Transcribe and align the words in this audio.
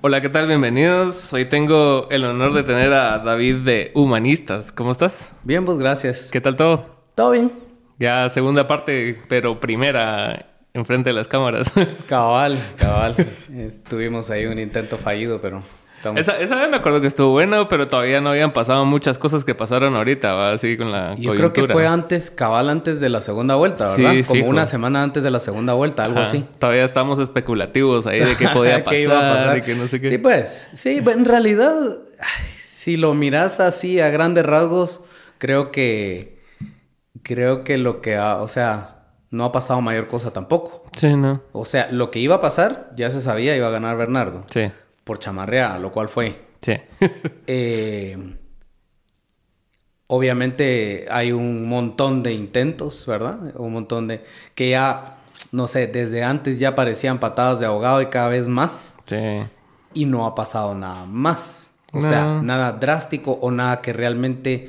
Hola, 0.00 0.20
¿qué 0.20 0.28
tal? 0.28 0.46
Bienvenidos. 0.46 1.32
Hoy 1.32 1.46
tengo 1.46 2.06
el 2.10 2.24
honor 2.24 2.52
de 2.52 2.62
tener 2.62 2.92
a 2.92 3.18
David 3.18 3.56
de 3.64 3.90
Humanistas. 3.96 4.70
¿Cómo 4.70 4.92
estás? 4.92 5.32
Bien, 5.42 5.64
pues 5.64 5.76
gracias. 5.76 6.30
¿Qué 6.30 6.40
tal 6.40 6.54
todo? 6.54 6.86
¿Todo 7.16 7.32
bien? 7.32 7.50
Ya 7.98 8.28
segunda 8.28 8.68
parte, 8.68 9.20
pero 9.28 9.58
primera 9.58 10.46
enfrente 10.72 11.10
de 11.10 11.14
las 11.14 11.26
cámaras. 11.26 11.72
Cabal, 12.08 12.56
cabal. 12.76 13.16
Estuvimos 13.52 14.30
ahí 14.30 14.46
un 14.46 14.60
intento 14.60 14.98
fallido, 14.98 15.40
pero 15.40 15.64
esa, 16.16 16.40
esa, 16.40 16.56
vez 16.56 16.70
me 16.70 16.76
acuerdo 16.76 17.00
que 17.00 17.08
estuvo 17.08 17.30
bueno, 17.30 17.68
pero 17.68 17.88
todavía 17.88 18.20
no 18.20 18.30
habían 18.30 18.52
pasado 18.52 18.84
muchas 18.84 19.18
cosas 19.18 19.44
que 19.44 19.54
pasaron 19.54 19.96
ahorita, 19.96 20.32
¿va? 20.32 20.52
Así 20.52 20.76
con 20.76 20.92
la 20.92 21.14
Yo 21.16 21.34
creo 21.34 21.52
que 21.52 21.66
fue 21.66 21.86
antes, 21.86 22.30
cabal 22.30 22.68
antes 22.68 23.00
de 23.00 23.08
la 23.08 23.20
segunda 23.20 23.56
vuelta, 23.56 23.96
¿verdad? 23.96 24.24
Como 24.26 24.46
una 24.46 24.66
semana 24.66 25.02
antes 25.02 25.22
de 25.22 25.30
la 25.30 25.40
segunda 25.40 25.72
vuelta, 25.74 26.04
algo 26.04 26.20
así. 26.20 26.44
Todavía 26.58 26.84
estamos 26.84 27.18
especulativos 27.18 28.06
ahí 28.06 28.20
de 28.20 28.36
qué 28.36 28.48
podía 28.48 28.84
pasar, 28.84 28.98
iba 28.98 29.18
a 29.18 29.34
pasar? 29.34 29.62
que 29.62 29.74
no 29.74 29.88
sé 29.88 30.00
qué. 30.00 30.08
Sí, 30.08 30.18
pues. 30.18 30.68
Sí, 30.74 31.02
en 31.04 31.24
realidad, 31.24 31.74
si 32.56 32.96
lo 32.96 33.14
miras 33.14 33.58
así 33.60 34.00
a 34.00 34.10
grandes 34.10 34.46
rasgos, 34.46 35.02
creo 35.38 35.70
que... 35.72 36.38
Creo 37.22 37.64
que 37.64 37.76
lo 37.76 38.00
que... 38.00 38.16
Ha, 38.16 38.36
o 38.36 38.48
sea, 38.48 39.08
no 39.30 39.44
ha 39.44 39.52
pasado 39.52 39.80
mayor 39.80 40.06
cosa 40.06 40.32
tampoco. 40.32 40.84
Sí, 40.96 41.14
no. 41.16 41.42
O 41.52 41.64
sea, 41.64 41.88
lo 41.90 42.10
que 42.10 42.20
iba 42.20 42.36
a 42.36 42.40
pasar, 42.40 42.92
ya 42.96 43.10
se 43.10 43.20
sabía, 43.20 43.56
iba 43.56 43.66
a 43.66 43.70
ganar 43.70 43.96
Bernardo. 43.96 44.44
Sí 44.48 44.70
por 45.08 45.18
chamarrea, 45.18 45.78
lo 45.78 45.90
cual 45.90 46.10
fue. 46.10 46.38
Sí. 46.60 46.74
Eh, 47.46 48.36
obviamente 50.06 51.06
hay 51.10 51.32
un 51.32 51.66
montón 51.66 52.22
de 52.22 52.34
intentos, 52.34 53.06
¿verdad? 53.06 53.38
Un 53.56 53.72
montón 53.72 54.06
de... 54.06 54.22
que 54.54 54.68
ya, 54.68 55.16
no 55.50 55.66
sé, 55.66 55.86
desde 55.86 56.24
antes 56.24 56.58
ya 56.58 56.74
parecían 56.74 57.20
patadas 57.20 57.58
de 57.58 57.64
ahogado 57.64 58.02
y 58.02 58.06
cada 58.08 58.28
vez 58.28 58.48
más. 58.48 58.98
Sí. 59.06 59.16
Y 59.94 60.04
no 60.04 60.26
ha 60.26 60.34
pasado 60.34 60.74
nada 60.74 61.06
más. 61.06 61.70
O 61.94 62.02
sea, 62.02 62.42
nada 62.42 62.72
drástico 62.72 63.32
o 63.32 63.50
nada 63.50 63.80
que 63.80 63.94
realmente 63.94 64.68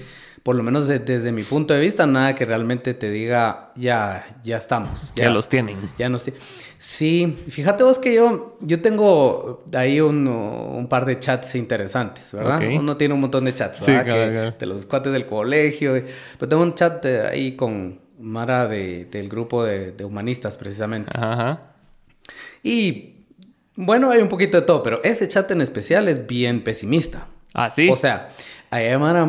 por 0.50 0.56
lo 0.56 0.64
menos 0.64 0.88
desde 0.88 1.32
mi 1.32 1.44
punto 1.44 1.76
de 1.76 1.80
vista, 1.80 2.08
nada 2.08 2.34
que 2.34 2.44
realmente 2.44 2.96
te 2.96 3.12
diga, 3.12 3.72
ya, 3.76 4.26
ya 4.42 4.58
estamos. 4.58 5.14
Ya, 5.16 5.30
los 5.30 5.48
tienen. 5.48 5.78
Ya 6.00 6.10
nos 6.10 6.24
tienen. 6.24 6.42
Sí, 6.80 7.38
fíjate 7.50 7.84
vos 7.84 8.00
que 8.00 8.16
yo, 8.16 8.58
yo 8.60 8.82
tengo 8.82 9.64
ahí 9.76 10.02
un, 10.02 10.88
par 10.90 11.06
de 11.06 11.20
chats 11.20 11.54
interesantes, 11.54 12.34
¿verdad? 12.34 12.64
Uno 12.76 12.98
tiene 12.98 13.14
un 13.14 13.22
montón 13.22 13.46
de 13.46 13.54
chats, 13.54 13.86
¿verdad? 13.86 14.58
De 14.58 14.66
los 14.66 14.88
cuates 14.88 15.14
del 15.14 15.28
colegio. 15.28 16.04
Pero 16.40 16.50
tengo 16.50 16.64
un 16.64 16.74
chat 16.74 17.06
ahí 17.06 17.56
con 17.56 18.00
Mara 18.18 18.68
del 18.68 19.30
grupo 19.30 19.64
de, 19.64 20.04
humanistas, 20.04 20.58
precisamente. 20.58 21.12
Ajá. 21.14 21.74
Y 22.64 23.28
bueno, 23.76 24.10
hay 24.10 24.24
un 24.24 24.30
poquito 24.30 24.60
de 24.60 24.66
todo, 24.66 24.82
pero 24.82 25.00
ese 25.04 25.28
chat 25.28 25.52
en 25.52 25.62
especial 25.62 26.08
es 26.08 26.26
bien 26.26 26.64
pesimista. 26.64 27.28
Ah, 27.54 27.70
sí. 27.70 27.88
O 27.92 27.96
sea, 27.96 28.30
ahí 28.72 28.98
Mara 28.98 29.28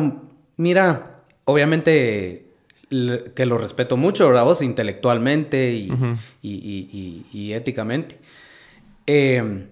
Mira, 0.61 1.23
obviamente 1.45 2.45
que 3.35 3.45
lo 3.45 3.57
respeto 3.57 3.97
mucho, 3.97 4.27
¿verdad? 4.27 4.43
Vos 4.43 4.61
intelectualmente 4.61 5.73
y, 6.41 7.53
éticamente. 7.53 8.19
Em, 9.07 9.67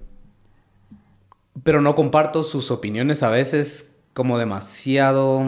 pero 1.63 1.81
no 1.81 1.93
comparto 1.93 2.43
sus 2.43 2.71
opiniones 2.71 3.21
a 3.21 3.29
veces 3.29 3.95
como 4.13 4.39
demasiado 4.39 5.43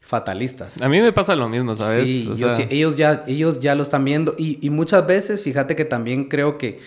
fatalistas. 0.00 0.82
A 0.82 0.88
mí 0.88 1.00
me 1.00 1.12
pasa 1.12 1.36
lo 1.36 1.48
mismo, 1.48 1.76
¿sabes? 1.76 2.04
Sí, 2.06 2.28
ellos, 2.70 2.96
ya, 2.96 3.22
ellos 3.28 3.60
ya 3.60 3.74
lo 3.76 3.82
están 3.82 4.04
viendo 4.04 4.34
y, 4.36 4.68
muchas 4.70 5.06
veces, 5.06 5.44
fíjate 5.44 5.76
que 5.76 5.84
también 5.84 6.24
creo 6.24 6.58
que 6.58 6.80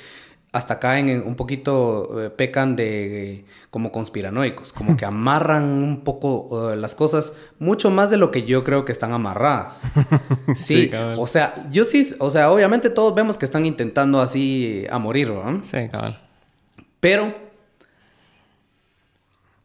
hasta 0.54 0.80
caen 0.80 1.10
en 1.10 1.28
un 1.28 1.36
poquito, 1.36 2.24
eh, 2.24 2.30
pecan 2.30 2.76
de 2.76 3.44
como 3.72 3.92
conspiranoicos, 3.92 4.72
como 4.72 4.96
que 4.96 5.04
amarran 5.06 5.66
un 5.66 6.02
poco 6.02 6.72
eh, 6.72 6.78
las 6.78 6.96
cosas 6.96 7.34
mucho 7.60 7.90
más 7.90 8.12
de 8.12 8.18
lo 8.18 8.30
que 8.30 8.44
yo 8.44 8.64
creo 8.64 8.86
que 8.86 8.94
están 8.94 9.12
amarradas. 9.12 9.84
Sí, 10.56 10.92
o 11.18 11.26
sea, 11.26 11.68
yo 11.72 11.84
sí, 11.84 12.14
o 12.20 12.30
sea, 12.30 12.52
obviamente 12.52 12.90
todos 12.90 13.16
vemos 13.16 13.38
que 13.38 13.46
están 13.46 13.66
intentando 13.66 14.22
así 14.22 14.86
a 14.90 15.00
morir, 15.00 15.32
¿no? 15.32 15.64
Sí, 15.64 15.90
cabal. 15.90 16.22
Pero, 17.00 17.34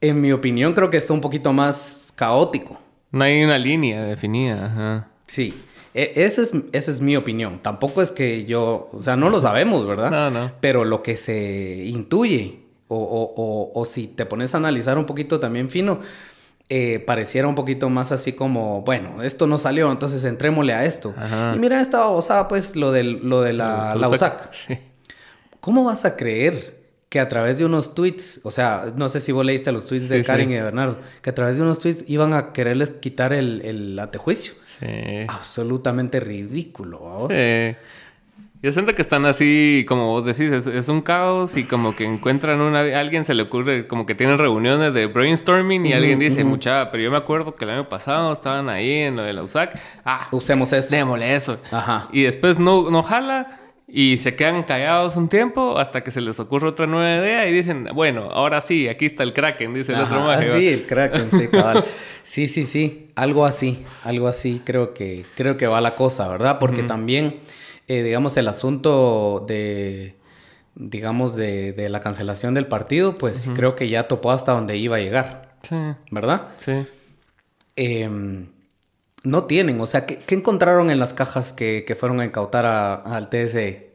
en 0.00 0.20
mi 0.20 0.32
opinión, 0.32 0.72
creo 0.72 0.88
que 0.88 0.96
está 0.96 1.12
un 1.12 1.20
poquito 1.20 1.52
más 1.52 2.12
caótico. 2.16 2.80
No 3.10 3.24
hay 3.24 3.44
una 3.44 3.58
línea 3.58 4.04
definida. 4.04 4.66
Ajá. 4.66 5.08
Sí. 5.26 5.62
E, 5.98 6.12
esa 6.14 6.42
es, 6.42 6.52
esa 6.70 6.90
es 6.92 7.00
mi 7.00 7.16
opinión. 7.16 7.58
Tampoco 7.60 8.02
es 8.02 8.12
que 8.12 8.44
yo, 8.44 8.88
o 8.92 9.02
sea, 9.02 9.16
no 9.16 9.30
lo 9.30 9.40
sabemos, 9.40 9.84
¿verdad? 9.84 10.10
No, 10.18 10.30
no. 10.30 10.52
Pero 10.60 10.84
lo 10.84 11.02
que 11.02 11.16
se 11.16 11.84
intuye, 11.86 12.60
o, 12.86 12.96
o, 12.96 13.72
o, 13.74 13.84
si 13.84 14.06
te 14.06 14.24
pones 14.24 14.54
a 14.54 14.58
analizar 14.58 14.96
un 14.96 15.06
poquito 15.06 15.40
también 15.40 15.68
fino, 15.68 16.00
eh, 16.68 17.00
pareciera 17.00 17.48
un 17.48 17.56
poquito 17.56 17.90
más 17.90 18.12
así 18.12 18.32
como, 18.32 18.82
bueno, 18.82 19.22
esto 19.24 19.48
no 19.48 19.58
salió, 19.58 19.90
entonces 19.90 20.22
entrémosle 20.24 20.72
a 20.72 20.84
esto. 20.84 21.14
Y 21.54 21.58
mira 21.58 21.80
esta 21.80 21.98
babosada, 21.98 22.46
pues, 22.46 22.76
lo, 22.76 22.92
del, 22.92 23.28
lo 23.28 23.42
de 23.42 23.52
la, 23.52 23.96
la 23.96 24.08
USAC. 24.08 24.50
¿Cómo 25.60 25.82
vas 25.82 26.04
a 26.04 26.16
creer 26.16 26.78
que 27.08 27.18
a 27.18 27.26
través 27.26 27.58
de 27.58 27.64
unos 27.64 27.94
tweets, 27.94 28.40
o 28.44 28.52
sea, 28.52 28.92
no 28.94 29.08
sé 29.08 29.18
si 29.18 29.32
vos 29.32 29.44
leíste 29.44 29.72
los 29.72 29.86
tweets 29.86 30.08
de 30.08 30.22
Karen 30.22 30.50
y 30.50 30.54
de 30.54 30.62
Bernardo, 30.62 30.98
que 31.22 31.30
a 31.30 31.34
través 31.34 31.56
de 31.56 31.64
unos 31.64 31.80
tweets 31.80 32.04
iban 32.08 32.34
a 32.34 32.52
quererles 32.52 32.90
quitar 32.90 33.32
el, 33.32 33.62
el 33.64 33.98
antejuicio? 33.98 34.52
Absolutamente 35.28 36.20
ridículo. 36.20 37.28
Yo 38.60 38.72
siento 38.72 38.92
que 38.96 39.02
están 39.02 39.24
así, 39.24 39.84
como 39.86 40.08
vos 40.08 40.24
decís, 40.24 40.50
es, 40.66 40.88
un 40.88 41.00
caos 41.00 41.56
y 41.56 41.62
como 41.62 41.94
que 41.94 42.04
encuentran 42.04 42.60
una... 42.60 42.80
A 42.80 42.98
alguien 42.98 43.24
se 43.24 43.32
le 43.32 43.44
ocurre, 43.44 43.86
como 43.86 44.04
que 44.04 44.16
tienen 44.16 44.36
reuniones 44.36 44.92
de 44.92 45.06
brainstorming 45.06 45.86
y 45.86 45.92
alguien 45.92 46.18
dice, 46.18 46.42
mucha, 46.42 46.90
pero 46.90 47.04
yo 47.04 47.10
me 47.12 47.16
acuerdo 47.16 47.54
que 47.54 47.64
el 47.64 47.70
año 47.70 47.88
pasado 47.88 48.32
estaban 48.32 48.68
ahí 48.68 48.90
en 48.90 49.14
lo 49.14 49.22
de 49.22 49.32
la 49.32 49.42
USAC. 49.42 49.78
Ah, 50.04 50.26
usemos 50.32 50.72
eso. 50.72 50.90
Démosle 50.90 51.36
eso. 51.36 51.60
Ajá. 51.70 52.08
Y 52.12 52.22
después 52.22 52.58
no, 52.58 52.90
no 52.90 53.04
jala 53.04 53.60
y 53.90 54.18
se 54.18 54.36
quedan 54.36 54.62
callados 54.64 55.16
un 55.16 55.30
tiempo 55.30 55.78
hasta 55.78 56.02
que 56.04 56.10
se 56.10 56.20
les 56.20 56.38
ocurre 56.38 56.68
otra 56.68 56.86
nueva 56.86 57.24
idea 57.24 57.48
y 57.48 57.52
dicen, 57.54 57.88
bueno, 57.94 58.24
ahora 58.30 58.60
sí, 58.60 58.86
aquí 58.86 59.06
está 59.06 59.22
el 59.22 59.32
Kraken, 59.32 59.72
dice 59.72 59.94
el 59.94 60.00
otro 60.00 60.20
mago. 60.20 60.42
Sí, 60.42 60.68
el 60.68 60.86
Kraken, 60.86 61.30
sí, 61.30 61.48
cabal. 61.50 61.84
sí, 62.22 62.48
sí, 62.48 62.66
sí, 62.66 63.10
algo 63.16 63.46
así, 63.46 63.86
algo 64.02 64.28
así 64.28 64.60
creo 64.62 64.92
que, 64.92 65.24
creo 65.34 65.56
que 65.56 65.66
va 65.66 65.80
la 65.80 65.94
cosa, 65.94 66.28
¿verdad? 66.28 66.58
Porque 66.58 66.82
también, 66.82 67.40
eh, 67.88 68.02
digamos, 68.02 68.36
el 68.36 68.48
asunto 68.48 69.46
de, 69.48 70.16
digamos, 70.74 71.34
de, 71.34 71.72
de, 71.72 71.88
la 71.88 72.00
cancelación 72.00 72.52
del 72.52 72.66
partido, 72.66 73.16
pues 73.16 73.48
creo 73.54 73.74
que 73.74 73.88
ya 73.88 74.06
topó 74.06 74.32
hasta 74.32 74.52
donde 74.52 74.76
iba 74.76 74.96
a 74.96 75.00
llegar. 75.00 75.56
Sí. 75.62 75.76
¿Verdad? 76.10 76.48
Sí. 76.60 76.72
Eh, 77.76 78.46
no 79.24 79.44
tienen, 79.44 79.80
o 79.80 79.86
sea, 79.86 80.06
¿qué, 80.06 80.34
encontraron 80.34 80.90
en 80.90 80.98
las 80.98 81.12
cajas 81.12 81.52
que, 81.52 81.96
fueron 81.98 82.20
a 82.20 82.24
incautar 82.24 82.66
al 82.66 83.28
TSE? 83.28 83.88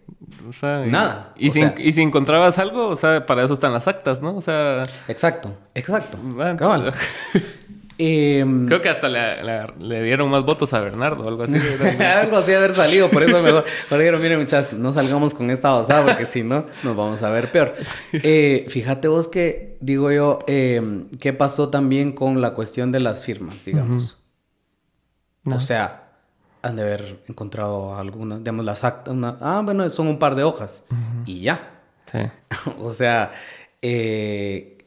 O 0.48 0.54
sea, 0.54 0.86
Nada. 0.86 1.34
Y, 1.38 1.50
si, 1.50 2.02
encontrabas 2.02 2.60
algo, 2.60 2.88
o 2.88 2.96
sea, 2.96 3.26
para 3.26 3.44
eso 3.44 3.54
están 3.54 3.74
las 3.74 3.88
actas, 3.88 4.22
¿no? 4.22 4.36
O 4.36 4.42
sea... 4.42 4.84
Exacto, 5.08 5.56
exacto. 5.74 6.18
Em, 8.00 8.66
Creo 8.66 8.82
que 8.82 8.90
hasta 8.90 9.08
le, 9.08 10.04
dieron 10.04 10.30
más 10.30 10.44
votos 10.44 10.74
a 10.74 10.82
Bernardo, 10.82 11.28
algo 11.28 11.44
así. 11.44 11.56
algo 12.04 12.38
así 12.38 12.52
haber 12.52 12.74
salido, 12.74 13.10
por 13.10 13.22
eso 13.22 13.42
mejor. 13.42 13.66
Pero 13.88 14.00
dijeron, 14.00 14.22
miren 14.22 14.40
muchachos, 14.40 14.74
no 14.74 14.92
salgamos 14.92 15.36
con 15.36 15.52
esta 15.52 15.72
basada 15.72 16.04
porque 16.04 16.26
si 16.26 16.44
no, 16.44 16.66
nos 16.82 16.96
vamos 16.96 17.22
a 17.22 17.30
ver 17.30 17.52
peor. 17.52 17.76
Eh, 18.12 18.66
fíjate 18.68 19.08
vos 19.08 19.28
que, 19.28 19.78
digo 19.80 20.12
yo, 20.12 20.40
em, 20.48 21.08
¿qué 21.20 21.34
pasó 21.34 21.70
también 21.70 22.14
con 22.14 22.42
la 22.42 22.56
cuestión 22.56 22.92
de 22.92 23.00
las 23.00 23.24
firmas, 23.24 23.64
digamos? 23.64 24.23
O 25.46 25.62
sea, 25.62 26.04
han 26.62 26.76
de 26.76 26.82
haber 26.84 27.24
encontrado 27.28 27.96
algunas, 27.96 28.40
digamos, 28.40 28.66
las 28.66 28.84
actas, 28.84 29.16
ah, 29.42 29.62
bueno, 29.64 29.90
son 29.90 30.08
un 30.08 30.20
par 30.20 30.36
de 30.36 30.44
hojas 30.44 30.84
y 31.26 31.42
ya. 31.42 31.82
Sí. 32.12 32.20
o 32.80 32.92
sea, 32.92 33.32
eh, 33.82 34.78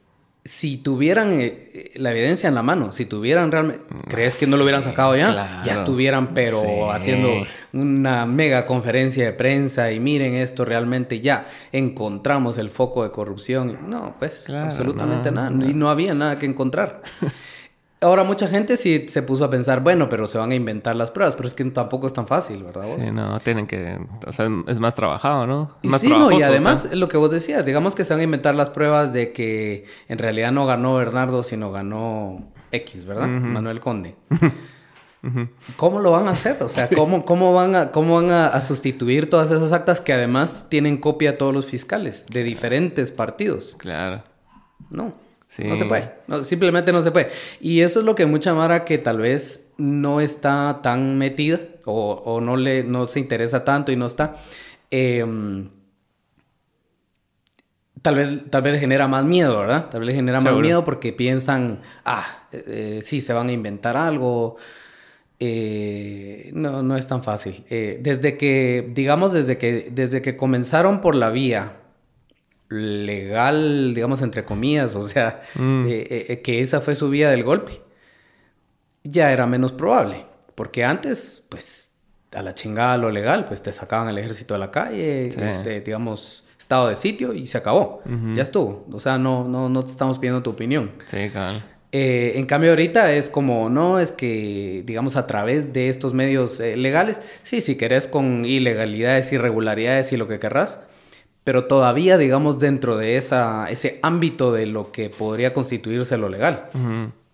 si 0.47 0.79
tuvieran 0.79 1.33
eh, 1.33 1.91
la 1.97 2.13
evidencia 2.13 2.49
en 2.49 2.55
la 2.55 2.63
mano, 2.63 2.93
si 2.93 3.05
tuvieran 3.05 3.51
realmente, 3.51 3.85
¿crees 4.09 4.37
que 4.37 4.47
no 4.47 4.57
lo 4.57 4.63
hubieran 4.63 4.83
sacado 4.83 5.17
ya? 5.17 5.63
Ya 5.65 5.75
estuvieran, 5.75 6.35
pero 6.35 6.91
haciendo 6.91 7.47
una 7.73 8.27
mega 8.27 8.65
conferencia 8.65 9.25
de 9.25 9.33
prensa 9.33 9.93
y 9.93 10.01
miren 10.01 10.35
esto, 10.35 10.65
realmente 10.65 11.21
ya 11.21 11.47
encontramos 11.73 12.59
el 12.59 12.71
foco 12.71 13.03
de 13.03 13.11
corrupción. 13.11 13.91
No, 13.91 14.15
pues 14.19 14.49
absolutamente 14.49 15.31
nada. 15.31 15.51
Y 15.51 15.75
no 15.75 15.91
había 15.91 16.15
nada 16.15 16.37
que 16.37 16.47
encontrar. 16.47 17.03
Ahora 18.01 18.25
mucha 18.25 18.47
gente 18.47 18.77
sí 18.77 19.07
se 19.09 19.23
puso 19.23 19.45
a 19.45 19.51
pensar, 19.51 19.81
bueno, 19.83 20.09
pero 20.09 20.27
se 20.27 20.37
van 20.37 20.51
a 20.51 20.55
inventar 20.55 20.95
las 20.97 21.11
pruebas, 21.11 21.35
pero 21.35 21.49
es 21.49 21.55
que 21.55 21.65
tampoco 21.65 22.07
es 22.07 22.13
tan 22.13 22.27
fácil, 22.27 22.63
¿verdad? 22.63 22.85
Sí, 22.99 23.11
no, 23.11 23.41
tienen 23.41 23.67
que, 23.67 23.99
o 24.27 24.33
sea, 24.33 24.51
es 24.67 24.79
más 24.79 24.95
trabajado, 24.95 25.47
¿no? 25.47 25.77
y 25.83 25.89
más 25.89 26.03
sí, 26.03 26.09
no, 26.09 26.31
y 26.31 26.43
además 26.43 26.89
lo 26.93 27.09
que 27.09 27.17
vos 27.17 27.31
decías, 27.31 27.65
digamos 27.65 27.95
que 27.95 28.05
se 28.05 28.13
van 28.13 28.21
a 28.21 28.25
inventar 28.25 28.55
las 28.55 28.69
pruebas 28.69 29.15
de 29.15 29.33
que 29.33 29.87
en 30.09 30.19
realidad 30.19 30.53
no 30.53 30.67
ganó 30.67 30.97
Bernardo, 30.97 31.43
sino 31.43 31.73
ganó 31.73 32.53
X, 32.71 33.07
¿verdad? 33.07 33.29
Manuel 33.29 33.81
Conde. 33.81 34.15
¿Cómo 35.77 36.01
lo 36.01 36.13
van 36.13 36.29
a 36.29 36.33
hacer? 36.33 36.63
O 36.63 36.69
sea, 36.69 36.89
¿cómo, 36.89 37.25
cómo 37.25 37.53
van, 37.53 37.75
a, 37.75 37.91
cómo 37.91 38.17
van 38.17 38.31
a, 38.31 38.61
sustituir 38.61 39.29
todas 39.29 39.51
esas 39.51 39.73
actas 39.73 40.01
que 40.01 40.13
además 40.13 40.67
tienen 40.69 40.99
copia 40.99 41.39
todos 41.39 41.53
los 41.53 41.67
fiscales 41.67 42.27
de 42.27 42.45
diferentes 42.45 43.11
partidos? 43.11 43.75
Claro. 43.79 44.23
No. 44.91 45.15
No 45.59 45.77
se 45.77 45.85
puede. 45.87 46.13
simplemente 46.45 46.93
no 46.93 47.03
se 47.03 47.11
puede. 47.11 47.31
Y 47.61 47.81
eso 47.81 48.01
es 48.01 48.07
lo 48.07 48.15
que 48.15 48.27
mucha 48.27 48.53
Mara 48.55 48.85
que 48.85 48.99
tal 48.99 49.19
vez 49.19 49.69
no 49.79 50.21
está 50.21 50.81
tan 50.83 51.19
metida 51.19 51.61
o, 51.87 52.41
no, 52.41 52.57
le, 52.57 52.85
no 52.85 53.07
se 53.07 53.21
interesa 53.21 53.65
tanto 53.65 53.93
y 53.93 53.97
no 53.97 54.07
está. 54.07 54.37
Em, 54.91 55.71
tal 58.03 58.17
vez, 58.17 58.51
tal 58.51 58.63
vez 58.63 58.75
le 58.75 58.79
genera 58.81 59.09
más 59.09 59.25
miedo, 59.25 59.59
¿verdad? 59.59 59.89
Tal 59.89 60.01
vez 60.01 60.09
le 60.09 60.15
genera 60.15 60.41
más 60.41 60.55
miedo 60.57 60.85
porque 60.85 61.13
piensan, 61.13 61.81
ah, 62.05 62.49
eh, 62.53 63.01
sí, 63.03 63.21
se 63.21 63.33
van 63.33 63.49
a 63.49 63.53
inventar 63.53 63.97
algo. 63.97 64.57
Eh, 65.39 66.51
no, 66.55 66.83
no 66.83 66.97
es 66.97 67.07
tan 67.07 67.23
fácil. 67.23 67.65
Eh, 67.71 67.99
desde 68.03 68.37
que, 68.37 68.91
digamos, 68.95 69.33
desde 69.33 69.59
que, 69.59 69.91
desde 69.91 70.23
que 70.23 70.37
comenzaron 70.37 71.01
por 71.01 71.15
la 71.15 71.31
vía 71.31 71.77
legal, 72.69 73.95
digamos, 73.95 74.23
entre 74.23 74.45
comillas, 74.45 74.95
o 74.95 75.07
sea, 75.07 75.41
mm. 75.55 75.87
eh, 75.89 76.27
eh, 76.29 76.43
que 76.43 76.63
esa 76.63 76.81
fue 76.81 76.95
su 76.95 77.09
vía 77.09 77.31
del 77.31 77.45
golpe, 77.45 77.83
ya 79.05 79.33
era 79.33 79.47
menos 79.47 79.73
probable. 79.73 80.27
Porque 80.55 80.85
antes, 80.85 81.45
pues, 81.49 81.91
a 82.35 82.43
la 82.43 82.55
chingada 82.55 82.97
lo 82.97 83.11
legal, 83.11 83.45
pues 83.45 83.63
te 83.63 83.73
sacaban 83.73 84.09
el 84.09 84.19
ejército 84.19 84.55
a 84.55 84.59
la 84.59 84.71
calle, 84.71 85.29
este, 85.29 85.81
digamos, 85.81 86.47
estado 86.59 86.89
de 86.89 86.97
sitio 86.97 87.33
y 87.33 87.47
se 87.47 87.59
acabó. 87.59 88.03
Ya 88.35 88.43
estuvo. 88.43 88.87
O 88.91 89.01
sea, 89.01 89.19
no, 89.19 89.47
no, 89.47 89.69
no 89.69 89.85
te 89.85 89.91
estamos 89.91 90.19
pidiendo 90.19 90.43
tu 90.43 90.51
opinión. 90.51 90.93
Sí, 91.07 91.29
claro. 91.31 91.63
Eh, 91.93 92.33
en 92.37 92.47
cambio 92.47 92.71
ahorita 92.71 93.13
es 93.13 93.31
como, 93.31 93.71
no, 93.71 94.01
es 94.01 94.13
que, 94.13 94.83
digamos, 94.85 95.17
a 95.17 95.27
través 95.27 95.73
de 95.73 95.89
estos 95.89 96.15
medios 96.15 96.59
legales, 96.59 97.21
sí, 97.43 97.61
si 97.61 97.77
querés 97.77 98.09
con 98.09 98.45
ilegalidades, 98.45 99.33
irregularidades 99.33 100.13
y 100.13 100.17
lo 100.17 100.27
que 100.27 100.39
querrás, 100.39 100.81
pero 101.47 101.67
todavía, 101.67 102.19
digamos, 102.19 102.59
dentro 102.59 102.97
de 102.97 103.17
esa, 103.17 103.71
ese 103.71 104.01
ámbito 104.03 104.51
de 104.51 104.67
lo 104.67 104.91
que 104.91 105.11
podría 105.11 105.53
constituirse 105.53 106.19
lo 106.19 106.29
legal. 106.29 106.71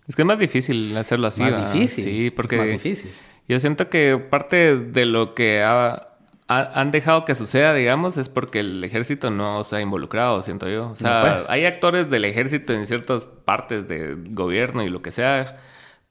Es 0.07 0.15
que 0.15 0.21
es 0.21 0.25
más 0.27 0.37
difícil 0.37 0.95
hacerlo 0.95 1.25
así. 1.25 1.41
Más 1.41 1.73
difícil. 1.73 2.03
Sí, 2.03 2.29
porque 2.29 2.57
es 2.57 2.61
más 2.61 2.71
difícil. 2.71 3.11
Yo 3.49 3.59
siento 3.59 3.89
que 3.89 4.19
parte 4.19 4.77
de 4.77 5.07
lo 5.07 5.33
que 5.33 5.63
han 5.63 6.91
dejado 6.91 7.25
que 7.25 7.33
suceda, 7.33 7.73
digamos, 7.73 8.17
es 8.17 8.29
porque 8.29 8.59
el 8.59 8.83
ejército 8.83 9.31
no 9.31 9.63
se 9.63 9.77
ha 9.77 9.81
involucrado, 9.81 10.43
siento 10.43 10.69
yo. 10.69 10.91
O 10.91 10.95
sea, 10.95 11.21
pues. 11.21 11.45
hay 11.49 11.65
actores 11.65 12.07
del 12.07 12.25
ejército 12.25 12.71
en 12.73 12.85
ciertas 12.85 13.25
partes 13.25 13.87
del 13.87 14.25
gobierno 14.29 14.83
y 14.83 14.89
lo 14.89 15.01
que 15.01 15.09
sea, 15.09 15.57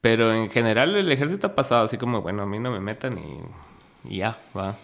pero 0.01 0.35
en 0.35 0.51
general 0.51 0.97
el 0.97 1.13
ejército 1.13 1.47
ha 1.47 1.55
pasado 1.55 1.85
así 1.85 1.99
como, 1.99 2.21
bueno, 2.21 2.43
a 2.43 2.47
mí 2.47 2.59
no 2.59 2.73
me 2.73 2.81
metan 2.81 3.17
y, 3.17 4.13
y 4.13 4.17
ya, 4.17 4.39
va. 4.59 4.75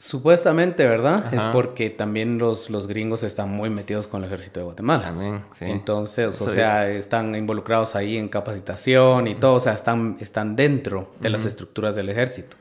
Supuestamente, 0.00 0.86
¿verdad? 0.86 1.34
Es 1.34 1.42
porque 1.46 1.90
también 1.90 2.38
los, 2.38 2.70
los 2.70 2.86
gringos 2.86 3.24
están 3.24 3.48
muy 3.50 3.68
metidos 3.68 4.06
con 4.06 4.22
el 4.22 4.28
ejército 4.28 4.60
de 4.60 4.64
Guatemala. 4.64 5.02
También, 5.02 5.42
sí. 5.58 5.64
Entonces, 5.64 6.40
o 6.40 6.48
sea, 6.48 6.88
están 6.88 7.34
involucrados 7.34 7.96
ahí 7.96 8.16
en 8.16 8.28
capacitación 8.28 9.26
y 9.26 9.34
todo, 9.34 9.54
o 9.54 9.60
sea, 9.60 9.72
están, 9.72 10.16
están 10.20 10.54
dentro 10.54 11.12
de 11.18 11.30
las 11.30 11.44
estructuras 11.44 11.96
del 11.96 12.10
ejército. 12.10 12.56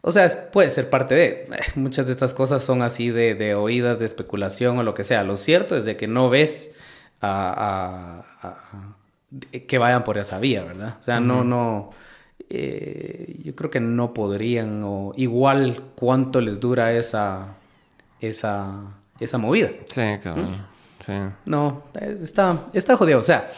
O 0.00 0.10
sea, 0.10 0.28
puede 0.50 0.68
ser 0.68 0.90
parte 0.90 1.14
de... 1.14 1.26
Eh, 1.48 1.62
muchas 1.76 2.06
de 2.06 2.12
estas 2.12 2.34
cosas 2.34 2.64
son 2.64 2.82
así 2.82 3.08
de, 3.08 3.36
de, 3.36 3.54
oídas, 3.54 4.00
de 4.00 4.06
especulación 4.06 4.76
o 4.76 4.82
lo 4.82 4.94
que 4.94 5.04
sea. 5.04 5.22
Lo 5.22 5.36
cierto 5.36 5.76
es 5.76 5.84
de 5.84 5.96
que 5.96 6.08
no 6.08 6.28
ves 6.28 6.74
a, 7.22 8.20
que 9.68 9.78
vayan 9.78 10.02
por 10.02 10.18
esa 10.18 10.40
vía, 10.40 10.64
¿verdad? 10.64 10.96
O 11.00 11.04
sea, 11.04 11.20
no, 11.20 11.44
no 11.44 11.92
eh, 12.56 13.40
yo 13.42 13.56
creo 13.56 13.68
que 13.68 13.80
no 13.80 14.14
podrían, 14.14 14.82
o 14.84 15.10
igual 15.16 15.82
cuánto 15.96 16.40
les 16.40 16.60
dura 16.60 16.92
esa, 16.92 17.56
esa, 18.20 18.94
esa 19.18 19.38
movida. 19.38 19.70
Sí, 19.86 20.02
cabrón. 20.22 20.52
¿Mm? 20.52 20.64
Sí. 21.04 21.12
No, 21.46 21.82
está, 22.00 22.66
está 22.72 22.96
jodido. 22.96 23.18
O 23.18 23.24
sea, 23.24 23.50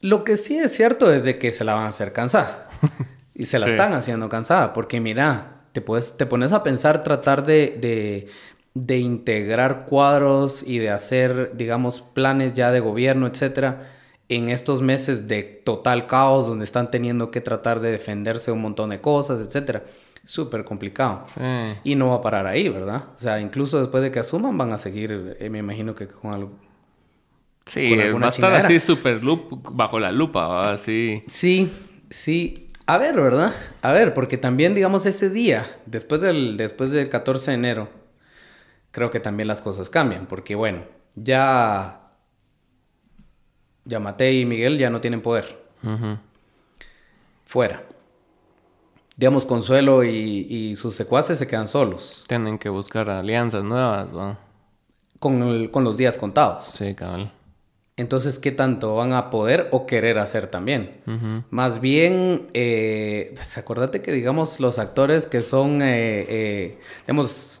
lo 0.00 0.22
que 0.22 0.36
sí 0.36 0.56
es 0.56 0.72
cierto 0.72 1.12
es 1.12 1.24
de 1.24 1.38
que 1.38 1.50
se 1.50 1.64
la 1.64 1.74
van 1.74 1.84
a 1.84 1.88
hacer 1.88 2.12
cansada. 2.12 2.68
y 3.34 3.46
se 3.46 3.58
la 3.58 3.66
están 3.66 3.92
haciendo 3.92 4.28
cansada. 4.28 4.72
Porque 4.72 5.00
mira, 5.00 5.62
te, 5.72 5.80
puedes, 5.80 6.16
te 6.16 6.26
pones 6.26 6.52
a 6.52 6.62
pensar 6.62 7.02
tratar 7.02 7.44
de, 7.44 7.76
de, 7.80 8.28
de 8.74 8.98
integrar 8.98 9.86
cuadros 9.86 10.62
y 10.62 10.78
de 10.78 10.90
hacer, 10.90 11.56
digamos, 11.56 12.02
planes 12.02 12.54
ya 12.54 12.70
de 12.70 12.78
gobierno, 12.80 13.26
etcétera 13.26 13.95
en 14.28 14.48
estos 14.48 14.82
meses 14.82 15.28
de 15.28 15.42
total 15.42 16.06
caos 16.06 16.46
donde 16.46 16.64
están 16.64 16.90
teniendo 16.90 17.30
que 17.30 17.40
tratar 17.40 17.80
de 17.80 17.92
defenderse 17.92 18.50
un 18.50 18.60
montón 18.60 18.90
de 18.90 19.00
cosas, 19.00 19.40
etcétera. 19.40 19.84
Súper 20.24 20.64
complicado. 20.64 21.24
Y 21.84 21.94
no 21.94 22.08
va 22.08 22.16
a 22.16 22.20
parar 22.20 22.46
ahí, 22.46 22.68
¿verdad? 22.68 23.04
O 23.16 23.20
sea, 23.20 23.40
incluso 23.40 23.78
después 23.78 24.02
de 24.02 24.10
que 24.10 24.18
asuman 24.18 24.58
van 24.58 24.72
a 24.72 24.78
seguir, 24.78 25.36
eh, 25.38 25.48
me 25.48 25.58
imagino 25.58 25.94
que 25.94 26.08
con 26.08 26.34
algo... 26.34 26.50
Sí, 27.64 27.96
va 27.96 28.26
a 28.26 28.28
estar 28.28 28.52
así 28.54 28.80
súper 28.80 29.20
bajo 29.70 29.98
la 29.98 30.12
lupa, 30.12 30.72
así. 30.72 31.22
Sí, 31.26 31.70
sí. 32.10 32.70
A 32.86 32.98
ver, 32.98 33.14
¿verdad? 33.16 33.52
A 33.82 33.92
ver, 33.92 34.14
porque 34.14 34.36
también, 34.36 34.74
digamos, 34.74 35.06
ese 35.06 35.30
día, 35.30 35.64
después 35.86 36.20
del, 36.20 36.56
después 36.56 36.92
del 36.92 37.08
14 37.08 37.50
de 37.50 37.54
enero, 37.56 37.88
creo 38.92 39.10
que 39.10 39.18
también 39.18 39.48
las 39.48 39.62
cosas 39.62 39.90
cambian, 39.90 40.26
porque 40.26 40.54
bueno, 40.54 40.84
ya 41.16 42.05
Yamate 43.86 44.32
y 44.32 44.44
Miguel 44.44 44.78
ya 44.78 44.90
no 44.90 45.00
tienen 45.00 45.22
poder. 45.22 45.64
Fuera. 47.46 47.84
Digamos, 49.16 49.46
Consuelo 49.46 50.04
y, 50.04 50.76
sus 50.76 50.94
secuaces 50.94 51.38
se 51.38 51.46
quedan 51.46 51.68
solos. 51.68 52.24
Tienen 52.28 52.58
que 52.58 52.68
buscar 52.68 53.08
alianzas 53.08 53.64
nuevas, 53.64 54.12
¿no? 54.12 54.36
Con, 55.18 55.68
con 55.68 55.84
los 55.84 55.96
días 55.96 56.18
contados. 56.18 56.66
Sí, 56.66 56.94
cabal. 56.94 57.32
Entonces, 57.98 58.38
¿qué 58.38 58.52
tanto 58.52 58.94
van 58.94 59.14
a 59.14 59.30
poder 59.30 59.68
o 59.72 59.86
querer 59.86 60.18
hacer 60.18 60.48
también? 60.48 61.00
Más 61.48 61.80
bien, 61.80 62.46
eh, 62.52 63.32
pues, 63.34 63.56
acuérdate 63.56 64.02
que, 64.02 64.12
digamos, 64.12 64.60
los 64.60 64.78
actores 64.78 65.26
que 65.26 65.40
son, 65.40 65.80
eh, 65.80 66.26
eh, 66.28 66.78
digamos, 67.06 67.55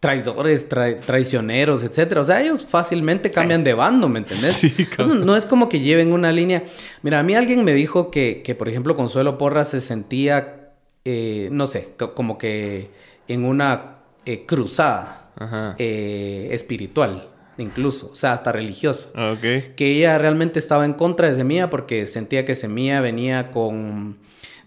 traidores, 0.00 0.68
traicioneros, 0.68 1.82
etcétera. 1.82 2.20
O 2.20 2.24
sea, 2.24 2.40
ellos 2.40 2.64
fácilmente 2.64 3.30
cambian 3.30 3.64
de 3.64 3.74
bando, 3.74 4.08
¿me 4.08 4.20
entendés? 4.20 4.54
Sí, 4.54 4.74
no, 4.98 5.36
es 5.36 5.46
como 5.46 5.68
que 5.68 5.80
lleven 5.80 6.12
una 6.12 6.32
línea. 6.32 6.64
Mira, 7.02 7.18
a 7.18 7.22
mí 7.22 7.34
alguien 7.34 7.64
me 7.64 7.74
dijo 7.74 8.10
que, 8.10 8.42
que 8.42 8.54
por 8.54 8.68
ejemplo, 8.68 8.94
Consuelo 8.94 9.38
Porra 9.38 9.64
se 9.64 9.80
sentía, 9.80 10.70
eh, 11.04 11.48
no 11.50 11.66
sé, 11.66 11.94
como 12.14 12.38
que 12.38 12.90
en 13.26 13.44
una 13.44 13.96
eh, 14.24 14.46
cruzada 14.46 15.30
eh, 15.78 16.48
espiritual, 16.52 17.28
incluso, 17.58 18.10
o 18.12 18.16
sea, 18.16 18.32
hasta 18.34 18.52
religiosa. 18.52 19.10
Que 19.40 19.74
ella 19.78 20.16
realmente 20.18 20.60
estaba 20.60 20.84
en 20.84 20.92
contra 20.92 21.28
de 21.28 21.34
Semilla 21.34 21.70
porque 21.70 22.06
sentía 22.06 22.44
que 22.44 22.54
Semilla 22.54 23.00
venía 23.00 23.50
con, 23.50 24.16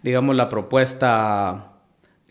digamos, 0.04 0.36
la 0.36 0.50
propuesta 0.50 1.71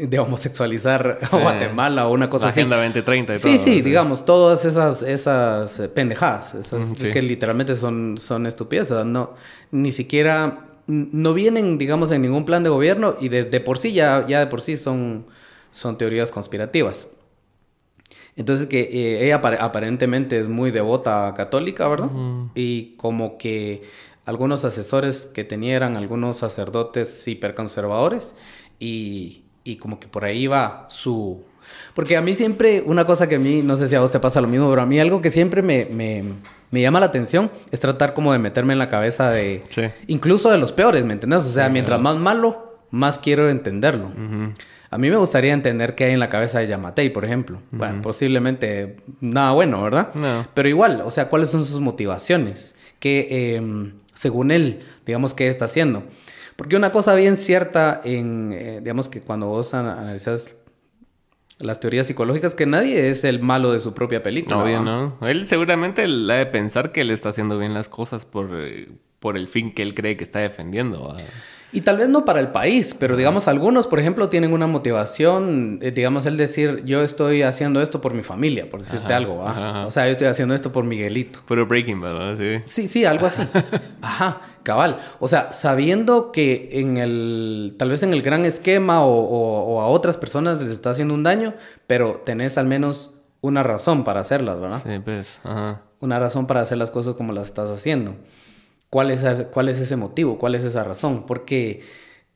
de 0.06 0.18
homosexualizar 0.18 1.18
a 1.30 1.36
Guatemala 1.36 2.06
o 2.06 2.12
una 2.12 2.30
cosa 2.30 2.48
así. 2.48 2.60
Agenda 2.60 2.76
2030 2.76 3.34
y 3.34 3.36
sí, 3.36 3.42
todo. 3.42 3.52
Sí, 3.52 3.58
sí, 3.58 3.82
digamos, 3.82 4.24
todas 4.24 4.64
esas, 4.64 5.02
esas 5.02 5.78
eh, 5.80 5.88
pendejadas, 5.88 6.54
esas 6.54 6.92
que 6.94 7.22
literalmente 7.22 7.76
son, 7.76 8.18
son 8.18 8.46
estupideces. 8.46 9.04
No, 9.04 9.34
ni 9.70 9.92
siquiera, 9.92 10.66
no 10.86 11.34
vienen, 11.34 11.78
digamos, 11.78 12.10
en 12.10 12.22
ningún 12.22 12.44
plan 12.44 12.62
de 12.62 12.70
gobierno 12.70 13.14
y 13.20 13.28
de, 13.28 13.60
por 13.60 13.78
sí, 13.78 13.92
ya, 13.92 14.26
ya 14.26 14.40
de 14.40 14.46
por 14.46 14.62
sí 14.62 14.76
son, 14.76 15.26
son 15.70 15.98
teorías 15.98 16.30
conspirativas. 16.30 17.08
Entonces 18.36 18.66
que 18.66 18.80
eh, 18.80 19.26
ella 19.26 19.36
aparentemente 19.36 20.38
es 20.38 20.48
muy 20.48 20.70
devota 20.70 21.34
católica, 21.36 21.88
¿verdad? 21.88 22.10
Y 22.54 22.94
como 22.96 23.36
que 23.36 23.82
algunos 24.24 24.64
asesores 24.64 25.26
que 25.26 25.44
tenían 25.44 25.96
algunos 25.96 26.38
sacerdotes 26.38 27.26
hiperconservadores 27.26 28.34
y 28.78 29.42
y 29.64 29.76
como 29.76 30.00
que 30.00 30.08
por 30.08 30.24
ahí 30.24 30.46
va 30.46 30.86
su... 30.90 31.42
Porque 31.94 32.16
a 32.16 32.20
mí 32.20 32.34
siempre, 32.34 32.82
una 32.84 33.04
cosa 33.04 33.28
que 33.28 33.36
a 33.36 33.38
mí, 33.38 33.62
no 33.62 33.76
sé 33.76 33.88
si 33.88 33.94
a 33.94 34.00
vos 34.00 34.10
te 34.10 34.18
pasa 34.18 34.40
lo 34.40 34.48
mismo, 34.48 34.68
pero 34.70 34.82
a 34.82 34.86
mí 34.86 34.98
algo 34.98 35.20
que 35.20 35.30
siempre 35.30 35.62
me, 35.62 35.86
me, 35.86 36.24
me 36.70 36.80
llama 36.80 37.00
la 37.00 37.06
atención 37.06 37.50
es 37.70 37.80
tratar 37.80 38.14
como 38.14 38.32
de 38.32 38.38
meterme 38.38 38.72
en 38.72 38.78
la 38.78 38.88
cabeza 38.88 39.30
de... 39.30 39.62
Incluso 40.06 40.50
de 40.50 40.58
los 40.58 40.72
peores, 40.72 41.04
¿me 41.04 41.12
entiendes? 41.12 41.44
O 41.44 41.50
sea, 41.50 41.68
mientras 41.68 42.00
más 42.00 42.16
malo, 42.16 42.78
más 42.90 43.18
quiero 43.18 43.48
entenderlo. 43.50 44.10
A 44.90 44.98
mí 44.98 45.08
me 45.08 45.16
gustaría 45.16 45.52
entender 45.52 45.94
qué 45.94 46.04
hay 46.04 46.12
en 46.12 46.20
la 46.20 46.28
cabeza 46.28 46.58
de 46.58 46.66
Yamatei, 46.66 47.10
por 47.10 47.24
ejemplo. 47.24 47.60
Bueno, 47.70 48.02
posiblemente 48.02 48.96
nada 49.20 49.52
bueno, 49.52 49.82
¿verdad? 49.82 50.12
No. 50.14 50.46
Pero 50.54 50.68
igual, 50.68 51.02
o 51.04 51.10
sea, 51.10 51.28
¿cuáles 51.28 51.50
son 51.50 51.64
sus 51.64 51.78
motivaciones? 51.78 52.74
Que, 52.98 53.56
em, 53.56 53.92
según 54.14 54.50
él, 54.50 54.80
digamos, 55.06 55.34
¿qué 55.34 55.48
está 55.48 55.66
haciendo? 55.66 56.02
Porque 56.60 56.76
una 56.76 56.92
cosa 56.92 57.14
bien 57.14 57.38
cierta 57.38 58.02
en, 58.04 58.52
eh, 58.52 58.80
digamos 58.82 59.08
que 59.08 59.22
cuando 59.22 59.46
vos 59.46 59.72
analizas 59.72 60.58
las 61.58 61.80
teorías 61.80 62.06
psicológicas, 62.06 62.54
que 62.54 62.66
nadie 62.66 63.08
es 63.08 63.24
el 63.24 63.40
malo 63.40 63.72
de 63.72 63.80
su 63.80 63.94
propia 63.94 64.22
película. 64.22 64.62
Obvio, 64.62 64.82
¿no? 64.82 65.16
Él 65.26 65.46
seguramente 65.46 66.02
ha 66.02 66.34
de 66.34 66.44
pensar 66.44 66.92
que 66.92 67.00
él 67.00 67.12
está 67.12 67.30
haciendo 67.30 67.58
bien 67.58 67.72
las 67.72 67.88
cosas 67.88 68.26
por, 68.26 68.50
eh, 68.52 68.90
por 69.20 69.38
el 69.38 69.48
fin 69.48 69.72
que 69.72 69.80
él 69.80 69.94
cree 69.94 70.18
que 70.18 70.24
está 70.24 70.40
defendiendo. 70.40 71.16
Y 71.72 71.82
tal 71.82 71.98
vez 71.98 72.08
no 72.08 72.24
para 72.24 72.40
el 72.40 72.48
país, 72.48 72.96
pero 72.98 73.16
digamos 73.16 73.46
algunos, 73.46 73.86
por 73.86 74.00
ejemplo, 74.00 74.28
tienen 74.28 74.52
una 74.52 74.66
motivación, 74.66 75.78
eh, 75.82 75.92
digamos 75.92 76.26
el 76.26 76.36
decir, 76.36 76.82
yo 76.84 77.02
estoy 77.02 77.42
haciendo 77.42 77.80
esto 77.80 78.00
por 78.00 78.12
mi 78.12 78.22
familia, 78.22 78.68
por 78.68 78.80
decirte 78.80 79.14
algo, 79.14 79.36
¿va? 79.36 79.86
O 79.86 79.90
sea, 79.90 80.06
yo 80.06 80.12
estoy 80.12 80.26
haciendo 80.26 80.54
esto 80.54 80.72
por 80.72 80.84
Miguelito. 80.84 81.40
Pero 81.46 81.66
Breaking 81.66 82.00
¿verdad? 82.00 82.36
Sí. 82.36 82.62
Sí, 82.66 82.88
sí, 82.88 83.04
algo 83.04 83.26
así. 83.26 83.42
Ajá, 84.02 84.40
cabal. 84.64 84.98
O 85.20 85.28
sea, 85.28 85.52
sabiendo 85.52 86.32
que 86.32 86.68
en 86.72 86.96
el, 86.96 87.76
tal 87.78 87.90
vez 87.90 88.02
en 88.02 88.12
el 88.12 88.22
gran 88.22 88.44
esquema 88.44 89.04
o, 89.04 89.20
o 89.20 89.80
a 89.80 89.86
otras 89.86 90.16
personas 90.16 90.60
les 90.60 90.70
está 90.70 90.90
haciendo 90.90 91.14
un 91.14 91.22
daño, 91.22 91.54
pero 91.86 92.22
tenés 92.24 92.58
al 92.58 92.66
menos 92.66 93.14
una 93.40 93.62
razón 93.62 94.04
para 94.04 94.20
hacerlas, 94.20 94.60
¿verdad? 94.60 94.82
Sí, 94.84 94.98
pues, 95.04 95.38
ajá. 95.44 95.82
Una 96.00 96.18
razón 96.18 96.46
para 96.46 96.60
hacer 96.62 96.78
las 96.78 96.90
cosas 96.90 97.14
como 97.14 97.32
las 97.32 97.46
estás 97.46 97.70
haciendo. 97.70 98.14
¿Cuál 98.90 99.12
es, 99.12 99.24
cuál 99.52 99.68
es 99.68 99.80
ese 99.80 99.96
motivo? 99.96 100.36
¿Cuál 100.38 100.56
es 100.56 100.64
esa 100.64 100.82
razón? 100.84 101.24
Porque 101.24 101.82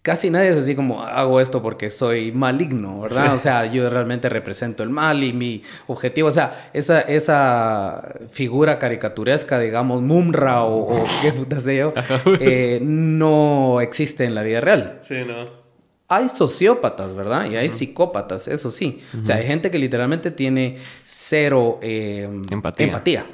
casi 0.05 0.29
nadie 0.29 0.51
es 0.51 0.59
así 0.59 0.77
como 0.77 1.03
hago 1.03 1.41
esto 1.41 1.63
porque 1.63 1.89
soy 1.89 2.31
maligno, 2.31 3.01
¿verdad? 3.01 3.35
O 3.35 3.39
sea, 3.39 3.65
yo 3.65 3.89
realmente 3.89 4.29
represento 4.29 4.83
el 4.83 4.91
mal 4.91 5.25
y 5.25 5.33
mi 5.33 5.63
objetivo, 5.87 6.29
o 6.29 6.33
sea, 6.33 6.71
esa, 6.75 7.01
esa 7.01 8.15
figura 8.31 8.79
caricaturesca, 8.79 9.59
digamos, 9.59 10.03
Mumra 10.03 10.63
o, 10.65 11.05
qué 11.23 11.33
puta 11.33 11.59
sé 11.59 11.79
yo, 11.79 11.95
eh, 12.39 12.81
no 12.83 13.81
existe 13.81 14.25
en 14.25 14.35
la 14.35 14.43
vida 14.43 14.61
real. 14.61 15.01
Sí, 15.03 15.17
no. 15.27 15.65
Hay 16.09 16.29
sociópatas, 16.29 17.15
¿verdad? 17.15 17.47
Y 17.51 17.57
hay 17.57 17.71
psicópatas, 17.71 18.47
eso 18.47 18.71
sí. 18.71 19.01
O 19.19 19.25
sea, 19.25 19.37
hay 19.37 19.47
gente 19.47 19.71
que 19.71 19.79
literalmente 19.79 20.31
tiene 20.31 20.77
cero 21.03 21.81
eh, 21.83 22.29
empatía. 22.51 22.87
empatía. 22.87 23.27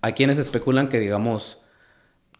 Hay 0.00 0.14
quienes 0.14 0.38
especulan 0.38 0.88
que, 0.88 0.98
digamos, 0.98 1.59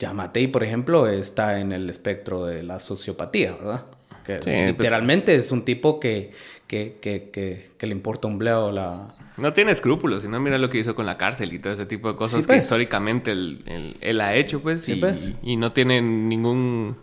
Yamatei, 0.01 0.49
por 0.49 0.65
ejemplo, 0.65 1.07
está 1.07 1.61
en 1.61 1.73
el 1.73 1.89
espectro 1.91 2.47
de 2.47 2.63
la 2.63 2.81
sociopatía, 2.81 3.55
¿verdad? 3.55 3.85
Que 4.25 4.37
pues, 4.37 4.67
literalmente 4.67 5.35
es 5.35 5.53
un 5.53 5.65
tipo 5.65 6.01
que, 6.01 6.33
que, 6.67 6.97
que, 7.01 7.31
que, 7.77 7.87
le 7.87 7.93
importa 7.93 8.27
un 8.27 8.39
bleo 8.39 8.71
la... 8.71 9.09
No 9.37 9.53
tiene 9.53 9.73
escrúpulos, 9.73 10.23
sino 10.23 10.41
mira 10.41 10.57
lo 10.59 10.71
que 10.71 10.79
hizo 10.79 10.95
con 10.95 11.05
la 11.05 11.19
cárcel 11.19 11.53
y 11.53 11.59
todo 11.59 11.73
ese 11.75 11.87
tipo 11.87 12.09
de 12.09 12.17
cosas 12.17 12.41
que 12.41 12.47
pues. 12.47 12.65
históricamente 12.65 13.31
él, 13.33 13.97
él, 14.01 14.21
ha 14.21 14.35
hecho, 14.35 14.61
pues, 14.61 14.83
Sí, 14.83 14.93
y, 14.93 14.97
pues. 14.97 15.33
y 15.43 15.57
no 15.57 15.73
tiene 15.73 16.01
ningún 16.01 16.97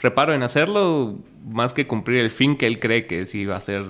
reparo 0.00 0.34
en 0.34 0.42
hacerlo, 0.42 1.16
más 1.48 1.72
que 1.72 1.86
cumplir 1.86 2.18
el 2.18 2.30
fin 2.30 2.56
que 2.56 2.66
él 2.66 2.80
cree 2.80 3.06
que 3.06 3.24
sí 3.24 3.44
va 3.44 3.56
a 3.56 3.60
ser 3.60 3.84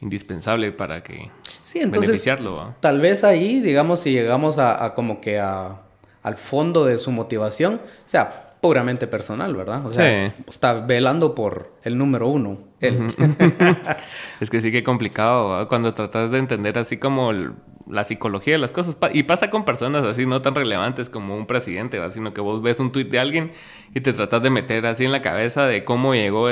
indispensable 0.00 0.70
para 0.70 1.02
que 1.02 1.30
Sí, 1.62 1.80
entonces, 1.80 2.08
beneficiarlo. 2.08 2.56
¿va? 2.56 2.76
tal 2.80 3.00
vez 3.00 3.24
ahí, 3.24 3.60
digamos, 3.60 4.00
si 4.00 4.12
llegamos 4.12 4.58
a, 4.58 4.84
a 4.84 4.94
como 4.94 5.20
que 5.20 5.38
a, 5.40 5.81
al 6.22 6.36
fondo 6.36 6.84
de 6.84 6.98
su 6.98 7.10
motivación, 7.12 7.74
o 7.82 8.08
sea, 8.08 8.48
puramente 8.60 9.08
personal, 9.08 9.56
¿verdad? 9.56 9.84
O 9.84 9.90
sea, 9.90 10.14
Sí. 10.14 10.24
es- 10.24 10.34
está 10.48 10.74
velando 10.74 11.34
por 11.34 11.72
el 11.82 11.98
número 11.98 12.28
uno, 12.28 12.58
él. 12.80 13.12
Es 14.40 14.50
que 14.50 14.60
sí 14.60 14.70
que 14.70 14.84
complicado 14.84 15.48
¿va? 15.50 15.68
cuando 15.68 15.94
tratas 15.94 16.30
de 16.30 16.38
entender 16.38 16.78
así 16.78 16.96
como 16.96 17.30
el- 17.32 17.52
la 17.90 18.04
psicología 18.04 18.54
de 18.54 18.58
las 18.60 18.70
cosas. 18.70 18.96
Y 19.12 19.24
pasa 19.24 19.50
con 19.50 19.64
personas 19.64 20.04
así 20.04 20.24
no 20.26 20.40
tan 20.42 20.54
relevantes 20.54 21.10
como 21.10 21.36
un 21.36 21.46
presidente, 21.46 21.98
¿va? 21.98 22.10
sino 22.12 22.32
que 22.32 22.40
vos 22.40 22.62
ves 22.62 22.78
un 22.78 22.92
tuit 22.92 23.10
de 23.10 23.18
alguien 23.18 23.52
y 23.94 24.00
te 24.00 24.12
tratas 24.12 24.40
de 24.42 24.50
meter 24.50 24.86
así 24.86 25.04
en 25.04 25.10
la 25.12 25.22
cabeza 25.22 25.66
de 25.66 25.84
cómo 25.84 26.14
llegó 26.14 26.48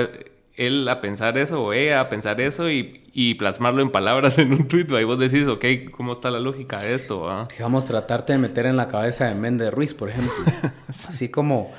él 0.67 0.87
a 0.89 1.01
pensar 1.01 1.37
eso 1.39 1.63
o 1.63 1.73
ella 1.73 2.01
a 2.01 2.09
pensar 2.09 2.41
eso 2.41 2.71
y, 2.71 3.03
y 3.13 3.35
plasmarlo 3.35 3.83
en 3.83 3.91
palabras 3.91 4.39
en 4.43 4.53
un 4.53 4.69
tuit. 4.69 4.93
¿va? 4.93 5.01
Y 5.01 5.05
vos 5.05 5.19
decís, 5.19 5.47
ok, 5.49 5.65
¿cómo 5.91 6.13
está 6.13 6.31
la 6.31 6.39
lógica 6.41 6.79
de 6.79 6.95
esto? 6.95 7.21
va? 7.23 7.49
digamos, 7.51 7.87
tratarte 7.87 8.33
de 8.35 8.39
meter 8.39 8.67
en 8.67 8.77
la 8.77 8.89
cabeza 8.89 9.27
de 9.27 9.35
Méndez 9.35 9.73
Ruiz, 9.73 9.95
por 9.95 10.11
ejemplo. 10.11 10.33
Así 10.89 11.29
como... 11.29 11.73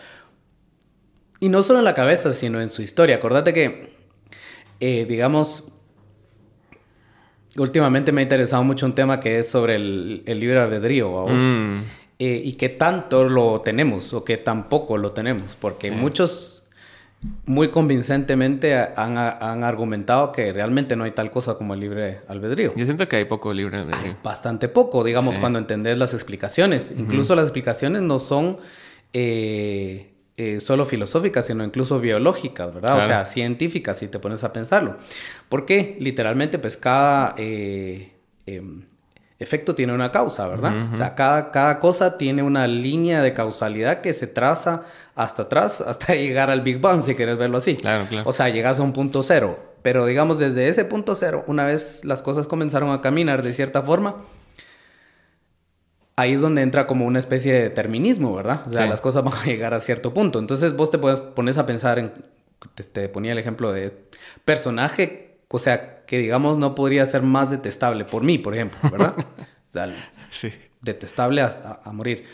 Y 1.39 1.50
no 1.50 1.63
solo 1.63 1.79
en 1.79 1.85
la 1.85 1.93
cabeza, 1.95 2.33
sino 2.33 2.61
en 2.61 2.69
su 2.69 2.81
historia. 2.83 3.15
Acordate 3.15 3.51
que, 3.53 3.93
eh, 4.79 5.05
digamos, 5.09 5.71
últimamente 7.57 8.11
me 8.11 8.21
ha 8.21 8.23
interesado 8.23 8.63
mucho 8.63 8.85
un 8.85 8.93
tema 8.95 9.19
que 9.19 9.39
es 9.39 9.50
sobre 9.50 9.75
el, 9.75 10.23
el 10.25 10.39
libre 10.39 10.59
albedrío, 10.59 11.11
¿vamos? 11.11 11.41
Mm, 11.41 11.75
Eh, 12.23 12.39
y 12.45 12.53
qué 12.53 12.69
tanto 12.69 13.23
lo 13.27 13.61
tenemos 13.61 14.13
o 14.13 14.23
qué 14.23 14.38
tampoco 14.38 14.95
lo 14.97 15.09
tenemos. 15.11 15.55
Porque 15.59 15.89
Sí. 15.89 15.95
muchos 15.95 16.60
muy 17.45 17.69
convincentemente 17.69 18.75
han, 18.75 19.17
han 19.17 19.63
argumentado 19.63 20.31
que 20.31 20.51
realmente 20.53 20.95
no 20.95 21.03
hay 21.03 21.11
tal 21.11 21.29
cosa 21.29 21.55
como 21.55 21.75
el 21.75 21.79
libre 21.79 22.21
albedrío. 22.27 22.73
yo 22.75 22.85
siento 22.85 23.07
que 23.07 23.17
hay 23.17 23.25
poco 23.25 23.53
libre 23.53 23.77
albedrío. 23.77 24.17
Bastante 24.23 24.67
poco, 24.69 25.03
digamos, 25.03 25.35
Sí. 25.35 25.39
cuando 25.41 25.59
entendés 25.59 25.97
las 25.97 26.13
explicaciones. 26.15 26.93
Incluso 26.97 27.35
las 27.35 27.45
explicaciones 27.45 28.01
no 28.01 28.17
son 28.17 28.57
eh, 29.13 30.13
eh, 30.37 30.59
solo 30.61 30.85
filosóficas, 30.85 31.45
sino 31.45 31.63
incluso 31.63 31.99
biológicas, 31.99 32.73
¿verdad? 32.73 32.97
O 32.97 33.05
sea, 33.05 33.25
científicas, 33.25 33.99
si 33.99 34.07
te 34.07 34.17
pones 34.17 34.43
a 34.43 34.51
pensarlo. 34.53 34.97
Porque 35.49 35.97
literalmente, 35.99 36.57
pues 36.57 36.77
cada 36.77 37.35
eh, 37.37 38.13
em, 38.47 38.83
efecto 39.37 39.75
tiene 39.75 39.93
una 39.93 40.11
causa, 40.11 40.47
¿verdad? 40.47 40.73
O 40.93 40.97
sea, 40.97 41.13
cada, 41.15 41.51
cada 41.51 41.77
cosa 41.79 42.17
tiene 42.17 42.41
una 42.43 42.67
línea 42.67 43.21
de 43.21 43.33
causalidad 43.33 44.01
que 44.01 44.13
se 44.13 44.27
traza 44.27 44.83
hasta 45.23 45.43
atrás, 45.43 45.81
hasta 45.81 46.13
llegar 46.15 46.49
al 46.49 46.61
Big 46.61 46.79
Bang, 46.79 47.01
si 47.03 47.15
quieres 47.15 47.37
verlo 47.37 47.57
así. 47.57 47.75
Claro, 47.75 48.05
claro. 48.09 48.29
O 48.29 48.33
sea, 48.33 48.49
llegas 48.49 48.79
a 48.79 48.83
un 48.83 48.93
punto 48.93 49.23
cero. 49.23 49.59
Pero 49.81 50.05
digamos, 50.05 50.37
desde 50.37 50.67
ese 50.69 50.85
punto 50.85 51.15
cero, 51.15 51.43
una 51.47 51.65
vez 51.65 52.05
las 52.05 52.21
cosas 52.21 52.45
comenzaron 52.47 52.91
a 52.91 53.01
caminar 53.01 53.41
de 53.41 53.51
cierta 53.51 53.81
forma, 53.81 54.17
ahí 56.15 56.33
es 56.33 56.41
donde 56.41 56.61
entra 56.61 56.87
como 56.87 57.05
una 57.05 57.19
especie 57.19 57.53
de 57.53 57.61
determinismo, 57.63 58.35
¿verdad? 58.35 58.63
O 58.67 58.71
sea, 58.71 58.83
Sí. 58.83 58.89
las 58.89 59.01
cosas 59.01 59.23
van 59.23 59.33
a 59.33 59.43
llegar 59.45 59.73
a 59.73 59.79
cierto 59.79 60.13
punto. 60.13 60.39
Entonces 60.39 60.75
vos 60.75 60.91
te 60.91 60.97
puedes, 60.97 61.19
pones 61.19 61.57
a 61.57 61.65
pensar 61.65 61.99
en, 61.99 62.11
te, 62.75 62.83
te 62.83 63.09
ponía 63.09 63.31
el 63.31 63.39
ejemplo 63.39 63.71
de 63.71 63.97
personaje, 64.45 65.39
o 65.47 65.59
sea, 65.59 66.03
que 66.05 66.17
digamos 66.19 66.57
no 66.57 66.75
podría 66.75 67.05
ser 67.05 67.21
más 67.23 67.49
detestable 67.49 68.05
por 68.05 68.23
mí, 68.23 68.37
por 68.37 68.53
ejemplo, 68.53 68.77
¿verdad? 68.91 69.15
o 69.69 69.73
sea, 69.73 69.93
Sí. 70.29 70.51
detestable 70.81 71.41
a, 71.41 71.47
a- 71.47 71.89
a 71.89 71.91
morir. 71.93 72.25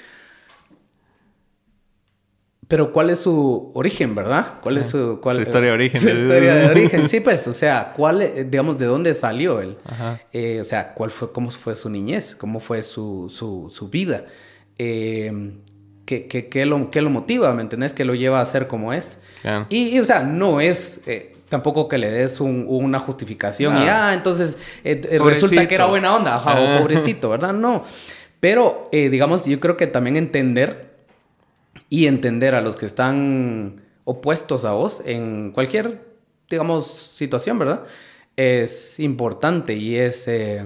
Pero 2.68 2.92
¿cuál 2.92 3.10
es 3.10 3.20
su 3.20 3.72
origen, 3.76 4.14
verdad? 4.14 4.56
¿Cuál 4.62 4.78
es 4.80 4.88
su... 4.88 5.20
Cuál, 5.22 5.38
Su 5.38 5.42
historia 5.44 5.70
de 5.70 5.74
origen. 5.76 6.02
Su 6.02 6.10
historia 6.10 6.54
de 6.56 6.66
origen, 6.70 7.08
sí, 7.10 7.22
pues, 7.22 7.48
o 7.48 7.54
sea, 7.54 7.94
¿cuál, 7.96 8.22
eh, 8.22 8.46
digamos, 8.50 8.78
de 8.78 8.86
dónde 8.88 9.14
salió 9.14 9.62
él? 9.62 9.78
Ajá. 9.86 10.20
Eh, 10.34 10.60
o 10.60 10.64
sea, 10.66 10.94
¿cuál 10.94 11.12
fue, 11.12 11.32
cómo 11.32 11.50
fue 11.50 11.76
su 11.76 11.90
niñez? 11.90 12.36
¿Cómo 12.36 12.60
fue 12.60 12.82
su, 12.84 13.32
su, 13.34 13.70
su 13.72 13.88
vida? 13.90 14.26
Eh, 14.78 15.54
¿qué, 16.06 16.28
qué, 16.28 16.50
qué 16.50 16.66
lo, 16.66 16.92
qué 16.92 17.02
lo 17.02 17.10
motiva, 17.10 17.54
me 17.54 17.62
entendés? 17.62 17.94
¿Qué 17.94 18.04
lo 18.04 18.16
lleva 18.16 18.42
a 18.42 18.46
ser 18.46 18.68
como 18.68 18.92
es? 18.92 19.20
Claro. 19.42 19.66
Y, 19.70 19.96
y, 19.96 20.00
o 20.02 20.06
sea, 20.06 20.24
no 20.24 20.60
es 20.60 21.02
eh, 21.08 21.36
tampoco 21.48 21.88
que 21.88 21.98
le 21.98 22.12
des 22.12 22.42
un- 22.42 22.66
una 22.68 23.00
justificación 23.00 23.78
y, 23.78 23.88
ah, 23.88 24.12
entonces 24.14 24.58
resulta 24.84 25.66
que 25.70 25.76
era 25.76 25.86
buena 25.86 26.14
onda, 26.16 26.36
ajá, 26.36 26.56
Ah. 26.58 26.76
o 26.76 26.82
pobrecito, 26.82 27.30
¿verdad? 27.30 27.54
No. 27.54 27.84
Pero, 28.42 28.90
digamos, 28.92 29.46
yo 29.46 29.60
creo 29.60 29.78
que 29.78 29.88
también 29.88 30.16
entender 30.18 30.87
y 31.90 32.08
entender 32.08 32.56
a 32.56 32.62
los 32.62 32.78
que 32.78 32.86
están 32.86 33.82
opuestos 34.04 34.66
a 34.66 34.72
vos 34.72 35.02
en 35.06 35.52
cualquier, 35.52 36.02
digamos, 36.50 36.88
situación, 36.88 37.60
¿verdad? 37.60 37.84
Es 38.36 39.00
importante 39.00 39.74
y 39.74 39.98
es 39.98 40.28
eh, 40.28 40.64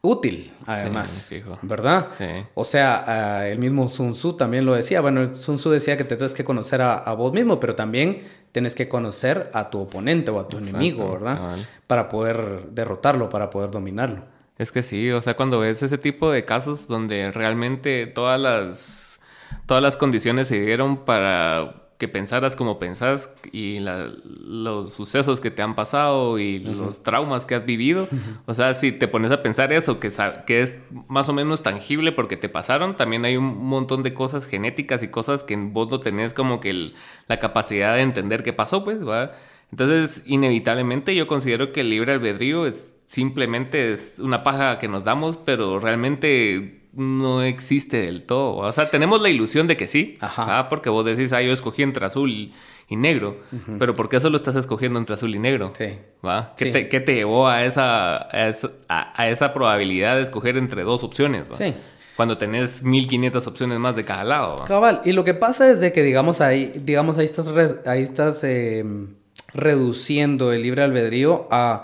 útil, 0.00 0.52
además. 0.66 1.32
¿verdad? 1.62 2.08
Sí. 2.16 2.24
O 2.54 2.64
sea, 2.64 3.04
ah, 3.06 3.48
el 3.48 3.58
mismo 3.58 3.88
Sun 3.88 4.12
Tzu 4.12 4.34
también 4.34 4.64
lo 4.64 4.74
decía. 4.74 5.00
Bueno, 5.00 5.34
Sun 5.34 5.56
Tzu 5.56 5.70
decía 5.70 5.96
que 5.96 6.04
te 6.04 6.16
tienes 6.16 6.34
que 6.34 6.44
conocer 6.44 6.82
a, 6.82 6.94
a 6.94 7.14
vos 7.14 7.32
mismo, 7.32 7.58
pero 7.58 7.74
también 7.74 8.22
tienes 8.52 8.74
que 8.74 8.88
conocer 8.88 9.48
a 9.52 9.68
tu 9.70 9.80
oponente 9.80 10.30
o 10.30 10.38
a 10.38 10.48
tu 10.48 10.58
Exacto, 10.58 10.78
enemigo, 10.78 11.10
¿verdad? 11.10 11.58
Para 11.86 12.08
poder 12.08 12.68
derrotarlo, 12.70 13.28
para 13.28 13.50
poder 13.50 13.70
dominarlo. 13.70 14.33
Es 14.58 14.70
que 14.72 14.82
sí, 14.82 15.10
o 15.10 15.20
sea, 15.20 15.34
cuando 15.34 15.58
ves 15.60 15.82
ese 15.82 15.98
tipo 15.98 16.30
de 16.30 16.44
casos 16.44 16.86
donde 16.86 17.32
realmente 17.32 18.06
todas 18.06 18.40
las, 18.40 19.20
todas 19.66 19.82
las 19.82 19.96
condiciones 19.96 20.48
se 20.48 20.60
dieron 20.60 21.04
para 21.04 21.80
que 21.98 22.08
pensaras 22.08 22.54
como 22.56 22.78
pensás 22.80 23.32
y 23.52 23.78
la- 23.78 24.10
los 24.44 24.92
sucesos 24.92 25.40
que 25.40 25.50
te 25.52 25.62
han 25.62 25.74
pasado 25.76 26.38
y 26.38 26.58
los 26.58 27.02
traumas 27.02 27.46
que 27.46 27.54
has 27.54 27.64
vivido, 27.64 28.08
o 28.46 28.54
sea, 28.54 28.74
si 28.74 28.90
te 28.92 29.06
pones 29.08 29.30
a 29.30 29.42
pensar 29.42 29.72
eso, 29.72 30.00
que, 30.00 30.10
que 30.46 30.62
es 30.62 30.76
más 31.08 31.28
o 31.28 31.32
menos 31.32 31.62
tangible 31.62 32.10
porque 32.12 32.36
te 32.36 32.48
pasaron, 32.48 32.96
también 32.96 33.24
hay 33.24 33.36
un 33.36 33.64
montón 33.64 34.02
de 34.02 34.12
cosas 34.14 34.46
genéticas 34.46 35.02
y 35.02 35.08
cosas 35.08 35.44
que 35.44 35.56
vos 35.56 35.90
no 35.90 35.98
tenés 36.00 36.34
como 36.34 36.60
que 36.60 36.70
el- 36.70 36.94
la 37.28 37.38
capacidad 37.38 37.94
de 37.94 38.02
entender 38.02 38.42
qué 38.42 38.52
pasó, 38.52 38.84
pues, 38.84 39.06
¿va? 39.06 39.32
Entonces, 39.70 40.22
inevitablemente 40.26 41.14
yo 41.16 41.26
considero 41.26 41.72
que 41.72 41.80
el 41.80 41.90
libre 41.90 42.12
albedrío 42.12 42.66
es 42.66 42.93
simplemente 43.06 43.92
es 43.92 44.16
una 44.18 44.42
paja 44.42 44.78
que 44.78 44.88
nos 44.88 45.04
damos, 45.04 45.36
pero 45.36 45.78
realmente 45.78 46.80
no 46.92 47.42
existe 47.42 47.98
del 48.02 48.22
todo. 48.24 48.56
O 48.56 48.72
sea, 48.72 48.88
tenemos 48.90 49.20
la 49.20 49.28
ilusión 49.28 49.66
de 49.66 49.76
que 49.76 49.86
sí, 49.86 50.16
Ajá. 50.20 50.68
porque 50.68 50.90
vos 50.90 51.04
decís, 51.04 51.32
ah, 51.32 51.42
yo 51.42 51.52
escogí 51.52 51.82
entre 51.82 52.06
azul 52.06 52.30
y, 52.30 52.52
negro, 52.96 53.38
pero 53.80 53.94
¿por 53.94 54.08
qué 54.08 54.20
solo 54.20 54.36
estás 54.36 54.54
escogiendo 54.54 55.00
entre 55.00 55.16
azul 55.16 55.34
y 55.34 55.38
negro? 55.40 55.72
Sí. 55.76 55.98
¿Va? 56.24 56.54
¿Qué, 56.56 56.66
Sí. 56.66 56.72
te, 56.72 56.88
qué 56.88 57.00
te 57.00 57.14
llevó 57.16 57.48
a 57.48 57.64
esa, 57.64 58.28
a 58.32 58.48
esa, 58.48 58.70
a- 58.88 59.20
a 59.20 59.28
esa 59.28 59.52
probabilidad 59.52 60.14
de 60.16 60.22
escoger 60.22 60.56
entre 60.56 60.84
dos 60.84 61.02
opciones? 61.02 61.50
¿va? 61.50 61.56
Sí. 61.56 61.74
cuando 62.14 62.38
tenés 62.38 62.84
1500 62.84 63.44
opciones 63.48 63.80
más 63.80 63.96
de 63.96 64.04
cada 64.04 64.22
lado. 64.22 64.54
Cabal, 64.68 65.00
y 65.04 65.10
lo 65.10 65.24
que 65.24 65.34
pasa 65.34 65.68
es 65.72 65.80
de 65.80 65.90
que, 65.90 66.04
digamos, 66.04 66.40
ahí, 66.40 66.70
digamos, 66.84 67.18
ahí 67.18 67.24
estás, 67.24 67.48
ahí 67.86 68.02
estás 68.02 68.44
em, 68.44 69.08
reduciendo 69.52 70.52
el 70.52 70.62
libre 70.62 70.82
albedrío 70.82 71.48
a 71.50 71.82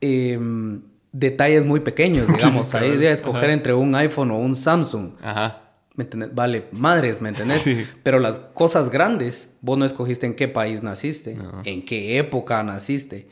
em, 0.00 0.82
detalles 1.12 1.66
muy 1.66 1.80
pequeños, 1.80 2.26
digamos. 2.28 2.74
ahí 2.74 2.96
de 2.96 3.12
escoger 3.12 3.50
entre 3.50 3.74
un 3.74 3.94
iPhone 3.94 4.30
o 4.30 4.38
un 4.38 4.54
Samsung. 4.54 5.12
Ajá. 5.22 5.62
¿Me 5.94 6.04
Vale, 6.04 6.66
madres, 6.70 7.20
¿me 7.20 7.30
entendés? 7.30 7.62
Sí. 7.62 7.84
Pero 8.04 8.20
las 8.20 8.38
cosas 8.38 8.88
grandes, 8.88 9.56
vos 9.60 9.76
no 9.76 9.84
escogiste 9.84 10.26
en 10.26 10.34
qué 10.34 10.46
país 10.46 10.80
naciste, 10.80 11.36
en 11.64 11.84
qué 11.84 12.18
época 12.18 12.62
naciste, 12.62 13.26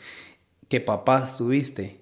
qué 0.68 0.80
papás 0.80 1.38
tuviste, 1.38 2.00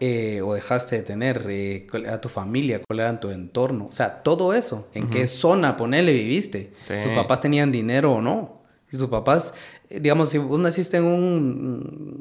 eh, 0.00 0.40
o 0.42 0.54
dejaste 0.54 0.96
de 0.96 1.02
tener 1.02 1.44
eh, 1.50 1.86
a 2.08 2.20
tu 2.20 2.28
familia, 2.28 2.80
cuál 2.86 3.00
era 3.00 3.20
tu 3.20 3.30
entorno. 3.30 3.86
O 3.86 3.92
sea, 3.92 4.22
todo 4.22 4.54
eso, 4.54 4.88
en 4.94 5.10
qué 5.10 5.26
zona, 5.26 5.76
ponele, 5.76 6.12
viviste. 6.12 6.72
Si 6.80 6.94
tus 7.00 7.12
papás 7.12 7.40
tenían 7.40 7.72
dinero 7.72 8.14
o 8.14 8.22
no. 8.22 8.62
Si 8.88 8.96
tus 8.96 9.08
papás, 9.08 9.52
eh, 9.90 9.98
digamos, 10.00 10.30
si 10.30 10.38
vos 10.38 10.60
naciste 10.60 10.98
en 10.98 11.04
un... 11.04 12.15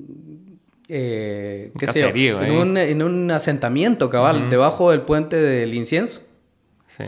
Eh, 0.87 1.71
¿qué 1.79 1.87
sé 1.87 2.05
en, 2.07 2.51
un, 2.51 2.77
en, 2.77 3.01
un, 3.01 3.31
asentamiento 3.31 4.09
cabal, 4.09 4.49
debajo 4.49 4.91
del 4.91 5.01
puente 5.01 5.37
del 5.37 5.73
incienso. 5.73 6.21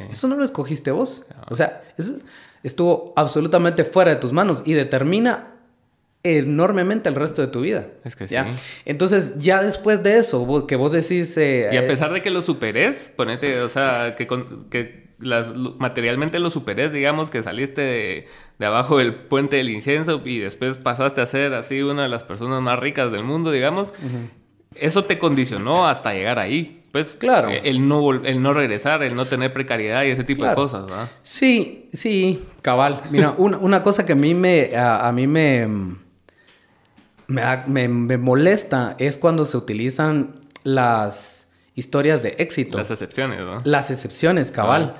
Eso 0.09 0.27
no 0.27 0.35
lo 0.35 0.43
escogiste 0.43 0.91
vos. 0.91 1.25
O 1.49 1.55
sea, 1.55 1.81
eso 1.97 2.17
estuvo 2.63 3.13
absolutamente 3.15 3.85
fuera 3.85 4.11
de 4.11 4.17
tus 4.17 4.33
manos 4.33 4.63
y 4.65 4.73
determina 4.73 5.53
enormemente 6.23 7.07
el 7.07 7.15
resto 7.15 7.41
de 7.41 7.47
tu 7.47 7.61
vida. 7.61 7.87
Es 8.03 8.15
que 8.15 8.27
sí. 8.27 8.35
Entonces, 8.85 9.37
ya 9.37 9.61
después 9.61 10.03
de 10.03 10.17
eso, 10.17 10.67
que 10.67 10.75
vos 10.75 10.91
decís... 10.91 11.37
Eh, 11.37 11.69
y 11.71 11.77
a 11.77 11.83
eh, 11.83 11.87
pesar 11.87 12.11
de 12.11 12.21
que 12.21 12.29
lo 12.29 12.41
superes, 12.41 13.13
ponete, 13.15 13.61
o 13.61 13.69
sea, 13.69 14.15
que, 14.17 14.27
que 14.69 15.06
las, 15.19 15.47
materialmente 15.79 16.39
lo 16.39 16.49
superes, 16.49 16.93
digamos, 16.93 17.29
que 17.29 17.43
saliste 17.43 18.27
de, 18.59 18.65
abajo 18.65 18.97
del 18.97 19.15
puente 19.15 19.57
del 19.57 19.69
incienso 19.69 20.21
y 20.23 20.39
después 20.39 20.77
pasaste 20.77 21.21
a 21.21 21.25
ser 21.25 21.53
así 21.53 21.81
una 21.81 22.03
de 22.03 22.09
las 22.09 22.23
personas 22.23 22.61
más 22.61 22.79
ricas 22.79 23.11
del 23.11 23.23
mundo, 23.23 23.51
digamos, 23.51 23.93
eso 24.75 25.05
te 25.05 25.17
condicionó 25.17 25.87
hasta 25.87 26.13
llegar 26.13 26.39
ahí. 26.39 26.83
Pues 26.91 27.13
claro. 27.13 27.49
Eh, 27.49 27.61
el 27.65 27.87
no, 27.87 28.13
el 28.13 28.41
no 28.41 28.53
regresar, 28.53 29.03
el 29.03 29.15
no 29.15 29.25
tener 29.25 29.51
precariedad 29.53 30.03
y 30.03 30.09
ese 30.09 30.23
tipo 30.23 30.45
de 30.45 30.55
cosas, 30.55 30.83
¿verdad? 30.83 31.09
Sí, 31.21 31.89
sí, 31.91 32.43
cabal. 32.61 33.01
Mira, 33.11 33.33
una, 33.37 33.57
una 33.57 33.83
cosa 33.83 34.05
que 34.05 34.13
a 34.13 34.15
mí 34.15 34.33
me, 34.33 34.71
a 34.75 35.11
mí 35.11 35.27
me 35.27 35.67
me, 37.27 37.87
me, 37.87 38.17
molesta 38.17 38.95
es 38.99 39.17
cuando 39.17 39.45
se 39.45 39.57
utilizan 39.57 40.35
las 40.63 41.46
historias 41.77 42.21
de 42.21 42.35
éxito. 42.39 42.77
Las 42.77 42.91
excepciones, 42.91 43.39
¿no? 43.39 43.57
Las 43.63 43.89
excepciones, 43.91 44.51
cabal. 44.51 44.95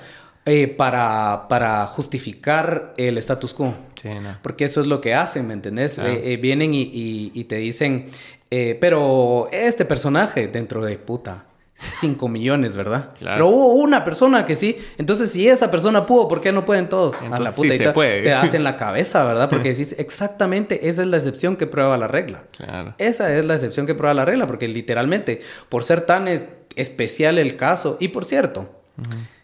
Eh, 0.46 0.70
para, 0.70 1.48
para 1.50 1.86
justificar 1.88 2.94
el 2.96 3.18
status 3.18 3.54
quo. 3.54 3.76
Sí, 4.02 4.08
no. 4.08 4.38
Porque 4.42 4.64
eso 4.64 4.80
es 4.80 4.88
lo 4.88 5.02
que 5.02 5.14
hacen, 5.14 5.46
¿me 5.46 5.54
entendés? 5.54 5.98
Eh, 5.98 6.32
eh, 6.32 6.38
vienen 6.38 6.74
y, 6.74 6.90
y, 7.34 7.44
te 7.44 7.58
dicen, 7.58 8.06
pero 8.80 9.50
este 9.52 9.84
personaje 9.84 10.48
dentro 10.48 10.86
de 10.86 10.98
puta 11.00 11.48
5 11.78 12.28
millones, 12.30 12.76
¿verdad? 12.76 13.12
Pero 13.20 13.48
hubo 13.48 13.74
una 13.74 14.04
persona 14.04 14.46
que 14.46 14.56
sí. 14.56 14.78
Entonces, 14.98 15.32
si 15.32 15.48
esa 15.48 15.70
persona 15.70 16.06
pudo, 16.06 16.28
¿por 16.28 16.42
qué 16.42 16.52
no 16.52 16.66
pueden 16.66 16.90
todos? 16.90 17.22
a 17.22 17.40
la 17.40 17.52
puta. 17.52 17.78
se 17.78 17.92
puede. 17.92 18.24
Te 18.24 18.30
das 18.30 18.54
en 18.54 18.64
la 18.64 18.76
cabeza, 18.78 19.24
¿verdad? 19.24 19.50
Porque 19.50 19.70
decís, 19.74 19.96
exactamente, 19.98 20.90
esa 20.90 21.04
es 21.04 21.08
la 21.08 21.18
excepción 21.18 21.56
que 21.56 21.68
prueba 21.68 21.98
la 21.98 22.08
regla. 22.08 22.46
Claro. 22.56 22.96
Esa 22.98 23.36
es 23.36 23.46
la 23.46 23.56
excepción 23.56 23.86
que 23.86 23.96
prueba 23.96 24.14
la 24.14 24.26
regla, 24.26 24.48
porque 24.48 24.68
literalmente, 24.68 25.42
por 25.70 25.84
ser 25.84 26.02
tan 26.02 26.28
especial 26.78 27.38
el 27.38 27.56
caso, 27.58 27.98
y 28.00 28.10
por 28.10 28.26
cierto, 28.26 28.82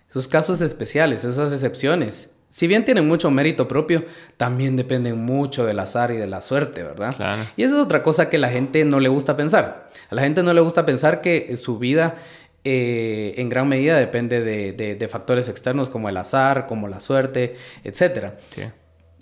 esos 0.10 0.28
casos 0.28 0.62
especiales, 0.62 1.26
esas 1.26 1.52
excepciones, 1.52 2.30
si 2.54 2.68
bien 2.68 2.86
tienen 2.86 3.08
mucho 3.08 3.32
mérito 3.32 3.68
propio, 3.68 4.06
también 4.38 4.76
dependen 4.76 5.18
mucho 5.18 5.66
del 5.66 5.80
azar 5.80 6.12
y 6.12 6.18
de 6.18 6.28
la 6.28 6.40
suerte, 6.40 6.84
¿verdad? 6.84 7.16
Claro. 7.16 7.42
Y 7.58 7.64
esa 7.64 7.74
es 7.78 7.82
otra 7.82 8.04
cosa 8.04 8.30
que 8.30 8.38
la 8.38 8.50
gente 8.50 8.86
no 8.86 9.00
le 9.00 9.10
gusta 9.10 9.36
pensar. 9.36 9.88
A 10.12 10.14
la 10.14 10.22
gente 10.22 10.44
no 10.44 10.54
le 10.54 10.62
gusta 10.62 10.86
pensar 10.86 11.20
que 11.20 11.58
su 11.58 11.80
vida 11.80 12.16
eh, 12.64 13.34
en 13.38 13.50
gran 13.50 13.68
medida 13.68 13.98
depende 13.98 14.42
de, 14.42 15.08
factores 15.10 15.50
externos 15.50 15.90
como 15.90 16.10
el 16.10 16.18
azar, 16.18 16.68
como 16.68 16.88
la 16.88 17.00
suerte, 17.00 17.56
etc. 17.84 18.34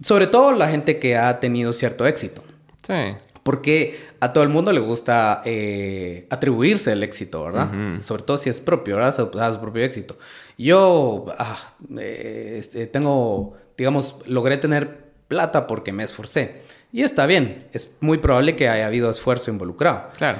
Sobre 0.01 0.27
todo 0.27 0.51
la 0.51 0.67
gente 0.67 0.99
que 0.99 1.15
ha 1.15 1.39
tenido 1.39 1.71
cierto 1.71 2.05
éxito. 2.05 2.43
Sí. 2.85 3.15
Porque 3.43 3.99
a 4.19 4.33
todo 4.33 4.43
el 4.43 4.51
mundo 4.51 4.71
le 4.71 4.79
gusta 4.79 5.41
eh, 5.45 6.27
atribuirse 6.29 6.91
el 6.91 7.03
éxito, 7.03 7.43
¿verdad? 7.43 8.01
Sobre 8.01 8.23
todo 8.23 8.37
si 8.37 8.49
es 8.49 8.61
propio, 8.61 8.97
¿verdad? 8.97 9.15
Su, 9.15 9.23
su 9.25 9.59
propio 9.59 9.83
éxito. 9.83 10.15
Yo 10.57 11.25
ah, 11.39 11.57
eh, 11.97 12.57
este, 12.59 12.85
tengo, 12.85 13.57
digamos, 13.77 14.17
logré 14.27 14.57
tener 14.57 15.11
plata 15.27 15.65
porque 15.65 15.91
me 15.91 16.03
esforcé. 16.03 16.61
Y 16.91 17.03
está 17.03 17.25
bien, 17.25 17.67
es 17.73 17.89
muy 17.99 18.19
probable 18.19 18.55
que 18.55 18.69
haya 18.69 18.85
habido 18.85 19.09
esfuerzo 19.09 19.49
involucrado. 19.49 20.09
Claro. 20.17 20.39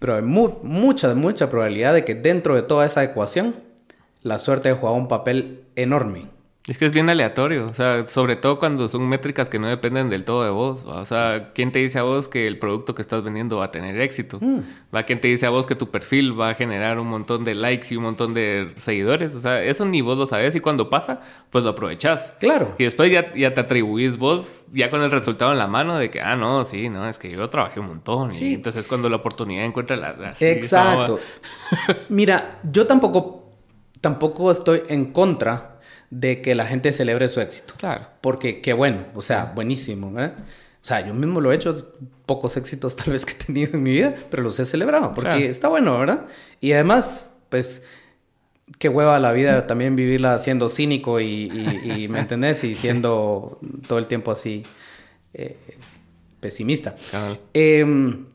Pero 0.00 0.16
hay 0.16 0.22
mucha, 0.22 1.14
mucha 1.14 1.50
probabilidad 1.50 1.94
de 1.94 2.04
que 2.04 2.14
dentro 2.14 2.56
de 2.56 2.62
toda 2.62 2.86
esa 2.86 3.04
ecuación, 3.04 3.54
la 4.22 4.38
suerte 4.38 4.70
ha 4.70 4.74
jugado 4.74 4.96
un 4.96 5.08
papel 5.08 5.64
enorme. 5.76 6.28
Es 6.70 6.78
que 6.78 6.86
es 6.86 6.92
bien 6.92 7.10
aleatorio, 7.10 7.66
o 7.66 7.74
sea, 7.74 8.04
sobre 8.04 8.36
todo 8.36 8.60
cuando 8.60 8.88
son 8.88 9.08
métricas 9.08 9.50
que 9.50 9.58
no 9.58 9.66
dependen 9.66 10.08
del 10.08 10.24
todo 10.24 10.44
de 10.44 10.50
vos. 10.50 10.84
O 10.84 11.04
sea, 11.04 11.50
¿quién 11.52 11.72
te 11.72 11.80
dice 11.80 11.98
a 11.98 12.04
vos 12.04 12.28
que 12.28 12.46
el 12.46 12.60
producto 12.60 12.94
que 12.94 13.02
estás 13.02 13.24
vendiendo 13.24 13.56
va 13.56 13.64
a 13.64 13.70
tener 13.72 14.00
éxito? 14.00 14.38
Mm. 14.40 14.60
¿Va 14.94 15.02
quién 15.02 15.20
te 15.20 15.26
dice 15.26 15.46
a 15.46 15.50
vos 15.50 15.66
que 15.66 15.74
tu 15.74 15.90
perfil 15.90 16.38
va 16.40 16.50
a 16.50 16.54
generar 16.54 17.00
un 17.00 17.08
montón 17.08 17.42
de 17.42 17.56
likes 17.56 17.88
y 17.92 17.96
un 17.96 18.04
montón 18.04 18.34
de 18.34 18.70
seguidores? 18.76 19.34
O 19.34 19.40
sea, 19.40 19.60
eso 19.64 19.84
ni 19.84 20.00
vos 20.00 20.16
lo 20.16 20.28
sabes 20.28 20.54
y 20.54 20.60
cuando 20.60 20.88
pasa, 20.88 21.22
pues 21.50 21.64
lo 21.64 21.70
aprovechás. 21.70 22.34
Claro. 22.38 22.76
Y 22.78 22.84
después 22.84 23.10
ya, 23.10 23.34
ya 23.34 23.52
te 23.52 23.62
atribuís 23.62 24.16
vos 24.16 24.62
ya 24.70 24.90
con 24.90 25.02
el 25.02 25.10
resultado 25.10 25.50
en 25.50 25.58
la 25.58 25.66
mano 25.66 25.98
de 25.98 26.08
que, 26.08 26.20
ah, 26.20 26.36
no, 26.36 26.64
sí, 26.64 26.88
no, 26.88 27.08
es 27.08 27.18
que 27.18 27.32
yo 27.32 27.50
trabajé 27.50 27.80
un 27.80 27.88
montón. 27.88 28.30
Y 28.32 28.54
entonces 28.54 28.82
es 28.82 28.86
cuando 28.86 29.08
la 29.08 29.16
oportunidad 29.16 29.64
encuentra 29.64 29.96
la... 29.96 30.34
Exacto. 30.38 31.18
Mira, 32.10 32.60
yo 32.62 32.86
tampoco, 32.86 33.56
tampoco 34.00 34.52
estoy 34.52 34.82
en 34.88 35.06
contra 35.06 35.79
de 36.10 36.42
que 36.42 36.54
la 36.54 36.66
gente 36.66 36.92
celebre 36.92 37.28
su 37.28 37.40
éxito. 37.40 37.74
Claro. 37.78 38.06
Porque 38.20 38.60
qué 38.60 38.72
bueno, 38.72 39.06
o 39.14 39.22
sea, 39.22 39.52
buenísimo, 39.54 40.12
¿verdad? 40.12 40.34
O 40.82 40.86
sea, 40.86 41.06
yo 41.06 41.14
mismo 41.14 41.40
lo 41.40 41.52
he 41.52 41.56
hecho, 41.56 41.74
pocos 42.26 42.56
éxitos 42.56 42.96
tal 42.96 43.12
vez 43.12 43.26
que 43.26 43.32
he 43.32 43.36
tenido 43.36 43.74
en 43.74 43.82
mi 43.82 43.92
vida, 43.92 44.14
pero 44.30 44.42
los 44.42 44.58
he 44.58 44.64
celebrado 44.64 45.14
porque 45.14 45.46
está 45.46 45.68
bueno, 45.68 45.98
¿verdad? 45.98 46.26
Y 46.60 46.72
además, 46.72 47.30
pues, 47.48 47.82
qué 48.78 48.88
hueva 48.88 49.18
la 49.18 49.32
vida 49.32 49.66
también 49.66 49.94
vivirla 49.94 50.38
siendo 50.38 50.68
cínico 50.68 51.20
y, 51.20 52.08
¿me 52.10 52.20
entendés? 52.20 52.64
Y 52.64 52.74
siendo 52.74 53.58
todo 53.86 53.98
el 53.98 54.06
tiempo 54.06 54.30
así 54.30 54.64
eh, 55.34 55.58
pesimista. 56.40 56.96
Em, 57.52 58.26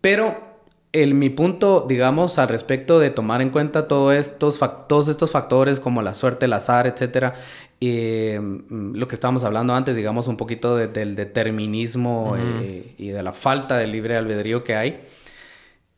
pero 0.00 0.53
el, 0.94 1.14
mi 1.14 1.28
punto, 1.28 1.84
digamos, 1.86 2.38
al 2.38 2.48
respecto 2.48 3.00
de 3.00 3.10
tomar 3.10 3.42
en 3.42 3.50
cuenta 3.50 3.88
todos 3.88 4.14
estos, 4.14 4.60
todos 4.88 5.08
estos 5.08 5.32
factores 5.32 5.80
como 5.80 6.02
la 6.02 6.14
suerte, 6.14 6.46
el 6.46 6.52
azar, 6.52 6.86
etcétera, 6.86 7.34
eh, 7.80 8.40
lo 8.70 9.08
que 9.08 9.16
estábamos 9.16 9.42
hablando 9.42 9.74
antes, 9.74 9.96
digamos, 9.96 10.28
un 10.28 10.36
poquito 10.36 10.76
del 10.76 11.16
determinismo 11.16 12.36
eh, 12.38 12.94
y 12.96 13.08
de 13.08 13.22
la 13.24 13.32
falta 13.32 13.76
de 13.76 13.88
libre 13.88 14.16
albedrío 14.16 14.62
que 14.62 14.76
hay, 14.76 15.00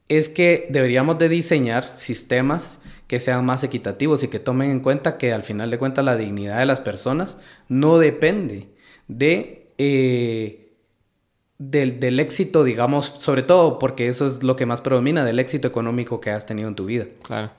es 0.08 0.30
que 0.30 0.66
deberíamos 0.70 1.18
de 1.18 1.28
diseñar 1.28 1.94
sistemas 1.94 2.80
que 3.06 3.20
sean 3.20 3.44
más 3.44 3.64
equitativos 3.64 4.22
y 4.22 4.28
que 4.28 4.38
tomen 4.38 4.70
en 4.70 4.80
cuenta 4.80 5.18
que 5.18 5.34
al 5.34 5.42
final 5.42 5.70
de 5.70 5.76
cuentas 5.76 6.06
la 6.06 6.16
dignidad 6.16 6.58
de 6.58 6.66
las 6.66 6.80
personas 6.80 7.36
no 7.68 7.98
depende 7.98 8.70
de... 9.08 9.72
Eh, 9.76 10.65
del, 11.58 12.20
éxito, 12.20 12.64
digamos, 12.64 13.06
sobre 13.06 13.42
todo 13.42 13.78
porque 13.78 14.08
eso 14.08 14.26
es 14.26 14.42
lo 14.42 14.56
que 14.56 14.66
más 14.66 14.80
predomina, 14.80 15.24
del 15.24 15.38
éxito 15.38 15.66
económico 15.68 16.20
que 16.20 16.30
has 16.30 16.46
tenido 16.46 16.68
en 16.68 16.74
tu 16.74 16.86
vida. 16.86 17.06
Claro. 17.22 17.50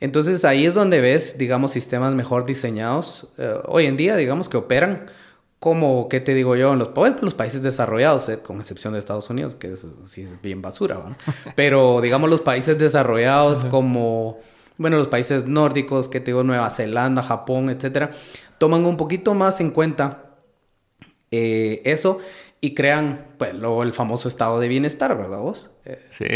Entonces 0.00 0.44
ahí 0.44 0.66
es 0.66 0.74
donde 0.74 1.00
ves, 1.00 1.38
digamos, 1.38 1.72
sistemas 1.72 2.14
mejor 2.14 2.44
diseñados 2.44 3.28
eh, 3.38 3.54
hoy 3.66 3.86
en 3.86 3.96
día, 3.96 4.16
digamos, 4.16 4.48
que 4.48 4.56
operan 4.56 5.06
como, 5.58 6.08
¿qué 6.08 6.20
te 6.20 6.34
digo 6.34 6.54
yo? 6.54 6.74
En 6.74 6.78
los, 6.78 6.90
los 7.22 7.34
países 7.34 7.62
desarrollados, 7.62 8.28
eh, 8.28 8.40
con 8.40 8.60
excepción 8.60 8.92
de 8.92 8.98
Estados 8.98 9.30
Unidos, 9.30 9.56
que 9.56 9.72
es, 9.72 9.86
sí 10.04 10.22
es 10.22 10.42
bien 10.42 10.60
basura, 10.60 10.96
¿no? 10.96 11.16
Pero, 11.56 12.00
digamos, 12.02 12.28
los 12.28 12.42
países 12.42 12.78
desarrollados 12.78 13.64
como, 13.64 14.38
bueno, 14.76 14.98
los 14.98 15.08
países 15.08 15.46
nórdicos, 15.46 16.08
que 16.08 16.20
te 16.20 16.32
digo, 16.32 16.42
Nueva 16.42 16.68
Zelanda, 16.68 17.22
Japón, 17.22 17.70
etcétera, 17.70 18.10
toman 18.58 18.84
un 18.84 18.98
poquito 18.98 19.32
más 19.32 19.60
en 19.60 19.70
cuenta 19.70 20.26
eh, 21.30 21.82
eso 21.84 22.20
y 22.60 22.74
crean, 22.74 23.26
pues, 23.38 23.54
luego 23.54 23.82
el 23.82 23.92
famoso 23.92 24.28
estado 24.28 24.60
de 24.60 24.68
bienestar, 24.68 25.16
¿verdad 25.16 25.38
vos? 25.38 25.70
Sí. 26.10 26.26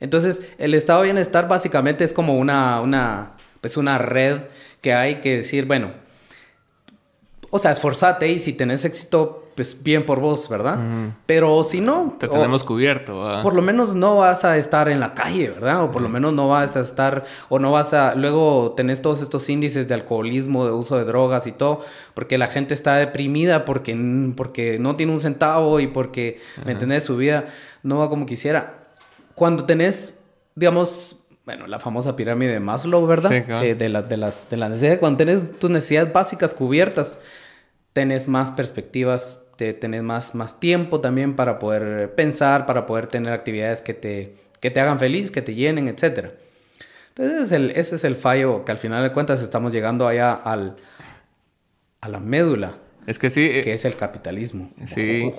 Entonces, 0.00 0.42
el 0.58 0.74
estado 0.74 1.00
de 1.00 1.06
bienestar 1.06 1.48
básicamente 1.48 2.04
es 2.04 2.12
como 2.12 2.36
una, 2.36 2.80
una, 2.80 3.36
pues 3.60 3.76
una 3.76 3.98
red 3.98 4.40
que 4.80 4.94
hay 4.94 5.16
que 5.16 5.36
decir, 5.36 5.66
bueno, 5.66 5.92
o 7.50 7.58
sea, 7.58 7.70
esforzate 7.70 8.28
y 8.28 8.40
si 8.40 8.52
tenés 8.52 8.84
éxito, 8.84 9.44
pues 9.54 9.82
bien 9.82 10.04
por 10.04 10.20
vos, 10.20 10.48
¿verdad? 10.48 10.78
Pero 11.26 11.64
si 11.64 11.80
no... 11.80 12.16
Te 12.18 12.28
tenemos 12.28 12.62
cubierto. 12.62 13.40
Por 13.42 13.54
lo 13.54 13.62
menos 13.62 13.94
no 13.94 14.18
vas 14.18 14.44
a 14.44 14.56
estar 14.56 14.88
en 14.88 15.00
la 15.00 15.14
calle, 15.14 15.48
¿verdad? 15.50 15.84
O 15.84 15.90
por 15.90 16.02
lo 16.02 16.08
menos 16.08 16.32
no 16.34 16.48
vas 16.48 16.76
a 16.76 16.80
estar, 16.80 17.24
o 17.48 17.58
no 17.58 17.72
vas 17.72 17.94
a... 17.94 18.14
Luego 18.14 18.74
tenés 18.76 19.02
todos 19.02 19.22
estos 19.22 19.48
índices 19.48 19.88
de 19.88 19.94
alcoholismo, 19.94 20.66
de 20.66 20.72
uso 20.72 20.96
de 20.96 21.04
drogas 21.04 21.46
y 21.46 21.52
todo, 21.52 21.80
porque 22.14 22.38
la 22.38 22.48
gente 22.48 22.74
está 22.74 22.96
deprimida 22.96 23.64
porque, 23.64 23.96
porque 24.36 24.78
no 24.78 24.96
tiene 24.96 25.12
un 25.12 25.20
centavo 25.20 25.80
y 25.80 25.86
porque, 25.86 26.40
¿me 26.64 26.72
entendés? 26.72 27.04
Su 27.04 27.16
vida 27.16 27.46
no 27.82 27.98
va 27.98 28.08
como 28.08 28.26
quisiera. 28.26 28.82
Cuando 29.34 29.64
tenés, 29.64 30.20
digamos, 30.54 31.16
bueno, 31.48 31.66
la 31.66 31.80
famosa 31.80 32.14
pirámide 32.14 32.52
de 32.52 32.60
Maslow, 32.60 33.06
¿verdad? 33.06 33.30
Sí, 33.30 33.40
claro. 33.40 33.64
Eh, 33.64 33.74
de, 33.74 33.88
de, 33.88 34.18
las, 34.18 34.50
de 34.50 34.56
las 34.58 34.68
necesidades. 34.68 34.98
Cuando 34.98 35.16
tenés 35.16 35.58
tus 35.58 35.70
necesidades 35.70 36.12
básicas 36.12 36.52
cubiertas, 36.52 37.18
tenés 37.94 38.28
más 38.28 38.50
perspectivas, 38.50 39.40
te, 39.56 39.72
tenés 39.72 40.02
más, 40.02 40.34
más 40.34 40.60
tiempo 40.60 41.00
también 41.00 41.36
para 41.36 41.58
poder 41.58 42.14
pensar, 42.14 42.66
para 42.66 42.84
poder 42.84 43.06
tener 43.06 43.32
actividades 43.32 43.80
que 43.80 43.94
te, 43.94 44.34
que 44.60 44.70
te 44.70 44.78
hagan 44.78 44.98
feliz, 44.98 45.30
que 45.30 45.40
te 45.40 45.54
llenen, 45.54 45.88
etc. 45.88 46.32
Entonces, 47.16 47.36
ese 47.36 47.42
es, 47.44 47.52
el, 47.52 47.70
ese 47.70 47.94
es 47.94 48.04
el 48.04 48.16
fallo 48.16 48.66
que 48.66 48.72
al 48.72 48.78
final 48.78 49.02
de 49.02 49.12
cuentas 49.12 49.40
estamos 49.40 49.72
llegando 49.72 50.06
allá 50.06 50.34
al, 50.34 50.76
a 52.02 52.10
la 52.10 52.20
médula 52.20 52.76
es 53.08 53.18
que 53.18 53.30
sí. 53.30 53.40
Eh, 53.40 53.62
que 53.62 53.72
es 53.72 53.86
el 53.86 53.96
capitalismo. 53.96 54.70
Sí. 54.86 55.32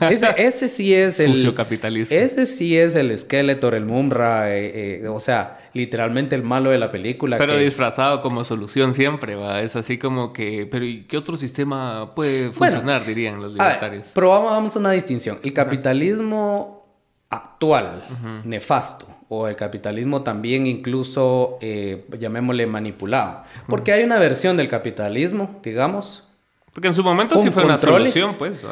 ese, 0.36 0.68
sí 0.68 0.94
es 0.94 1.18
el. 1.18 1.54
capitalismo. 1.54 2.16
Ese 2.16 2.46
sí 2.46 2.78
es 2.78 2.94
el 2.94 3.16
Skeletor, 3.18 3.74
el 3.74 3.84
Mumra. 3.84 4.56
Eh, 4.56 5.00
eh, 5.02 5.08
o 5.08 5.18
sea, 5.18 5.58
literalmente 5.72 6.36
el 6.36 6.44
malo 6.44 6.70
de 6.70 6.78
la 6.78 6.92
película. 6.92 7.36
Pero 7.36 7.56
disfrazado 7.56 8.20
como 8.20 8.44
solución 8.44 8.94
siempre, 8.94 9.34
va. 9.34 9.60
Es 9.60 9.74
así 9.74 9.98
como 9.98 10.32
que. 10.32 10.68
Pero 10.70 10.84
¿y 10.84 11.02
qué 11.02 11.16
otro 11.16 11.36
sistema 11.36 12.14
puede 12.14 12.52
funcionar, 12.52 13.04
dirían 13.04 13.42
los 13.42 13.54
libertarios? 13.54 14.06
pero 14.14 14.28
vamos, 14.30 14.76
a 14.76 14.78
una 14.78 14.92
distinción. 14.92 15.40
El 15.42 15.52
capitalismo 15.52 16.86
actual, 17.28 18.04
nefasto 18.44 19.08
o 19.28 19.48
el 19.48 19.56
capitalismo 19.56 20.22
también 20.22 20.66
incluso, 20.66 21.58
llamémosle 21.60 22.68
manipulado. 22.68 23.42
Porque 23.66 23.90
hay 23.90 24.04
una 24.04 24.20
versión 24.20 24.56
del 24.56 24.68
capitalismo, 24.68 25.58
digamos, 25.64 26.29
porque 26.72 26.88
en 26.88 26.94
su 26.94 27.02
momento 27.02 27.40
sí 27.40 27.50
fue 27.50 27.64
una 27.64 27.78
solución, 27.78 28.30
pues. 28.38 28.62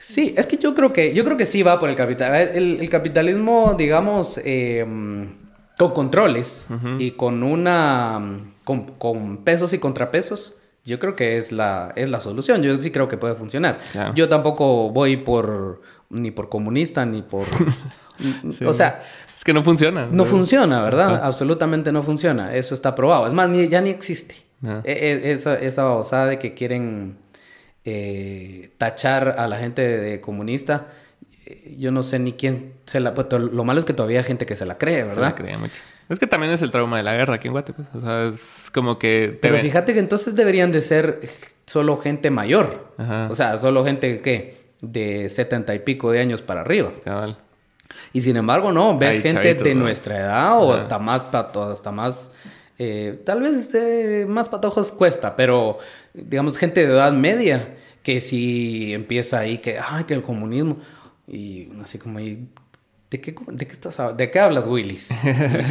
Sí, 0.00 0.34
es 0.38 0.46
que 0.46 0.56
yo 0.56 0.74
creo 0.74 0.90
que, 0.90 1.12
yo 1.12 1.22
creo 1.22 1.36
que 1.36 1.44
sí 1.44 1.62
va 1.62 1.78
por 1.78 1.90
el 1.90 1.96
capital. 1.96 2.34
El, 2.34 2.88
capitalismo, 2.88 3.74
digamos, 3.76 4.40
em, 4.42 5.34
con 5.76 5.92
controles 5.92 6.66
y 6.98 7.10
con 7.12 7.42
una. 7.42 8.40
Con, 8.64 9.44
pesos 9.44 9.72
y 9.74 9.78
contrapesos, 9.78 10.56
yo 10.84 10.98
creo 10.98 11.14
que 11.14 11.36
es 11.36 11.52
la, 11.52 11.92
es 11.94 12.08
la 12.08 12.20
solución. 12.20 12.62
Yo 12.62 12.76
sí 12.78 12.90
creo 12.90 13.06
que 13.06 13.18
puede 13.18 13.34
funcionar. 13.34 13.78
Yo 14.14 14.30
tampoco 14.30 14.90
voy 14.90 15.18
por 15.18 15.82
ni 16.08 16.30
por 16.30 16.48
comunista 16.48 17.04
ni 17.04 17.22
por. 17.22 17.46
O 18.66 18.72
sea. 18.72 19.04
Es 19.36 19.44
que 19.44 19.52
no 19.52 19.62
funciona. 19.62 20.08
No 20.10 20.24
funciona, 20.24 20.82
¿verdad? 20.82 21.20
Absolutamente 21.22 21.92
no 21.92 22.02
funciona. 22.02 22.52
Eso 22.52 22.74
está 22.74 22.96
probado. 22.96 23.28
Es 23.28 23.32
más, 23.32 23.48
ya 23.68 23.80
ni 23.80 23.90
existe. 23.90 24.47
E, 24.62 24.92
e, 24.92 25.32
esa, 25.32 25.54
esa 25.54 25.84
babosada 25.84 26.26
de 26.26 26.38
que 26.38 26.54
quieren 26.54 27.16
eh, 27.84 28.70
tachar 28.78 29.36
a 29.38 29.46
la 29.48 29.58
gente 29.58 29.82
de, 29.82 30.20
comunista, 30.20 30.88
eh, 31.46 31.76
yo 31.78 31.90
no 31.90 32.02
sé 32.02 32.18
ni 32.18 32.32
quién 32.32 32.74
se 32.84 33.00
la... 33.00 33.14
Pues, 33.14 33.26
lo 33.32 33.64
malo 33.64 33.78
es 33.78 33.84
que 33.84 33.92
todavía 33.92 34.18
hay 34.18 34.24
gente 34.24 34.46
que 34.46 34.56
se 34.56 34.66
la 34.66 34.78
cree, 34.78 35.02
¿verdad? 35.02 35.14
Se 35.14 35.20
la 35.20 35.34
cree 35.34 35.56
mucho. 35.56 35.80
Es 36.08 36.18
que 36.18 36.26
también 36.26 36.52
es 36.52 36.62
el 36.62 36.70
trauma 36.70 36.96
de 36.96 37.02
la 37.02 37.14
guerra 37.14 37.36
aquí 37.36 37.48
en 37.48 37.52
Guate, 37.52 37.72
pues. 37.72 37.88
O 37.94 38.00
sea, 38.00 38.28
es 38.28 38.70
como 38.72 38.98
que... 38.98 39.38
Pero 39.40 39.58
fíjate 39.58 39.92
que 39.92 40.00
entonces 40.00 40.34
deberían 40.34 40.72
de 40.72 40.80
ser 40.80 41.20
solo 41.66 41.98
gente 41.98 42.30
mayor. 42.30 42.94
O 43.28 43.34
sea, 43.34 43.58
solo 43.58 43.84
gente 43.84 44.20
que 44.20 44.68
de 44.80 45.28
setenta 45.28 45.74
y 45.74 45.80
pico 45.80 46.10
de 46.10 46.20
años 46.20 46.40
para 46.40 46.62
arriba. 46.62 46.92
Cabal. 47.04 47.36
Y 48.12 48.20
sin 48.20 48.36
embargo, 48.36 48.72
no, 48.72 48.96
ves 48.96 49.20
gente 49.22 49.54
de 49.54 49.74
nuestra 49.74 50.18
edad 50.18 50.58
o 50.58 50.74
hasta 50.74 50.98
más, 50.98 51.26
hasta 51.32 51.92
más 51.92 52.30
eh, 52.78 53.20
tal 53.24 53.42
vez 53.42 53.74
más 54.28 54.48
patojos 54.48 54.92
cuesta, 54.92 55.34
pero 55.34 55.78
digamos 56.14 56.56
gente 56.56 56.86
de 56.86 56.92
edad 56.92 57.12
media 57.12 57.76
que 58.04 58.20
si 58.20 58.94
empieza 58.94 59.40
ahí 59.40 59.58
que, 59.58 59.80
el 60.08 60.22
comunismo 60.22 60.78
y 61.26 61.68
así 61.82 61.98
como, 61.98 62.20
¿de 62.20 62.46
qué, 63.10 63.34
de 63.48 63.66
qué, 63.66 63.72
estás, 63.72 64.16
de 64.16 64.30
qué 64.30 64.38
hablas, 64.38 64.66
Willis? 64.66 65.10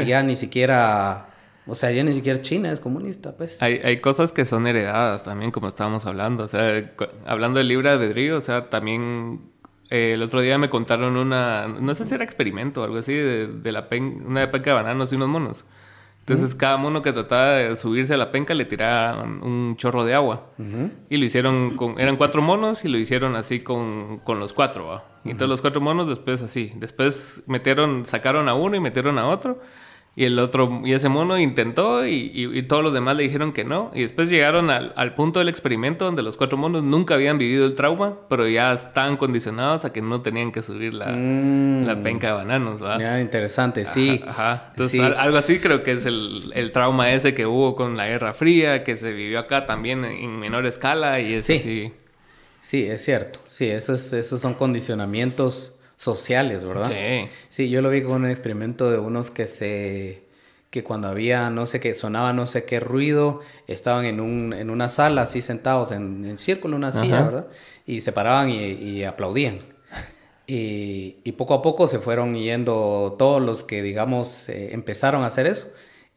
ya 0.06 0.22
ni 0.24 0.36
siquiera... 0.36 1.34
O 1.70 1.76
sea, 1.76 1.92
ya 1.92 2.02
ni 2.02 2.14
siquiera 2.14 2.42
China 2.42 2.72
es 2.72 2.80
comunista, 2.80 3.36
pues. 3.36 3.62
Hay, 3.62 3.82
hay 3.84 4.00
cosas 4.00 4.32
que 4.32 4.46
son 4.46 4.68
heredadas 4.68 5.26
también, 5.26 5.52
como 5.52 5.68
estábamos 5.68 6.06
hablando. 6.06 6.46
O 6.46 6.48
sea, 6.48 6.94
hablando 7.26 7.58
del 7.58 7.68
libre 7.68 7.90
albedrío, 7.90 8.38
o 8.38 8.42
sea, 8.42 8.70
también 8.70 9.42
eh, 9.90 10.14
el 10.14 10.22
otro 10.22 10.40
día 10.40 10.58
me 10.58 10.70
contaron 10.70 11.18
una, 11.18 11.68
no 11.68 11.94
sé 11.94 12.06
si 12.06 12.16
era 12.16 12.24
experimento 12.24 12.82
o 12.82 12.84
algo 12.86 12.98
así, 12.98 13.14
de, 13.14 13.48
de 13.48 13.72
la 13.74 13.90
pen, 13.90 14.24
una 14.26 14.50
penca 14.50 14.70
de 14.70 14.76
bananos 14.76 15.12
y 15.12 15.16
unos 15.16 15.28
monos. 15.28 15.66
Entonces, 16.28 16.56
cada 16.56 16.76
mono 16.76 17.02
que 17.02 17.14
trataba 17.14 17.54
de 17.54 17.76
subirse 17.78 18.14
a 18.14 18.18
la 18.18 18.34
penca 18.34 18.54
le 18.54 18.66
tiraban 18.66 19.42
un 19.42 19.78
chorro 19.78 20.04
de 20.04 20.14
agua. 20.14 20.48
Y 21.10 21.16
lo 21.16 21.24
hicieron 21.24 21.78
con. 21.78 21.98
Eran 22.02 22.18
cuatro 22.18 22.42
monos 22.42 22.84
y 22.84 22.90
lo 22.90 22.98
hicieron 22.98 23.38
así 23.38 23.62
con, 23.62 24.20
con 24.26 24.38
los 24.38 24.52
cuatro. 24.52 25.02
Y 25.24 25.32
entonces, 25.32 25.50
los 25.50 25.62
cuatro 25.62 25.80
monos, 25.80 26.10
después 26.10 26.42
así. 26.42 26.74
Después 26.76 27.44
metieron, 27.48 28.06
sacaron 28.06 28.50
a 28.50 28.56
uno 28.56 28.76
y 28.76 28.82
metieron 28.82 29.18
a 29.20 29.30
otro. 29.30 29.62
Y 30.20 30.26
el 30.26 30.40
otro, 30.40 30.82
y 30.84 30.94
ese 30.94 31.10
mono 31.10 31.38
intentó 31.38 32.08
y, 32.08 32.66
todos 32.68 32.82
los 32.82 32.92
demás 32.92 33.16
le 33.16 33.22
dijeron 33.22 33.54
que 33.54 33.64
no. 33.64 33.92
Y 33.94 34.02
después 34.02 34.32
llegaron 34.32 34.72
al, 34.72 35.14
punto 35.14 35.38
del 35.38 35.48
experimento 35.48 36.06
donde 36.06 36.24
los 36.24 36.38
cuatro 36.38 36.58
monos 36.58 36.84
nunca 36.84 37.14
habían 37.14 37.38
vivido 37.38 37.68
el 37.68 37.76
trauma, 37.76 38.16
pero 38.28 38.48
ya 38.48 38.74
estaban 38.74 39.16
condicionados 39.18 39.86
a 39.86 39.94
que 39.94 40.02
no 40.02 40.22
tenían 40.22 40.52
que 40.52 40.64
subir 40.64 40.96
la, 40.96 41.12
mm. 41.12 42.02
penca 42.02 42.30
de 42.30 42.34
bananos, 42.34 42.82
¿va? 42.82 42.98
Ya, 42.98 43.22
interesante, 43.22 43.86
sí. 43.86 44.20
Ajá. 44.28 44.70
Entonces, 44.72 45.02
algo 45.02 45.38
así 45.38 45.60
creo 45.60 45.84
que 45.84 45.92
es 45.92 46.08
el, 46.08 46.72
trauma 46.74 47.14
ese 47.14 47.36
que 47.36 47.46
hubo 47.46 47.76
con 47.76 47.96
la 47.96 48.08
Guerra 48.08 48.34
Fría, 48.34 48.84
que 48.84 48.98
se 48.98 49.12
vivió 49.12 49.38
acá 49.38 49.68
también 49.68 50.04
en 50.04 50.40
menor 50.40 50.66
escala 50.66 51.20
y 51.20 51.34
eso 51.34 51.54
sí. 51.54 51.94
Sí, 52.60 52.88
es 52.88 53.06
cierto. 53.06 53.40
Sí, 53.46 53.68
esos, 53.68 54.12
esos 54.14 54.42
son 54.42 54.56
condicionamientos 54.56 55.77
sociales, 55.98 56.64
¿verdad? 56.64 56.86
Sí. 56.86 57.30
Sí, 57.50 57.70
yo 57.70 57.82
lo 57.82 57.90
vi 57.90 58.04
con 58.04 58.24
un 58.24 58.30
experimento 58.30 58.90
de 58.90 59.00
unos 59.00 59.30
que 59.30 59.48
se 59.48 60.28
que 60.70 60.84
cuando 60.84 61.08
había 61.08 61.50
no 61.50 61.66
sé 61.66 61.80
qué, 61.80 61.96
sonaba 61.96 62.34
no 62.34 62.46
sé 62.46 62.66
qué 62.66 62.80
ruido, 62.80 63.40
estaban 63.68 64.06
en, 64.06 64.20
un, 64.20 64.54
en 64.54 64.70
una 64.70 64.90
sala 64.90 65.24
así 65.24 65.42
sentados 65.42 65.92
en, 65.92 66.26
en 66.26 66.38
círculo, 66.38 66.76
una 66.76 66.92
silla, 66.92 67.24
¿verdad? 67.24 67.48
Y 67.86 68.02
se 68.02 68.12
paraban 68.12 68.50
y, 68.50 69.04
aplaudían. 69.06 69.60
Y, 70.46 71.18
y, 71.24 71.32
poco 71.34 71.54
a 71.54 71.62
poco 71.62 71.88
se 71.88 72.00
fueron 72.00 72.36
yendo 72.36 73.16
todos 73.18 73.42
los 73.42 73.64
que, 73.64 73.82
digamos, 73.82 74.50
eh, 74.50 74.74
empezaron 74.74 75.24
a 75.24 75.28
hacer 75.28 75.48
eso. 75.48 75.72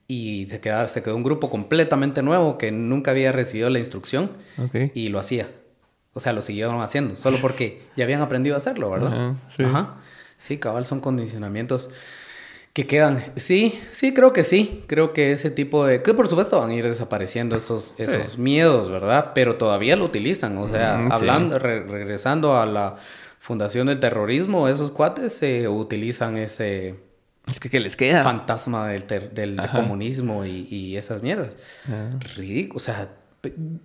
Y 0.07 0.47
se, 0.49 0.61
quedó, 0.61 0.89
se 0.89 1.03
quedó 1.03 1.17
un 1.17 1.23
grupo 1.23 1.51
completamente 1.51 2.23
nuevo 2.23 2.59
que 2.59 2.73
nunca 2.73 3.13
había 3.13 3.31
recibido 3.31 3.71
la 3.71 3.79
instrucción 3.79 4.33
y 4.95 5.09
lo 5.09 5.21
hacía. 5.21 5.49
O 6.13 6.21
sea, 6.21 6.33
lo 6.33 6.43
siguieron 6.43 6.81
haciendo, 6.81 7.17
solo 7.17 7.39
porque 7.41 7.83
ya 7.97 8.05
habían 8.05 8.21
aprendido 8.21 8.57
a 8.57 8.59
hacerlo, 8.59 8.91
¿verdad? 8.91 9.35
sí. 9.49 9.63
Ajá. 9.63 9.97
Sí, 10.41 10.57
cabal, 10.57 10.87
son 10.87 11.01
condicionamientos 11.01 11.91
que 12.73 12.87
quedan. 12.87 13.23
Sí, 13.37 13.79
sí, 13.93 14.15
creo 14.15 14.33
que 14.33 14.43
sí. 14.43 14.85
Creo 14.87 15.13
que 15.13 15.33
ese 15.33 15.51
tipo 15.51 15.85
de... 15.85 16.03
Que 16.03 16.15
por 16.15 16.29
supuesto 16.29 16.59
van 16.59 16.71
a 16.71 16.75
ir 16.75 16.85
desapareciendo 16.85 17.57
esos, 17.57 17.95
esos 17.99 18.39
miedos, 18.39 18.91
¿verdad? 18.91 19.33
Pero 19.35 19.57
todavía 19.57 19.97
lo 19.97 20.07
utilizan. 20.07 20.57
O 20.57 20.67
sea, 20.67 21.07
hablando, 21.09 21.59
regresando 21.59 22.59
a 22.59 22.65
la 22.65 22.97
fundación 23.39 23.89
del 23.89 24.01
terrorismo, 24.01 24.69
esos 24.69 24.91
cuates 24.91 25.35
se 25.35 25.69
utilizan 25.69 26.39
ese... 26.39 26.97
Es 27.51 27.61
que 27.61 27.69
¿qué 27.69 27.81
les 27.81 27.97
queda? 27.97 28.23
Fantasma 28.23 28.89
del, 28.89 29.07
del 29.35 29.61
comunismo 29.75 30.47
y, 30.47 30.69
y, 30.71 30.97
esas 30.97 31.23
mierdas. 31.23 31.51
Ridículo. 32.37 32.77
O 32.77 32.81
sea, 32.81 33.11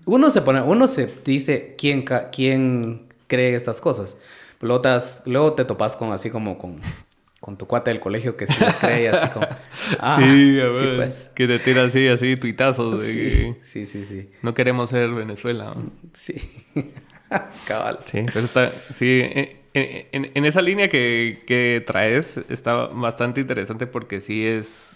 uno 0.06 0.30
se 0.30 0.42
pone, 0.42 0.62
uno 0.62 0.88
se 0.88 1.10
dice 1.24 1.76
quién, 1.78 2.06
quién 2.32 3.06
cree 3.28 3.56
estas 3.56 3.82
cosas. 3.82 4.18
Luego 4.62 4.82
te, 4.82 4.90
luego 5.26 5.54
te 5.54 5.66
topas 5.66 5.96
con 5.96 6.12
así 6.12 6.30
como 6.30 6.58
con, 6.58 6.80
con 7.40 7.58
tu 7.58 7.68
cuate 7.68 7.92
del 7.92 8.00
colegio 8.00 8.36
que 8.36 8.48
sí 8.48 8.56
las 8.60 8.76
cree 8.80 9.10
así 9.10 9.32
como... 9.32 9.48
Ah, 10.00 10.18
sí, 10.20 10.60
a 10.60 10.66
ver, 10.66 10.78
sí, 10.78 10.86
pues. 10.96 11.32
Que 11.36 11.48
te 11.48 11.60
tira 11.60 11.84
así, 11.84 12.08
así, 12.08 12.38
tuitazos 12.38 13.06
de 13.06 13.58
sí, 13.64 13.86
sí, 13.86 14.06
sí, 14.06 14.30
No 14.42 14.54
queremos 14.54 14.90
ser 14.90 15.10
Venezuela. 15.12 15.76
Sí. 16.14 16.36
Cabal. 17.68 18.00
Sí, 18.06 18.26
pero 18.34 18.46
está... 18.46 18.70
Sí, 18.70 19.22
en, 19.74 20.32
en, 20.34 20.46
esa 20.46 20.62
línea 20.62 20.88
que, 20.88 21.44
que 21.46 21.84
traes 21.86 22.40
está 22.50 22.88
bastante 22.88 23.42
interesante 23.42 23.88
porque 23.88 24.22
sí 24.22 24.46
es 24.46 24.95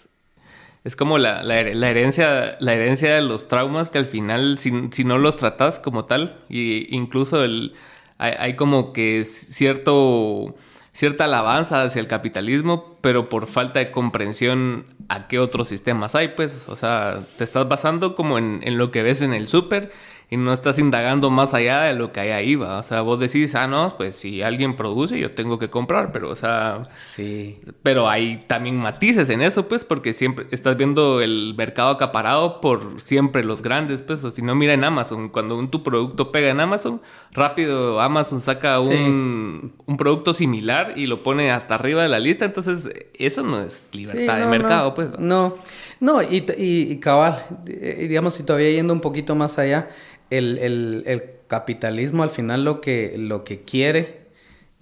es 0.84 0.96
como 0.96 1.18
la, 1.18 1.42
la, 1.42 1.60
herencia, 1.60 2.56
la 2.58 2.74
herencia 2.74 3.14
de 3.14 3.22
los 3.22 3.48
traumas 3.48 3.90
que 3.90 3.98
al 3.98 4.06
final, 4.06 4.58
si, 4.58 4.72
si 4.92 5.04
no 5.04 5.18
los 5.18 5.36
tratas 5.36 5.78
como 5.78 6.06
tal, 6.06 6.38
y 6.48 6.94
incluso 6.94 7.44
el, 7.44 7.74
hay, 8.16 8.56
como 8.56 8.92
que 8.92 9.24
cierto, 9.24 10.54
cierta 10.92 11.24
alabanza 11.24 11.82
hacia 11.82 12.00
el 12.00 12.06
capitalismo, 12.06 12.96
pero 13.02 13.28
por 13.28 13.46
falta 13.46 13.78
de 13.78 13.90
comprensión 13.90 14.86
a 15.08 15.28
qué 15.28 15.38
otros 15.38 15.68
sistemas 15.68 16.14
hay, 16.14 16.28
pues, 16.28 16.68
o 16.68 16.76
sea, 16.76 17.20
te 17.36 17.44
estás 17.44 17.68
basando 17.68 18.14
como 18.16 18.38
en, 18.38 18.60
en 18.62 18.78
lo 18.78 18.90
que 18.90 19.02
ves 19.02 19.20
en 19.20 19.34
el 19.34 19.48
súper 19.48 19.90
y 20.32 20.36
no 20.36 20.52
estás 20.52 20.78
indagando 20.78 21.28
más 21.28 21.54
allá 21.54 21.82
de 21.82 21.94
lo 21.94 22.12
que 22.12 22.20
hay 22.20 22.30
ahí, 22.30 22.54
¿va? 22.54 22.78
O 22.78 22.82
sea, 22.84 23.00
vos 23.00 23.18
decís, 23.18 23.56
ah, 23.56 23.66
no, 23.66 23.92
pues 23.96 24.14
si 24.14 24.42
alguien 24.42 24.76
produce, 24.76 25.18
yo 25.18 25.32
tengo 25.32 25.58
que 25.58 25.70
comprar, 25.70 26.12
pero, 26.12 26.30
o 26.30 26.36
sea... 26.36 26.78
Sí. 27.16 27.58
Pero 27.82 28.08
hay 28.08 28.44
también 28.46 28.76
matices 28.76 29.28
en 29.30 29.42
eso, 29.42 29.66
pues, 29.66 29.84
porque 29.84 30.12
siempre 30.12 30.46
estás 30.52 30.76
viendo 30.76 31.20
el 31.20 31.54
mercado 31.56 31.90
acaparado 31.90 32.60
por 32.60 33.00
siempre 33.00 33.42
los 33.42 33.60
grandes, 33.60 34.02
pues, 34.02 34.22
o 34.22 34.30
si 34.30 34.40
no, 34.40 34.54
mira 34.54 34.72
en 34.72 34.84
Amazon, 34.84 35.30
cuando 35.30 35.58
un, 35.58 35.68
tu 35.68 35.82
producto 35.82 36.30
pega 36.30 36.50
en 36.50 36.60
Amazon, 36.60 37.02
rápido 37.32 38.00
Amazon 38.00 38.40
saca 38.40 38.78
un, 38.78 39.72
un 39.84 39.96
producto 39.96 40.32
similar 40.32 40.94
y 40.96 41.06
lo 41.06 41.24
pone 41.24 41.50
hasta 41.50 41.74
arriba 41.74 42.04
de 42.04 42.08
la 42.08 42.20
lista, 42.20 42.44
entonces 42.44 42.88
eso 43.14 43.42
no 43.42 43.60
es 43.62 43.88
libertad 43.92 44.38
de 44.38 44.46
mercado, 44.46 44.94
pues. 44.94 45.18
No, 45.18 45.56
no, 45.98 46.22
y, 46.22 46.46
y, 46.56 47.00
cabal, 47.00 47.44
digamos, 47.64 48.34
si 48.34 48.44
todavía 48.44 48.70
yendo 48.70 48.92
un 48.92 49.00
poquito 49.00 49.34
más 49.34 49.58
allá, 49.58 49.90
el, 50.30 51.36
capitalismo 51.46 52.22
al 52.22 52.30
final 52.30 52.64
lo 52.64 52.80
que, 52.80 53.18
lo 53.18 53.42
que 53.42 53.62
quiere 53.62 54.28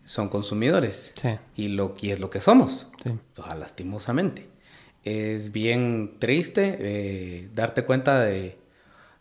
son 0.05 0.29
consumidores. 0.29 1.15
Y 1.57 1.69
lo 1.69 1.95
que 1.95 2.13
es 2.13 2.21
lo 2.21 2.31
que 2.31 2.41
somos. 2.41 2.87
lastimosamente. 3.59 4.49
Es 5.05 5.53
bien 5.53 6.17
triste 6.19 6.77
eh, 6.79 7.49
darte 7.55 7.85
cuenta 7.85 8.21
de, 8.21 8.59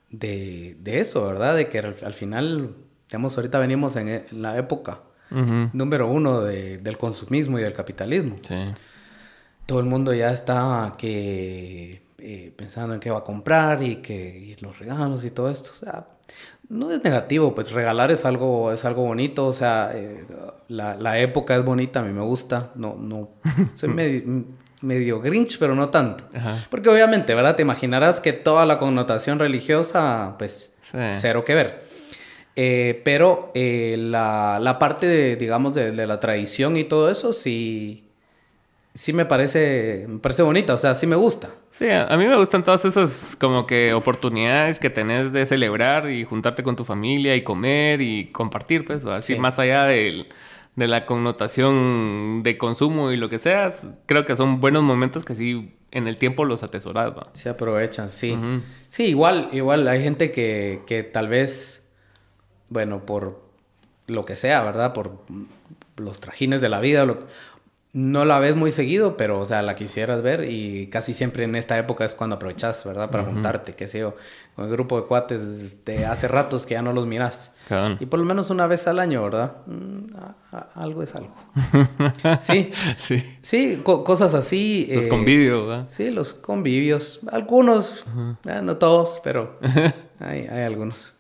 de, 0.10 1.00
eso, 1.00 1.26
¿verdad? 1.26 1.56
De 1.56 1.70
que 1.70 1.80
al, 1.80 2.14
final, 2.14 2.76
digamos, 3.08 3.38
ahorita 3.38 3.60
venimos 3.60 3.96
en, 3.96 4.10
e, 4.10 4.26
la 4.32 4.58
época 4.58 5.02
número 5.30 6.08
uno 6.08 6.42
del 6.42 6.98
consumismo 6.98 7.60
y 7.60 7.62
del 7.62 7.74
capitalismo. 7.74 8.38
Todo 9.66 9.82
el 9.82 9.86
mundo 9.86 10.14
ya 10.14 10.32
está 10.32 10.96
que 10.98 12.02
eh, 12.18 12.54
pensando 12.56 12.94
en 12.94 13.00
qué 13.02 13.12
va 13.12 13.20
a 13.20 13.24
comprar 13.24 13.84
y 13.84 13.98
que 13.98 14.56
los 14.62 14.80
regalos 14.80 15.26
y 15.26 15.32
todo 15.32 15.50
esto. 15.50 15.72
O 15.74 15.76
sea, 15.76 16.08
no 16.70 16.92
es 16.92 17.04
negativo, 17.04 17.56
pues 17.56 17.72
regalar 17.72 18.12
es 18.12 18.26
algo, 18.26 18.72
es 18.72 18.84
algo 18.86 19.04
bonito, 19.04 19.48
o 19.48 19.54
sea, 19.54 19.92
eh, 19.94 20.26
la, 20.68 21.20
época 21.20 21.56
es 21.56 21.64
bonita, 21.64 22.02
a 22.02 22.04
mí 22.04 22.14
me 22.14 22.22
gusta, 22.22 22.72
no, 22.76 22.96
no, 22.96 23.30
soy 23.74 23.90
medio, 24.82 25.22
grinch, 25.22 25.58
pero 25.60 25.76
no 25.76 25.90
tanto. 25.90 26.26
Porque 26.70 26.90
obviamente, 26.90 27.34
¿verdad? 27.34 27.56
Te 27.56 27.62
imaginarás 27.62 28.20
que 28.22 28.34
toda 28.34 28.66
la 28.66 28.78
connotación 28.78 29.40
religiosa, 29.40 30.36
pues, 30.38 30.74
cero 31.20 31.44
que 31.44 31.56
ver. 31.56 31.88
Eh, 32.60 33.02
pero 33.06 33.52
eh, 33.54 33.96
la, 34.00 34.58
la, 34.60 34.80
parte, 34.80 35.06
de, 35.06 35.36
digamos, 35.36 35.76
de, 35.76 35.92
de, 35.92 36.08
la 36.08 36.20
tradición 36.20 36.76
y 36.76 36.86
todo 36.86 37.12
eso, 37.12 37.32
sí, 37.32 38.07
sí 38.98 39.14
me 39.14 39.26
parece, 39.26 40.06
me 40.10 40.18
parece 40.18 40.42
bonita, 40.42 40.74
o 40.74 40.78
sea, 40.78 40.96
sí 40.96 41.06
me 41.06 41.16
gusta. 41.16 41.52
Sí, 41.70 41.88
a 41.88 42.18
mí 42.18 42.26
me 42.26 42.36
gustan 42.36 42.64
todas 42.64 42.84
esas 42.84 43.38
como 43.40 43.68
que 43.68 43.94
oportunidades 43.94 44.80
que 44.80 44.90
tenés 44.90 45.32
de 45.32 45.46
celebrar 45.46 46.10
y 46.10 46.24
juntarte 46.24 46.64
con 46.64 46.76
tu 46.76 46.84
familia 46.84 47.36
y 47.36 47.44
comer 47.44 48.02
y 48.02 48.32
compartir, 48.32 48.86
pues, 48.86 49.06
así 49.06 49.36
más 49.36 49.60
allá 49.60 49.86
de 49.86 50.26
la 50.76 51.06
connotación 51.06 52.42
de 52.42 52.58
consumo 52.58 53.12
y 53.12 53.18
lo 53.18 53.30
que 53.30 53.38
sea, 53.38 53.72
creo 54.08 54.26
que 54.26 54.36
son 54.36 54.60
buenos 54.60 54.82
momentos 54.82 55.26
que 55.26 55.36
sí 55.36 55.76
en 55.92 56.08
el 56.08 56.18
tiempo 56.18 56.44
los 56.44 56.64
atesoras, 56.64 57.16
¿va? 57.16 57.30
Se 57.34 57.50
aprovechan, 57.50 58.10
sí. 58.10 58.36
Sí, 58.90 59.06
igual, 59.06 59.50
igual 59.52 59.88
hay 59.88 60.02
gente 60.02 60.32
que, 60.32 60.82
que 60.88 61.04
tal 61.04 61.28
vez, 61.28 61.88
bueno, 62.70 63.06
por 63.06 63.44
lo 64.08 64.26
que 64.26 64.36
sea, 64.36 64.64
¿verdad? 64.64 64.94
Por 64.94 65.20
los 65.98 66.20
trajines 66.20 66.62
de 66.62 66.70
la 66.70 66.80
vida, 66.80 67.06
lo, 67.06 67.28
no 67.94 68.26
la 68.26 68.40
ves 68.40 68.56
muy 68.56 68.72
seguido, 68.72 69.18
pero, 69.18 69.40
o 69.40 69.46
sea, 69.46 69.62
la 69.62 69.76
quisieras 69.76 70.22
ver 70.22 70.50
y 70.50 70.88
casi 70.88 71.14
siempre 71.14 71.46
en 71.46 71.56
esta 71.56 71.78
época 71.78 72.06
es 72.06 72.16
cuando 72.16 72.36
aprovechas, 72.36 72.84
¿verdad? 72.84 73.10
Para 73.10 73.24
juntarte, 73.24 73.74
qué 73.74 73.88
sé 73.88 74.00
yo, 74.00 74.16
con 74.56 74.66
el 74.66 74.72
grupo 74.72 75.00
de 75.00 75.08
cuates 75.08 75.86
de 75.86 76.06
hace 76.06 76.28
ratos 76.28 76.66
que 76.66 76.74
ya 76.74 76.82
no 76.82 76.92
los 76.92 77.08
miras. 77.08 77.54
Y 78.00 78.06
por 78.06 78.20
lo 78.20 78.26
menos 78.26 78.50
una 78.50 78.68
vez 78.68 78.88
al 78.88 79.00
año, 79.00 79.24
¿verdad? 79.24 79.58
Mm, 79.66 80.16
algo 80.76 81.04
es 81.04 81.16
algo. 81.16 81.34
sí. 82.40 82.72
Sí. 82.98 83.24
Sí, 83.42 83.82
cosas 83.84 84.34
así. 84.34 84.88
Los 84.92 85.08
convivios, 85.08 85.68
¿verdad? 85.68 85.88
Sí, 85.90 86.12
los 86.12 86.34
convivios. 86.34 87.22
Algunos, 87.32 88.06
eh, 88.46 88.62
no 88.64 88.78
todos, 88.78 89.22
pero 89.24 89.60
hay, 90.20 90.42
hay 90.48 90.64
algunos. 90.64 91.14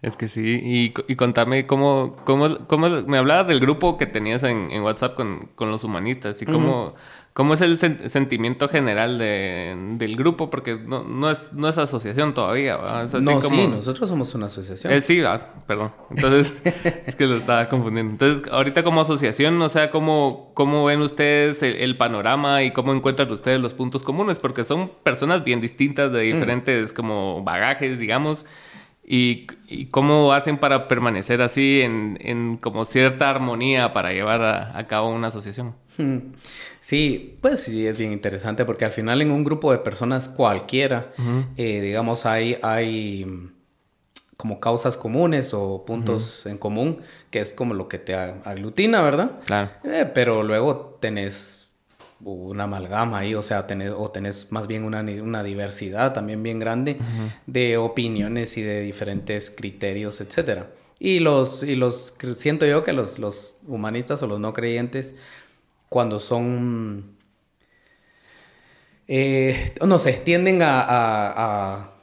Es 0.00 0.16
que 0.16 0.28
sí, 0.28 0.60
y, 0.62 0.94
y 1.08 1.16
contame 1.16 1.66
cómo, 1.66 2.14
cómo, 2.24 2.68
cómo, 2.68 2.88
me 2.88 3.18
hablabas 3.18 3.48
del 3.48 3.58
grupo 3.58 3.98
que 3.98 4.06
tenías 4.06 4.44
en, 4.44 4.70
en 4.70 4.82
WhatsApp 4.82 5.16
con, 5.16 5.48
con, 5.56 5.72
los 5.72 5.82
humanistas 5.82 6.40
y 6.40 6.46
cómo, 6.46 6.94
cómo 7.32 7.54
es 7.54 7.62
el 7.62 7.76
sentimiento 7.78 8.68
general 8.68 9.18
de, 9.18 9.76
del 9.96 10.14
grupo, 10.14 10.50
porque 10.50 10.76
no, 10.76 11.02
no, 11.02 11.28
es, 11.28 11.52
no 11.52 11.68
es 11.68 11.78
asociación 11.78 12.32
todavía, 12.32 12.76
¿verdad? 12.76 13.04
Es 13.06 13.14
así 13.16 13.24
no, 13.24 13.42
sí, 13.42 13.66
nosotros 13.66 14.08
somos 14.08 14.32
una 14.36 14.46
asociación. 14.46 14.92
Eh, 14.92 15.00
sí, 15.00 15.20
perdón, 15.66 15.90
entonces 16.10 16.54
es 17.06 17.16
que 17.16 17.26
lo 17.26 17.34
estaba 17.34 17.68
confundiendo. 17.68 18.12
Entonces, 18.12 18.52
ahorita 18.52 18.84
como 18.84 19.00
asociación, 19.00 19.60
o 19.60 19.68
sea, 19.68 19.90
¿cómo, 19.90 20.52
cómo 20.54 20.84
ven 20.84 21.02
ustedes 21.02 21.64
el, 21.64 21.96
panorama 21.96 22.62
y 22.62 22.70
cómo 22.70 22.94
encuentran 22.94 23.32
ustedes 23.32 23.60
los 23.60 23.74
puntos 23.74 24.04
comunes? 24.04 24.38
Porque 24.38 24.62
son 24.62 24.92
personas 25.02 25.42
bien 25.42 25.60
distintas 25.60 26.12
de 26.12 26.20
diferentes 26.20 26.92
como 26.92 27.42
bagajes, 27.42 27.98
digamos. 27.98 28.46
¿Y, 29.10 29.46
cómo 29.86 30.34
hacen 30.34 30.58
para 30.58 30.86
permanecer 30.86 31.40
así 31.40 31.80
en, 31.80 32.58
como 32.58 32.84
cierta 32.84 33.30
armonía 33.30 33.94
para 33.94 34.12
llevar 34.12 34.42
a, 34.42 34.86
cabo 34.86 35.08
una 35.08 35.28
asociación? 35.28 35.74
Hmm. 35.96 36.32
Sí, 36.78 37.36
pues 37.40 37.62
sí, 37.62 37.86
es 37.86 37.96
bien 37.96 38.12
interesante 38.12 38.66
porque 38.66 38.84
al 38.84 38.92
final 38.92 39.22
en 39.22 39.30
un 39.30 39.44
grupo 39.44 39.72
de 39.72 39.78
personas 39.78 40.28
cualquiera, 40.28 41.10
eh, 41.56 41.80
digamos, 41.80 42.26
hay, 42.26 42.58
hay 42.62 43.50
como 44.36 44.60
causas 44.60 44.98
comunes 44.98 45.54
o 45.54 45.86
puntos 45.86 46.44
en 46.44 46.58
común, 46.58 47.00
que 47.30 47.40
es 47.40 47.54
como 47.54 47.72
lo 47.72 47.88
que 47.88 47.98
te 47.98 48.14
aglutina, 48.14 49.00
¿verdad? 49.00 49.40
Claro. 49.46 49.70
Eh, 49.84 50.10
pero 50.12 50.42
luego 50.42 50.98
tenés 51.00 51.67
una 52.20 52.64
amalgama 52.64 53.18
ahí, 53.18 53.34
o 53.34 53.42
sea, 53.42 53.66
tenés, 53.66 53.92
o 53.96 54.10
tenés 54.10 54.50
más 54.50 54.66
bien 54.66 54.84
una, 54.84 55.00
una 55.00 55.42
diversidad 55.42 56.12
también 56.12 56.42
bien 56.42 56.58
grande 56.58 56.98
de 57.46 57.76
opiniones 57.76 58.56
y 58.56 58.62
de 58.62 58.80
diferentes 58.80 59.50
criterios, 59.50 60.20
etcétera. 60.20 60.70
Y 60.98 61.20
los, 61.20 61.62
y 61.62 61.76
los, 61.76 62.14
siento 62.34 62.66
yo 62.66 62.82
que 62.82 62.92
los, 62.92 63.18
los 63.18 63.54
humanistas 63.66 64.22
o 64.22 64.26
los 64.26 64.40
no 64.40 64.52
creyentes, 64.52 65.14
cuando 65.88 66.18
son, 66.18 67.16
eh, 69.06 69.74
no 69.86 69.98
sé, 70.00 70.14
tienden 70.14 70.60
a, 70.62 70.84
a, 70.88 71.94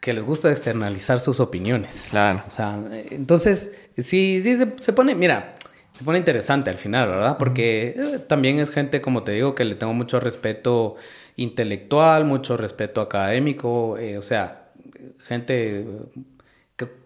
que 0.00 0.12
les 0.12 0.24
gusta 0.24 0.50
externalizar 0.50 1.20
sus 1.20 1.38
opiniones. 1.38 2.08
Claro. 2.10 2.42
O 2.48 2.50
sea, 2.50 2.82
entonces, 3.10 3.70
sí, 3.96 4.40
sí 4.42 4.56
se, 4.56 4.74
se 4.80 4.92
pone, 4.92 5.14
mira, 5.14 5.54
se 6.00 6.04
pone 6.04 6.16
interesante 6.16 6.70
al 6.70 6.78
final, 6.78 7.10
¿verdad? 7.10 7.36
Porque 7.36 7.94
eh, 7.94 8.18
también 8.26 8.58
es 8.58 8.70
gente, 8.70 9.02
como 9.02 9.22
te 9.22 9.32
digo, 9.32 9.54
que 9.54 9.66
le 9.66 9.74
tengo 9.74 9.92
mucho 9.92 10.18
respeto 10.18 10.96
intelectual, 11.36 12.24
mucho 12.24 12.56
respeto 12.56 13.02
académico, 13.02 13.98
eh, 13.98 14.16
o 14.16 14.22
sea, 14.22 14.70
gente 15.18 15.84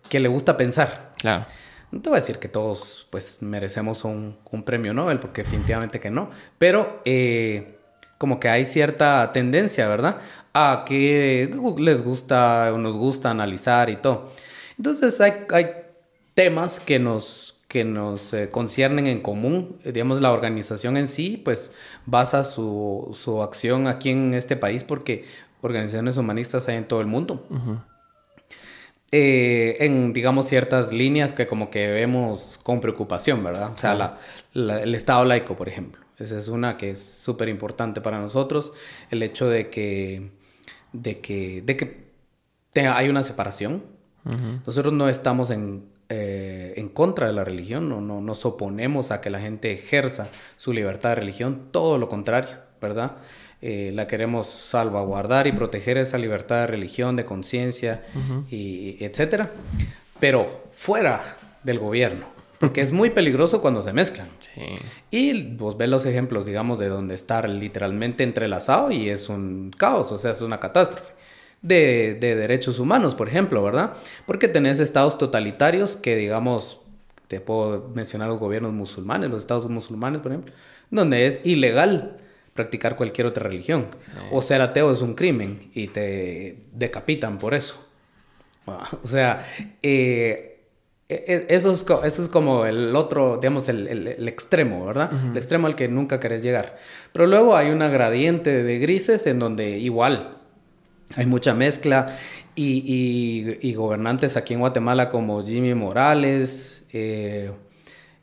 que, 0.09 0.21
le 0.21 0.29
gusta 0.29 0.57
pensar. 0.57 1.13
Claro. 1.17 1.45
No 1.91 2.03
te 2.03 2.09
voy 2.09 2.19
a 2.19 2.21
decir 2.21 2.39
que 2.39 2.47
todos 2.47 3.09
pues 3.11 3.43
merecemos 3.43 4.05
un, 4.05 4.37
premio 4.65 4.95
Nobel, 4.95 5.19
porque 5.19 5.43
definitivamente 5.43 5.99
que 5.99 6.13
no, 6.13 6.31
pero 6.59 7.03
eh, 7.05 7.77
como 8.17 8.39
que 8.39 8.49
hay 8.49 8.65
cierta 8.65 9.33
tendencia, 9.33 9.89
¿verdad? 9.89 10.19
A 10.53 10.85
que 10.87 11.53
les 11.79 12.03
gusta 12.05 12.71
o 12.73 12.79
nos 12.79 12.95
gusta 12.95 13.33
analizar 13.33 13.91
y 13.91 13.97
todo. 13.97 14.31
Entonces 14.79 15.21
hay, 15.21 15.47
hay 15.51 15.67
temas 16.35 16.79
que 16.79 17.01
nos 17.01 17.54
que 17.69 17.85
nos 17.85 18.33
eh, 18.33 18.51
conciernen 18.51 19.07
en 19.07 19.21
común. 19.21 19.77
Eh, 19.85 19.93
digamos, 19.93 20.21
la 20.21 20.33
organización 20.33 20.97
en 20.97 21.09
sí, 21.09 21.41
pues 21.45 21.73
basa 22.07 22.45
su, 22.45 23.17
su, 23.21 23.43
acción 23.43 23.87
aquí 23.87 24.11
en 24.11 24.35
este 24.35 24.57
país 24.57 24.85
porque 24.85 25.25
organizaciones 25.61 26.17
humanistas 26.17 26.69
hay 26.69 26.77
en 26.77 26.87
todo 26.87 27.01
el 27.01 27.07
mundo. 27.07 27.47
Eh, 29.11 29.77
en, 29.81 30.13
digamos, 30.13 30.47
ciertas 30.47 30.93
líneas 30.93 31.33
que 31.33 31.47
como 31.47 31.71
que 31.71 31.89
vemos 31.89 32.59
con 32.63 32.81
preocupación, 32.81 33.43
¿verdad? 33.45 33.73
O 33.73 33.77
sea, 33.77 33.95
la, 33.95 34.19
el 34.81 34.95
Estado 34.95 35.25
laico, 35.25 35.57
por 35.57 35.69
ejemplo. 35.69 36.03
Esa 36.19 36.39
es 36.39 36.49
una 36.49 36.77
que 36.77 36.91
es 36.91 37.05
súper 37.05 37.49
importante 37.49 38.01
para 38.01 38.21
nosotros. 38.21 38.73
El 39.11 39.23
hecho 39.23 39.49
de 39.49 39.69
que, 39.69 40.31
de 40.93 41.21
que, 41.21 41.63
de 41.63 41.77
que 41.77 42.05
hay 42.87 43.09
una 43.09 43.23
separación. 43.23 43.83
Nosotros 44.65 44.95
no 44.95 45.11
estamos 45.11 45.51
en 45.51 45.85
eh, 46.09 46.75
en 46.77 46.89
contra 46.89 47.27
de 47.27 47.33
la 47.33 47.45
religión, 47.45 47.89
no, 47.89 48.01
no 48.01 48.21
nos 48.21 48.45
oponemos 48.45 49.11
a 49.11 49.21
que 49.21 49.31
la 49.31 49.41
gente 49.41 49.73
ejerza 49.73 50.29
su 50.57 50.73
libertad 50.73 51.11
de 51.11 51.15
religión, 51.17 51.69
todo 51.71 51.99
lo 51.99 52.09
contrario, 52.09 52.57
¿verdad? 52.81 53.17
Eh, 53.63 53.93
la 53.95 54.07
queremos 54.07 54.49
salvaguardar 54.51 55.47
y 55.47 55.53
proteger 55.53 55.97
esa 55.97 56.19
libertad 56.19 56.61
de 56.61 56.67
religión, 56.67 57.17
de 57.17 57.25
conciencia, 57.25 58.03
y 58.51 59.03
etcétera, 59.03 59.51
pero 60.21 60.65
fuera 60.71 61.39
del 61.63 61.79
gobierno, 61.79 62.27
porque 62.59 62.83
es 62.83 62.93
muy 62.93 63.09
peligroso 63.09 63.63
cuando 63.63 63.81
se 63.81 63.95
mezclan. 63.95 64.29
Y 65.11 65.55
vos 65.55 65.79
ves 65.79 65.89
los 65.89 66.05
ejemplos, 66.05 66.45
digamos, 66.45 66.79
de 66.79 66.89
donde 66.89 67.15
estar 67.15 67.49
literalmente 67.49 68.23
entrelazado 68.23 68.91
y 68.91 69.09
es 69.09 69.31
un 69.31 69.71
caos, 69.75 70.13
o 70.13 70.19
sea, 70.19 70.33
es 70.33 70.43
una 70.43 70.61
catástrofe. 70.61 71.15
De, 71.65 72.19
derechos 72.21 72.79
humanos, 72.79 73.15
por 73.15 73.29
ejemplo, 73.29 73.63
¿verdad? 73.63 73.95
Porque 74.27 74.49
tenés 74.49 74.81
estados 74.81 75.17
totalitarios 75.17 75.97
que, 75.97 76.15
digamos, 76.15 76.81
te 77.27 77.41
puedo 77.41 77.89
mencionar 77.95 78.29
los 78.29 78.39
gobiernos 78.39 78.73
musulmanes, 78.73 79.31
los 79.31 79.41
estados 79.41 79.69
musulmanes, 79.69 80.21
por 80.21 80.33
ejemplo, 80.33 80.53
donde 80.91 81.27
es 81.27 81.41
ilegal 81.45 82.19
practicar 82.53 82.97
cualquier 82.97 83.27
otra 83.27 83.49
religión. 83.49 83.87
O 84.31 84.43
ser 84.43 84.61
ateo 84.61 84.93
es 84.93 85.01
un 85.01 85.15
crimen 85.15 85.71
y 85.73 85.89
te 85.89 86.67
decapitan 86.73 87.39
por 87.39 87.55
eso. 87.55 87.83
O 88.67 89.07
sea, 89.07 89.45
eh, 89.83 90.67
e, 91.09 91.15
e, 91.27 91.47
eso, 91.49 91.73
es, 91.73 91.85
eso 92.05 92.23
es 92.23 92.29
como 92.29 92.67
el 92.67 92.95
otro, 92.95 93.39
digamos, 93.39 93.69
el, 93.71 94.29
extremo, 94.29 94.85
¿verdad? 94.85 95.11
El 95.31 95.37
extremo 95.37 95.67
al 95.67 95.77
que 95.77 95.89
nunca 95.89 96.21
querés 96.21 96.43
llegar. 96.43 96.77
Pero 97.13 97.27
luego 97.27 97.57
hay 97.57 97.71
una 97.71 97.89
gradiente 97.89 98.63
de 98.63 98.79
grises 98.79 99.27
en 99.27 99.39
donde 99.39 99.79
igual 99.79 100.44
hay 101.17 101.27
mucha 101.27 101.55
mezcla 101.55 102.07
y, 102.55 103.75
gobernantes 103.75 104.37
aquí 104.37 104.55
en 104.55 104.61
Guatemala 104.61 105.09
como 105.09 105.45
Jimmy 105.45 105.75
Morales, 105.75 106.85
eh, 106.93 107.53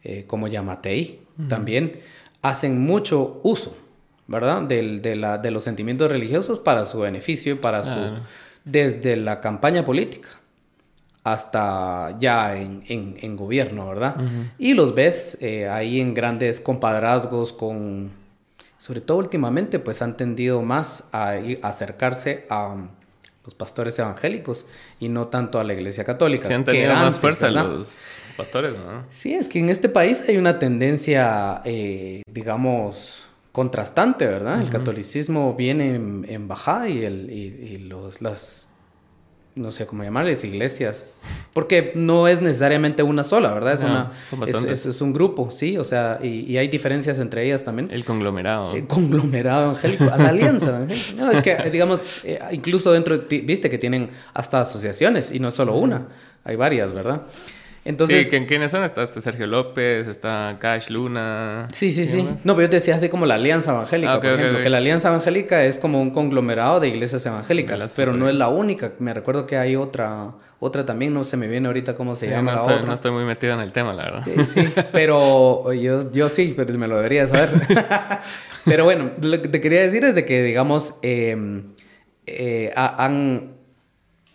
eh, 0.03 0.25
como 0.27 0.47
Yamatei 0.47 1.21
también, 1.47 1.99
hacen 2.41 2.79
mucho 2.79 3.39
uso, 3.43 3.75
¿verdad? 4.27 4.61
de, 4.63 5.51
los 5.51 5.63
sentimientos 5.63 6.11
religiosos 6.11 6.59
para 6.59 6.85
su 6.85 6.99
beneficio 6.99 7.53
y 7.53 7.55
para 7.55 7.83
su... 7.83 8.19
desde 8.63 9.15
la 9.15 9.39
campaña 9.41 9.83
política 9.83 10.29
hasta 11.23 12.17
ya 12.19 12.55
en, 12.57 13.35
gobierno, 13.35 13.87
¿verdad? 13.89 14.15
Y 14.57 14.73
los 14.73 14.95
ves 14.95 15.37
eh, 15.41 15.67
ahí 15.67 15.99
en 15.99 16.13
grandes 16.13 16.59
compadrazgos 16.61 17.53
con 17.53 18.11
sobre 18.81 18.99
todo 18.99 19.19
últimamente, 19.19 19.77
pues 19.77 20.01
han 20.01 20.17
tendido 20.17 20.63
más 20.63 21.03
a, 21.11 21.35
acercarse 21.61 22.47
a 22.49 22.69
um, 22.69 22.87
los 23.45 23.53
pastores 23.53 23.99
evangélicos 23.99 24.65
y 24.99 25.07
no 25.07 25.27
tanto 25.27 25.59
a 25.59 25.63
la 25.63 25.75
iglesia 25.75 26.03
católica. 26.03 26.47
Sí, 26.47 26.53
han 26.53 26.65
tenido 26.65 26.95
más 26.95 27.19
fuerza 27.19 27.51
los 27.51 28.23
pastores, 28.35 28.73
¿no? 28.73 29.05
Sí, 29.11 29.35
es 29.35 29.47
que 29.47 29.59
en 29.59 29.69
este 29.69 29.87
país 29.87 30.23
hay 30.27 30.37
una 30.37 30.57
tendencia, 30.57 31.61
eh, 31.63 32.23
digamos, 32.25 33.27
contrastante, 33.51 34.25
¿verdad? 34.25 34.59
El 34.59 34.71
catolicismo 34.71 35.53
viene 35.53 35.93
en, 35.93 36.47
bajada 36.47 36.89
y, 36.89 37.05
el, 37.05 37.29
y, 37.29 37.77
los, 37.77 38.19
las 38.19 38.70
no 39.53 39.71
sé 39.71 39.85
cómo 39.85 40.03
llamarles, 40.03 40.43
iglesias, 40.43 41.23
porque 41.53 41.91
no 41.95 42.27
es 42.27 42.41
necesariamente 42.41 43.03
una 43.03 43.23
sola, 43.23 43.53
¿verdad? 43.53 43.73
Es, 43.73 43.83
una, 43.83 44.11
es, 44.71 44.85
es, 44.85 45.01
un 45.01 45.11
grupo, 45.11 45.51
sí, 45.51 45.77
o 45.77 45.83
sea, 45.83 46.19
y, 46.23 46.55
hay 46.57 46.69
diferencias 46.69 47.19
entre 47.19 47.45
ellas 47.45 47.63
también. 47.63 47.89
El 47.91 48.05
conglomerado. 48.05 48.73
El 48.73 48.87
conglomerado 48.87 49.63
evangélico, 49.63 50.05
la 50.05 50.29
alianza 50.29 50.69
evangélica. 50.69 51.13
No, 51.15 51.31
es 51.31 51.41
que, 51.41 51.69
digamos, 51.71 52.21
eh, 52.23 52.39
incluso 52.51 52.91
dentro, 52.93 53.19
viste 53.29 53.69
que 53.69 53.77
tienen 53.77 54.09
hasta 54.33 54.61
asociaciones 54.61 55.31
y 55.31 55.39
no 55.39 55.51
solo 55.51 55.75
una, 55.75 56.07
hay 56.45 56.55
varias, 56.55 56.93
¿verdad? 56.93 57.23
Entonces, 57.83 58.27
sí, 58.27 58.45
¿quiénes 58.45 58.69
son? 58.69 58.83
Está 58.83 59.11
Sergio 59.19 59.47
López, 59.47 60.07
está 60.07 60.57
Cash 60.59 60.89
Luna. 60.89 61.67
Sí, 61.71 61.91
sí, 61.91 62.05
sí. 62.05 62.21
No, 62.43 62.53
pero 62.53 62.67
yo 62.67 62.69
te 62.69 62.75
decía 62.75 62.95
así 62.95 63.09
como 63.09 63.25
la 63.25 63.35
Alianza 63.35 63.71
Evangélica, 63.71 64.13
ah, 64.13 64.19
por 64.19 64.29
ejemplo, 64.29 64.61
que 64.61 64.69
la 64.69 64.77
Alianza 64.77 65.09
Evangélica 65.09 65.63
es 65.63 65.79
como 65.79 65.99
un 65.99 66.11
conglomerado 66.11 66.79
de 66.79 66.89
iglesias 66.89 67.25
evangélicas, 67.25 67.93
pero 67.95 68.13
no 68.13 68.29
es 68.29 68.35
la 68.35 68.49
única. 68.49 68.91
Me 68.99 69.13
recuerdo 69.13 69.47
que 69.47 69.57
hay 69.57 69.75
otra, 69.75 70.31
otra 70.59 70.85
también, 70.85 71.13
no 71.15 71.23
se 71.23 71.37
me 71.37 71.47
viene 71.47 71.67
ahorita 71.67 71.95
cómo 71.95 72.13
se 72.13 72.29
llama 72.29 72.51
no 72.51 72.57
la 72.57 72.61
estoy, 72.61 72.75
otra. 72.75 72.87
No 72.87 72.93
estoy 72.93 73.11
muy 73.11 73.25
metido 73.25 73.53
en 73.53 73.61
el 73.61 73.71
tema, 73.71 73.93
la 73.93 74.03
verdad. 74.03 74.23
Sí, 74.25 74.45
sí, 74.45 74.73
pero 74.91 75.73
yo, 75.73 76.11
yo 76.11 76.29
sí, 76.29 76.53
pero 76.55 76.77
me 76.77 76.87
lo 76.87 76.97
debería 76.97 77.25
saber. 77.25 77.49
pero 78.65 78.83
bueno, 78.83 79.09
lo 79.19 79.41
que 79.41 79.47
te 79.47 79.59
quería 79.59 79.81
decir 79.81 80.03
es 80.03 80.13
de 80.13 80.23
que, 80.23 80.43
digamos, 80.43 80.95
em, 81.01 81.73
eh, 82.27 82.71
han... 82.75 83.55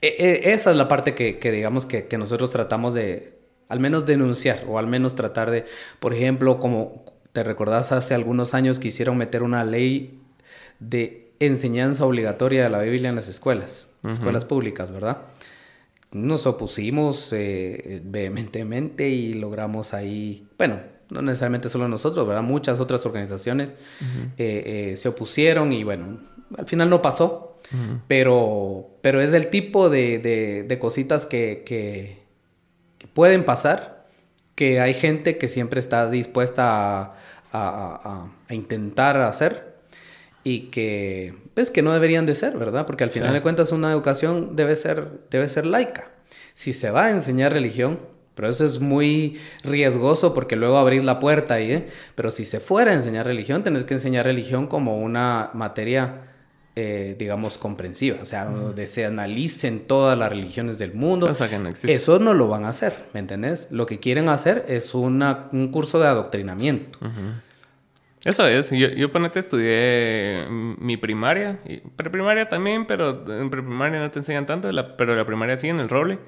E, 0.02 0.08
e, 0.18 0.52
esa 0.52 0.72
es 0.72 0.76
la 0.76 0.88
parte 0.88 1.14
que, 1.14 1.38
que 1.38 1.52
digamos, 1.52 1.86
que, 1.86 2.06
que 2.06 2.18
nosotros 2.18 2.50
tratamos 2.50 2.92
de, 2.92 3.35
al 3.68 3.80
menos 3.80 4.06
denunciar 4.06 4.64
o 4.68 4.78
al 4.78 4.86
menos 4.86 5.14
tratar 5.14 5.50
de, 5.50 5.64
por 6.00 6.14
ejemplo, 6.14 6.58
como 6.58 7.04
te 7.32 7.42
recordás 7.42 7.92
hace 7.92 8.14
algunos 8.14 8.54
años 8.54 8.78
quisieron 8.78 9.18
meter 9.18 9.42
una 9.42 9.64
ley 9.64 10.20
de 10.78 11.32
enseñanza 11.40 12.04
obligatoria 12.04 12.62
de 12.64 12.70
la 12.70 12.80
Biblia 12.80 13.10
en 13.10 13.16
las 13.16 13.28
escuelas, 13.28 13.88
escuelas 14.08 14.44
públicas, 14.44 14.90
¿verdad? 14.90 15.18
Nos 16.12 16.46
opusimos 16.46 17.30
eh, 17.32 18.00
vehementemente 18.04 19.08
y 19.10 19.34
logramos 19.34 19.92
ahí, 19.92 20.46
bueno, 20.56 20.80
no 21.10 21.20
necesariamente 21.22 21.68
solo 21.68 21.88
nosotros, 21.88 22.26
¿verdad? 22.26 22.42
Muchas 22.42 22.80
otras 22.80 23.04
organizaciones 23.04 23.76
eh, 24.38 24.92
eh, 24.92 24.96
se 24.96 25.08
opusieron 25.08 25.72
y 25.72 25.84
bueno, 25.84 26.20
al 26.56 26.66
final 26.66 26.88
no 26.88 27.02
pasó, 27.02 27.58
pero, 28.06 28.96
pero 29.02 29.20
es 29.20 29.34
el 29.34 29.50
tipo 29.50 29.90
de, 29.90 30.78
cositas 30.80 31.26
que 31.26 32.25
pueden 33.12 33.44
pasar, 33.44 34.06
que 34.54 34.80
hay 34.80 34.94
gente 34.94 35.38
que 35.38 35.48
siempre 35.48 35.80
está 35.80 36.08
dispuesta 36.10 37.14
a, 37.52 38.28
intentar 38.50 39.16
hacer 39.16 39.76
y 40.44 40.70
que, 40.70 41.34
pues, 41.54 41.70
que 41.70 41.82
no 41.82 41.92
deberían 41.92 42.26
de 42.26 42.34
ser, 42.34 42.56
¿verdad? 42.56 42.86
Porque 42.86 43.04
al 43.04 43.10
final 43.10 43.32
de 43.32 43.42
cuentas 43.42 43.72
una 43.72 43.90
educación 43.90 44.56
debe 44.56 44.76
ser, 44.76 45.08
debe 45.30 45.48
ser 45.48 45.66
laica. 45.66 46.10
Si 46.52 46.72
se 46.72 46.90
va 46.90 47.06
a 47.06 47.10
enseñar 47.10 47.52
religión, 47.52 47.98
pero 48.34 48.48
eso 48.48 48.64
es 48.64 48.80
muy 48.80 49.40
riesgoso 49.64 50.34
porque 50.34 50.56
luego 50.56 50.76
abrís 50.76 51.02
la 51.02 51.18
puerta 51.18 51.54
ahí, 51.54 51.72
¿eh? 51.72 51.86
Pero 52.14 52.30
si 52.30 52.44
se 52.44 52.60
fuera 52.60 52.92
a 52.92 52.94
enseñar 52.94 53.26
religión, 53.26 53.62
tenés 53.62 53.84
que 53.84 53.94
enseñar 53.94 54.26
religión 54.26 54.66
como 54.66 54.98
una 54.98 55.50
materia 55.54 56.35
eh, 56.78 57.16
digamos, 57.18 57.56
comprensiva, 57.56 58.18
o 58.20 58.26
sea, 58.26 58.44
donde 58.44 58.86
se 58.86 59.06
analicen 59.06 59.86
todas 59.86 60.18
las 60.18 60.28
religiones 60.28 60.76
del 60.76 60.92
mundo. 60.92 61.26
Eso 61.90 62.18
no 62.18 62.34
lo 62.34 62.48
van 62.48 62.66
a 62.66 62.68
hacer, 62.68 63.06
¿me 63.14 63.20
entendés? 63.20 63.68
Lo 63.70 63.86
que 63.86 63.98
quieren 63.98 64.28
hacer 64.28 64.66
es 64.68 64.94
una, 64.94 65.48
un 65.52 65.68
curso 65.68 65.98
de 65.98 66.06
adoctrinamiento. 66.06 66.98
Eso 68.26 68.46
es, 68.46 68.70
yo, 68.72 68.88
yo 68.88 69.10
ponete 69.10 69.40
estudié 69.40 70.44
mi 70.50 70.98
primaria, 70.98 71.60
y 71.64 71.78
preprimaria 71.78 72.46
también, 72.48 72.86
pero 72.86 73.24
en 73.40 73.48
preprimaria 73.48 73.98
no 73.98 74.10
te 74.10 74.18
enseñan 74.18 74.44
tanto, 74.44 74.68
pero 74.98 75.16
la 75.16 75.24
primaria 75.24 75.56
sí 75.56 75.68
en 75.68 75.80
el 75.80 75.88
roble. 75.88 76.18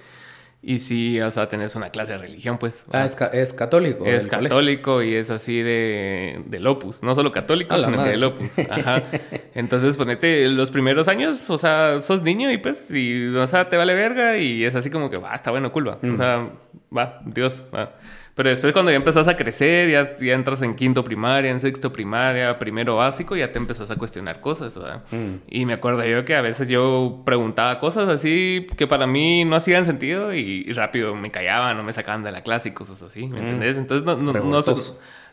Y 0.61 0.81
sí, 0.81 1.21
o 1.21 1.31
sea, 1.31 1.49
tenés 1.49 1.77
una 1.77 1.91
clase 1.91 2.13
de 2.13 2.19
religión, 2.19 2.59
pues. 2.59 2.85
Ah, 2.93 3.05
es, 3.05 3.17
es 3.33 3.53
católico. 3.53 4.05
Es 4.05 4.27
católico 4.27 5.03
y 5.03 5.15
es 5.15 5.31
así 5.31 5.63
de, 5.63 6.43
del 6.47 6.67
opus. 6.67 7.03
No 7.03 7.15
solo 7.15 7.31
católico, 7.31 7.79
sino 7.79 8.03
que 8.03 8.11
del 8.11 8.25
opus. 8.25 8.59
Ajá. 8.69 9.03
Entonces, 9.55 9.97
ponete 9.97 10.49
los 10.49 10.73
primeros 10.73 11.07
años, 11.07 11.49
o 11.49 11.59
sea, 11.59 12.01
sos 12.01 12.23
niño 12.23 12.51
y 12.51 12.59
pues, 12.59 12.91
y, 12.91 13.29
o 13.37 13.47
sea, 13.47 13.69
te 13.69 13.77
vale 13.77 13.95
verga 13.95 14.37
y 14.37 14.65
es 14.65 14.75
así 14.75 14.91
como 14.91 15.11
que, 15.11 15.19
va, 15.19 15.33
está 15.33 15.53
bueno, 15.53 15.71
culpa. 15.71 15.99
O 16.03 16.07
mm. 16.07 16.17
sea, 16.17 16.49
va, 16.97 17.21
Dios, 17.25 17.63
va. 17.73 17.95
Pero 18.39 18.51
después 18.51 18.73
cuando 18.73 18.93
ya 18.93 18.97
empezás 18.97 19.27
a 19.27 19.37
crecer, 19.37 19.91
ya, 19.91 20.17
ya, 20.17 20.33
entras 20.33 20.63
en 20.63 20.77
quinto 20.77 21.03
primaria, 21.03 21.51
en 21.51 21.59
sexto 21.59 21.93
primaria, 21.93 22.57
primero 22.57 22.95
básico, 22.95 23.35
ya 23.35 23.51
te 23.51 23.59
empezás 23.59 23.91
a 23.91 23.97
cuestionar 23.97 24.41
cosas, 24.41 24.79
¿verdad? 24.79 25.03
Mm. 25.11 25.35
Y 25.49 25.67
me 25.67 25.73
acuerdo 25.73 26.07
yo 26.07 26.25
que 26.25 26.37
a 26.37 26.41
veces 26.41 26.69
yo 26.69 27.23
preguntaba 27.27 27.81
cosas 27.81 28.09
así 28.09 28.65
que 28.77 28.87
para 28.87 29.09
mí 29.09 29.45
no 29.45 29.57
hacían 29.57 29.85
sentido 29.85 30.33
y, 30.33 30.73
rápido 30.73 31.17
me 31.17 31.33
callaban 31.33 31.81
o 31.81 31.83
me 31.83 31.93
sacaban 31.93 32.23
de 32.23 32.31
la 32.31 32.43
clase 32.45 32.69
y 32.69 32.73
cosas 32.73 33.03
así, 33.03 33.27
¿me 33.27 33.41
mm. 33.41 33.43
entendés? 33.43 33.77
Entonces 33.77 34.07
no, 34.07 34.17
no, 34.17 34.33
no, 34.33 34.63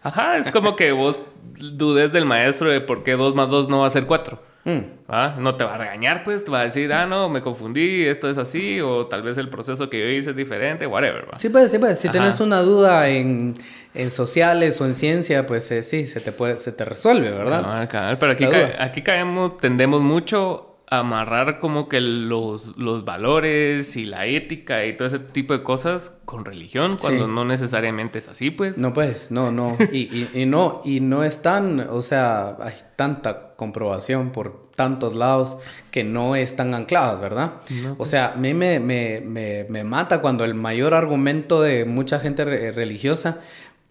Ajá, 0.01 0.37
es 0.37 0.49
como 0.49 0.75
que 0.75 0.91
vos 0.91 1.19
dudes 1.59 2.11
del 2.11 2.25
maestro 2.25 2.71
de 2.71 2.81
por 2.81 3.03
qué 3.03 3.11
dos 3.11 3.35
más 3.35 3.51
dos 3.51 3.69
no 3.69 3.81
va 3.81 3.85
a 3.85 3.91
ser 3.91 4.07
cuatro. 4.07 4.41
Mm. 4.65 5.41
No 5.41 5.55
te 5.55 5.63
va 5.63 5.75
a 5.75 5.77
regañar, 5.77 6.23
pues, 6.23 6.43
te 6.43 6.51
va 6.51 6.61
a 6.61 6.63
decir, 6.63 6.91
ah, 6.91 7.05
no, 7.05 7.29
me 7.29 7.41
confundí, 7.41 8.03
esto 8.03 8.29
es 8.29 8.37
así, 8.39 8.81
o 8.81 9.05
tal 9.05 9.21
vez 9.21 9.37
el 9.37 9.49
proceso 9.49 9.89
que 9.89 9.99
yo 9.99 10.07
hice 10.07 10.31
es 10.31 10.35
diferente, 10.35 10.87
whatever. 10.87 11.25
Sí, 11.37 11.49
pues, 11.49 11.71
sí, 11.71 11.77
pues, 11.77 11.99
si 11.99 12.09
tienes 12.09 12.39
una 12.39 12.61
duda 12.61 13.07
en, 13.09 13.53
en, 13.93 14.09
sociales 14.09 14.81
o 14.81 14.85
en 14.85 14.95
ciencia, 14.95 15.45
pues 15.45 15.71
eh, 15.71 15.83
sí, 15.83 16.07
se 16.07 16.19
te 16.19 16.31
puede, 16.31 16.57
se 16.57 16.71
te 16.71 16.83
resuelve, 16.83 17.29
¿verdad? 17.29 17.87
Ah, 17.93 18.17
pero 18.19 18.31
aquí, 18.31 18.45
aquí 18.79 19.03
caemos, 19.03 19.59
tendemos 19.59 20.01
mucho 20.01 20.74
amarrar 20.89 21.59
como 21.59 21.89
que 21.89 21.99
los, 21.99 22.77
los 22.77 23.05
valores 23.05 23.95
y 23.95 24.05
la 24.05 24.27
ética 24.27 24.85
y 24.85 24.95
todo 24.95 25.07
ese 25.07 25.19
tipo 25.19 25.53
de 25.53 25.63
cosas 25.63 26.15
con 26.25 26.45
religión 26.45 26.97
cuando 26.99 27.27
no 27.27 27.43
necesariamente 27.43 28.19
es 28.19 28.27
así, 28.27 28.51
pues. 28.51 28.77
No, 28.77 28.93
pues, 28.93 29.31
no, 29.31 29.51
no. 29.51 29.77
Y, 29.91 30.27
y, 30.33 30.45
no, 30.45 30.81
y 30.83 30.99
no 30.99 31.23
es 31.23 31.41
tan, 31.41 31.79
o 31.79 32.01
sea, 32.01 32.57
hay 32.61 32.73
tanta 32.95 33.55
comprobación 33.55 34.31
por 34.31 34.69
tantos 34.75 35.15
lados 35.15 35.57
que 35.89 36.03
no 36.03 36.35
están 36.35 36.73
ancladas, 36.73 37.19
¿verdad? 37.19 37.53
O 37.93 37.97
pues. 37.97 38.09
sea, 38.09 38.33
a 38.33 38.35
mí 38.35 38.53
me, 38.53 38.79
me, 38.79 39.21
me, 39.21 39.65
me, 39.69 39.83
mata 39.83 40.21
cuando 40.21 40.43
el 40.43 40.53
mayor 40.53 40.93
argumento 40.93 41.61
de 41.61 41.85
mucha 41.85 42.19
gente 42.19 42.45
religiosa 42.71 43.39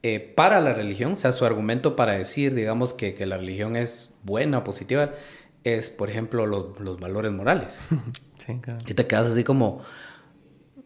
eh, 0.02 0.20
para 0.20 0.60
la 0.60 0.74
religión, 0.74 1.12
o 1.12 1.16
sea, 1.16 1.32
su 1.32 1.46
argumento 1.46 1.96
para 1.96 2.12
decir, 2.12 2.54
digamos, 2.54 2.92
que, 2.92 3.14
que 3.14 3.24
la 3.24 3.38
religión 3.38 3.74
es 3.74 4.12
buena, 4.22 4.62
positiva, 4.62 5.12
es, 5.64 5.90
por 5.90 6.10
ejemplo, 6.10 6.46
los, 6.46 7.00
valores 7.00 7.32
morales. 7.32 7.80
Sí, 8.44 8.58
claro. 8.60 8.78
Y 8.86 8.92
te 8.92 9.06
quedas 9.06 9.28
así 9.28 9.42
como, 9.42 9.80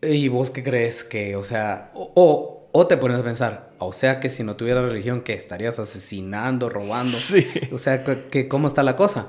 ¿y 0.00 0.28
vos 0.28 0.50
qué 0.50 0.62
crees 0.62 1.02
que, 1.02 1.34
o 1.34 1.42
sea, 1.42 1.90
o, 1.92 2.68
o, 2.70 2.86
te 2.86 2.96
pones 2.96 3.18
a 3.18 3.24
pensar, 3.24 3.72
o 3.78 3.92
sea, 3.92 4.20
que 4.20 4.30
si 4.30 4.44
no 4.44 4.54
tuviera 4.54 4.80
religión, 4.80 5.22
que 5.22 5.32
estarías 5.32 5.80
asesinando, 5.80 6.68
robando? 6.68 7.16
Sí. 7.16 7.44
O 7.72 7.78
sea, 7.78 8.04
que, 8.04 8.46
¿cómo 8.46 8.68
está 8.68 8.84
la 8.84 8.94
cosa? 8.94 9.26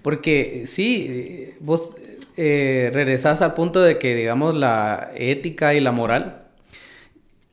Porque 0.00 0.62
sí, 0.66 1.50
vos, 1.58 1.96
eh, 2.36 2.90
regresas 2.92 3.42
al 3.42 3.54
punto 3.54 3.82
de 3.82 3.98
que, 3.98 4.14
digamos, 4.14 4.54
la 4.54 5.10
ética 5.16 5.74
y 5.74 5.80
la 5.80 5.90
moral 5.90 6.41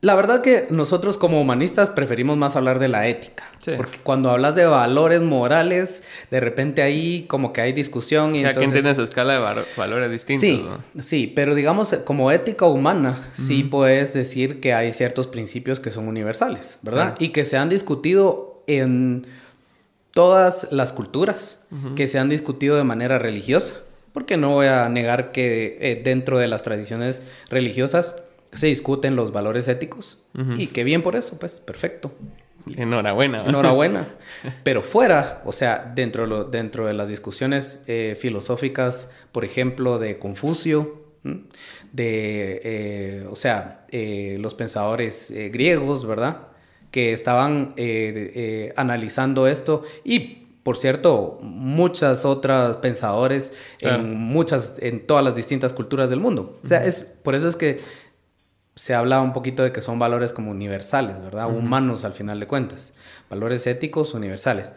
la 0.02 0.14
verdad 0.14 0.40
que 0.40 0.66
nosotros 0.70 1.18
como 1.18 1.40
humanistas 1.40 1.90
preferimos 1.90 2.38
más 2.38 2.56
hablar 2.56 2.78
de 2.78 2.88
la 2.88 3.06
ética. 3.06 3.50
Porque 3.76 3.98
cuando 4.02 4.30
hablas 4.30 4.54
de 4.54 4.64
valores 4.64 5.20
morales, 5.20 6.04
de 6.30 6.40
repente 6.40 6.80
ahí 6.80 7.26
como 7.28 7.52
que 7.52 7.60
hay 7.60 7.74
discusión. 7.74 8.34
Y 8.34 8.42
Cada 8.42 8.54
quien 8.54 8.72
tiene 8.72 8.94
su 8.94 9.02
escala 9.02 9.34
de 9.34 9.64
valores 9.76 10.10
distintos. 10.10 10.40
Sí, 10.40 10.66
sí, 11.00 11.26
pero 11.26 11.54
digamos 11.54 11.92
como 12.06 12.30
ética 12.30 12.64
humana, 12.64 13.18
sí 13.34 13.62
puedes 13.62 14.14
decir 14.14 14.60
que 14.60 14.72
hay 14.72 14.94
ciertos 14.94 15.26
principios 15.26 15.80
que 15.80 15.90
son 15.90 16.08
universales, 16.08 16.78
¿verdad? 16.80 17.16
Y 17.18 17.28
que 17.28 17.44
se 17.44 17.58
han 17.58 17.68
discutido 17.68 18.62
en 18.66 19.26
todas 20.12 20.68
las 20.70 20.92
culturas, 20.92 21.60
que 21.94 22.06
se 22.06 22.18
han 22.18 22.30
discutido 22.30 22.76
de 22.76 22.84
manera 22.84 23.18
religiosa. 23.18 23.74
Porque 24.14 24.36
no 24.36 24.50
voy 24.50 24.66
a 24.66 24.88
negar 24.88 25.30
que 25.30 25.78
eh, 25.80 26.00
dentro 26.02 26.38
de 26.38 26.48
las 26.48 26.64
tradiciones 26.64 27.22
religiosas 27.48 28.16
se 28.52 28.66
discuten 28.66 29.16
los 29.16 29.32
valores 29.32 29.68
éticos. 29.68 30.18
Y 30.56 30.68
qué 30.68 30.84
bien 30.84 31.02
por 31.02 31.16
eso, 31.16 31.38
pues, 31.38 31.60
perfecto. 31.60 32.12
Enhorabuena. 32.76 33.44
Enhorabuena. 33.44 34.08
Pero 34.64 34.82
fuera, 34.82 35.42
o 35.44 35.52
sea, 35.52 35.92
dentro, 35.94 36.44
dentro 36.44 36.86
de 36.86 36.94
las 36.94 37.08
discusiones 37.08 37.80
eh, 37.86 38.16
filosóficas, 38.18 39.08
por 39.32 39.44
ejemplo, 39.44 39.98
de 39.98 40.18
Confucio, 40.18 41.00
de, 41.92 42.60
eh, 42.64 43.26
o 43.30 43.34
sea, 43.34 43.84
eh, 43.90 44.36
los 44.40 44.54
pensadores 44.54 45.32
griegos, 45.50 46.06
¿verdad? 46.06 46.48
Que 46.90 47.12
estaban 47.12 47.74
analizando 48.76 49.46
esto 49.46 49.84
y 50.04 50.36
por 50.62 50.76
cierto, 50.76 51.38
muchas 51.40 52.26
otras 52.26 52.76
pensadores 52.76 53.54
en 53.80 54.14
muchas, 54.14 54.76
en 54.80 55.06
todas 55.06 55.24
las 55.24 55.34
distintas 55.34 55.72
culturas 55.72 56.10
del 56.10 56.20
mundo. 56.20 56.58
O 56.62 56.68
sea, 56.68 56.84
es, 56.84 57.04
por 57.04 57.34
eso 57.34 57.48
es 57.48 57.56
que 57.56 57.80
se 58.80 58.94
habla 58.94 59.20
un 59.20 59.34
poquito 59.34 59.62
de 59.62 59.72
que 59.72 59.82
son 59.82 59.98
valores 59.98 60.32
como 60.32 60.52
universales, 60.52 61.20
¿verdad? 61.20 61.54
Humanos 61.54 62.06
al 62.06 62.14
final 62.14 62.40
de 62.40 62.46
cuentas. 62.46 62.94
Valores 63.28 63.66
éticos 63.66 64.14
universales. 64.14 64.72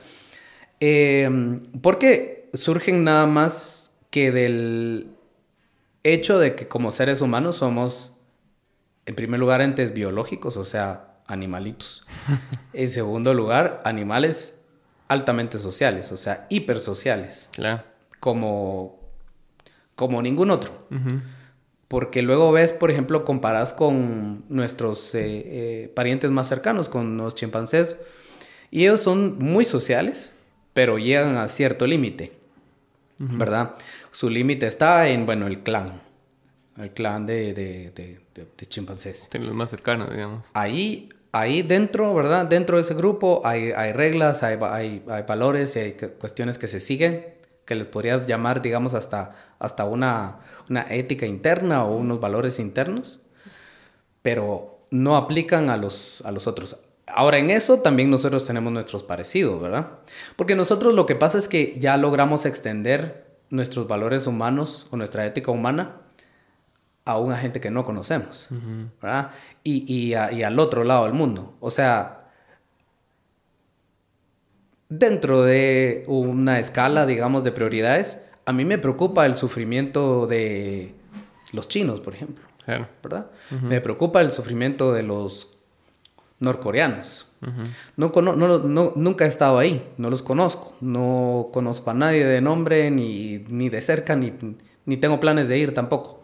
Eh, 0.81 1.61
porque 1.81 2.49
surgen 2.53 3.05
nada 3.05 3.27
más 3.27 3.93
que 4.09 4.33
del 4.33 5.07
hecho 6.03 6.37
de 6.37 6.53
que 6.53 6.67
como 6.67 6.91
seres 6.91 7.21
humanos 7.21 7.55
somos, 7.55 8.17
en 9.05 9.15
primer 9.15 9.39
lugar, 9.39 9.61
entes 9.61 9.93
biológicos, 9.93 10.57
o 10.57 10.65
sea, 10.65 11.15
animalitos. 11.25 12.05
en 12.73 12.89
segundo 12.89 13.33
lugar, 13.33 13.81
animales 13.85 14.59
altamente 15.07 15.59
sociales, 15.59 16.11
o 16.11 16.17
sea, 16.17 16.45
hipersociales. 16.49 17.47
Claro. 17.53 17.85
Como, 18.19 18.99
como 19.95 20.21
ningún 20.21 20.51
otro. 20.51 20.89
Porque 21.93 22.23
luego 22.23 22.51
ves, 22.51 22.73
por 22.73 22.89
ejemplo, 22.89 23.23
comparas 23.23 23.71
con 23.71 24.45
nuestros 24.49 25.13
eh, 25.13 25.21
eh, 25.21 25.91
parientes 25.93 26.31
más 26.31 26.47
cercanos, 26.47 26.89
con 26.89 27.17
los 27.17 27.35
chimpancés, 27.35 27.99
y 28.71 28.81
ellos 28.81 28.99
son 28.99 29.37
muy 29.37 29.63
sociales, 29.63 30.33
pero 30.73 30.97
llegan 30.97 31.37
a 31.37 31.47
cierto 31.47 31.85
límite, 31.85 32.33
¿verdad? 33.19 33.75
Su 34.09 34.31
límite 34.31 34.65
está 34.65 35.07
en, 35.07 35.27
bueno, 35.27 35.45
el 35.45 35.61
clan, 35.61 36.01
el 36.77 36.89
clan 36.93 37.27
de, 37.27 37.53
de, 37.53 37.91
de, 37.93 38.65
chimpancés. 38.65 39.29
los 39.39 39.53
más 39.53 39.69
cercanos, 39.69 40.09
digamos. 40.09 40.47
Ahí, 40.55 41.09
ahí 41.31 41.61
dentro, 41.61 42.11
¿verdad? 42.15 42.47
Dentro 42.47 42.77
de 42.77 42.81
ese 42.81 42.95
grupo 42.95 43.41
hay, 43.43 43.71
hay 43.71 43.93
reglas, 43.93 44.41
hay, 44.41 44.57
hay, 44.63 45.03
hay 45.07 45.23
valores 45.27 45.75
hay 45.75 45.91
cuestiones 45.93 46.57
que 46.57 46.67
se 46.67 46.79
siguen 46.79 47.23
que 47.65 47.75
les 47.75 47.87
podrías 47.87 48.27
llamar, 48.27 48.61
digamos, 48.61 48.93
hasta, 48.93 49.35
hasta 49.59 49.85
una, 49.85 50.39
una 50.69 50.81
ética 50.89 51.25
interna 51.25 51.85
o 51.85 51.95
unos 51.95 52.19
valores 52.19 52.59
internos, 52.59 53.21
pero 54.21 54.85
no 54.91 55.15
aplican 55.15 55.69
a 55.69 55.77
los, 55.77 56.21
a 56.25 56.31
los 56.31 56.47
otros. 56.47 56.77
Ahora, 57.07 57.37
en 57.37 57.49
eso 57.49 57.79
también 57.79 58.09
nosotros 58.09 58.45
tenemos 58.45 58.71
nuestros 58.71 59.03
parecidos, 59.03 59.61
¿verdad? 59.61 59.87
Porque 60.35 60.55
nosotros 60.55 60.93
lo 60.93 61.05
que 61.05 61.15
pasa 61.15 61.37
es 61.37 61.47
que 61.47 61.77
ya 61.77 61.97
logramos 61.97 62.45
extender 62.45 63.25
nuestros 63.49 63.87
valores 63.87 64.25
humanos 64.27 64.87
o 64.91 64.97
nuestra 64.97 65.25
ética 65.25 65.51
humana 65.51 65.97
a 67.05 67.17
una 67.17 67.37
gente 67.37 67.59
que 67.59 67.69
no 67.69 67.83
conocemos, 67.83 68.47
¿verdad? 69.01 69.31
Y, 69.63 69.83
y, 69.93 70.15
y 70.35 70.43
al 70.43 70.59
otro 70.59 70.83
lado 70.85 71.03
del 71.03 71.13
mundo. 71.13 71.55
O 71.59 71.69
sea, 71.69 72.22
dentro 74.97 75.43
de 75.43 76.03
una 76.07 76.59
escala, 76.59 77.05
digamos, 77.05 77.43
de 77.43 77.51
prioridades, 77.51 78.19
a 78.45 78.53
mí 78.53 78.65
me 78.65 78.77
preocupa 78.77 79.25
el 79.25 79.35
sufrimiento 79.35 80.27
de 80.27 80.93
los 81.51 81.67
chinos, 81.67 81.99
por 82.01 82.13
ejemplo. 82.13 82.45
¿Verdad? 83.01 83.27
Me 83.61 83.81
preocupa 83.81 84.21
el 84.21 84.31
sufrimiento 84.31 84.93
de 84.93 85.03
los 85.03 85.57
norcoreanos. 86.39 87.27
no, 87.97 88.93
nunca 88.95 89.25
he 89.25 89.27
estado 89.27 89.59
ahí, 89.59 89.85
no 89.97 90.09
los 90.09 90.21
conozco. 90.23 90.75
No 90.79 91.49
conozco 91.51 91.91
a 91.91 91.93
nadie 91.93 92.25
de 92.25 92.41
nombre, 92.41 92.89
ni, 92.89 93.39
ni 93.49 93.69
de 93.69 93.81
cerca, 93.81 94.15
ni, 94.15 94.33
ni, 94.85 94.97
tengo 94.97 95.19
planes 95.19 95.49
de 95.49 95.57
ir 95.57 95.73
tampoco. 95.73 96.23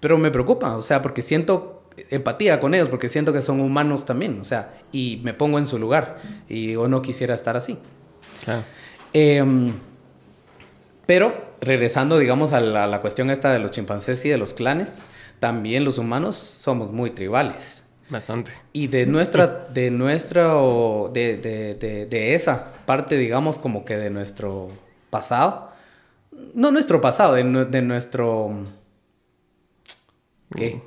Pero 0.00 0.18
me 0.18 0.30
preocupa, 0.30 0.76
o 0.76 0.82
sea, 0.82 1.02
porque 1.02 1.22
siento 1.22 1.75
empatía 2.10 2.60
con 2.60 2.74
ellos 2.74 2.88
porque 2.88 3.08
siento 3.08 3.32
que 3.32 3.42
son 3.42 3.60
humanos 3.60 4.04
también, 4.04 4.40
o 4.40 4.44
sea, 4.44 4.74
y 4.92 5.20
me 5.24 5.34
pongo 5.34 5.58
en 5.58 5.66
su 5.66 5.78
lugar 5.78 6.18
y 6.48 6.72
yo 6.72 6.88
no 6.88 7.02
quisiera 7.02 7.34
estar 7.34 7.56
así. 7.56 7.78
Em, 9.12 9.74
pero 11.06 11.54
regresando, 11.60 12.18
digamos, 12.18 12.52
a 12.52 12.60
la, 12.60 13.00
cuestión 13.00 13.30
esta 13.30 13.52
de 13.52 13.58
los 13.58 13.70
chimpancés 13.70 14.24
y 14.24 14.28
de 14.28 14.38
los 14.38 14.54
clanes, 14.54 15.02
también 15.38 15.84
los 15.84 15.98
humanos 15.98 16.36
somos 16.36 16.92
muy 16.92 17.10
tribales. 17.10 17.84
Bastante. 18.08 18.52
Y 18.72 18.86
de 18.86 19.06
nuestra, 19.06 19.68
de 19.72 19.90
nuestra, 19.90 20.54
de, 21.12 21.36
de, 21.38 22.06
de, 22.08 22.34
esa 22.34 22.72
parte, 22.84 23.16
digamos, 23.16 23.58
como 23.58 23.84
que 23.84 23.96
de 23.96 24.10
nuestro 24.10 24.68
pasado, 25.10 25.72
no 26.54 26.70
nuestro 26.70 27.00
pasado, 27.00 27.34
de, 27.34 27.82
nuestro... 27.82 28.64
¿Qué? 30.54 30.80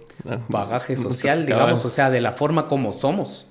Bagaje 0.47 0.95
social, 0.95 1.45
digamos, 1.45 1.85
o 1.85 1.89
sea, 1.89 2.09
de 2.09 2.21
la 2.21 2.33
forma 2.33 2.67
como 2.67 2.93
somos. 2.93 3.47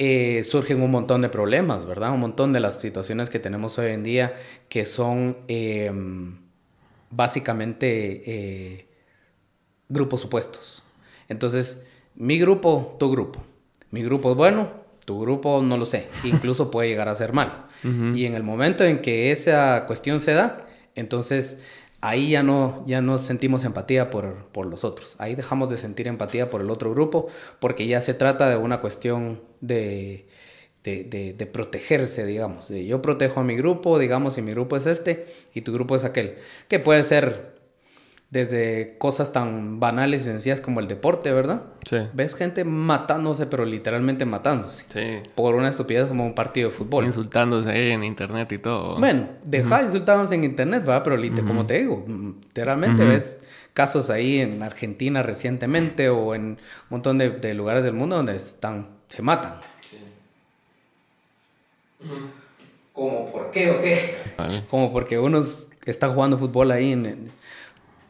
Eh, 0.00 0.42
surgen 0.42 0.82
un 0.82 0.90
montón 0.90 1.22
de 1.22 1.28
problemas, 1.28 1.84
¿verdad? 1.84 2.12
Un 2.12 2.20
montón 2.20 2.52
de 2.52 2.58
las 2.58 2.80
situaciones 2.80 3.30
que 3.30 3.38
tenemos 3.38 3.78
hoy 3.78 3.92
en 3.92 4.02
día 4.02 4.34
que 4.68 4.86
son 4.86 5.36
em, 5.46 6.36
básicamente 7.10 8.22
eh, 8.26 8.88
grupos 9.88 10.24
opuestos. 10.24 10.82
Entonces, 11.28 11.82
mi 12.16 12.38
grupo, 12.40 12.96
tu 12.98 13.10
grupo. 13.10 13.40
Mi 13.90 14.02
grupo 14.02 14.32
es 14.32 14.36
bueno, 14.36 14.68
tu 15.04 15.20
grupo 15.20 15.62
no 15.62 15.76
lo 15.76 15.86
sé. 15.86 16.08
Incluso 16.24 16.72
puede 16.72 16.88
llegar 16.88 17.08
a 17.08 17.14
ser 17.14 17.32
malo. 17.32 17.52
Y 18.14 18.24
en 18.24 18.32
el 18.32 18.42
momento 18.42 18.82
en 18.82 19.02
que 19.02 19.30
esa 19.30 19.84
cuestión 19.86 20.18
se 20.18 20.32
da, 20.32 20.66
entonces 20.94 21.58
ahí 22.04 22.30
ya 22.30 22.42
no, 22.42 22.84
ya 22.86 23.00
no 23.00 23.16
sentimos 23.16 23.64
empatía 23.64 24.10
por, 24.10 24.46
por, 24.48 24.66
los 24.66 24.84
otros. 24.84 25.16
Ahí 25.18 25.34
dejamos 25.34 25.70
de 25.70 25.78
sentir 25.78 26.06
empatía 26.06 26.50
por 26.50 26.60
el 26.60 26.70
otro 26.70 26.90
grupo 26.90 27.28
porque 27.60 27.86
ya 27.86 28.00
se 28.02 28.12
trata 28.12 28.50
de 28.50 28.56
una 28.56 28.80
cuestión 28.80 29.40
de, 29.60 30.26
de, 30.82 31.48
protegerse, 31.50 32.26
digamos. 32.26 32.68
yo 32.68 33.00
protejo 33.00 33.40
a 33.40 33.44
mi 33.44 33.56
grupo, 33.56 33.98
digamos, 33.98 34.36
y 34.36 34.42
mi 34.42 34.52
grupo 34.52 34.76
es 34.76 34.86
este 34.86 35.26
y 35.54 35.62
tu 35.62 35.72
grupo 35.72 35.96
es 35.96 36.04
aquel. 36.04 36.36
Que 36.68 36.78
puede 36.78 37.02
ser 37.04 37.54
desde 38.34 38.96
cosas 38.98 39.32
tan 39.32 39.78
banales 39.78 40.22
y 40.22 40.24
sencillas 40.24 40.60
como 40.60 40.80
el 40.80 40.88
deporte, 40.88 41.30
¿verdad? 41.32 41.62
Sí. 41.88 41.98
Ves 42.14 42.34
gente 42.34 42.64
matándose, 42.64 43.46
pero 43.46 43.64
literalmente 43.64 44.24
matándose. 44.24 44.84
Sí. 44.88 45.30
Por 45.36 45.54
una 45.54 45.68
estupidez 45.68 46.08
como 46.08 46.26
un 46.26 46.34
partido 46.34 46.68
de 46.68 46.74
fútbol. 46.74 47.04
Insultándose 47.04 47.92
en 47.92 48.02
internet 48.02 48.50
y 48.50 48.58
todo. 48.58 48.98
Bueno, 48.98 49.28
deja 49.44 49.78
de 49.78 49.84
insultándose 49.84 50.34
en 50.34 50.42
internet, 50.42 50.84
¿verdad? 50.84 51.04
Pero 51.04 51.44
como 51.46 51.64
te 51.64 51.78
digo, 51.78 52.04
literalmente 52.08 53.04
ves 53.04 53.38
casos 53.72 54.10
ahí 54.10 54.40
en 54.40 54.64
Argentina 54.64 55.22
recientemente 55.22 56.08
o 56.08 56.34
en 56.34 56.42
un 56.42 56.58
montón 56.90 57.18
de, 57.18 57.54
lugares 57.54 57.84
del 57.84 57.94
mundo 57.94 58.16
donde 58.16 58.34
están, 58.34 58.88
se 59.08 59.22
matan. 59.22 59.60
Sí. 59.88 59.98
¿Cómo 62.92 63.30
por 63.30 63.52
qué 63.52 63.70
o 63.70 63.80
qué? 63.80 64.16
Como 64.68 64.92
porque 64.92 65.20
uno 65.20 65.40
está 65.84 66.08
jugando 66.08 66.36
fútbol 66.36 66.72
ahí 66.72 66.90
en 66.90 67.30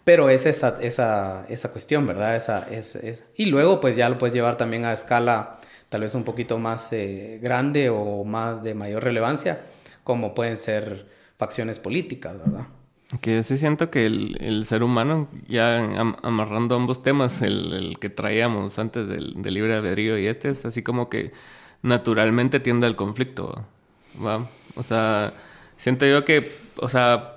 pero 0.04 0.28
es 0.28 0.46
esa, 0.46 0.76
esa, 0.80 1.46
esa 1.48 1.72
cuestión, 1.72 2.06
¿verdad? 2.06 2.36
Esa, 2.36 2.66
es, 2.70 2.94
es, 2.96 3.24
Y 3.36 3.46
luego 3.46 3.80
pues 3.80 3.96
ya 3.96 4.08
lo 4.08 4.18
puedes 4.18 4.34
llevar 4.34 4.56
también 4.56 4.84
a 4.84 4.92
escala 4.92 5.58
tal 5.88 6.02
vez 6.02 6.14
un 6.14 6.24
poquito 6.24 6.58
más 6.58 6.92
eh, 6.92 7.38
grande 7.42 7.88
o 7.88 8.24
más 8.24 8.62
de 8.62 8.74
mayor 8.74 9.04
relevancia, 9.04 9.62
como 10.02 10.34
pueden 10.34 10.56
ser 10.56 11.06
facciones 11.38 11.78
políticas, 11.78 12.36
¿verdad? 12.38 12.66
Que 13.20 13.42
sí 13.42 13.56
siento 13.56 13.90
que 13.90 14.06
el, 14.06 14.36
el 14.40 14.66
ser 14.66 14.82
humano, 14.82 15.28
ya 15.46 15.78
amarrando 16.22 16.74
ambos 16.74 17.02
temas, 17.02 17.42
el, 17.42 17.72
el 17.72 17.98
que 17.98 18.10
traíamos 18.10 18.78
antes 18.78 19.06
del, 19.06 19.40
del, 19.40 19.54
libre 19.54 19.74
albedrío 19.74 20.18
y 20.18 20.26
este, 20.26 20.50
es 20.50 20.64
así 20.64 20.82
como 20.82 21.08
que 21.08 21.32
naturalmente 21.82 22.60
tiende 22.60 22.86
al 22.86 22.96
conflicto, 22.96 23.64
¿va? 24.24 24.48
O 24.74 24.82
sea, 24.82 25.32
siento 25.76 26.06
yo 26.06 26.24
que, 26.24 26.50
o 26.76 26.88
sea, 26.88 27.33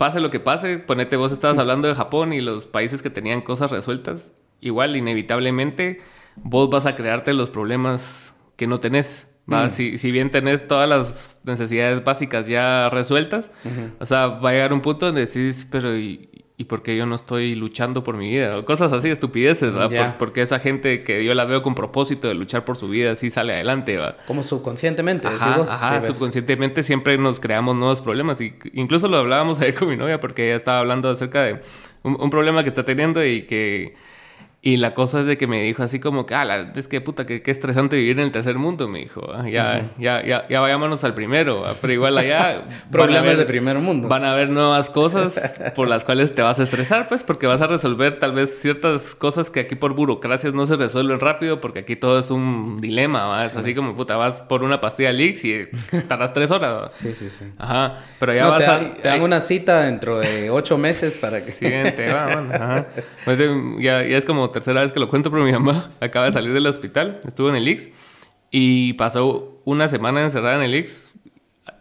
pase 0.00 0.18
lo 0.18 0.30
que 0.30 0.40
pase, 0.40 0.78
ponete, 0.78 1.16
vos 1.16 1.30
estabas 1.30 1.58
hablando 1.58 1.86
de 1.86 1.94
Japón 1.94 2.32
y 2.32 2.40
los 2.40 2.66
países 2.66 3.02
que 3.02 3.10
tenían 3.10 3.42
cosas 3.42 3.70
resueltas, 3.70 4.32
igual, 4.62 4.96
inevitablemente, 4.96 6.00
vos 6.36 6.70
vas 6.70 6.86
a 6.86 6.96
crearte 6.96 7.34
los 7.34 7.50
problemas 7.50 8.32
que 8.56 8.66
no 8.66 8.78
tenés. 8.78 9.28
Mm. 9.44 9.68
Si, 9.68 9.98
si 9.98 10.10
bien 10.10 10.30
tenés 10.30 10.66
todas 10.66 10.88
las 10.88 11.38
necesidades 11.44 12.02
básicas 12.02 12.48
ya 12.48 12.88
resueltas, 12.88 13.52
o 13.98 14.06
sea, 14.06 14.28
va 14.28 14.48
a 14.48 14.52
llegar 14.54 14.72
un 14.72 14.80
punto 14.80 15.04
donde 15.04 15.26
decís, 15.26 15.68
pero 15.70 15.94
¿y, 15.94 16.29
y 16.60 16.64
por 16.64 16.82
qué 16.82 16.94
yo 16.94 17.06
no 17.06 17.14
estoy 17.14 17.54
luchando 17.54 18.04
por 18.04 18.18
mi 18.18 18.28
vida? 18.28 18.58
O 18.58 18.66
cosas 18.66 18.92
así, 18.92 19.08
estupideces. 19.08 19.70
Por- 19.72 20.18
porque 20.18 20.42
esa 20.42 20.58
gente 20.58 21.02
que 21.02 21.24
yo 21.24 21.32
la 21.32 21.46
veo 21.46 21.62
con 21.62 21.74
propósito 21.74 22.28
de 22.28 22.34
luchar 22.34 22.66
por 22.66 22.76
su 22.76 22.86
vida, 22.86 23.16
sí 23.16 23.30
sale 23.30 23.54
adelante, 23.54 23.96
¿va? 23.96 24.18
Como 24.26 24.42
subconscientemente, 24.42 25.26
Ajá, 25.26 25.56
vos. 25.56 25.70
ajá, 25.70 26.02
subconscientemente 26.02 26.82
siempre 26.82 27.16
nos 27.16 27.40
creamos 27.40 27.76
nuevos 27.76 28.02
problemas. 28.02 28.42
Y 28.42 28.52
incluso 28.74 29.08
lo 29.08 29.16
hablábamos 29.16 29.58
ayer 29.62 29.74
con 29.74 29.88
mi 29.88 29.96
novia 29.96 30.20
porque 30.20 30.48
ella 30.48 30.56
estaba 30.56 30.80
hablando 30.80 31.08
acerca 31.08 31.42
de 31.44 31.60
un, 32.02 32.20
un 32.20 32.28
problema 32.28 32.62
que 32.62 32.68
está 32.68 32.84
teniendo 32.84 33.24
y 33.24 33.42
que... 33.46 33.94
Y 34.62 34.76
la 34.76 34.92
cosa 34.92 35.20
es 35.20 35.26
de 35.26 35.38
que 35.38 35.46
me 35.46 35.62
dijo 35.62 35.82
así 35.82 36.00
como 36.00 36.26
que, 36.26 36.34
ah, 36.34 36.44
la- 36.44 36.72
es 36.76 36.86
que 36.86 37.00
puta, 37.00 37.24
que 37.24 37.40
qué 37.40 37.50
estresante 37.50 37.96
vivir 37.96 38.18
en 38.18 38.26
el 38.26 38.30
tercer 38.30 38.56
mundo, 38.56 38.88
me 38.88 38.98
dijo. 38.98 39.22
ah, 39.34 39.48
Ya, 39.48 39.90
ya, 39.98 40.22
ya, 40.22 40.46
ya 40.48 40.60
vayámonos 40.60 41.02
al 41.02 41.14
primero, 41.14 41.64
ah, 41.64 41.72
pero 41.80 41.94
igual 41.94 42.18
allá... 42.18 42.50
a 42.86 42.90
Problemas 42.90 43.38
de 43.38 43.46
primer 43.46 43.78
mundo. 43.78 44.06
Van 44.08 44.22
a 44.22 44.32
haber 44.32 44.50
nuevas 44.50 44.90
cosas 44.90 45.40
por 45.74 45.88
las 45.88 46.04
cuales 46.04 46.34
te 46.34 46.42
vas 46.42 46.60
a 46.60 46.64
estresar, 46.64 47.08
pues, 47.08 47.24
porque 47.24 47.46
vas 47.46 47.62
a 47.62 47.68
resolver 47.68 48.18
tal 48.18 48.32
vez 48.32 48.60
ciertas 48.60 49.14
cosas 49.14 49.48
que 49.48 49.60
aquí 49.60 49.76
por 49.76 49.94
burocracias 49.94 50.52
no 50.52 50.66
se 50.66 50.76
resuelven 50.76 51.20
rápido, 51.20 51.58
porque 51.62 51.78
aquí 51.78 51.96
todo 51.96 52.18
es 52.18 52.30
un 52.30 52.82
dilema, 52.82 53.24
¿va? 53.24 53.46
Es 53.46 53.56
así 53.56 53.74
como, 53.74 53.96
puta, 53.96 54.18
vas 54.18 54.42
por 54.42 54.62
una 54.62 54.78
pastilla 54.78 55.10
Lix 55.10 55.42
y 55.42 55.68
tardas 56.08 56.34
tres 56.34 56.50
horas, 56.50 56.74
¿va? 56.74 56.90
Sí, 56.90 57.14
sí, 57.14 57.30
sí. 57.30 57.46
Ajá, 57.56 57.96
pero 58.18 58.34
ya 58.34 58.42
No, 58.44 58.50
vas 58.50 58.58
te, 58.58 58.64
a... 58.66 58.72
dan, 58.72 58.94
te 59.00 59.08
dan 59.08 59.22
una 59.22 59.40
cita 59.40 59.84
dentro 59.84 60.18
de 60.18 60.50
ocho 60.50 60.76
meses 60.76 61.16
para 61.16 61.42
que... 61.42 61.50
Siguiente, 61.52 62.12
va, 62.12 62.26
bueno, 62.26 62.50
ajá. 62.54 62.86
Pues 63.24 63.38
ya, 63.78 64.02
ya 64.04 64.18
es 64.18 64.26
como 64.26 64.49
tercera 64.50 64.80
vez 64.82 64.92
que 64.92 65.00
lo 65.00 65.08
cuento, 65.08 65.30
pero 65.30 65.44
mi 65.44 65.52
mamá 65.52 65.90
acaba 66.00 66.26
de 66.26 66.32
salir 66.32 66.52
del 66.52 66.66
hospital, 66.66 67.20
estuvo 67.26 67.48
en 67.50 67.56
el 67.56 67.68
Ix 67.68 67.90
y 68.50 68.94
pasó 68.94 69.60
una 69.64 69.88
semana 69.88 70.22
encerrada 70.22 70.56
en 70.56 70.62
el 70.62 70.74
Ix 70.74 71.08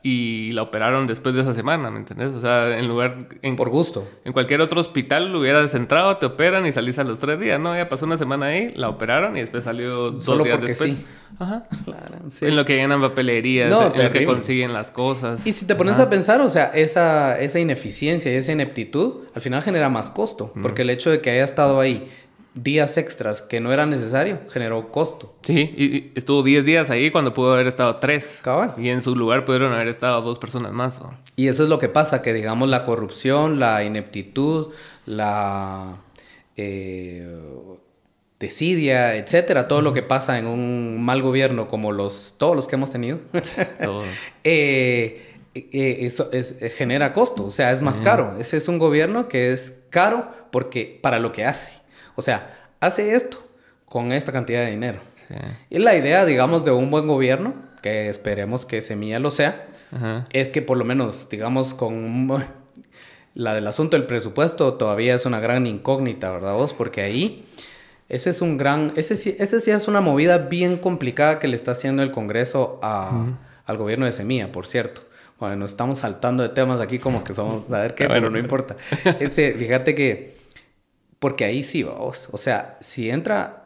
y 0.01 0.51
la 0.51 0.61
operaron 0.61 1.07
después 1.07 1.35
de 1.35 1.41
esa 1.41 1.53
semana, 1.53 1.91
¿me 1.91 1.97
entendés? 1.99 2.29
O 2.29 2.39
sea, 2.39 2.77
en 2.77 2.87
lugar... 2.87 3.27
En, 3.41 3.55
Por 3.57 3.69
gusto. 3.69 4.07
en 4.23 4.31
cualquier 4.31 4.61
otro 4.61 4.79
hospital 4.79 5.31
lo 5.33 5.39
hubieras 5.39 5.73
entrado, 5.75 6.15
te 6.17 6.25
operan 6.25 6.65
y 6.65 6.71
salís 6.71 6.97
a 6.99 7.03
los 7.03 7.19
tres 7.19 7.37
días. 7.39 7.59
No, 7.59 7.75
ya 7.75 7.89
pasó 7.89 8.05
una 8.05 8.15
semana 8.15 8.47
ahí, 8.47 8.71
la 8.75 8.87
operaron 8.87 9.35
y 9.35 9.41
después 9.41 9.65
salió 9.65 10.11
dos 10.11 10.23
Solo 10.23 10.45
días 10.45 10.55
porque 10.57 10.71
después. 10.71 10.93
sí. 10.93 11.05
Ajá. 11.37 11.65
Claro, 11.83 12.17
sí. 12.29 12.45
En 12.45 12.55
lo 12.55 12.63
que 12.65 12.75
llenan 12.77 13.01
papelerías, 13.01 13.69
No, 13.69 13.81
en 13.81 13.87
lo 13.87 13.93
que 13.93 13.99
terrible. 14.03 14.25
consiguen 14.27 14.71
las 14.73 14.91
cosas. 14.91 15.45
Y 15.45 15.51
si 15.53 15.65
te 15.65 15.75
pones 15.75 15.95
Ajá. 15.95 16.03
a 16.03 16.09
pensar, 16.09 16.39
o 16.41 16.49
sea, 16.49 16.65
esa, 16.73 17.37
esa 17.39 17.59
ineficiencia 17.59 18.31
y 18.31 18.35
esa 18.35 18.53
ineptitud 18.53 19.23
al 19.35 19.41
final 19.41 19.61
genera 19.63 19.89
más 19.89 20.09
costo, 20.09 20.53
porque 20.61 20.83
el 20.83 20.91
hecho 20.91 21.09
de 21.09 21.19
que 21.19 21.29
haya 21.31 21.43
estado 21.43 21.79
ahí 21.79 22.07
días 22.55 22.97
extras 22.97 23.41
que 23.41 23.59
no 23.61 23.71
era 23.71 23.85
necesario 23.85 24.39
generó 24.51 24.91
costo. 24.91 25.35
Sí, 25.43 25.73
y, 25.77 25.85
y 25.85 26.11
estuvo 26.15 26.43
10 26.43 26.65
días 26.65 26.89
ahí 26.89 27.11
cuando 27.11 27.33
pudo 27.33 27.53
haber 27.53 27.67
estado 27.67 27.97
3. 27.97 28.39
Cabal. 28.41 28.73
Y 28.77 28.89
en 28.89 29.01
su 29.01 29.15
lugar 29.15 29.45
pudieron 29.45 29.71
haber 29.73 29.87
estado 29.87 30.21
dos 30.21 30.39
personas 30.39 30.71
más. 30.73 30.99
¿no? 30.99 31.17
Y 31.35 31.47
eso 31.47 31.63
es 31.63 31.69
lo 31.69 31.77
que 31.79 31.89
pasa, 31.89 32.21
que 32.21 32.33
digamos 32.33 32.67
la 32.69 32.83
corrupción, 32.83 33.59
la 33.59 33.83
ineptitud, 33.83 34.69
la 35.05 35.97
eh, 36.57 37.27
desidia, 38.39 39.15
etcétera, 39.15 39.67
todo 39.67 39.81
lo 39.81 39.93
que 39.93 40.01
pasa 40.01 40.39
en 40.39 40.47
un 40.47 41.01
mal 41.01 41.21
gobierno 41.21 41.67
como 41.67 41.91
los 41.91 42.35
todos 42.37 42.55
los 42.55 42.67
que 42.67 42.75
hemos 42.75 42.89
tenido, 42.91 43.19
Todo. 43.83 44.03
eh, 44.43 45.25
eh, 45.55 45.97
eso 46.01 46.29
es- 46.31 46.61
eh, 46.61 46.69
genera 46.69 47.11
costo, 47.11 47.45
o 47.45 47.51
sea, 47.51 47.71
es 47.71 47.81
más 47.81 47.99
caro. 48.01 48.35
Ese 48.39 48.55
es 48.57 48.67
un 48.67 48.77
gobierno 48.79 49.27
que 49.27 49.51
es 49.51 49.79
caro 49.89 50.29
porque 50.51 50.99
para 51.01 51.19
lo 51.19 51.31
que 51.31 51.43
hace. 51.45 51.73
O 52.19 52.21
sea, 52.21 52.69
hace 52.79 53.15
esto 53.15 53.43
con 53.85 54.11
esta 54.11 54.31
cantidad 54.31 54.63
de 54.63 54.71
dinero. 54.71 54.99
Sí. 55.27 55.35
Y 55.71 55.79
la 55.79 55.95
idea, 55.95 56.25
digamos, 56.25 56.63
de 56.65 56.71
un 56.71 56.91
buen 56.91 57.07
gobierno, 57.07 57.53
que 57.81 58.09
esperemos 58.09 58.65
que 58.65 58.81
Semilla 58.81 59.19
lo 59.19 59.31
sea, 59.31 59.67
Ajá. 59.91 60.25
es 60.33 60.51
que 60.51 60.61
por 60.61 60.77
lo 60.77 60.85
menos, 60.85 61.29
digamos, 61.29 61.73
con 61.73 62.29
la 63.33 63.53
del 63.53 63.67
asunto 63.67 63.95
del 63.97 64.05
presupuesto 64.05 64.73
todavía 64.75 65.15
es 65.15 65.25
una 65.25 65.39
gran 65.39 65.65
incógnita, 65.65 66.31
¿verdad 66.31 66.53
vos? 66.53 66.73
Porque 66.73 67.01
ahí 67.01 67.45
ese 68.09 68.31
es 68.31 68.41
un 68.41 68.57
gran, 68.57 68.91
ese 68.95 69.15
sí, 69.15 69.35
ese 69.39 69.59
sí 69.59 69.71
es 69.71 69.87
una 69.87 70.01
movida 70.01 70.37
bien 70.39 70.77
complicada 70.77 71.37
que 71.39 71.47
le 71.47 71.55
está 71.55 71.71
haciendo 71.71 72.01
el 72.03 72.11
Congreso 72.11 72.79
a- 72.81 73.27
al 73.65 73.77
gobierno 73.77 74.05
de 74.07 74.11
Semilla, 74.11 74.51
por 74.51 74.65
cierto. 74.65 75.01
Bueno, 75.39 75.55
nos 75.57 75.71
estamos 75.71 75.99
saltando 75.99 76.43
de 76.43 76.49
temas 76.49 76.81
aquí 76.81 76.97
como 76.99 77.23
que 77.23 77.33
somos, 77.33 77.71
a 77.71 77.79
ver 77.79 77.95
qué, 77.95 78.07
pero 78.09 78.29
no 78.29 78.37
importa. 78.39 78.75
Este, 79.19 79.53
fíjate 79.53 79.93
que, 79.95 80.35
porque 81.19 81.45
ahí 81.45 81.63
sí, 81.63 81.83
vos, 81.83 82.29
o 82.31 82.37
sea, 82.37 82.77
si 82.81 83.09
entra 83.09 83.65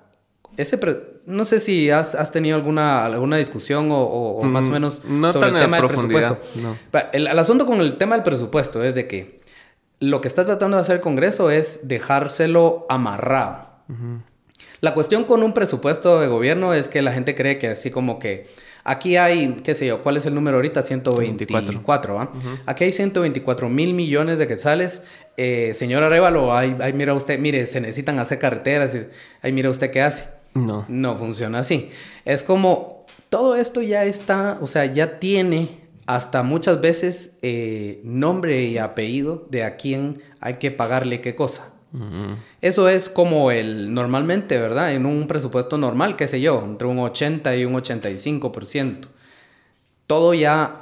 ese, 0.57 0.79
no 1.25 1.45
sé 1.45 1.59
si 1.59 1.89
has, 1.89 2.15
has 2.15 2.31
tenido 2.31 2.55
alguna, 2.55 3.05
alguna 3.05 3.37
discusión 3.37 3.91
o, 3.91 3.99
o- 4.01 4.39
o 4.39 4.43
más 4.43 4.65
o 4.65 4.69
Mm, 4.69 4.73
menos 4.73 5.03
no 5.05 5.31
sobre 5.33 5.47
el 5.49 5.53
tema 5.59 5.77
del 5.77 5.87
presupuesto. 5.87 6.37
no. 6.61 6.77
Va, 6.95 7.09
El, 7.13 7.27
el 7.27 7.39
asunto 7.39 7.65
con 7.65 7.79
el 7.81 7.95
tema 7.97 8.15
del 8.15 8.23
presupuesto 8.23 8.83
es 8.83 8.93
de 8.95 9.07
que 9.07 9.41
lo 9.99 10.19
que 10.21 10.27
está 10.27 10.45
tratando 10.45 10.77
de 10.77 10.81
hacer 10.81 10.95
el 10.97 11.01
Congreso 11.01 11.49
es 11.49 11.81
dejárselo 11.87 12.85
amarrado. 12.89 13.69
La 14.81 14.93
cuestión 14.93 15.23
con 15.23 15.43
un 15.43 15.53
presupuesto 15.53 16.19
de 16.19 16.27
gobierno 16.27 16.73
es 16.73 16.87
que 16.89 17.01
la 17.01 17.13
gente 17.13 17.35
cree 17.35 17.57
que 17.57 17.69
así 17.69 17.89
como 17.89 18.19
que 18.19 18.47
aquí 18.83 19.17
hay, 19.17 19.61
qué 19.63 19.75
sé 19.75 19.85
yo, 19.87 20.03
¿cuál 20.03 20.17
es 20.17 20.25
el 20.25 20.35
número 20.35 20.57
ahorita? 20.57 20.81
124, 20.81 22.15
¿va? 22.15 22.31
Aquí 22.65 22.83
hay 22.83 22.93
124 22.93 23.69
mil 23.69 23.93
millones 23.93 24.39
de 24.39 24.47
quetzales. 24.47 25.03
Eh, 25.37 25.73
señor 25.75 26.03
Arevalo, 26.03 26.55
ahí, 26.55 26.75
ahí 26.79 26.93
mira 26.93 27.13
usted, 27.13 27.39
mire, 27.39 27.65
se 27.65 27.81
necesitan 27.81 28.19
hacer 28.19 28.39
carreteras, 28.39 28.95
y, 28.95 29.07
ahí 29.41 29.51
mira 29.51 29.69
usted 29.69 29.91
qué 29.91 30.01
hace. 30.01 30.29
No. 30.53 30.85
No 30.87 31.17
funciona 31.17 31.59
así. 31.59 31.89
Es 32.25 32.43
como 32.43 33.05
todo 33.29 33.55
esto 33.55 33.81
ya 33.81 34.05
está, 34.05 34.57
o 34.61 34.67
sea, 34.67 34.85
ya 34.85 35.19
tiene 35.19 35.81
hasta 36.05 36.43
muchas 36.43 36.81
veces 36.81 37.37
eh, 37.41 38.01
nombre 38.03 38.63
y 38.63 38.77
apellido 38.77 39.47
de 39.49 39.63
a 39.63 39.77
quién 39.77 40.21
hay 40.39 40.55
que 40.55 40.71
pagarle 40.71 41.21
qué 41.21 41.35
cosa. 41.35 41.72
Eso 42.61 42.89
es 42.89 43.07
como 43.09 43.51
el 43.51 43.93
normalmente, 43.93 44.57
¿verdad? 44.59 44.93
En 44.93 45.05
un 45.05 45.27
presupuesto 45.27 45.77
normal, 45.77 46.15
qué 46.15 46.27
sé 46.27 46.41
yo, 46.41 46.63
entre 46.65 46.87
un 46.87 46.99
80 46.99 47.55
y 47.55 47.65
un 47.65 47.73
85%. 47.75 49.07
Todo 50.07 50.33
ya, 50.33 50.81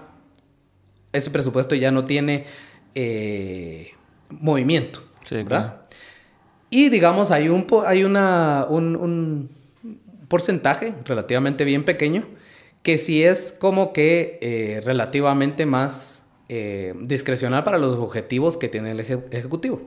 ese 1.11 1.29
presupuesto 1.29 1.75
ya 1.75 1.91
no 1.91 2.05
tiene 2.05 2.45
eh, 2.95 3.91
movimiento, 4.29 5.01
Sí, 5.25 5.35
¿verdad? 5.35 5.47
claro. 5.47 5.81
Y 6.69 6.89
digamos, 6.89 7.31
hay 7.31 7.49
un, 7.49 7.67
hay 7.85 8.03
una, 8.05 8.65
un, 8.69 8.95
un 8.95 9.49
porcentaje 10.29 10.93
relativamente 11.05 11.65
bien 11.65 11.83
pequeño 11.83 12.25
que 12.83 12.97
sí 12.97 13.23
es 13.23 13.53
como 13.57 13.91
que 13.93 14.39
eh, 14.41 14.81
relativamente 14.83 15.65
más 15.65 16.23
eh, 16.49 16.93
discrecional 17.01 17.63
para 17.63 17.77
los 17.77 17.97
objetivos 17.97 18.57
que 18.57 18.69
tiene 18.69 18.91
el 18.91 18.99
eje- 19.01 19.23
ejecutivo. 19.31 19.81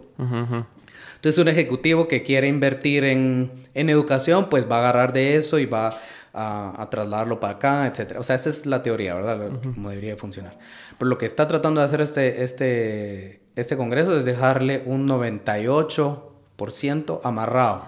Entonces, 1.25 1.41
un 1.41 1.49
ejecutivo 1.49 2.07
que 2.07 2.23
quiere 2.23 2.49
invertir 2.49 3.03
en, 3.05 3.51
en 3.73 3.89
educación, 3.89 4.51
pues 4.51 4.71
va 4.71 4.77
a 4.77 4.81
agarrar 4.81 5.15
de 5.15 5.37
eso 5.37 5.59
y 5.59 5.65
va 5.65 5.97
a, 6.35 6.75
a 6.83 6.91
trasladarlo 6.91 7.41
para 7.41 7.55
acá, 7.55 7.87
etc. 7.87 8.17
O 8.19 8.23
sea, 8.23 8.37
esa 8.37 8.51
es 8.51 8.67
la 8.67 8.83
teoría, 8.83 9.15
¿verdad? 9.15 9.49
Como 9.75 9.89
debería 9.89 10.11
de 10.11 10.17
funcionar. 10.19 10.59
Pero 10.99 11.09
lo 11.09 11.17
que 11.17 11.25
está 11.25 11.47
tratando 11.47 11.81
de 11.81 11.87
hacer 11.87 12.03
este, 12.03 12.45
este, 12.45 13.41
este 13.57 13.75
Congreso 13.75 14.15
es 14.19 14.27
dejarle 14.27 14.83
un 14.85 15.09
98% 15.09 17.21
amarrado 17.25 17.85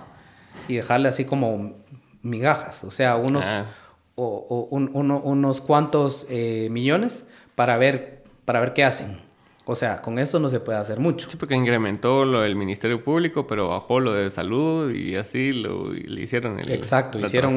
y 0.66 0.76
dejarle 0.76 1.10
así 1.10 1.26
como 1.26 1.74
migajas, 2.22 2.84
o 2.84 2.90
sea, 2.90 3.16
unos, 3.16 3.44
Ah. 3.44 3.66
o, 4.14 4.46
o 4.48 4.60
un- 4.74 4.88
uno- 4.94 5.20
unos 5.20 5.60
cuantos 5.60 6.26
eh, 6.30 6.68
millones 6.70 7.26
para 7.54 7.76
ver, 7.76 8.24
para 8.46 8.60
ver 8.60 8.72
qué 8.72 8.82
hacen. 8.84 9.25
O 9.68 9.74
sea, 9.74 10.00
con 10.00 10.18
eso 10.20 10.38
no 10.38 10.48
se 10.48 10.60
puede 10.60 10.78
hacer 10.78 11.00
mucho. 11.00 11.28
Sí, 11.28 11.36
porque 11.36 11.56
incrementó 11.56 12.24
lo 12.24 12.42
del 12.42 12.54
Ministerio 12.54 13.02
Público, 13.02 13.48
pero 13.48 13.68
bajó 13.68 13.98
lo 13.98 14.12
de 14.12 14.30
salud 14.30 14.92
y 14.94 15.16
así 15.16 15.52
lo, 15.52 15.92
y 15.92 16.02
le 16.04 16.22
hicieron 16.22 16.60
el. 16.60 16.70
Exacto, 16.70 17.18
hicieron 17.18 17.54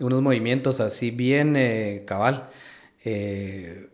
unos 0.00 0.22
movimientos 0.22 0.80
así 0.80 1.10
bien 1.10 1.56
eh, 1.56 2.04
cabal, 2.06 2.48
eh, 3.04 3.88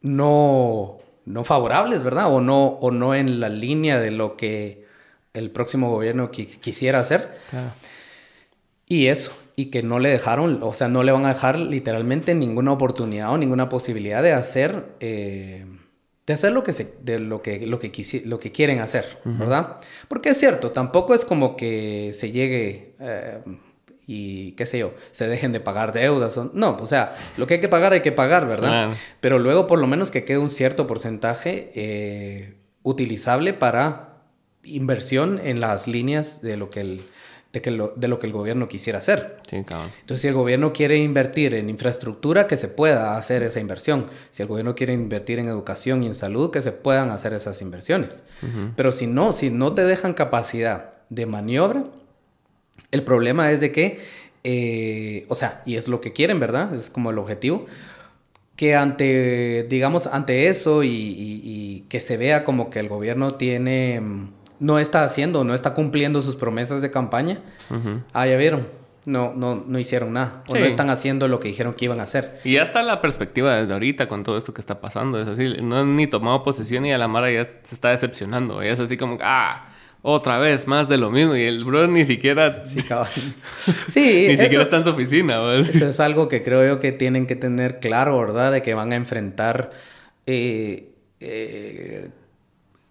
no, 0.00 0.98
no 1.24 1.44
favorables, 1.44 2.02
¿verdad? 2.04 2.32
O 2.32 2.40
no, 2.40 2.66
o 2.66 2.90
no 2.92 3.14
en 3.16 3.40
la 3.40 3.48
línea 3.48 3.98
de 3.98 4.12
lo 4.12 4.36
que 4.36 4.86
el 5.34 5.50
próximo 5.50 5.90
gobierno 5.90 6.30
qui- 6.30 6.60
quisiera 6.60 7.00
hacer. 7.00 7.36
Claro. 7.50 7.70
Y 8.88 9.08
eso, 9.08 9.36
y 9.56 9.66
que 9.66 9.82
no 9.82 9.98
le 9.98 10.10
dejaron, 10.10 10.60
o 10.62 10.72
sea, 10.72 10.86
no 10.88 11.02
le 11.02 11.10
van 11.10 11.24
a 11.24 11.30
dejar 11.34 11.58
literalmente 11.58 12.34
ninguna 12.36 12.70
oportunidad 12.72 13.32
o 13.32 13.38
ninguna 13.38 13.68
posibilidad 13.68 14.22
de 14.22 14.32
hacer, 14.32 14.84
eh, 15.00 15.66
de 16.26 16.34
hacer 16.34 16.52
lo 16.52 16.62
que, 16.62 16.72
se, 16.72 16.94
de 17.02 17.18
lo 17.20 17.40
que, 17.42 17.66
lo 17.66 17.78
que, 17.78 17.92
quisi- 17.92 18.24
lo 18.24 18.38
que 18.40 18.50
quieren 18.52 18.80
hacer, 18.80 19.18
¿verdad? 19.24 19.76
Porque 20.08 20.30
es 20.30 20.38
cierto, 20.38 20.72
tampoco 20.72 21.14
es 21.14 21.24
como 21.24 21.56
que 21.56 22.10
se 22.14 22.32
llegue 22.32 22.94
eh, 22.98 23.38
y, 24.08 24.52
qué 24.52 24.66
sé 24.66 24.78
yo, 24.78 24.92
se 25.12 25.28
dejen 25.28 25.52
de 25.52 25.60
pagar 25.60 25.92
deudas. 25.92 26.36
no, 26.52 26.76
o 26.80 26.86
sea, 26.86 27.14
lo 27.36 27.46
que 27.46 27.54
hay 27.54 27.60
que 27.60 27.68
pagar 27.68 27.92
hay 27.92 28.02
que 28.02 28.12
pagar, 28.12 28.46
¿verdad? 28.48 28.88
Pero 29.20 29.38
luego 29.38 29.66
por 29.66 29.78
lo 29.78 29.86
menos 29.86 30.10
que 30.10 30.24
quede 30.24 30.38
un 30.38 30.50
cierto 30.50 30.86
porcentaje, 30.86 31.70
eh, 31.74 32.54
utilizable 32.82 33.52
para 33.52 34.22
inversión 34.64 35.40
en 35.44 35.60
las 35.60 35.86
líneas 35.86 36.42
de 36.42 36.56
lo 36.56 36.70
que 36.70 36.80
el, 36.80 37.04
de, 37.52 37.62
que 37.62 37.70
lo, 37.70 37.92
de 37.96 38.08
lo 38.08 38.18
que 38.18 38.26
el 38.26 38.32
gobierno 38.32 38.68
quisiera 38.68 38.98
hacer. 38.98 39.38
Sí. 39.48 39.56
Entonces, 39.56 40.20
si 40.22 40.28
el 40.28 40.34
gobierno 40.34 40.72
quiere 40.72 40.96
invertir 40.98 41.54
en 41.54 41.70
infraestructura, 41.70 42.46
que 42.46 42.56
se 42.56 42.68
pueda 42.68 43.16
hacer 43.16 43.42
esa 43.42 43.60
inversión. 43.60 44.06
Si 44.30 44.42
el 44.42 44.48
gobierno 44.48 44.74
quiere 44.74 44.92
invertir 44.92 45.38
en 45.38 45.48
educación 45.48 46.02
y 46.02 46.06
en 46.06 46.14
salud, 46.14 46.50
que 46.50 46.60
se 46.62 46.72
puedan 46.72 47.10
hacer 47.10 47.32
esas 47.32 47.62
inversiones. 47.62 48.22
Pero 48.76 48.92
si 48.92 49.06
no, 49.06 49.32
si 49.32 49.50
no 49.50 49.74
te 49.74 49.84
dejan 49.84 50.12
capacidad 50.14 50.94
de 51.08 51.24
maniobra, 51.26 51.84
el 52.90 53.02
problema 53.04 53.50
es 53.52 53.60
de 53.60 53.72
que, 53.72 53.98
eh, 54.44 55.24
o 55.28 55.34
sea, 55.34 55.62
y 55.66 55.76
es 55.76 55.88
lo 55.88 56.00
que 56.00 56.12
quieren, 56.12 56.38
¿verdad? 56.38 56.74
Es 56.74 56.90
como 56.90 57.10
el 57.10 57.18
objetivo 57.18 57.66
que 58.54 58.74
ante, 58.74 59.66
digamos, 59.68 60.06
ante 60.06 60.46
eso 60.46 60.82
y, 60.82 60.88
y- 60.88 61.40
y 61.44 61.80
que 61.90 62.00
se 62.00 62.16
vea 62.16 62.42
como 62.42 62.70
que 62.70 62.78
el 62.80 62.88
gobierno 62.88 63.34
tiene, 63.34 64.00
mm, 64.00 64.28
no 64.58 64.78
está 64.78 65.04
haciendo, 65.04 65.44
no 65.44 65.54
está 65.54 65.74
cumpliendo 65.74 66.22
sus 66.22 66.36
promesas 66.36 66.82
de 66.82 66.90
campaña, 66.90 67.40
ah, 68.12 68.26
ya 68.26 68.36
vieron, 68.36 68.66
no, 69.04 69.32
no, 69.34 69.64
no 69.66 69.78
hicieron 69.78 70.12
nada, 70.14 70.42
o 70.48 70.54
no 70.54 70.64
están 70.64 70.90
haciendo 70.90 71.28
lo 71.28 71.38
que 71.40 71.48
dijeron 71.48 71.74
que 71.74 71.84
iban 71.84 72.00
a 72.00 72.04
hacer. 72.04 72.40
Y 72.44 72.54
ya 72.54 72.62
está 72.62 72.82
la 72.82 73.00
perspectiva 73.00 73.56
desde 73.56 73.72
ahorita 73.72 74.08
con 74.08 74.24
todo 74.24 74.36
esto 74.36 74.52
que 74.52 74.60
está 74.60 74.80
pasando. 74.80 75.20
Es 75.20 75.28
así, 75.28 75.56
no 75.62 75.78
han 75.78 75.96
ni 75.96 76.06
tomado 76.06 76.42
posesión 76.42 76.84
y 76.86 76.92
a 76.92 76.98
la 76.98 77.06
Mara 77.08 77.30
ya 77.30 77.44
se 77.44 77.74
está 77.74 77.90
decepcionando. 77.90 78.62
Ya 78.62 78.70
es 78.70 78.80
así 78.80 78.96
como, 78.96 79.18
ah, 79.22 79.68
otra 80.02 80.38
vez, 80.38 80.68
más 80.68 80.88
de 80.88 80.98
lo 80.98 81.10
mismo. 81.10 81.34
Y 81.36 81.42
el 81.42 81.64
bro 81.64 81.86
ni 81.86 82.04
siquiera, 82.04 82.64
Sí, 82.64 82.82
cabal. 82.88 83.10
Sí, 83.88 84.26
ni 84.28 84.34
eso, 84.34 84.42
siquiera 84.44 84.62
está 84.62 84.76
en 84.76 84.84
su 84.84 84.90
oficina. 84.90 85.38
¿va? 85.38 85.56
eso 85.56 85.88
es 85.88 86.00
algo 86.00 86.28
que 86.28 86.42
creo 86.42 86.66
yo 86.66 86.80
que 86.80 86.92
tienen 86.92 87.26
que 87.26 87.36
tener 87.36 87.80
claro, 87.80 88.18
¿verdad? 88.18 88.52
De 88.52 88.62
que 88.62 88.74
van 88.74 88.92
a 88.92 88.96
enfrentar 88.96 89.70
eh, 90.26 90.90
eh, 91.20 92.10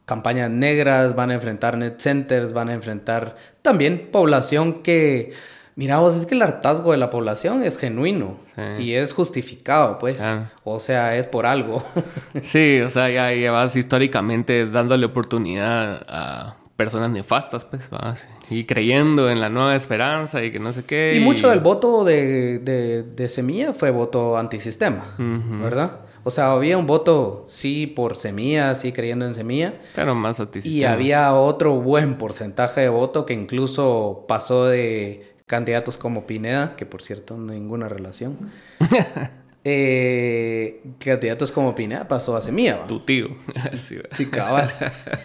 campañas 0.05 0.49
negras, 0.51 1.15
van 1.15 1.31
a 1.31 1.33
enfrentar 1.35 1.77
net 1.77 1.99
centers, 1.99 2.53
van 2.53 2.69
a 2.69 2.73
enfrentar 2.73 3.35
también 3.61 4.09
población 4.11 4.81
que, 4.83 5.33
mira 5.75 5.97
vos, 5.97 6.15
es 6.15 6.25
que 6.25 6.35
el 6.35 6.41
hartazgo 6.43 6.91
de 6.91 6.97
la 6.97 7.09
población 7.09 7.63
es 7.63 7.77
genuino 7.77 8.37
Sí. 8.55 8.83
y 8.83 8.93
es 8.93 9.11
justificado, 9.13 9.97
pues. 9.99 10.23
O 10.63 10.79
sea, 10.79 11.17
es 11.17 11.27
por 11.27 11.45
algo. 11.45 11.83
Sí, 12.43 12.79
o 12.81 12.89
sea, 12.89 13.09
ya 13.09 13.31
llevas 13.31 13.75
históricamente 13.75 14.65
dándole 14.69 15.05
oportunidad 15.05 16.05
a 16.07 16.55
personas 16.75 17.09
nefastas, 17.09 17.65
pues, 17.65 17.89
¿va? 17.93 18.15
y 18.49 18.65
creyendo 18.65 19.29
en 19.29 19.39
la 19.41 19.49
nueva 19.49 19.75
esperanza 19.75 20.43
y 20.43 20.51
que 20.51 20.59
no 20.59 20.71
sé 20.73 20.83
qué. 20.85 21.15
y 21.15 21.19
mucho 21.21 21.49
del 21.49 21.61
voto 21.61 22.03
de, 22.03 22.59
de, 22.59 23.01
de 23.03 23.29
Semilla 23.29 23.73
fue 23.73 23.89
voto 23.91 24.37
antisistema. 24.37 25.15
¿verdad? 25.17 25.99
O 26.27 26.31
sea, 26.31 26.51
había 26.51 26.75
un 26.75 26.87
voto 26.87 27.45
sí 27.47 27.85
por 27.85 28.15
Semilla, 28.15 28.73
sí 28.73 28.91
creyendo 28.91 29.27
en 29.27 29.35
Semilla. 29.35 29.75
Pero 29.93 30.15
más 30.15 30.41
Y 30.63 30.83
había 30.83 31.31
otro 31.35 31.75
buen 31.75 32.17
porcentaje 32.17 32.81
de 32.81 32.89
voto 32.89 33.27
que 33.27 33.35
incluso 33.35 34.25
pasó 34.27 34.65
de 34.65 35.35
candidatos 35.45 35.99
como 35.99 36.25
Pineda, 36.25 36.75
que 36.75 36.87
por 36.87 37.03
cierto 37.03 37.37
ninguna 37.37 37.89
relación. 37.89 38.39
eh, 39.63 40.81
candidatos 40.97 41.51
como 41.51 41.75
Pineda 41.75 42.07
pasó 42.07 42.35
a 42.35 42.41
Semilla. 42.41 42.77
¿va? 42.77 42.87
Tu 42.87 43.01
tío. 43.01 43.27
Sí, 44.17 44.25
cabal. 44.25 44.73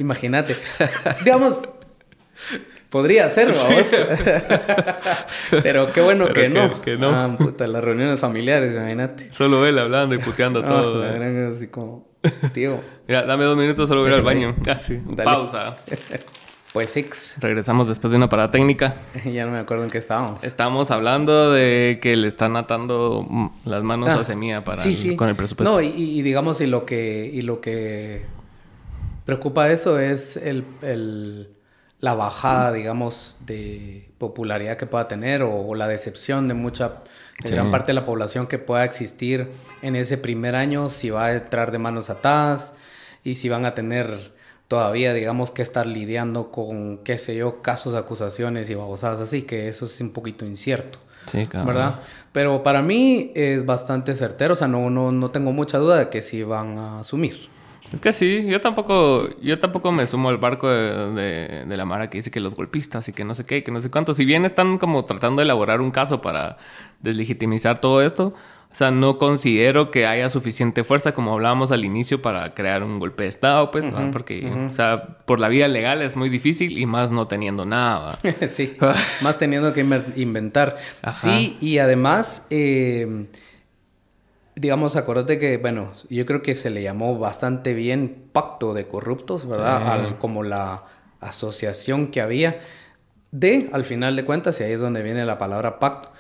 Imagínate. 0.01 0.55
Digamos, 1.25 1.63
podría 2.91 3.31
ser, 3.31 3.53
vamos. 3.55 3.91
Pero 5.63 5.93
qué 5.93 6.01
bueno 6.01 6.25
Pero 6.27 6.35
que, 6.35 6.43
que- 6.43 6.49
no. 6.49 6.83
que 6.83 6.97
no. 6.97 7.11
Ah, 7.11 7.37
puta, 7.39 7.67
las 7.67 7.83
reuniones 7.83 8.19
familiares, 8.21 8.75
imagínate. 8.75 9.33
Solo 9.33 9.67
él 9.67 9.79
hablando 9.79 10.15
y 10.15 10.19
puteando 10.19 10.61
Ah, 10.65 10.69
todo. 10.69 11.03
la 11.03 11.09
¿va? 11.09 11.15
gran 11.15 11.53
así 11.53 11.69
como, 11.69 12.07
tío, 12.53 12.81
Mira, 13.09 13.23
dame 13.25 13.45
dos 13.45 13.57
minutos, 13.57 13.89
solo 13.89 14.03
voy 14.03 14.13
al 14.13 14.23
baño. 14.23 14.55
Así, 14.71 15.01
Dale. 15.05 15.25
pausa. 15.25 15.75
pues 16.73 16.91
six. 16.91 17.35
Regresamos 17.41 17.89
después 17.89 18.11
de 18.13 18.17
una 18.17 18.29
parada 18.29 18.51
técnica. 18.53 18.95
ya 19.25 19.45
no 19.47 19.53
me 19.53 19.59
acuerdo 19.59 19.83
en 19.85 19.91
qué 19.91 19.99
estábamos. 19.99 20.45
Estamos 20.45 20.91
hablando 20.93 21.53
de 21.53 21.99
que 22.01 22.17
le 22.17 22.29
están 22.29 22.57
atando 22.57 23.51
las 23.65 23.83
manos 23.83 24.11
Ah, 24.11 24.21
a 24.21 24.25
Semilla 24.25 24.63
para 24.63 24.81
sí, 24.83 24.91
el- 24.91 24.95
sí. 24.97 25.17
con 25.17 25.29
el 25.29 25.35
presupuesto. 25.37 25.73
No, 25.75 25.81
y, 25.81 25.89
y 25.97 26.23
digamos, 26.23 26.61
y 26.61 26.67
lo 26.67 26.87
que, 26.87 27.29
y 27.33 27.43
lo 27.43 27.61
que 27.61 28.23
preocupa 29.25 29.71
eso 29.71 29.99
es 29.99 30.37
el, 30.37 30.65
el- 30.83 31.49
la 32.01 32.15
bajada, 32.15 32.73
digamos, 32.73 33.37
de 33.45 34.09
popularidad 34.19 34.77
que 34.77 34.87
pueda 34.87 35.07
tener 35.07 35.43
o, 35.43 35.55
o 35.67 35.75
la 35.75 35.87
decepción 35.87 36.49
de 36.49 36.55
mucha, 36.55 36.89
de 37.43 37.49
Sí. 37.49 37.55
gran 37.55 37.71
parte 37.71 37.89
de 37.89 37.95
la 37.95 38.05
población 38.05 38.47
que 38.47 38.59
pueda 38.59 38.85
existir 38.85 39.49
en 39.83 39.97
ese 39.97 40.17
primer 40.19 40.55
año, 40.55 40.89
si 40.91 41.11
va 41.11 41.27
a 41.27 41.33
entrar 41.35 41.73
de 41.73 41.79
manos 41.79 42.09
atadas 42.11 42.73
y 43.25 43.35
si 43.35 43.49
van 43.49 43.65
a 43.67 43.75
tener 43.75 44.33
todavía, 44.69 45.13
digamos, 45.13 45.51
que 45.51 45.63
estar 45.63 45.87
lidiando 45.87 46.51
con, 46.51 46.99
qué 46.99 47.19
sé 47.19 47.35
yo, 47.35 47.61
casos, 47.61 47.95
acusaciones 47.95 48.71
y 48.71 48.75
babosadas 48.75 49.21
así, 49.21 49.43
que 49.43 49.69
eso 49.69 49.85
es 49.87 50.01
un 50.01 50.11
poquito 50.11 50.47
incierto. 50.47 50.99
Sí, 51.27 51.47
cabrón. 51.47 51.67
¿verdad? 51.75 51.95
Pero 52.33 52.63
para 52.63 52.81
mí 52.81 53.31
es 53.35 53.67
bastante 53.67 54.15
certero, 54.15 54.55
o 54.55 54.57
sea, 54.57 54.69
no, 54.69 54.89
no, 54.89 55.13
no 55.13 55.31
tengo 55.31 55.53
mucha 55.53 55.77
duda 55.79 55.99
de 55.99 56.09
que 56.09 56.23
sí 56.23 56.43
van 56.45 56.79
a 56.79 57.01
asumir. 57.01 57.49
Es 57.93 58.01
que 58.01 58.13
sí, 58.13 58.47
yo 58.47 58.61
tampoco, 58.61 59.29
yo 59.43 59.59
tampoco 59.59 59.91
me 59.91 60.07
sumo 60.07 60.29
al 60.29 60.39
barco 60.39 60.69
de, 60.69 61.13
de- 61.13 61.65
de 61.67 61.77
la 61.77 61.85
Mara 61.85 62.09
que 62.09 62.19
dice 62.19 62.31
que 62.31 62.39
los 62.41 62.55
golpistas 62.55 63.09
y 63.09 63.13
que 63.13 63.25
no 63.25 63.35
sé 63.35 63.45
qué, 63.45 63.65
que 63.65 63.73
no 63.73 63.81
sé 63.81 63.91
cuánto. 63.91 64.15
Si 64.15 64.25
bien 64.25 64.45
están 64.45 64.79
como 64.79 65.05
tratando 65.05 65.41
de 65.41 65.45
elaborar 65.45 65.81
un 65.81 65.91
caso 65.91 66.23
para 66.23 66.57
deslegitimizar 67.01 67.81
todo 67.81 68.03
esto, 68.03 68.35
o 68.73 68.75
sea, 68.75 68.93
no 68.93 69.19
considero 69.19 69.91
que 69.91 70.07
haya 70.07 70.29
suficiente 70.31 70.85
fuerza, 70.85 71.13
como 71.13 71.33
hablábamos 71.33 71.73
al 71.73 71.85
inicio, 71.85 72.23
para 72.23 72.55
crear 72.55 72.85
un 72.85 73.01
golpe 73.01 73.25
de 73.25 73.29
Estado, 73.29 73.73
pues, 73.73 73.85
porque, 74.13 74.49
o 74.69 74.71
sea, 74.71 75.19
por 75.27 75.41
la 75.41 75.49
vía 75.49 75.67
legal 75.67 76.03
es 76.03 76.17
muy 76.17 76.29
difícil 76.29 76.79
y 76.79 76.87
más 76.87 77.11
no 77.11 77.27
teniendo 77.27 77.65
nada. 77.65 78.17
sí, 78.49 78.77
más 79.23 79.39
teniendo 79.39 79.73
que 79.75 79.81
inventar. 80.15 80.77
Ajá. 81.03 81.13
Sí, 81.13 81.57
y 81.61 81.79
además, 81.79 82.47
eh, 82.51 83.27
digamos, 84.61 84.97
acuérdate 84.97 85.39
que, 85.39 85.57
bueno, 85.57 85.93
yo 86.09 86.27
creo 86.27 86.43
que 86.43 86.55
se 86.55 86.71
le 86.71 86.83
llamó 86.83 87.19
bastante 87.19 87.73
bien 87.75 88.25
pacto 88.33 88.75
de 88.75 88.87
corruptos, 88.87 89.47
¿verdad? 89.49 89.81
Sí. 89.83 89.89
Al- 89.91 90.19
como 90.19 90.43
la 90.43 90.85
asociación 91.21 92.09
que 92.09 92.21
había 92.21 92.61
de, 93.31 93.71
al 93.73 93.85
final 93.85 94.17
de 94.17 94.25
cuentas, 94.25 94.61
y 94.61 94.65
ahí 94.65 94.73
es 94.73 94.81
donde 94.81 95.03
viene 95.03 95.25
la 95.25 95.39
palabra 95.39 95.79
pacto, 95.79 96.11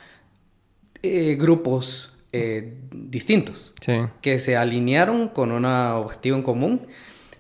eh, 1.03 1.36
grupos 1.38 2.14
eh, 2.32 2.74
distintos. 2.93 3.74
Sí. 3.80 3.95
que 4.20 4.38
se 4.38 4.57
alinearon 4.57 5.28
con 5.28 5.51
un 5.53 5.64
objetivo 5.64 6.36
en 6.36 6.43
común, 6.43 6.86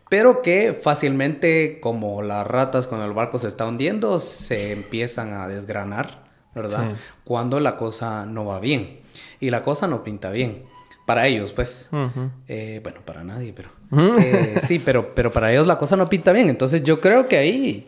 pero 0.08 0.42
que 0.42 0.74
fácilmente, 0.74 1.78
como 1.80 2.20
las 2.22 2.44
ratas 2.46 2.88
cuando 2.88 3.06
el 3.06 3.12
barco 3.12 3.38
se 3.38 3.46
está 3.46 3.66
hundiendo, 3.66 4.18
se 4.18 4.72
empiezan 4.72 5.32
a 5.32 5.46
desgranar, 5.46 6.24
¿verdad? 6.54 6.90
Sí. 6.90 6.96
Cuando 7.24 7.60
la 7.60 7.76
cosa 7.76 8.26
no 8.26 8.44
va 8.44 8.58
bien. 8.58 8.98
Y 9.38 9.50
la 9.50 9.62
cosa 9.62 9.86
no 9.86 10.02
pinta 10.02 10.30
bien. 10.30 10.64
Para 11.10 11.26
ellos, 11.26 11.52
pues. 11.52 11.88
Ujú. 11.90 12.30
Eh, 12.46 12.78
bueno, 12.84 13.00
para 13.04 13.24
nadie, 13.24 13.52
pero... 13.52 13.68
Ujú. 13.90 14.18
eh, 14.20 14.60
sí, 14.64 14.78
pero, 14.78 15.12
pero 15.14 15.32
para 15.32 15.50
ellos 15.50 15.66
la 15.66 15.76
cosa 15.76 15.96
no 15.96 16.08
pinta 16.08 16.32
bien. 16.32 16.48
Entonces 16.48 16.84
yo 16.84 17.00
creo 17.00 17.26
que 17.26 17.36
ahí 17.36 17.86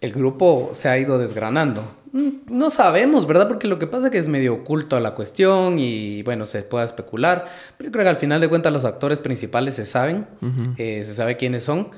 el 0.00 0.12
grupo 0.12 0.70
se 0.72 0.88
ha 0.88 0.96
ido 0.96 1.18
desgranando. 1.18 1.82
Mm, 2.12 2.28
No 2.48 2.70
sabemos, 2.70 3.26
¿verdad? 3.26 3.48
Porque 3.48 3.68
lo 3.68 3.78
que 3.78 3.86
pasa 3.86 4.06
es 4.06 4.10
que 4.10 4.18
es 4.18 4.28
medio 4.28 4.54
oculto 4.54 4.98
la 5.00 5.14
cuestión 5.14 5.78
y 5.78 6.22
bueno, 6.22 6.46
se 6.46 6.62
puede 6.62 6.86
especular. 6.86 7.44
Pero 7.76 7.88
yo 7.88 7.92
creo 7.92 8.04
que 8.04 8.08
al 8.10 8.16
final 8.16 8.40
de 8.40 8.48
cuentas 8.48 8.72
los 8.72 8.84
actores 8.86 9.20
principales 9.20 9.74
se 9.74 9.84
saben, 9.84 10.26
Ujú. 10.40 10.74
eh, 10.78 11.04
se 11.04 11.12
sabe 11.14 11.36
quiénes 11.36 11.64
son 11.64 11.90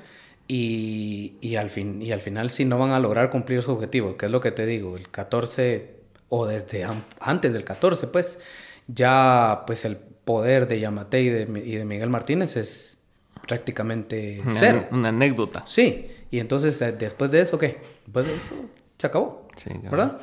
y, 0.48 1.34
y 1.40 1.56
al 1.56 1.70
fin, 1.70 2.02
y 2.02 2.10
al 2.12 2.20
final 2.20 2.50
sí 2.50 2.64
no 2.64 2.78
van 2.78 2.90
a 2.90 2.98
lograr 3.00 3.30
cumplir 3.30 3.62
su 3.62 3.70
objetivo, 3.72 4.16
que 4.16 4.26
es 4.26 4.32
lo 4.32 4.40
que 4.40 4.50
te 4.50 4.66
digo, 4.66 4.96
el 4.96 5.08
14 5.08 5.94
o 6.28 6.46
desde 6.46 6.84
an- 6.84 7.04
antes 7.20 7.52
del 7.54 7.64
14, 7.64 8.08
pues 8.08 8.40
ya 8.88 9.62
pues 9.66 9.84
el 9.86 9.98
poder 10.24 10.66
de 10.68 10.80
Yamate 10.80 11.20
y 11.22 11.28
de, 11.28 11.46
Mi- 11.46 11.60
y 11.60 11.76
de 11.76 11.84
Miguel 11.84 12.10
Martínez 12.10 12.56
es 12.56 12.98
prácticamente 13.46 14.40
Una, 14.44 14.54
cero. 14.54 14.86
una 14.90 15.08
anécdota. 15.10 15.64
Sí, 15.66 16.08
y 16.30 16.38
entonces 16.38 16.80
eh, 16.82 16.92
después 16.92 17.30
de 17.30 17.40
eso, 17.40 17.58
¿qué? 17.58 17.78
Después 18.06 18.26
de 18.26 18.34
eso 18.34 18.54
se 18.98 19.06
acabó, 19.06 19.48
Sí. 19.56 19.70
¿verdad? 19.82 20.18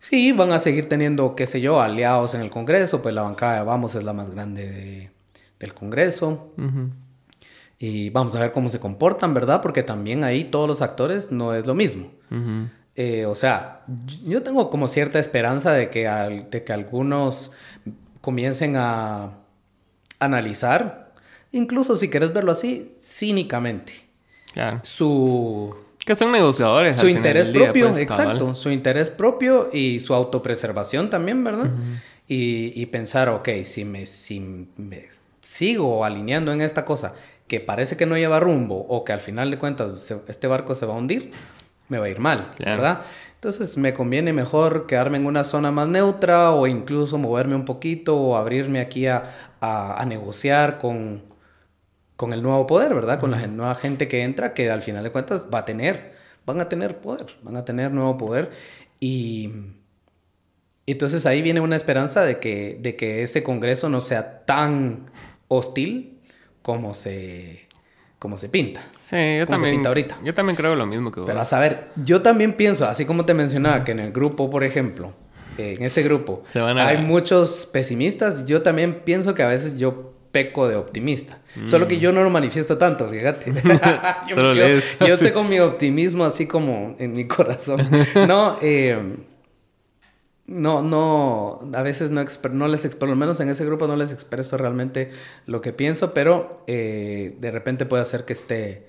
Sí, 0.00 0.32
van 0.32 0.52
a 0.52 0.60
seguir 0.60 0.88
teniendo, 0.88 1.34
qué 1.34 1.46
sé 1.46 1.60
yo, 1.60 1.80
aliados 1.80 2.34
en 2.34 2.40
el 2.42 2.50
Congreso, 2.50 3.00
pues 3.00 3.14
la 3.14 3.22
bancada 3.22 3.60
de 3.60 3.64
Vamos 3.64 3.94
es 3.94 4.02
la 4.04 4.12
más 4.12 4.30
grande 4.30 4.70
de- 4.70 5.10
del 5.58 5.72
Congreso. 5.72 6.52
Y 7.78 8.10
vamos 8.10 8.36
a 8.36 8.40
ver 8.40 8.52
cómo 8.52 8.68
se 8.68 8.78
comportan, 8.80 9.34
¿verdad? 9.34 9.60
Porque 9.62 9.82
también 9.82 10.22
ahí 10.24 10.44
todos 10.44 10.68
los 10.68 10.82
actores 10.82 11.30
no 11.32 11.54
es 11.54 11.66
lo 11.66 11.74
mismo. 11.74 12.10
Eh, 12.96 13.24
o 13.26 13.34
sea, 13.34 13.82
yo 14.24 14.42
tengo 14.42 14.68
como 14.70 14.86
cierta 14.88 15.18
esperanza 15.18 15.72
de 15.72 15.90
que, 15.90 16.06
al- 16.06 16.50
de 16.50 16.62
que 16.64 16.72
algunos 16.72 17.50
comiencen 18.20 18.76
a 18.76 19.38
analizar, 20.24 21.12
incluso 21.52 21.96
si 21.96 22.08
quieres 22.10 22.32
verlo 22.32 22.52
así, 22.52 22.94
cínicamente, 23.00 23.92
Claro. 24.52 24.80
su, 24.84 25.74
Que 26.04 26.14
son 26.14 26.30
negociadores. 26.32 26.96
su 26.96 27.02
al 27.02 27.06
final 27.08 27.18
interés 27.18 27.52
día, 27.52 27.64
propio, 27.64 27.90
pues, 27.90 28.06
cabal. 28.06 28.26
exacto, 28.28 28.54
su 28.54 28.70
interés 28.70 29.10
propio 29.10 29.68
y 29.72 30.00
su 30.00 30.14
autopreservación 30.14 31.10
también, 31.10 31.42
¿verdad? 31.44 31.70
y, 32.28 32.72
y 32.80 32.86
pensar, 32.86 33.28
ok, 33.28 33.48
si 33.64 33.84
me, 33.84 34.06
si 34.06 34.40
me 34.76 35.08
sigo 35.42 36.04
alineando 36.04 36.52
en 36.52 36.60
esta 36.60 36.84
cosa 36.84 37.14
que 37.46 37.60
parece 37.60 37.96
que 37.98 38.06
no 38.06 38.16
lleva 38.16 38.40
rumbo 38.40 38.76
o 38.88 39.04
que 39.04 39.12
al 39.12 39.20
final 39.20 39.50
de 39.50 39.58
cuentas 39.58 40.10
este 40.28 40.46
barco 40.46 40.74
se 40.74 40.86
va 40.86 40.94
a 40.94 40.96
hundir, 40.96 41.32
me 41.88 41.98
va 41.98 42.06
a 42.06 42.08
ir 42.08 42.18
mal, 42.20 42.52
¿verdad? 42.58 43.00
Entonces 43.44 43.76
me 43.76 43.92
conviene 43.92 44.32
mejor 44.32 44.86
quedarme 44.86 45.18
en 45.18 45.26
una 45.26 45.44
zona 45.44 45.70
más 45.70 45.86
neutra 45.86 46.52
o 46.52 46.66
incluso 46.66 47.18
moverme 47.18 47.54
un 47.54 47.66
poquito 47.66 48.16
o 48.16 48.36
abrirme 48.36 48.80
aquí 48.80 49.06
a, 49.06 50.02
negociar 50.06 50.78
con, 50.78 51.24
con 52.16 52.32
el 52.32 52.42
nuevo 52.42 52.66
poder, 52.66 52.94
¿verdad? 52.94 53.20
Con 53.20 53.32
la 53.32 53.46
nueva 53.46 53.74
gente 53.74 54.08
que 54.08 54.22
entra 54.22 54.54
que 54.54 54.70
al 54.70 54.80
final 54.80 55.04
de 55.04 55.12
cuentas 55.12 55.44
va 55.52 55.58
a 55.58 55.64
tener, 55.66 56.14
van 56.46 56.58
a 56.62 56.70
tener 56.70 57.02
poder, 57.02 57.36
van 57.42 57.58
a 57.58 57.66
tener 57.66 57.90
nuevo 57.92 58.16
poder 58.16 58.50
y 58.98 59.52
entonces 60.86 61.26
ahí 61.26 61.42
viene 61.42 61.60
una 61.60 61.76
esperanza 61.76 62.22
de 62.22 62.38
que, 62.38 62.78
de 62.80 62.96
que 62.96 63.22
ese 63.22 63.42
Congreso 63.42 63.90
no 63.90 64.00
sea 64.00 64.46
tan 64.46 65.04
hostil 65.48 66.18
como 66.62 66.94
se, 66.94 67.63
como 68.24 68.38
se 68.38 68.48
pinta. 68.48 68.80
Sí, 69.00 69.36
yo 69.36 69.46
también. 69.46 69.86
ahorita. 69.86 70.16
Yo 70.24 70.32
también 70.32 70.56
creo 70.56 70.74
lo 70.74 70.86
mismo 70.86 71.12
que 71.12 71.20
vos. 71.20 71.28
Pero 71.28 71.42
a 71.42 71.44
saber, 71.44 71.88
yo 72.06 72.22
también 72.22 72.54
pienso, 72.54 72.86
así 72.86 73.04
como 73.04 73.26
te 73.26 73.34
mencionaba, 73.34 73.84
que 73.84 73.92
en 73.92 73.98
el 73.98 74.12
grupo, 74.12 74.48
por 74.48 74.64
ejemplo, 74.64 75.12
en 75.58 75.84
este 75.84 76.02
grupo, 76.02 76.42
hay 76.54 76.96
muchos 77.02 77.68
pesimistas. 77.70 78.46
Yo 78.46 78.62
también 78.62 79.02
pienso 79.04 79.34
que 79.34 79.42
a 79.42 79.48
veces 79.48 79.78
yo 79.78 80.14
peco 80.32 80.66
de 80.68 80.76
optimista. 80.76 81.36
Solo 81.66 81.86
que 81.86 81.98
mm. 81.98 82.00
yo 82.00 82.12
no 82.12 82.24
lo 82.24 82.30
manifiesto 82.30 82.78
tanto, 82.78 83.10
fíjate. 83.10 83.52
yo, 84.30 84.54
yo, 84.54 84.64
estoy 85.14 85.32
con 85.32 85.46
mi 85.46 85.60
optimismo 85.60 86.24
así 86.24 86.46
como 86.46 86.96
en 86.98 87.12
mi 87.12 87.26
corazón. 87.26 87.86
No, 88.26 88.56
eh 88.62 88.96
no, 90.46 90.82
no, 90.82 91.70
a 91.74 91.82
veces 91.82 92.10
no, 92.10 92.24
no 92.52 92.68
les, 92.68 92.96
por 92.96 93.08
lo 93.08 93.16
menos 93.16 93.40
en 93.40 93.48
ese 93.48 93.64
grupo 93.64 93.86
no 93.86 93.96
les 93.96 94.12
expreso 94.12 94.58
realmente 94.58 95.10
lo 95.46 95.60
que 95.60 95.72
pienso, 95.72 96.12
pero 96.12 96.62
eh, 96.66 97.36
de 97.40 97.50
repente 97.50 97.86
puede 97.86 98.02
hacer 98.02 98.24
que 98.24 98.34
esté 98.34 98.86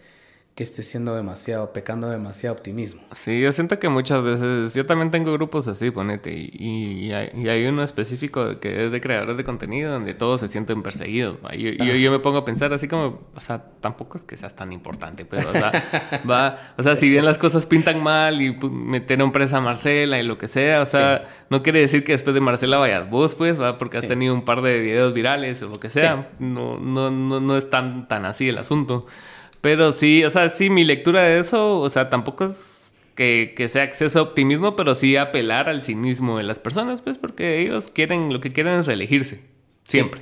que 0.56 0.64
esté 0.64 0.84
siendo 0.84 1.14
demasiado, 1.14 1.74
pecando 1.74 2.10
demasiado 2.10 2.56
optimismo. 2.56 3.02
Sí, 3.12 3.42
yo 3.42 3.52
siento 3.52 3.78
que 3.78 3.90
muchas 3.90 4.24
veces, 4.24 4.74
yo 4.74 4.86
también 4.86 5.12
tengo 5.12 5.34
grupos 5.34 5.68
así, 5.68 5.92
ponete, 5.92 6.32
y, 6.34 7.12
hay, 7.12 7.66
uno 7.66 7.84
específico 7.84 8.62
que 8.62 8.86
es 8.86 8.92
de 8.92 9.02
creadores 9.02 9.36
de 9.36 9.44
contenido 9.44 9.92
donde 9.92 10.14
todos 10.14 10.40
se 10.40 10.48
sienten 10.48 10.82
perseguidos. 10.82 11.40
Y 11.52 11.76
yo, 11.78 11.94
yo, 11.96 12.10
me 12.10 12.20
pongo 12.20 12.38
a 12.38 12.46
pensar 12.46 12.74
así 12.74 12.88
como, 12.88 13.28
o 13.36 13.40
sea, 13.42 13.66
tampoco 13.82 14.18
es 14.18 14.24
que 14.24 14.38
seas 14.38 14.56
tan 14.56 14.72
importante, 14.72 15.26
pero, 15.26 15.50
o 15.50 15.54
sea, 15.54 16.22
va, 16.30 16.74
o 16.78 16.84
sea, 16.84 16.96
si 16.96 17.10
bien 17.10 17.26
las 17.26 17.38
cosas 17.38 17.66
pintan 17.66 18.02
mal 18.02 18.42
y 18.42 18.52
pues, 18.52 18.72
metieron 18.72 19.34
presa 19.34 19.58
a 19.58 19.62
Marcela 19.62 20.22
y 20.22 20.24
lo 20.24 20.38
que 20.38 20.48
sea, 20.48 20.82
o 20.82 20.86
sea, 20.86 21.28
no 21.50 21.64
quiere 21.64 21.82
decir 21.82 22.06
que 22.06 22.14
después 22.14 22.34
de 22.34 22.40
Marcela 22.40 22.78
vayas 22.78 23.10
vos, 23.10 23.36
pues, 23.36 23.60
va, 23.60 23.78
porque 23.78 23.98
has 23.98 24.08
tenido 24.08 24.34
un 24.34 24.46
par 24.46 24.62
de 24.62 24.80
videos 24.80 25.14
virales 25.14 25.62
o 25.64 25.68
lo 25.68 25.82
que 25.82 25.90
sea. 25.90 26.30
No, 26.40 26.78
no, 26.80 27.12
no, 27.12 27.42
no 27.42 27.58
es 27.58 27.70
tan, 27.70 28.08
tan 28.08 28.24
así 28.24 28.48
el 28.48 28.58
asunto. 28.58 29.06
Pero 29.66 29.92
sí, 29.94 30.24
o 30.24 30.30
sea, 30.30 30.48
sí, 30.50 30.70
mi 30.70 30.84
lectura 30.84 31.24
de 31.24 31.40
eso, 31.40 31.80
o 31.80 31.90
sea, 31.90 32.08
tampoco 32.12 32.44
es 32.44 32.94
que, 33.16 33.66
sea 33.68 33.84
exceso 33.84 34.20
de 34.20 34.30
optimismo, 34.30 34.76
pero 34.76 34.94
sí 34.94 35.18
apelar 35.18 35.70
al 35.70 35.82
cinismo 35.82 36.38
de 36.38 36.44
las 36.44 36.60
personas, 36.60 37.02
pues, 37.02 37.18
porque 37.18 37.62
ellos 37.62 37.90
quieren, 37.90 38.32
lo 38.32 38.40
que 38.42 38.54
quieren 38.54 38.76
es 38.76 38.86
reelegirse. 38.86 39.42
Siempre. 39.82 40.22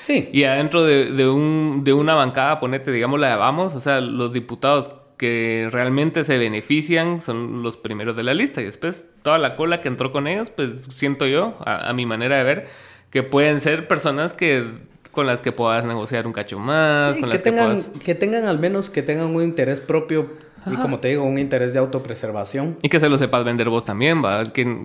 Sí. 0.00 0.30
Y 0.32 0.44
adentro 0.44 0.84
de, 0.84 1.28
un, 1.28 1.84
de 1.84 1.92
una 1.92 2.14
bancada, 2.14 2.60
ponete, 2.60 2.92
digamos, 2.92 3.20
la 3.20 3.28
de 3.28 3.36
Vamos, 3.36 3.74
o 3.74 3.80
sea, 3.80 4.00
los 4.00 4.32
diputados 4.32 4.94
que 5.18 5.68
realmente 5.70 6.24
se 6.24 6.38
benefician 6.38 7.20
son 7.20 7.62
los 7.62 7.76
primeros 7.76 8.16
de 8.16 8.22
la 8.22 8.32
lista 8.32 8.62
y 8.62 8.64
después 8.64 9.04
toda 9.20 9.36
la 9.36 9.54
cola 9.54 9.82
que 9.82 9.88
entró 9.88 10.12
con 10.12 10.26
ellos, 10.26 10.48
pues 10.48 10.86
siento 10.86 11.26
yo, 11.26 11.58
a 11.66 11.92
mi 11.92 12.06
manera 12.06 12.38
de 12.38 12.44
ver, 12.44 12.68
que 13.10 13.22
pueden 13.22 13.60
ser 13.60 13.86
personas 13.86 14.32
que 14.32 14.64
con 15.12 15.26
las 15.26 15.40
que 15.40 15.52
puedas 15.52 15.84
negociar 15.84 16.26
un 16.26 16.32
cacho 16.32 16.58
más, 16.58 17.12
con 17.12 17.22
que 17.22 17.28
las 17.28 17.42
tengan, 17.42 17.76
que 17.76 17.82
puedas... 17.82 18.04
Que 18.04 18.14
tengan 18.16 18.46
al 18.46 18.58
menos 18.58 18.90
que 18.90 19.02
tengan 19.02 19.26
un 19.26 19.42
interés 19.42 19.80
propio 19.80 20.30
y 20.66 20.76
como 20.76 20.98
te 20.98 21.08
digo, 21.08 21.24
un 21.24 21.38
interés 21.38 21.72
de 21.72 21.78
autopreservación. 21.78 22.78
Y 22.82 22.88
que 22.88 23.00
se 23.00 23.08
lo 23.08 23.18
sepas 23.18 23.44
vender 23.44 23.68
vos 23.68 23.84
también, 23.84 24.24
¿va? 24.24 24.44
Que... 24.44 24.82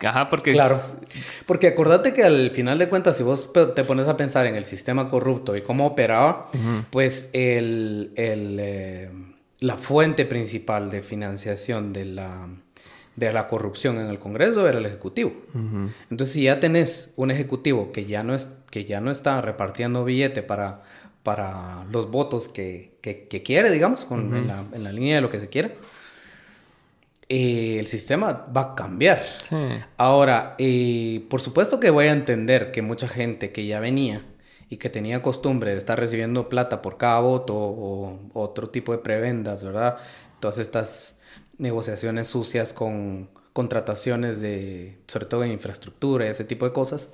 Ajá, 0.00 0.28
porque... 0.30 0.52
Claro. 0.52 0.78
Porque 1.46 1.66
acordate 1.68 2.12
que 2.12 2.22
al 2.22 2.50
final 2.52 2.78
de 2.78 2.88
cuentas, 2.88 3.16
si 3.16 3.22
vos 3.22 3.52
te 3.52 3.84
pones 3.84 4.06
a 4.06 4.16
pensar 4.16 4.46
en 4.46 4.54
el 4.54 4.64
sistema 4.64 5.08
corrupto 5.08 5.56
y 5.56 5.62
cómo 5.62 5.86
operaba, 5.86 6.50
pues 6.90 7.30
el, 7.32 8.12
el 8.16 8.58
eh, 8.60 9.10
la 9.60 9.76
fuente 9.76 10.24
principal 10.24 10.90
de 10.90 11.02
financiación 11.02 11.92
de 11.92 12.04
la 12.04 12.48
de 13.16 13.32
la 13.32 13.48
corrupción 13.48 13.98
en 13.98 14.06
el 14.06 14.20
Congreso 14.20 14.68
era 14.68 14.78
el 14.78 14.86
Ejecutivo. 14.86 15.32
Entonces, 16.08 16.34
si 16.34 16.44
ya 16.44 16.60
tenés 16.60 17.12
un 17.16 17.32
Ejecutivo 17.32 17.90
que 17.90 18.06
ya 18.06 18.22
no, 18.22 18.32
es, 18.32 18.46
que 18.70 18.84
ya 18.84 19.00
no 19.00 19.10
está 19.10 19.40
repartiendo 19.40 20.04
billete 20.04 20.42
para, 20.42 20.82
para 21.22 21.84
los 21.90 22.10
votos 22.10 22.48
que, 22.48 22.98
quiere, 23.44 23.70
digamos, 23.70 24.04
con, 24.04 24.36
en, 24.36 24.46
la, 24.48 24.92
línea 24.92 25.16
de 25.16 25.20
lo 25.20 25.30
que 25.30 25.40
se 25.40 25.48
quiere, 25.48 25.76
eh, 27.28 27.76
el 27.78 27.86
sistema 27.86 28.46
va 28.54 28.60
a 28.60 28.74
cambiar. 28.74 29.22
Ahora, 29.96 30.54
eh, 30.58 31.26
por 31.28 31.40
supuesto 31.40 31.80
que 31.80 31.90
voy 31.90 32.06
a 32.06 32.12
entender 32.12 32.70
que 32.70 32.82
mucha 32.82 33.08
gente 33.08 33.52
que 33.52 33.66
ya 33.66 33.80
venía 33.80 34.24
y 34.70 34.76
que 34.76 34.90
tenía 34.90 35.22
costumbre 35.22 35.72
de 35.72 35.78
estar 35.78 35.98
recibiendo 35.98 36.48
plata 36.48 36.82
por 36.82 36.98
cada 36.98 37.20
voto 37.20 37.54
o 37.54 38.18
otro 38.34 38.70
tipo 38.70 38.92
de 38.92 38.98
prebendas, 38.98 39.64
¿verdad? 39.64 39.96
Todas 40.40 40.58
estas 40.58 41.18
negociaciones 41.58 42.28
sucias 42.28 42.72
con 42.72 43.28
contrataciones 43.52 44.40
de, 44.40 44.98
sobre 45.08 45.26
todo 45.26 45.42
en 45.42 45.52
infraestructura, 45.52 46.28
ese 46.28 46.44
tipo 46.44 46.64
de 46.64 46.72
cosas, 46.72 47.08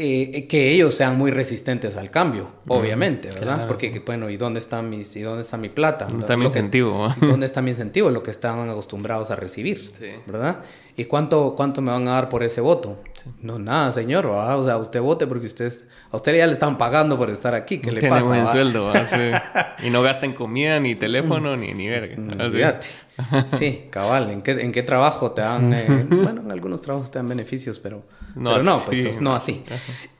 eh, 0.00 0.30
eh, 0.34 0.46
que 0.46 0.70
ellos 0.70 0.94
sean 0.94 1.18
muy 1.18 1.30
resistentes 1.30 1.96
al 1.98 2.10
cambio, 2.10 2.48
obviamente, 2.68 3.28
¿verdad? 3.38 3.66
Porque, 3.66 4.02
bueno, 4.04 4.30
¿y 4.30 4.38
dónde 4.38 4.58
está, 4.58 4.80
mis, 4.80 5.14
y 5.16 5.20
dónde 5.20 5.42
está 5.42 5.58
mi 5.58 5.68
plata? 5.68 6.06
¿Dónde 6.06 6.24
está 6.24 6.38
mi 6.38 6.46
incentivo? 6.46 7.14
¿Dónde 7.20 7.44
está 7.44 7.60
mi 7.60 7.70
incentivo? 7.70 8.10
Lo 8.10 8.22
que 8.22 8.30
estaban 8.30 8.70
acostumbrados 8.70 9.30
a 9.30 9.36
recibir, 9.36 9.92
¿verdad? 10.26 10.64
¿Y 11.00 11.06
cuánto, 11.06 11.54
cuánto 11.56 11.80
me 11.80 11.90
van 11.90 12.06
a 12.08 12.10
dar 12.10 12.28
por 12.28 12.42
ese 12.42 12.60
voto? 12.60 13.02
No, 13.40 13.58
nada, 13.58 13.90
señor, 13.90 14.26
O 14.26 14.64
sea, 14.66 14.76
usted 14.76 15.00
vote 15.00 15.26
porque 15.26 15.46
usted, 15.46 15.72
a 16.10 16.16
usted 16.16 16.36
ya 16.36 16.46
le 16.46 16.52
están 16.52 16.76
pagando 16.76 17.16
por 17.16 17.30
estar 17.30 17.54
aquí. 17.54 17.78
¿Qué 17.78 17.90
le 17.90 18.06
pasa? 18.06 18.26
buen 18.26 18.46
sueldo, 18.46 18.92
Y 19.82 19.88
no 19.88 20.02
gasta 20.02 20.26
en 20.26 20.34
comida, 20.34 20.78
ni 20.78 20.96
teléfono, 20.96 21.56
ni, 21.56 21.72
ni 21.72 21.88
verga. 21.88 22.16
Mm, 22.18 23.56
sí, 23.58 23.84
cabal. 23.88 24.30
¿En 24.30 24.42
qué, 24.42 24.50
¿En 24.50 24.72
qué 24.72 24.82
trabajo 24.82 25.30
te 25.30 25.40
dan? 25.40 25.72
Eh, 25.72 26.04
bueno, 26.06 26.42
en 26.42 26.52
algunos 26.52 26.82
trabajos 26.82 27.10
te 27.10 27.18
dan 27.18 27.30
beneficios, 27.30 27.78
pero 27.78 28.02
no, 28.34 28.50
pero 28.50 28.62
no 28.62 28.82
pues 28.84 29.22
no 29.22 29.34
así. 29.34 29.64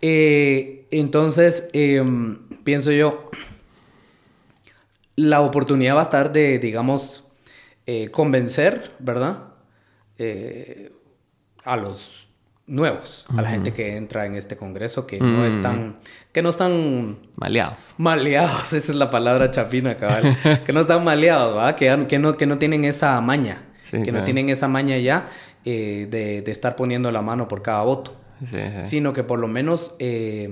Eh, 0.00 0.86
entonces, 0.90 1.68
em, 1.74 2.38
pienso 2.64 2.90
yo, 2.90 3.28
la 5.16 5.42
oportunidad 5.42 5.96
va 5.96 6.00
a 6.00 6.04
estar 6.04 6.32
de, 6.32 6.58
digamos, 6.58 7.30
eh, 7.84 8.08
convencer, 8.10 8.92
¿verdad? 8.98 9.49
A 11.64 11.76
los 11.76 12.30
nuevos, 12.70 13.26
a 13.36 13.42
la 13.42 13.50
gente 13.50 13.72
que 13.72 13.96
entra 13.96 14.26
en 14.26 14.36
este 14.36 14.56
congreso 14.56 15.04
que 15.04 15.18
no 15.18 15.40
mm. 15.40 15.44
están, 15.44 15.96
que 16.32 16.40
no 16.40 16.50
están 16.50 17.18
maleados. 17.36 17.94
Maleados, 17.98 18.72
esa 18.72 18.92
es 18.92 18.94
la 18.94 19.10
palabra 19.10 19.50
chapina, 19.50 19.96
cabal. 19.96 20.36
que 20.64 20.72
no 20.72 20.82
están 20.82 21.02
maleados, 21.02 21.54
¿verdad? 21.54 21.74
Que, 21.74 22.06
que, 22.06 22.18
no, 22.18 22.36
que 22.36 22.46
no 22.46 22.58
tienen 22.58 22.84
esa 22.84 23.20
maña, 23.20 23.64
que 23.90 24.12
no 24.12 24.22
tienen 24.22 24.48
esa 24.50 24.68
maña 24.68 24.96
ya 24.98 25.28
eh, 25.64 26.06
de, 26.08 26.42
de, 26.42 26.52
estar 26.52 26.76
poniendo 26.76 27.10
la 27.10 27.22
mano 27.22 27.48
por 27.48 27.60
cada 27.60 27.82
voto, 27.82 28.16
sino 28.84 29.12
que 29.12 29.24
por 29.24 29.40
lo 29.40 29.48
menos 29.48 29.96
eh, 29.98 30.48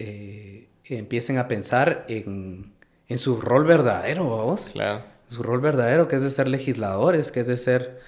eh, 0.00 0.68
empiecen 0.84 1.38
a 1.38 1.46
pensar 1.46 2.04
en, 2.08 2.72
en, 3.06 3.18
su 3.18 3.40
rol 3.40 3.64
verdadero, 3.64 4.36
vamos. 4.36 4.70
Claro. 4.72 5.04
Su 5.28 5.44
rol 5.44 5.60
verdadero, 5.60 6.08
que 6.08 6.16
es 6.16 6.22
de 6.22 6.30
ser 6.30 6.48
legisladores, 6.48 7.30
que 7.30 7.40
es 7.40 7.46
de 7.46 7.56
ser 7.56 8.00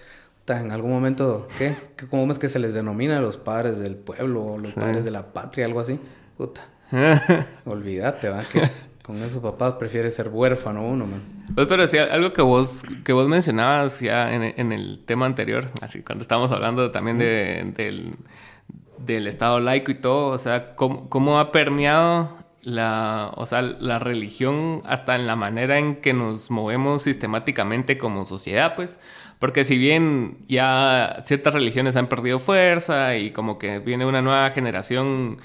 en 0.49 0.73
algún 0.73 0.91
momento, 0.91 1.47
¿qué? 1.59 1.75
¿Cómo 2.09 2.31
es 2.33 2.39
que 2.39 2.49
se 2.49 2.59
les 2.59 2.75
denomina 2.75 3.19
a 3.19 3.21
los 3.21 3.37
padres 3.37 3.79
del 3.79 3.97
pueblo 3.97 4.45
o 4.45 4.59
los 4.59 4.73
padres 4.73 5.05
de 5.05 5.11
la 5.11 5.33
patria, 5.33 5.67
algo 5.67 5.81
así? 5.81 5.99
Puta. 6.37 6.63
Olvídate, 7.65 8.29
¿va? 8.29 8.45
Que 8.45 8.63
con 9.03 9.23
esos 9.23 9.43
papás 9.43 9.75
prefiere 9.75 10.11
ser 10.11 10.29
huérfano 10.29 10.87
uno, 10.87 11.07
man. 11.07 11.23
Pues, 11.55 11.69
pero 11.69 11.87
sí, 11.87 11.99
algo 11.99 12.33
que 12.33 12.43
vos, 12.43 12.83
que 13.05 13.13
vos 13.13 13.29
mencionabas 13.29 14.01
ya 14.01 14.33
en, 14.33 14.73
el 14.73 15.03
tema 15.05 15.27
anterior, 15.27 15.71
así 15.81 16.03
cuando 16.03 16.23
estábamos 16.23 16.51
hablando 16.53 16.91
también 16.91 17.19
de, 17.19 17.73
del, 17.77 18.17
del 18.99 19.27
Estado 19.27 19.61
laico 19.61 19.91
y 19.91 20.01
todo, 20.01 20.29
o 20.29 20.39
sea, 20.39 20.75
cómo, 20.75 21.09
cómo 21.09 21.39
ha 21.39 21.53
permeado 21.53 22.37
la, 22.63 23.33
o 23.37 23.47
sea, 23.47 23.63
la 23.63 23.99
religión 23.99 24.83
hasta 24.85 25.17
en 25.17 25.27
la 25.27 25.37
manera 25.37 25.79
en 25.79 25.97
que 25.97 26.13
nos 26.13 26.51
movemos 26.51 27.03
sistemáticamente 27.03 27.99
como 27.99 28.27
sociedad, 28.27 28.75
pues. 28.77 29.01
Porque 29.39 29.65
si 29.65 29.79
bien 29.79 30.39
ya 30.49 31.17
ciertas 31.23 31.55
religiones 31.55 31.97
han 31.97 32.09
perdido 32.09 32.39
fuerza 32.39 33.17
y 33.17 33.31
como 33.31 33.59
que 33.59 33.79
viene 33.79 34.05
una 34.05 34.21
nueva 34.21 34.51
generación 34.51 35.39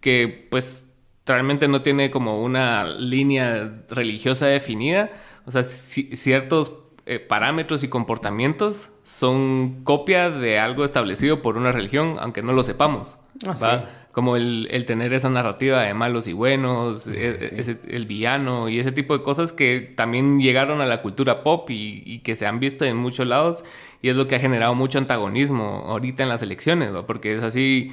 que 0.00 0.46
pues 0.50 0.82
realmente 1.26 1.68
no 1.68 1.82
tiene 1.82 2.10
como 2.10 2.42
una 2.42 2.84
línea 2.84 3.82
religiosa 3.88 4.46
definida, 4.46 5.10
o 5.46 5.50
sea, 5.50 5.62
ciertos 5.64 6.74
eh, 7.06 7.18
parámetros 7.18 7.82
y 7.82 7.88
comportamientos 7.88 8.90
son 9.02 9.82
copia 9.84 10.30
de 10.30 10.58
algo 10.58 10.84
establecido 10.84 11.42
por 11.42 11.56
una 11.56 11.72
religión, 11.72 12.16
aunque 12.20 12.42
no 12.42 12.52
lo 12.52 12.62
sepamos. 12.62 13.18
Ah, 13.44 13.84
como 14.12 14.36
el, 14.36 14.84
tener 14.86 15.12
esa 15.12 15.30
narrativa 15.30 15.82
de 15.82 15.94
malos 15.94 16.26
y 16.26 16.32
buenos, 16.32 17.06
e, 17.06 17.78
el 17.88 18.06
villano 18.06 18.68
y 18.68 18.78
ese 18.78 18.92
tipo 18.92 19.16
de 19.16 19.22
cosas 19.22 19.52
que 19.52 19.92
también 19.96 20.40
llegaron 20.40 20.80
a 20.80 20.86
la 20.86 21.00
cultura 21.00 21.42
pop 21.42 21.68
y, 21.70 22.18
que 22.20 22.34
se 22.34 22.46
han 22.46 22.58
visto 22.60 22.84
en 22.84 22.96
muchos 22.96 23.26
lados 23.26 23.64
y 24.02 24.08
es 24.08 24.16
lo 24.16 24.26
que 24.26 24.34
ha 24.34 24.40
generado 24.40 24.74
mucho 24.74 24.98
antagonismo 24.98 25.84
ahorita 25.86 26.22
en 26.22 26.28
las 26.28 26.42
elecciones, 26.42 26.90
porque 27.06 27.34
es 27.34 27.42
así, 27.42 27.92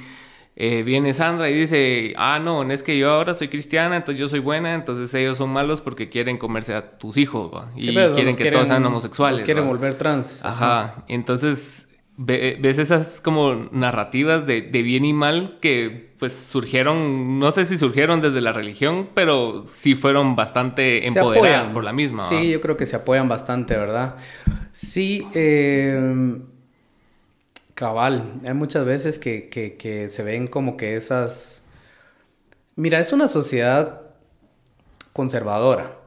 eh, 0.56 0.82
viene 0.82 1.12
Sandra 1.12 1.50
y 1.50 1.54
dice, 1.54 2.14
ah, 2.16 2.40
no, 2.42 2.68
es 2.70 2.82
que 2.82 2.98
yo 2.98 3.12
ahora 3.12 3.32
soy 3.34 3.48
cristiana, 3.48 3.96
entonces 3.96 4.18
yo 4.18 4.28
soy 4.28 4.40
buena, 4.40 4.74
entonces 4.74 5.14
ellos 5.14 5.38
son 5.38 5.50
malos 5.50 5.80
porque 5.80 6.08
quieren 6.08 6.36
comerse 6.36 6.74
a 6.74 6.98
tus 6.98 7.16
hijos, 7.16 7.52
y 7.76 7.94
quieren 7.94 8.34
que 8.34 8.50
todos 8.50 8.66
sean 8.66 8.84
homosexuales. 8.84 9.42
quieren 9.44 9.68
volver 9.68 9.94
trans. 9.94 10.44
Ajá, 10.44 11.04
entonces 11.06 11.87
ves 12.18 12.78
esas 12.78 13.20
como 13.20 13.68
narrativas 13.70 14.44
de, 14.44 14.60
bien 14.60 15.04
y 15.04 15.12
mal 15.12 15.58
que 15.60 16.08
pues 16.18 16.34
surgieron, 16.36 17.38
no 17.38 17.52
sé 17.52 17.64
si 17.64 17.78
surgieron 17.78 18.20
desde 18.20 18.40
la 18.40 18.52
religión, 18.52 19.08
pero 19.14 19.64
sí 19.72 19.94
fueron 19.94 20.34
bastante 20.34 21.06
empoderadas 21.06 21.70
por 21.70 21.84
la 21.84 21.92
misma. 21.92 22.28
Sí, 22.28 22.50
yo 22.50 22.60
creo 22.60 22.76
que 22.76 22.86
se 22.86 22.96
apoyan 22.96 23.28
bastante, 23.28 23.76
¿verdad? 23.76 24.16
Sí, 24.72 25.28
eh, 25.32 26.40
cabal, 27.74 28.40
hay 28.44 28.54
muchas 28.54 28.84
veces 28.84 29.20
que, 29.20 30.08
se 30.10 30.22
ven 30.24 30.48
como 30.48 30.76
que 30.76 30.96
esas... 30.96 31.62
Mira, 32.74 32.98
es 32.98 33.12
una 33.12 33.28
sociedad 33.28 34.02
conservadora. 35.12 35.98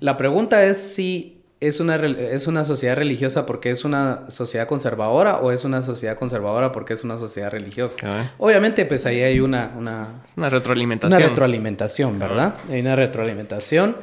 La 0.00 0.16
pregunta 0.16 0.64
es 0.64 0.78
si 0.78 1.39
¿Es 1.60 1.78
una, 1.78 1.96
¿Es 1.96 2.46
una 2.46 2.64
sociedad 2.64 2.96
religiosa 2.96 3.44
porque 3.44 3.70
es 3.70 3.84
una 3.84 4.30
sociedad 4.30 4.66
conservadora 4.66 5.36
o 5.40 5.52
es 5.52 5.64
una 5.64 5.82
sociedad 5.82 6.16
conservadora 6.16 6.72
porque 6.72 6.94
es 6.94 7.04
una 7.04 7.18
sociedad 7.18 7.50
religiosa? 7.50 8.32
Obviamente, 8.38 8.86
pues 8.86 9.04
ahí 9.04 9.20
hay 9.20 9.40
una... 9.40 9.70
Una, 9.76 10.22
una 10.38 10.48
retroalimentación. 10.48 11.20
Una 11.20 11.28
retroalimentación, 11.28 12.18
¿verdad? 12.18 12.54
Hay 12.70 12.80
una 12.80 12.96
retroalimentación. 12.96 13.98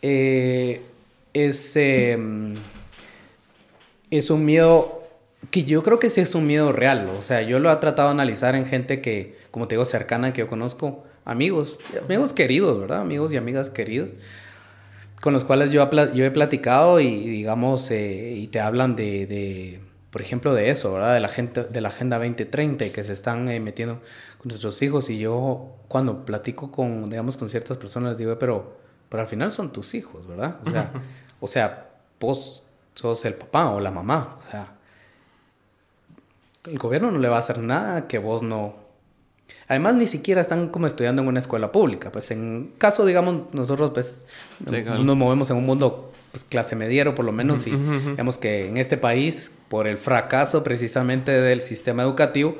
Eh, 0.00 0.80
es, 1.34 1.76
em, 1.76 2.54
es 4.10 4.30
un 4.30 4.46
miedo 4.46 5.02
que 5.50 5.64
yo 5.64 5.82
creo 5.82 5.98
que 5.98 6.08
sí 6.08 6.22
es 6.22 6.34
un 6.34 6.46
miedo 6.46 6.72
real. 6.72 7.10
O 7.18 7.20
sea, 7.20 7.42
yo 7.42 7.58
lo 7.58 7.70
he 7.70 7.76
tratado 7.76 8.08
de 8.08 8.12
analizar 8.12 8.54
en 8.54 8.64
gente 8.64 9.02
que, 9.02 9.36
como 9.50 9.68
te 9.68 9.74
digo, 9.74 9.84
cercana, 9.84 10.32
que 10.32 10.40
yo 10.40 10.48
conozco, 10.48 11.04
amigos, 11.26 11.78
amigos 12.02 12.32
queridos, 12.32 12.80
¿verdad? 12.80 13.02
Amigos 13.02 13.34
y 13.34 13.36
amigas 13.36 13.68
queridos 13.68 14.08
con 15.22 15.32
los 15.32 15.44
cuales 15.44 15.70
yo, 15.70 15.88
yo 16.14 16.24
he 16.24 16.32
platicado 16.32 16.98
y, 16.98 17.06
digamos, 17.06 17.92
eh, 17.92 18.34
y 18.36 18.48
te 18.48 18.58
hablan 18.58 18.96
de, 18.96 19.80
por 20.10 20.20
ejemplo, 20.20 20.52
de 20.52 20.70
eso, 20.70 20.92
¿verdad? 20.92 21.14
De 21.14 21.20
la, 21.20 21.28
gente, 21.28 21.62
de 21.62 21.80
la 21.80 21.90
Agenda 21.90 22.18
2030 22.18 22.86
y 22.86 22.90
que 22.90 23.04
se 23.04 23.12
están 23.12 23.48
eh, 23.48 23.60
metiendo 23.60 24.00
con 24.38 24.48
nuestros 24.48 24.82
hijos. 24.82 25.08
Y 25.10 25.20
yo, 25.20 25.76
cuando 25.86 26.24
platico 26.24 26.72
con, 26.72 27.08
digamos, 27.08 27.36
con 27.36 27.48
ciertas 27.48 27.78
personas, 27.78 28.18
digo, 28.18 28.36
pero, 28.36 28.76
pero 29.08 29.22
al 29.22 29.28
final 29.28 29.52
son 29.52 29.72
tus 29.72 29.94
hijos, 29.94 30.26
¿verdad? 30.26 30.56
O 30.66 30.70
sea, 30.70 30.92
o 31.38 31.46
sea, 31.46 31.90
vos 32.18 32.64
sos 32.94 33.24
el 33.24 33.34
papá 33.34 33.70
o 33.70 33.78
la 33.78 33.92
mamá. 33.92 34.38
O 34.44 34.50
sea, 34.50 34.74
el 36.64 36.78
gobierno 36.78 37.12
no 37.12 37.18
le 37.18 37.28
va 37.28 37.36
a 37.36 37.40
hacer 37.40 37.60
nada 37.60 38.08
que 38.08 38.18
vos 38.18 38.42
no, 38.42 38.74
Además, 39.72 39.94
ni 39.94 40.06
siquiera 40.06 40.42
están 40.42 40.68
como 40.68 40.86
estudiando 40.86 41.22
en 41.22 41.28
una 41.28 41.38
escuela 41.38 41.72
pública. 41.72 42.12
Pues 42.12 42.30
en 42.30 42.74
caso, 42.76 43.06
digamos, 43.06 43.54
nosotros 43.54 43.92
pues 43.94 44.26
nos 44.60 45.16
movemos 45.16 45.50
en 45.50 45.56
un 45.56 45.64
mundo 45.64 46.12
pues, 46.30 46.44
clase 46.44 46.76
mediero 46.76 47.14
por 47.14 47.24
lo 47.24 47.32
menos 47.32 47.66
y 47.66 47.70
digamos 47.70 48.36
que 48.36 48.68
en 48.68 48.76
este 48.76 48.98
país, 48.98 49.50
por 49.70 49.86
el 49.86 49.96
fracaso 49.96 50.62
precisamente 50.62 51.32
del 51.32 51.62
sistema 51.62 52.02
educativo, 52.02 52.58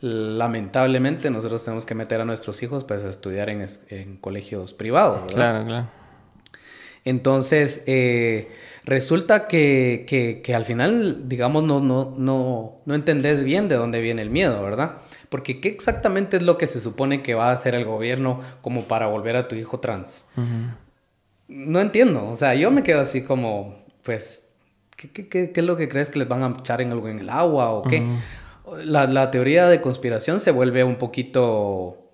lamentablemente 0.00 1.28
nosotros 1.28 1.62
tenemos 1.62 1.84
que 1.84 1.94
meter 1.94 2.22
a 2.22 2.24
nuestros 2.24 2.62
hijos 2.62 2.84
pues 2.84 3.04
a 3.04 3.10
estudiar 3.10 3.50
en, 3.50 3.66
en 3.90 4.16
colegios 4.16 4.72
privados, 4.72 5.20
¿verdad? 5.20 5.34
Claro, 5.34 5.66
claro. 5.66 5.86
Entonces, 7.04 7.82
eh, 7.86 8.48
resulta 8.86 9.48
que, 9.48 10.06
que, 10.08 10.40
que, 10.42 10.54
al 10.54 10.64
final, 10.64 11.28
digamos, 11.28 11.62
no, 11.62 11.80
no, 11.80 12.14
no, 12.16 12.80
no 12.86 12.94
entendés 12.94 13.44
bien 13.44 13.68
de 13.68 13.74
dónde 13.74 14.00
viene 14.00 14.22
el 14.22 14.30
miedo, 14.30 14.62
¿verdad? 14.62 15.02
Porque 15.34 15.60
¿qué 15.60 15.66
exactamente 15.66 16.36
es 16.36 16.44
lo 16.44 16.56
que 16.56 16.68
se 16.68 16.78
supone 16.78 17.20
que 17.20 17.34
va 17.34 17.48
a 17.48 17.52
hacer 17.52 17.74
el 17.74 17.84
gobierno 17.84 18.38
como 18.60 18.84
para 18.84 19.08
volver 19.08 19.34
a 19.34 19.48
tu 19.48 19.56
hijo 19.56 19.80
trans? 19.80 20.26
No 21.48 21.80
entiendo. 21.80 22.28
O 22.28 22.36
sea, 22.36 22.54
yo 22.54 22.70
me 22.70 22.84
quedo 22.84 23.00
así 23.00 23.24
como, 23.24 23.84
pues, 24.04 24.50
¿qué, 24.96 25.50
es 25.52 25.64
lo 25.64 25.76
que 25.76 25.88
crees 25.88 26.08
que 26.08 26.20
les 26.20 26.28
van 26.28 26.44
a 26.44 26.54
echar 26.56 26.80
en 26.82 26.92
algo 26.92 27.08
en 27.08 27.18
el 27.18 27.30
agua 27.30 27.70
o 27.72 27.82
qué? 27.82 28.06
la, 28.84 29.32
teoría 29.32 29.66
de 29.66 29.80
conspiración 29.80 30.38
se 30.38 30.52
vuelve 30.52 30.84
un 30.84 30.98
poquito... 30.98 32.12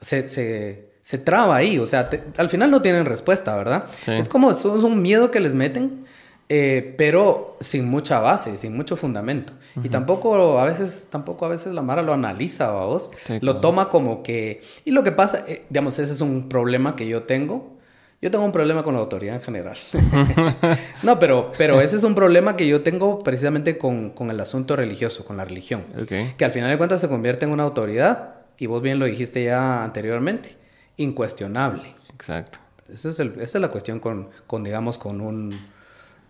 Se, 0.00 0.28
se, 0.28 1.18
traba 1.18 1.56
ahí. 1.56 1.80
O 1.80 1.86
sea, 1.86 2.08
al 2.36 2.48
final 2.48 2.70
no 2.70 2.80
tienen 2.80 3.06
respuesta, 3.06 3.56
¿verdad? 3.56 3.86
Es 4.06 4.28
como, 4.28 4.52
es 4.52 4.64
un 4.64 5.02
miedo 5.02 5.32
que 5.32 5.40
les 5.40 5.56
meten 5.56 6.04
eh, 6.48 6.94
pero 6.98 7.56
sin 7.60 7.88
mucha 7.88 8.20
base, 8.20 8.56
sin 8.56 8.76
mucho 8.76 8.96
fundamento. 8.96 9.52
Y 9.82 9.88
tampoco 9.88 10.58
a 10.58 10.64
veces, 10.64 11.08
tampoco 11.10 11.46
a 11.46 11.48
veces 11.48 11.72
la 11.72 11.82
Mara 11.82 12.02
lo 12.02 12.12
analiza, 12.12 12.70
vos. 12.72 13.10
lo 13.40 13.58
toma 13.58 13.88
como 13.88 14.22
que... 14.22 14.60
Y 14.84 14.90
lo 14.90 15.02
que 15.02 15.12
pasa, 15.12 15.44
eh, 15.48 15.64
digamos, 15.70 15.98
ese 15.98 16.12
es 16.12 16.20
un 16.20 16.48
problema 16.48 16.94
que 16.94 17.06
yo 17.06 17.22
tengo. 17.22 17.78
Yo 18.20 18.30
tengo 18.30 18.44
un 18.44 18.52
problema 18.52 18.82
con 18.84 18.94
la 18.94 19.00
autoridad 19.00 19.34
en 19.34 19.40
general. 19.40 19.78
no, 21.02 21.18
pero, 21.18 21.52
pero 21.58 21.80
ese 21.80 21.96
es 21.96 22.04
un 22.04 22.14
problema 22.14 22.54
que 22.54 22.68
yo 22.68 22.82
tengo 22.82 23.20
precisamente 23.20 23.78
con, 23.78 24.10
con 24.10 24.30
el 24.30 24.38
asunto 24.38 24.76
religioso, 24.76 25.24
con 25.24 25.38
la 25.38 25.44
religión. 25.44 25.82
Que 26.06 26.44
al 26.44 26.52
final 26.52 26.70
de 26.70 26.76
cuentas 26.76 27.00
se 27.00 27.08
convierte 27.08 27.46
en 27.46 27.50
una 27.50 27.64
autoridad, 27.64 28.34
y 28.58 28.66
vos 28.66 28.80
bien 28.82 28.98
lo 28.98 29.06
dijiste 29.06 29.42
ya 29.42 29.82
anteriormente, 29.82 30.56
incuestionable. 30.98 31.94
Exacto. 32.14 32.58
Esa 32.92 33.08
es, 33.08 33.18
esa 33.18 33.40
es 33.40 33.54
la 33.60 33.68
cuestión 33.68 33.98
con, 33.98 34.28
con, 34.46 34.62
digamos, 34.62 34.98
con 34.98 35.20
un 35.20 35.58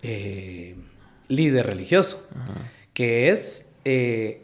eh, 0.02 0.76
líder 1.28 1.66
religioso, 1.66 2.26
que 2.92 3.30
es 3.30 3.72
eh, 3.84 4.42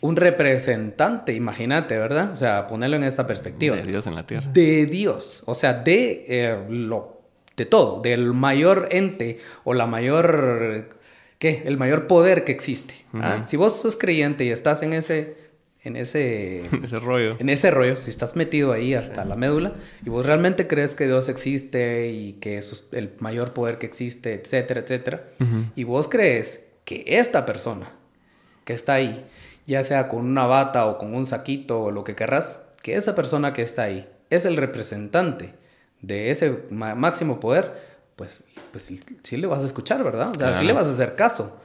un 0.00 0.16
representante, 0.16 1.34
imagínate, 1.34 1.98
¿verdad? 1.98 2.32
O 2.32 2.36
sea, 2.36 2.66
ponerlo 2.66 2.96
en 2.96 3.04
esta 3.04 3.26
perspectiva. 3.26 3.76
De 3.76 3.82
Dios 3.82 4.06
en 4.06 4.14
la 4.14 4.26
tierra. 4.26 4.50
De 4.52 4.86
Dios, 4.86 5.42
o 5.46 5.54
sea, 5.54 5.74
de 5.74 6.24
eh, 6.28 6.58
lo, 6.68 7.22
de 7.56 7.66
todo, 7.66 8.00
del 8.00 8.32
mayor 8.32 8.88
ente 8.90 9.38
o 9.64 9.74
la 9.74 9.86
mayor, 9.86 10.98
¿qué? 11.38 11.62
El 11.66 11.76
mayor 11.76 12.06
poder 12.06 12.44
que 12.44 12.52
existe. 12.52 12.94
¿ah? 13.14 13.42
Si 13.44 13.56
vos 13.56 13.78
sos 13.78 13.96
creyente 13.96 14.44
y 14.44 14.50
estás 14.50 14.82
en 14.82 14.92
ese 14.92 15.36
en 15.82 15.96
ese, 15.96 16.64
ese 16.84 16.96
rollo. 16.96 17.36
En 17.38 17.48
ese 17.48 17.70
rollo, 17.70 17.96
si 17.96 18.10
estás 18.10 18.36
metido 18.36 18.72
ahí 18.72 18.94
hasta 18.94 19.24
la 19.24 19.36
médula 19.36 19.74
y 20.04 20.10
vos 20.10 20.24
realmente 20.24 20.66
crees 20.66 20.94
que 20.94 21.06
Dios 21.06 21.28
existe 21.28 22.08
y 22.10 22.34
que 22.34 22.58
es 22.58 22.86
el 22.92 23.12
mayor 23.18 23.52
poder 23.52 23.78
que 23.78 23.86
existe, 23.86 24.34
etcétera, 24.34 24.80
etcétera, 24.80 25.24
y 25.74 25.84
vos 25.84 26.08
crees 26.08 26.64
que 26.84 27.04
esta 27.06 27.46
persona 27.46 27.92
que 28.64 28.74
está 28.74 28.94
ahí, 28.94 29.24
ya 29.66 29.84
sea 29.84 30.08
con 30.08 30.24
una 30.26 30.46
bata 30.46 30.86
o 30.86 30.98
con 30.98 31.14
un 31.14 31.26
saquito 31.26 31.82
o 31.82 31.90
lo 31.90 32.04
que 32.04 32.14
querrás, 32.14 32.60
que 32.82 32.94
esa 32.94 33.14
persona 33.14 33.52
que 33.52 33.62
está 33.62 33.82
ahí 33.82 34.08
es 34.30 34.44
el 34.44 34.56
representante 34.56 35.54
de 36.00 36.30
ese 36.30 36.64
máximo 36.70 37.38
poder, 37.38 37.92
pues, 38.16 38.44
pues 38.70 38.92
sí, 39.22 39.36
le 39.36 39.46
vas 39.46 39.62
a 39.62 39.66
escuchar, 39.66 40.02
¿verdad? 40.02 40.32
O 40.34 40.38
sea, 40.38 40.58
sí 40.58 40.64
le 40.64 40.72
vas 40.72 40.86
a 40.86 40.90
hacer 40.90 41.16
caso. 41.16 41.58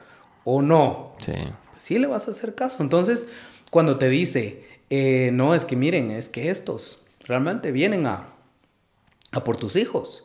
¿O 0.44 0.62
no? 0.62 1.12
Sí. 1.18 1.34
Sí 1.78 1.98
le 1.98 2.06
vas 2.06 2.26
a 2.28 2.30
hacer 2.30 2.54
caso. 2.54 2.82
Entonces, 2.82 3.26
cuando 3.70 3.98
te 3.98 4.08
dice, 4.08 4.64
eh, 4.90 5.30
no, 5.32 5.54
es 5.54 5.64
que 5.64 5.76
miren, 5.76 6.10
es 6.10 6.28
que 6.28 6.50
estos 6.50 7.00
realmente 7.20 7.72
vienen 7.72 8.06
a, 8.06 8.28
a 9.32 9.44
por 9.44 9.56
tus 9.56 9.76
hijos. 9.76 10.24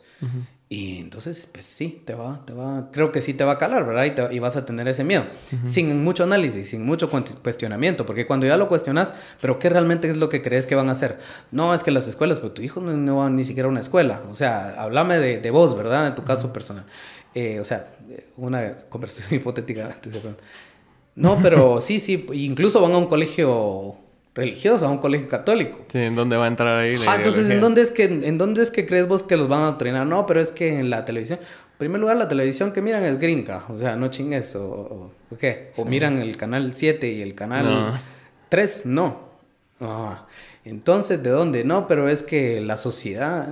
Y 0.70 0.98
entonces, 0.98 1.46
pues 1.52 1.66
sí, 1.66 2.02
te 2.06 2.14
va, 2.14 2.42
te 2.46 2.54
va, 2.54 2.88
creo 2.90 3.12
que 3.12 3.20
sí 3.20 3.34
te 3.34 3.44
va 3.44 3.52
a 3.52 3.58
calar, 3.58 3.86
¿verdad? 3.86 4.30
Y, 4.32 4.38
vas 4.38 4.56
a 4.56 4.64
tener 4.64 4.88
ese 4.88 5.04
miedo, 5.04 5.26
sin 5.62 6.02
mucho 6.02 6.24
análisis, 6.24 6.70
sin 6.70 6.84
mucho 6.86 7.10
cuestionamiento, 7.10 8.06
porque 8.06 8.24
cuando 8.24 8.46
ya 8.46 8.56
lo 8.56 8.66
cuestionas, 8.66 9.12
pero 9.42 9.58
¿qué 9.58 9.68
realmente 9.68 10.10
es 10.10 10.16
lo 10.16 10.30
que 10.30 10.40
crees 10.40 10.64
que 10.64 10.74
van 10.74 10.88
a 10.88 10.92
hacer? 10.92 11.18
No, 11.52 11.74
es 11.74 11.84
que 11.84 11.90
las 11.90 12.08
escuelas, 12.08 12.40
pero 12.40 12.52
tu 12.52 12.62
hijo 12.62 12.80
no, 12.80 13.16
va 13.16 13.28
ni 13.28 13.44
siquiera 13.44 13.68
a 13.68 13.70
una 13.70 13.80
escuela, 13.80 14.22
o 14.30 14.34
sea, 14.34 14.82
háblame 14.82 15.18
de, 15.18 15.38
de 15.38 15.50
vos, 15.50 15.76
¿verdad? 15.76 16.06
En 16.06 16.14
tu 16.14 16.24
caso 16.24 16.52
personal. 16.52 16.86
Eh, 17.34 17.58
o 17.60 17.64
sea, 17.64 17.88
una 18.36 18.76
conversación 18.88 19.34
hipotética. 19.40 19.96
No, 21.16 21.38
pero 21.42 21.80
sí, 21.80 22.00
sí, 22.00 22.26
incluso 22.32 22.80
van 22.80 22.92
a 22.92 22.98
un 22.98 23.06
colegio 23.06 23.96
religioso, 24.34 24.86
a 24.86 24.90
un 24.90 24.98
colegio 24.98 25.28
católico. 25.28 25.80
Sí, 25.88 25.98
¿en 25.98 26.16
dónde 26.16 26.36
va 26.36 26.46
a 26.46 26.48
entrar 26.48 26.76
ahí? 26.76 26.96
Ah, 27.06 27.16
entonces, 27.16 27.48
¿en 27.50 27.60
dónde, 27.60 27.82
es 27.82 27.92
que, 27.92 28.04
¿en 28.04 28.36
dónde 28.36 28.62
es 28.62 28.70
que 28.70 28.84
crees 28.84 29.06
vos 29.06 29.22
que 29.22 29.36
los 29.36 29.48
van 29.48 29.62
a 29.62 29.68
entrenar? 29.70 30.06
No, 30.06 30.26
pero 30.26 30.40
es 30.40 30.50
que 30.50 30.80
en 30.80 30.90
la 30.90 31.04
televisión, 31.04 31.38
en 31.40 31.78
primer 31.78 32.00
lugar, 32.00 32.16
la 32.16 32.26
televisión 32.26 32.72
que 32.72 32.82
miran 32.82 33.04
es 33.04 33.18
gringa, 33.18 33.64
o 33.68 33.78
sea, 33.78 33.96
no 33.96 34.08
chingues, 34.08 34.56
o, 34.56 35.12
o, 35.30 35.36
qué, 35.38 35.72
o 35.76 35.84
miran 35.84 36.18
el 36.20 36.36
canal 36.36 36.74
7 36.74 37.08
y 37.12 37.22
el 37.22 37.34
canal 37.34 37.92
3, 38.48 38.86
no. 38.86 39.20
Ah, 39.80 40.26
entonces, 40.64 41.22
¿de 41.22 41.30
dónde? 41.30 41.64
No, 41.64 41.86
pero 41.86 42.08
es 42.08 42.24
que 42.24 42.60
la 42.60 42.76
sociedad, 42.76 43.48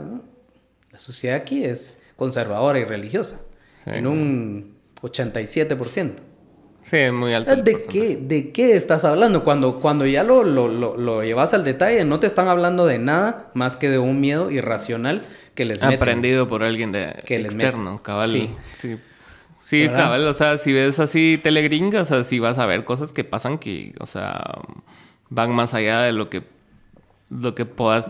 la 0.90 0.98
sociedad 0.98 1.36
aquí 1.36 1.64
es 1.64 2.00
conservadora 2.16 2.80
y 2.80 2.84
religiosa, 2.84 3.40
en 3.86 4.08
un 4.08 4.74
87%. 5.00 6.31
Sí, 6.82 6.96
es 6.96 7.12
muy 7.12 7.32
alto. 7.32 7.54
¿De 7.56 7.84
qué, 7.88 8.16
¿De 8.16 8.50
qué 8.50 8.76
estás 8.76 9.04
hablando? 9.04 9.44
Cuando, 9.44 9.78
cuando 9.78 10.04
ya 10.04 10.24
lo, 10.24 10.42
lo, 10.42 10.68
lo, 10.68 11.22
llevas 11.22 11.54
al 11.54 11.64
detalle, 11.64 12.04
no 12.04 12.18
te 12.18 12.26
están 12.26 12.48
hablando 12.48 12.86
de 12.86 12.98
nada 12.98 13.50
más 13.54 13.76
que 13.76 13.88
de 13.88 13.98
un 13.98 14.20
miedo 14.20 14.50
irracional 14.50 15.26
que 15.54 15.64
les 15.64 15.80
meten. 15.80 15.96
Aprendido 15.96 16.48
por 16.48 16.64
alguien 16.64 16.90
de 16.90 17.22
que 17.24 17.36
externo, 17.36 18.02
cabal. 18.02 18.30
Sí. 18.30 18.50
sí. 18.74 18.96
Sí, 19.62 19.88
cabal, 19.88 20.26
o 20.26 20.34
sea, 20.34 20.58
si 20.58 20.72
ves 20.72 20.98
así 20.98 21.40
telegringa, 21.42 22.02
o 22.02 22.04
sea, 22.04 22.24
si 22.24 22.40
vas 22.40 22.58
a 22.58 22.66
ver 22.66 22.84
cosas 22.84 23.12
que 23.12 23.24
pasan 23.24 23.58
que, 23.58 23.92
o 24.00 24.06
sea, 24.06 24.42
van 25.30 25.52
más 25.52 25.72
allá 25.72 26.02
de 26.02 26.12
lo 26.12 26.28
que, 26.28 26.42
lo 27.30 27.54
que 27.54 27.64
puedas 27.64 28.08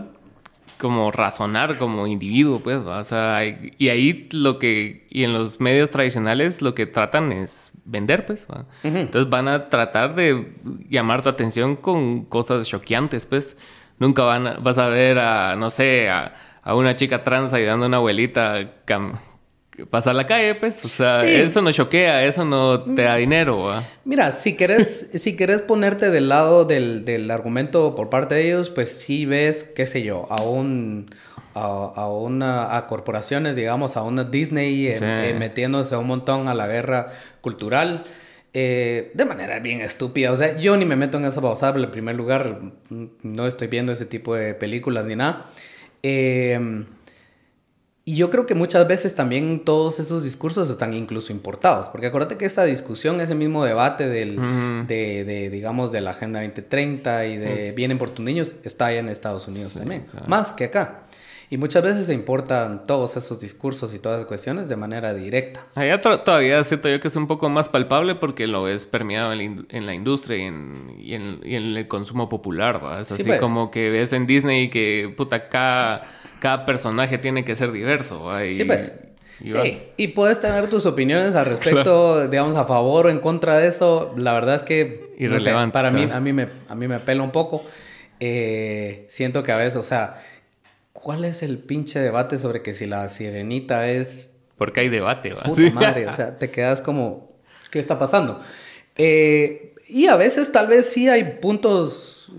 como 0.79 1.11
razonar 1.11 1.77
como 1.77 2.07
individuo, 2.07 2.59
pues, 2.59 2.77
o 2.77 3.03
sea, 3.03 3.45
y 3.45 3.89
ahí 3.89 4.27
lo 4.31 4.59
que, 4.59 5.05
y 5.09 5.23
en 5.23 5.31
los 5.31 5.61
medios 5.61 5.89
tradicionales 5.91 6.61
lo 6.61 6.75
que 6.75 6.85
tratan 6.85 7.31
es 7.31 7.71
vender, 7.85 8.25
pues, 8.25 8.45
entonces 8.83 9.29
van 9.29 9.47
a 9.47 9.69
tratar 9.69 10.15
de 10.15 10.53
llamar 10.89 11.21
tu 11.21 11.29
atención 11.29 11.75
con 11.75 12.25
cosas 12.25 12.67
choqueantes, 12.67 13.25
pues, 13.25 13.57
nunca 13.99 14.23
van 14.23 14.47
a, 14.47 14.53
vas 14.59 14.77
a 14.77 14.87
ver 14.87 15.19
a, 15.19 15.55
no 15.55 15.69
sé, 15.69 16.09
a, 16.09 16.35
a 16.61 16.75
una 16.75 16.95
chica 16.95 17.23
trans 17.23 17.53
ayudando 17.53 17.85
a 17.85 17.87
una 17.87 17.97
abuelita 17.97 18.71
pasar 19.89 20.15
la 20.15 20.27
calle, 20.27 20.55
pues. 20.55 20.83
O 20.85 20.87
sea, 20.87 21.25
eso 21.25 21.61
no 21.61 21.71
choquea, 21.71 22.25
eso 22.25 22.45
no 22.45 22.81
te 22.81 23.03
da 23.03 23.15
dinero. 23.15 23.71
Mira, 24.05 24.31
si 24.31 24.55
querés, 24.55 25.09
si 25.15 25.35
querés 25.35 25.61
ponerte 25.61 26.11
del 26.11 26.29
lado 26.29 26.65
del, 26.65 27.29
argumento 27.31 27.95
por 27.95 28.09
parte 28.09 28.35
de 28.35 28.47
ellos, 28.47 28.69
pues 28.69 28.91
sí 28.91 29.25
ves, 29.25 29.63
qué 29.63 29.85
sé 29.85 30.03
yo, 30.03 30.25
a 30.29 30.41
un... 30.41 31.09
A, 31.55 32.07
una, 32.07 32.75
a 32.75 32.87
corporaciones, 32.87 33.55
digamos, 33.55 33.95
a 33.95 34.01
una 34.01 34.23
Disney 34.23 34.87
eh, 34.87 34.97
eh, 34.99 35.35
metiéndose 35.37 35.95
un 35.95 36.07
montón 36.07 36.47
a 36.47 36.55
la 36.55 36.67
guerra 36.67 37.11
cultural. 37.41 38.05
Eh, 38.55 39.11
de 39.15 39.25
manera 39.25 39.59
bien 39.59 39.81
estúpida. 39.81 40.31
O 40.31 40.37
sea, 40.37 40.57
yo 40.57 40.77
ni 40.77 40.85
me 40.85 40.95
meto 40.95 41.17
en 41.17 41.25
esa 41.25 41.41
babosada, 41.41 41.79
en 41.79 41.89
primer 41.89 42.15
lugar, 42.15 42.61
no 42.89 43.47
estoy 43.47 43.67
viendo 43.67 43.91
ese 43.91 44.05
tipo 44.05 44.35
de 44.35 44.53
películas 44.53 45.05
ni 45.05 45.15
nada. 45.15 45.49
Eh, 46.03 46.85
y 48.05 48.17
yo 48.17 48.29
creo 48.29 48.45
que 48.45 48.53
muchas 48.53 48.85
veces 48.85 49.15
también 49.15 49.63
todos 49.63 50.01
esos 50.01 50.25
discursos 50.25 50.69
están 50.69 50.91
incluso 50.91 51.31
importados, 51.31 51.87
porque 51.87 52.07
acuérdate 52.07 52.35
que 52.35 52.43
esa 52.43 52.65
discusión, 52.65 53.21
ese 53.21 53.33
mismo 53.33 53.63
debate 53.63 54.09
del, 54.09 54.35
de, 54.87 55.23
de, 55.23 55.49
digamos, 55.49 55.93
de 55.93 56.01
la 56.01 56.11
Agenda 56.11 56.41
2030 56.41 57.25
y 57.27 57.37
de 57.37 57.71
Vienen 57.71 57.97
por 57.97 58.09
tus 58.09 58.25
niños, 58.25 58.55
está 58.65 58.87
allá 58.87 58.99
en 58.99 59.07
Estados 59.07 59.47
Unidos 59.47 59.75
también, 59.75 60.05
más 60.27 60.53
que 60.53 60.65
acá. 60.65 61.03
Y 61.49 61.57
muchas 61.57 61.83
veces 61.83 62.07
se 62.07 62.13
importan 62.13 62.85
todos 62.85 63.15
esos 63.17 63.39
discursos 63.39 63.93
y 63.93 63.99
todas 63.99 64.19
las 64.19 64.27
cuestiones 64.27 64.69
de 64.69 64.75
manera 64.75 65.13
directa. 65.13 65.65
Allá 65.75 66.01
todavía 66.01 66.63
siento 66.63 66.89
yo 66.89 66.99
que 66.99 67.07
es 67.07 67.15
un 67.15 67.27
poco 67.27 67.49
más 67.49 67.69
palpable 67.69 68.15
porque 68.15 68.47
lo 68.47 68.67
es 68.67 68.85
permeado 68.85 69.33
en 69.33 69.85
la, 69.85 69.93
industria 69.93 70.37
y 70.37 70.41
en, 70.41 70.95
y, 70.99 71.13
en, 71.13 71.43
el 71.43 71.87
consumo 71.87 72.29
popular. 72.29 72.81
Es 72.99 73.11
así 73.11 73.23
pues. 73.23 73.39
como 73.39 73.69
que 73.71 73.89
ves 73.89 74.13
en 74.13 74.25
Disney 74.25 74.69
que 74.69 75.13
puta 75.15 75.35
acá 75.35 76.01
cada 76.39 76.65
personaje 76.65 77.17
tiene 77.17 77.45
que 77.45 77.55
ser 77.55 77.71
diverso. 77.71 78.29
sí, 78.51 78.65
pues. 78.65 78.95
Y 79.41 79.49
sí, 79.49 79.81
y 79.97 80.09
puedes 80.09 80.39
tener 80.39 80.69
tus 80.69 80.85
opiniones 80.85 81.35
al 81.35 81.45
respecto, 81.47 82.27
digamos, 82.27 82.55
a 82.55 82.65
favor 82.65 83.07
o 83.07 83.09
en 83.09 83.19
contra 83.19 83.57
de 83.57 83.67
eso. 83.67 84.13
La 84.17 84.33
verdad 84.33 84.55
es 84.55 84.63
que 84.63 85.13
Irrelevante, 85.17 85.73
para 85.73 85.89
mí, 85.89 86.07
a 86.11 86.19
mí, 86.19 86.33
me, 86.33 86.47
a 86.67 86.75
mí 86.75 86.87
me 86.87 86.95
apela 86.95 87.23
un 87.23 87.31
poco. 87.31 87.63
Eh, 88.19 89.05
siento 89.09 89.43
que 89.43 89.51
a 89.51 89.57
veces, 89.57 89.75
o 89.75 89.83
sea, 89.83 90.21
¿cuál 90.93 91.25
es 91.25 91.43
el 91.43 91.57
pinche 91.57 91.99
debate 91.99 92.37
sobre 92.37 92.61
que 92.61 92.73
si 92.73 92.85
la 92.85 93.09
sirenita 93.09 93.89
es... 93.89 94.29
Porque 94.57 94.79
hay 94.79 94.89
debate, 94.89 95.33
¿va? 95.33 95.43
Puta 95.43 95.71
madre, 95.71 96.07
o 96.07 96.13
sea, 96.13 96.37
te 96.39 96.51
quedas 96.51 96.81
como, 96.81 97.33
¿qué 97.71 97.79
está 97.79 97.97
pasando? 97.97 98.39
Eh, 98.95 99.75
y 99.89 100.07
a 100.07 100.15
veces 100.15 100.51
tal 100.51 100.67
vez 100.67 100.85
sí 100.85 101.09
hay 101.09 101.39
puntos 101.41 102.31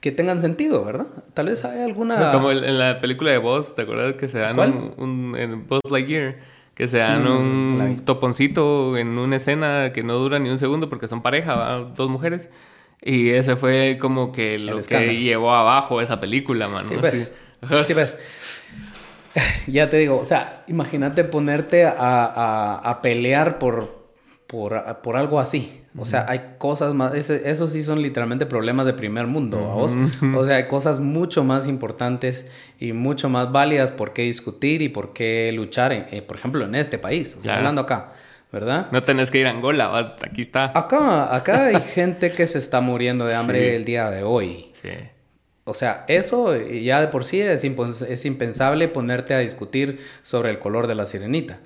que 0.00 0.12
tengan 0.12 0.40
sentido, 0.40 0.84
¿verdad? 0.84 1.06
Tal 1.32 1.46
vez 1.46 1.64
hay 1.64 1.80
alguna... 1.82 2.32
como 2.32 2.50
en 2.50 2.78
la 2.78 3.00
película 3.00 3.30
de 3.30 3.38
Buzz, 3.38 3.74
¿te 3.74 3.82
acuerdas 3.82 4.14
que 4.14 4.28
se 4.28 4.38
dan 4.38 4.58
un, 4.58 4.94
un, 4.96 5.36
en 5.36 5.66
Buzz 5.66 5.90
Lightyear? 5.90 6.38
Que 6.74 6.88
se 6.88 6.98
dan 6.98 7.26
un 7.26 8.02
toponcito 8.06 8.96
en 8.96 9.18
una 9.18 9.36
escena 9.36 9.92
que 9.92 10.02
no 10.02 10.14
dura 10.14 10.38
ni 10.38 10.48
un 10.48 10.56
segundo 10.56 10.88
porque 10.88 11.08
son 11.08 11.20
pareja, 11.20 11.90
dos 11.94 12.08
mujeres. 12.08 12.48
Y 13.02 13.30
ese 13.30 13.54
fue 13.56 13.98
como 14.00 14.32
que 14.32 14.58
lo 14.58 14.80
que 14.80 15.20
llevó 15.20 15.52
abajo 15.52 16.00
esa 16.00 16.20
película, 16.20 16.68
mano. 16.68 16.88
Sí. 16.88 16.96
Sí, 17.10 17.30
ves. 17.94 18.16
Ya 19.66 19.88
te 19.88 19.98
digo, 19.98 20.18
o 20.18 20.24
sea, 20.24 20.64
imagínate 20.66 21.24
ponerte 21.24 21.84
a, 21.84 21.94
a, 21.98 22.74
a 22.78 23.02
pelear 23.02 23.58
por, 23.58 24.08
por, 24.46 25.00
por 25.02 25.16
algo 25.16 25.38
así. 25.38 25.76
O 25.98 26.04
sea, 26.06 26.24
hay 26.28 26.54
cosas 26.58 26.94
más, 26.94 27.12
esos 27.14 27.72
sí 27.72 27.82
son 27.82 28.00
literalmente 28.00 28.46
problemas 28.46 28.86
de 28.86 28.92
primer 28.92 29.26
mundo, 29.26 29.58
vos? 29.58 29.96
O 30.36 30.44
sea, 30.44 30.56
hay 30.56 30.68
cosas 30.68 31.00
mucho 31.00 31.42
más 31.42 31.66
importantes 31.66 32.46
y 32.78 32.92
mucho 32.92 33.28
más 33.28 33.50
válidas 33.50 33.90
por 33.90 34.12
qué 34.12 34.22
discutir 34.22 34.82
y 34.82 34.88
por 34.88 35.12
qué 35.12 35.50
luchar, 35.52 35.92
eh, 35.92 36.22
por 36.22 36.36
ejemplo, 36.36 36.64
en 36.64 36.76
este 36.76 36.96
país, 36.96 37.36
hablando 37.48 37.80
acá, 37.80 38.12
¿verdad? 38.52 38.86
No 38.92 39.02
tenés 39.02 39.32
que 39.32 39.38
ir 39.38 39.48
a 39.48 39.50
Angola, 39.50 40.16
aquí 40.22 40.42
está. 40.42 40.66
Acá, 40.76 41.34
acá 41.34 41.66
hay 41.66 41.80
gente 41.82 42.30
que 42.30 42.46
se 42.46 42.58
está 42.58 42.80
muriendo 42.80 43.26
de 43.26 43.34
hambre 43.34 43.74
el 43.74 43.84
día 43.84 44.10
de 44.10 44.22
hoy. 44.22 44.72
Sí. 44.82 44.90
O 45.70 45.74
sea, 45.74 46.04
eso 46.08 46.56
ya 46.56 47.00
de 47.00 47.08
por 47.08 47.24
sí 47.24 47.40
es, 47.40 47.64
es 47.64 48.24
impensable 48.24 48.88
ponerte 48.88 49.34
a 49.34 49.38
discutir 49.38 50.00
sobre 50.22 50.50
el 50.50 50.58
color 50.58 50.86
de 50.86 50.94
la 50.94 51.06
sirenita. 51.06 51.60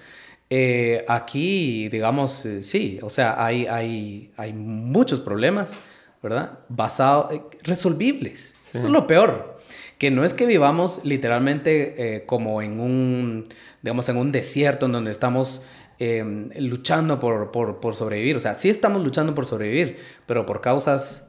Eh, 0.51 1.05
aquí, 1.09 1.89
digamos, 1.89 2.45
eh, 2.45 2.63
sí, 2.63 2.99
o 3.03 3.11
sea, 3.11 3.45
hay, 3.45 3.67
hay, 3.67 4.31
hay 4.37 4.53
muchos 4.53 5.21
problemas, 5.21 5.79
¿verdad? 6.23 6.61
Basados, 6.69 7.33
eh, 7.33 7.43
resolvibles. 7.63 8.55
Eso 8.73 8.87
es 8.87 8.93
lo 8.93 9.07
peor. 9.07 9.59
Que 9.99 10.11
no 10.11 10.25
es 10.25 10.35
que 10.35 10.47
vivamos 10.47 11.01
literalmente 11.05 12.25
como 12.27 12.61
en 12.61 12.81
un, 12.81 13.49
digamos, 13.83 14.09
en 14.09 14.17
un 14.17 14.33
desierto 14.33 14.87
en 14.87 14.93
donde 14.93 15.13
estamos 15.13 15.63
em, 15.99 16.51
luchando 16.59 17.21
por, 17.21 17.53
por, 17.53 17.79
por, 17.79 17.95
sobrevivir. 17.95 18.37
O 18.37 18.41
sea, 18.41 18.55
sí 18.55 18.69
estamos 18.69 19.03
luchando 19.03 19.35
por 19.35 19.47
sobrevivir, 19.47 19.99
pero 20.27 20.45
por 20.45 20.61
causas 20.61 21.29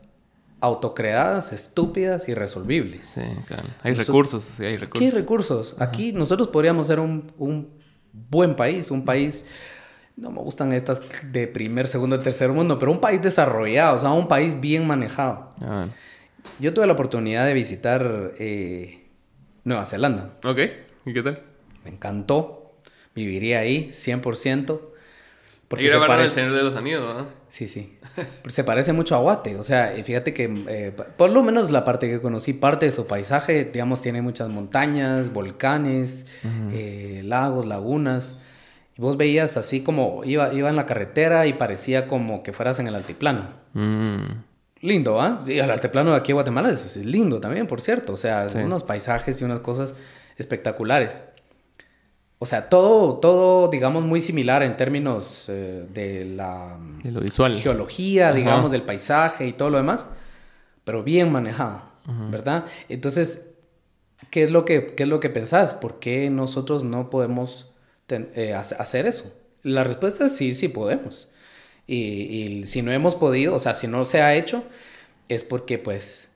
autocreadas, 0.62 1.54
estúpidas 1.54 2.28
y 2.30 2.34
resolvibles. 2.34 3.06
Sí, 3.06 3.22
claro. 3.48 3.68
Hay 3.84 3.94
recursos, 3.94 4.50
sí, 4.58 4.66
hay 4.66 4.78
recursos. 4.78 5.12
¿Qué 5.12 5.18
recursos? 5.18 5.76
Aquí 5.80 6.14
nosotros 6.14 6.50
podríamos 6.50 6.88
ser 6.88 7.00
un, 7.00 7.32
un 7.38 7.70
buen 8.12 8.56
país, 8.56 8.92
un 8.92 9.06
país, 9.06 9.46
no 10.16 10.32
me 10.32 10.40
gustan 10.42 10.72
estas 10.72 11.02
de 11.32 11.48
primer, 11.48 11.88
segundo, 11.88 12.20
tercer 12.20 12.52
mundo, 12.52 12.80
pero 12.80 12.92
un 12.92 13.02
país 13.02 13.22
desarrollado, 13.22 13.96
o 13.96 14.00
sea, 14.00 14.12
un 14.12 14.28
país 14.28 14.60
bien 14.60 14.88
manejado. 14.88 15.54
Ah. 15.62 15.88
Yo 16.60 16.74
tuve 16.74 16.88
la 16.88 16.94
oportunidad 16.94 17.46
de 17.46 17.54
visitar 17.54 18.34
eh, 18.40 19.10
Nueva 19.64 19.86
Zelanda. 19.86 20.38
Ok, 20.44 20.60
¿y 21.06 21.14
qué 21.14 21.22
tal? 21.22 21.42
Me 21.84 21.92
encantó, 21.92 22.78
viviría 23.14 23.60
ahí 23.60 23.90
100%. 23.92 24.80
Porque 25.68 25.90
se 25.90 25.98
parece... 25.98 26.24
el 26.24 26.30
Señor 26.30 26.54
de 26.54 26.64
los 26.64 26.76
Anillos, 26.76 27.02
¿no? 27.02 27.28
Sí, 27.56 27.70
sí. 27.70 27.98
se 28.50 28.66
parece 28.66 28.92
mucho 28.92 29.16
a 29.16 29.20
Guate. 29.20 29.56
O 29.56 29.64
sea, 29.64 29.94
fíjate 30.04 30.34
que 30.34 30.54
eh, 30.68 30.92
por 31.16 31.30
lo 31.30 31.42
menos 31.42 31.72
la 31.72 31.86
parte 31.86 32.10
que 32.10 32.20
conocí, 32.20 32.52
parte 32.52 32.86
de 32.86 32.92
su 32.92 33.08
paisaje, 33.08 33.64
digamos, 33.64 34.02
tiene 34.02 34.22
muchas 34.22 34.50
montañas, 34.50 35.32
volcanes, 35.32 36.26
eh, 36.74 37.22
lagos, 37.24 37.66
lagunas. 37.66 38.40
Y 38.98 39.02
vos 39.02 39.16
veías 39.16 39.56
así 39.56 39.80
como 39.80 40.26
iba, 40.26 40.54
iba 40.54 40.70
en 40.70 40.76
la 40.76 40.86
carretera 40.86 41.48
y 41.48 41.54
parecía 41.54 42.10
como 42.10 42.44
que 42.44 42.52
fueras 42.52 42.80
en 42.80 42.88
el 42.88 42.96
altiplano. 42.96 43.52
Mm. 43.72 44.34
Lindo, 44.82 45.22
¿ah? 45.22 45.46
Y 45.48 45.58
el 45.60 45.72
altiplano 45.72 46.12
de 46.12 46.18
aquí 46.18 46.34
en 46.34 46.36
Guatemala 46.36 46.70
es, 46.72 46.98
lindo 46.98 47.40
también, 47.40 47.68
por 47.68 47.80
cierto. 47.80 48.12
O 48.12 48.18
sea, 48.18 48.48
unos 48.54 48.84
paisajes 48.84 49.40
y 49.40 49.46
unas 49.46 49.62
cosas 49.62 49.96
espectaculares. 50.36 51.24
O 52.46 52.48
sea, 52.48 52.70
todo, 52.70 53.16
todo, 53.18 53.70
digamos, 53.70 54.04
muy 54.04 54.22
similar 54.22 54.62
en 54.62 54.78
términos 54.78 55.46
eh, 55.48 55.84
de 55.92 56.26
la 56.26 56.80
lo 57.02 57.20
visual. 57.20 57.60
geología, 57.60 58.34
digamos, 58.34 58.72
del 58.72 58.84
paisaje 58.84 59.48
y 59.48 59.54
todo 59.54 59.72
lo 59.72 59.78
demás, 59.78 60.06
pero 60.84 61.02
bien 61.02 61.32
manejado, 61.32 61.82
¿verdad? 62.30 62.66
Entonces, 62.88 63.48
¿qué 64.30 64.44
es, 64.44 64.52
lo 64.52 64.64
que, 64.64 64.94
¿qué 64.96 65.02
es 65.02 65.10
lo 65.10 65.20
que 65.20 65.32
pensás? 65.32 65.74
¿Por 65.74 65.98
qué 65.98 66.30
nosotros 66.30 66.84
no 66.84 67.10
podemos 67.10 67.72
eh, 68.10 68.54
hacer 68.54 69.08
eso? 69.08 69.34
La 69.64 69.84
respuesta 69.84 70.26
es 70.26 70.36
sí, 70.36 70.54
sí 70.54 70.68
podemos. 70.68 71.28
Y, 71.88 71.96
y 71.96 72.68
si 72.68 72.84
no 72.84 72.92
hemos 72.92 73.16
podido, 73.16 73.56
o 73.56 73.60
sea, 73.60 73.74
si 73.74 73.88
no 73.88 74.06
se 74.06 74.22
ha 74.22 74.36
hecho, 74.36 74.66
es 75.30 75.44
porque 75.44 75.80
pues 75.80 76.30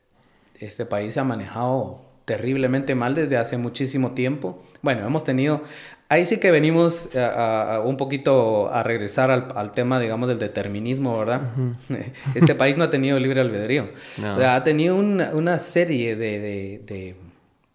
este 0.59 0.87
país 0.87 1.13
se 1.13 1.19
ha 1.19 1.23
manejado 1.23 2.01
terriblemente 2.29 2.93
mal 2.93 3.15
desde 3.15 3.37
hace 3.37 3.57
muchísimo 3.57 4.11
tiempo. 4.11 4.61
Bueno, 4.83 5.03
hemos 5.05 5.23
tenido, 5.23 5.63
ahí 6.09 6.25
sí 6.25 6.37
que 6.37 6.51
venimos 6.51 7.15
a, 7.15 7.81
un 7.85 7.95
poquito 7.95 8.73
a 8.73 8.83
regresar 8.83 9.31
al, 9.31 9.71
tema, 9.71 9.99
digamos, 9.99 10.27
del 10.27 10.39
determinismo, 10.39 11.17
¿verdad? 11.17 11.41
Este 12.35 12.55
país 12.55 12.75
no 12.75 12.83
ha 12.83 12.89
tenido 12.89 13.19
libre 13.19 13.39
albedrío. 13.39 13.89
ha 14.23 14.63
tenido 14.63 14.95
una, 14.95 15.59
serie 15.59 16.15
de, 16.15 17.15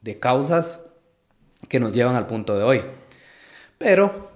de, 0.02 0.18
causas 0.18 0.80
que 1.68 1.80
nos 1.80 1.92
llevan 1.92 2.16
al 2.16 2.26
punto 2.26 2.58
de 2.58 2.64
hoy. 2.64 2.82
Pero 3.78 4.30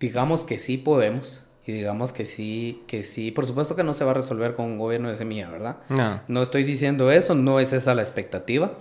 digamos 0.00 0.44
que 0.44 0.58
sí 0.58 0.76
podemos 0.76 1.42
Y 1.66 1.72
digamos 1.72 2.12
que 2.12 2.26
sí, 2.26 2.82
que 2.86 3.02
sí, 3.02 3.30
por 3.30 3.46
supuesto 3.46 3.74
que 3.74 3.84
no 3.84 3.94
se 3.94 4.04
va 4.04 4.10
a 4.10 4.14
resolver 4.14 4.54
con 4.54 4.66
un 4.66 4.78
gobierno 4.78 5.08
de 5.08 5.16
semilla, 5.16 5.48
¿verdad? 5.50 5.78
No. 5.88 6.20
No 6.28 6.42
estoy 6.42 6.62
diciendo 6.62 7.10
eso, 7.10 7.34
no 7.34 7.58
es 7.58 7.72
esa 7.72 7.94
la 7.94 8.02
expectativa. 8.02 8.72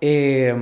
Eh, 0.00 0.54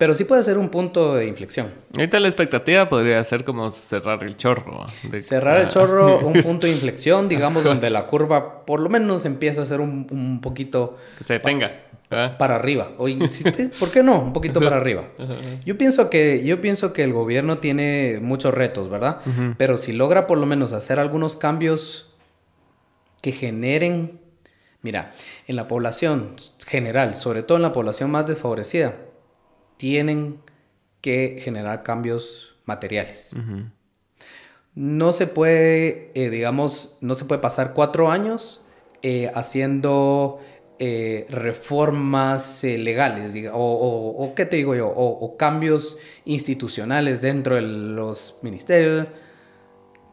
pero 0.00 0.14
sí 0.14 0.24
puede 0.24 0.42
ser 0.42 0.56
un 0.56 0.70
punto 0.70 1.14
de 1.14 1.26
inflexión. 1.26 1.68
Ahorita 1.94 2.18
la 2.20 2.28
expectativa 2.28 2.88
podría 2.88 3.22
ser 3.22 3.44
como 3.44 3.70
cerrar 3.70 4.24
el 4.24 4.34
chorro. 4.38 4.86
de- 5.02 5.20
cerrar 5.20 5.60
el 5.60 5.68
chorro, 5.68 6.18
un 6.26 6.42
punto 6.42 6.66
de 6.66 6.72
inflexión, 6.72 7.28
digamos, 7.28 7.62
donde 7.62 7.90
la 7.90 8.06
curva 8.06 8.64
por 8.64 8.80
lo 8.80 8.88
menos 8.88 9.26
empieza 9.26 9.60
a 9.60 9.66
ser 9.66 9.78
un, 9.80 10.06
un 10.10 10.40
poquito 10.40 10.96
Que 11.18 11.24
se 11.24 11.32
detenga. 11.34 11.82
para 12.38 12.56
arriba. 12.56 12.92
O, 12.96 13.06
¿Por 13.78 13.90
qué 13.90 14.02
no? 14.02 14.20
Un 14.22 14.32
poquito 14.32 14.58
para 14.58 14.78
arriba. 14.78 15.04
Yo 15.66 15.76
pienso 15.76 16.08
que, 16.08 16.42
yo 16.46 16.62
pienso 16.62 16.94
que 16.94 17.04
el 17.04 17.12
gobierno 17.12 17.58
tiene 17.58 18.20
muchos 18.22 18.54
retos, 18.54 18.88
¿verdad? 18.88 19.18
Pero 19.58 19.76
si 19.76 19.92
logra 19.92 20.26
por 20.26 20.38
lo 20.38 20.46
menos 20.46 20.72
hacer 20.72 20.98
algunos 20.98 21.36
cambios 21.36 22.10
que 23.20 23.32
generen, 23.32 24.18
mira, 24.80 25.12
en 25.46 25.56
la 25.56 25.68
población 25.68 26.36
general, 26.66 27.16
sobre 27.16 27.42
todo 27.42 27.58
en 27.58 27.62
la 27.62 27.72
población 27.72 28.10
más 28.10 28.26
desfavorecida, 28.26 28.94
tienen 29.80 30.40
que 31.00 31.40
generar 31.42 31.82
cambios 31.82 32.54
materiales. 32.66 33.32
No 34.74 35.12
se 35.14 35.26
puede, 35.26 36.10
eh, 36.14 36.28
digamos, 36.28 36.96
no 37.00 37.14
se 37.14 37.24
puede 37.24 37.40
pasar 37.40 37.72
cuatro 37.72 38.10
años 38.10 38.62
eh, 39.02 39.30
haciendo 39.34 40.38
eh, 40.78 41.24
reformas 41.30 42.62
legales, 42.62 43.32
diga- 43.34 43.52
o, 43.54 43.58
o- 43.58 44.22
o, 44.24 44.34
¿qué 44.34 44.44
te 44.44 44.56
digo 44.56 44.74
yo? 44.74 44.88
O, 44.88 45.08
o 45.24 45.36
cambios 45.38 45.96
institucionales 46.26 47.22
dentro 47.22 47.54
de 47.56 47.62
los 47.62 48.36
ministerios 48.42 49.08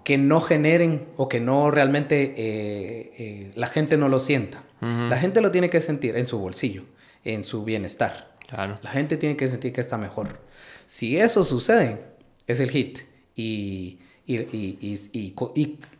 que 0.05 0.17
no 0.17 0.39
generen 0.39 1.07
o 1.17 1.27
que 1.27 1.41
no 1.41 1.69
realmente 1.71 3.51
la 3.55 3.67
gente 3.67 3.97
no 3.97 4.07
lo 4.07 4.19
sienta. 4.19 4.63
La 5.09 5.17
gente 5.17 5.41
lo 5.41 5.51
tiene 5.51 5.69
que 5.69 5.81
sentir 5.81 6.15
en 6.15 6.25
su 6.25 6.39
bolsillo, 6.39 6.83
en 7.25 7.43
su 7.43 7.63
bienestar. 7.65 8.36
Claro. 8.47 8.75
La 8.81 8.91
gente 8.91 9.17
tiene 9.17 9.35
que 9.35 9.47
sentir 9.47 9.73
que 9.73 9.81
está 9.81 9.97
mejor. 9.97 10.39
Si 10.85 11.17
eso 11.17 11.43
sucede, 11.45 12.01
es 12.47 12.59
el 12.59 12.69
hit. 12.71 12.99
Y, 13.35 13.99
y, 14.25 14.35
y, 14.41 15.35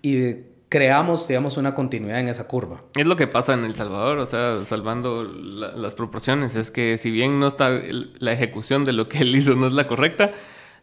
y, 0.02 0.36
creamos, 0.70 1.28
digamos, 1.28 1.58
una 1.58 1.74
continuidad 1.74 2.20
en 2.20 2.28
esa 2.28 2.48
curva. 2.48 2.84
Es 2.96 3.06
lo 3.06 3.16
que 3.16 3.28
pasa 3.28 3.54
en 3.54 3.64
El 3.64 3.76
Salvador, 3.76 4.18
o 4.18 4.26
sea, 4.26 4.60
salvando 4.66 5.24
la- 5.24 5.72
las 5.76 5.96
proporciones. 5.96 6.56
Es 6.56 6.72
que 6.72 6.98
si 6.98 7.10
bien 7.12 7.40
no 7.40 7.48
está 7.48 7.70
el- 7.70 8.14
la 8.20 8.34
ejecución 8.34 8.84
de 8.86 8.94
lo 8.94 9.08
que 9.08 9.20
él 9.20 9.36
hizo 9.36 9.56
no 9.56 9.68
es 9.68 9.74
la 9.74 9.88
correcta, 9.88 10.32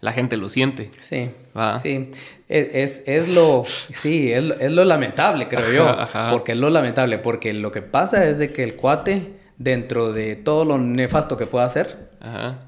la 0.00 0.12
gente 0.12 0.36
lo 0.36 0.48
siente. 0.48 0.90
Sí. 1.00 1.30
Va. 1.56 1.78
Sí. 1.80 2.10
Es, 2.48 2.74
es, 2.74 3.02
es 3.06 3.28
lo, 3.34 3.64
sí, 3.92 4.32
es, 4.32 4.44
es 4.60 4.70
lo 4.70 4.84
lamentable, 4.84 5.48
creo 5.48 5.72
yo. 5.72 5.88
Ajá. 5.98 6.30
Porque 6.30 6.52
es 6.52 6.58
lo 6.58 6.70
lamentable. 6.70 7.18
Porque 7.18 7.52
lo 7.52 7.70
que 7.70 7.82
pasa 7.82 8.24
es 8.28 8.38
de 8.38 8.52
que 8.52 8.64
el 8.64 8.74
cuate, 8.76 9.32
dentro 9.59 10.12
de 10.12 10.36
todo 10.36 10.64
lo 10.64 10.78
nefasto 10.78 11.36
que 11.36 11.46
pueda 11.46 11.64
hacer, 11.64 12.11
Ajá. 12.20 12.59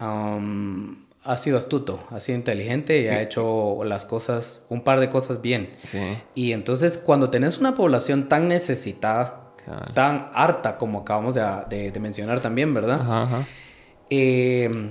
um, 0.00 0.96
ha 1.24 1.36
sido 1.36 1.56
astuto, 1.56 2.02
ha 2.10 2.18
sido 2.18 2.36
inteligente 2.36 3.00
y 3.00 3.06
ha 3.08 3.22
hecho 3.22 3.84
las 3.84 4.04
cosas, 4.04 4.64
un 4.68 4.82
par 4.82 4.98
de 4.98 5.08
cosas 5.08 5.40
bien. 5.40 5.70
Sí. 5.84 6.00
Y 6.34 6.52
entonces 6.52 6.98
cuando 6.98 7.30
tenés 7.30 7.58
una 7.58 7.74
población 7.74 8.28
tan 8.28 8.48
necesitada, 8.48 9.38
tan 9.94 10.30
harta 10.34 10.76
como 10.78 11.00
acabamos 11.00 11.34
de, 11.34 11.42
de- 11.70 11.92
de 11.92 12.00
mencionar 12.00 12.40
también, 12.40 12.74
¿verdad? 12.74 13.00
Ajá, 13.00 13.20
ajá. 13.22 13.44
Eh, 14.10 14.90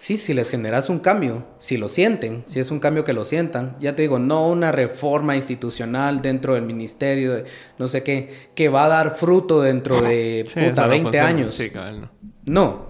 sí, 0.00 0.16
si 0.16 0.32
les 0.32 0.48
generas 0.48 0.88
un 0.90 1.00
cambio, 1.00 1.44
si 1.58 1.76
lo 1.76 1.88
sienten, 1.88 2.44
si 2.46 2.60
es 2.60 2.70
un 2.70 2.78
cambio 2.78 3.02
que 3.02 3.12
lo 3.12 3.24
sientan, 3.24 3.76
ya 3.80 3.96
te 3.96 4.02
digo, 4.02 4.20
no 4.20 4.46
una 4.48 4.70
reforma 4.70 5.34
institucional 5.34 6.22
dentro 6.22 6.54
del 6.54 6.62
ministerio, 6.62 7.32
de 7.34 7.44
no 7.78 7.88
sé 7.88 8.04
qué, 8.04 8.32
que 8.54 8.68
va 8.68 8.84
a 8.84 8.88
dar 8.88 9.16
fruto 9.16 9.60
dentro 9.60 10.00
de 10.00 10.44
Sí, 10.46 10.54
puta, 10.54 10.66
eso 10.70 10.82
no 10.82 10.88
20 10.88 11.02
funciona. 11.02 11.26
años. 11.26 11.54
Sí, 11.54 11.70
cabal, 11.70 12.00
no. 12.02 12.10
No, 12.46 12.86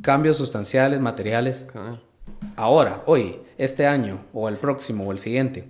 cambios 0.00 0.36
sustanciales, 0.36 1.00
materiales, 1.00 1.66
Cabal. 1.72 2.00
ahora, 2.54 3.02
hoy, 3.06 3.40
este 3.58 3.86
año, 3.88 4.24
o 4.32 4.48
el 4.48 4.56
próximo, 4.56 5.04
o 5.08 5.12
el 5.12 5.18
siguiente, 5.18 5.64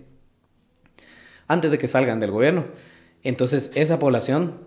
antes 1.49 1.71
de 1.71 1.79
que 1.79 1.89
salgan 1.89 2.21
del 2.21 2.31
gobierno. 2.31 2.67
Entonces, 3.23 3.71
esa 3.75 3.99
población 3.99 4.61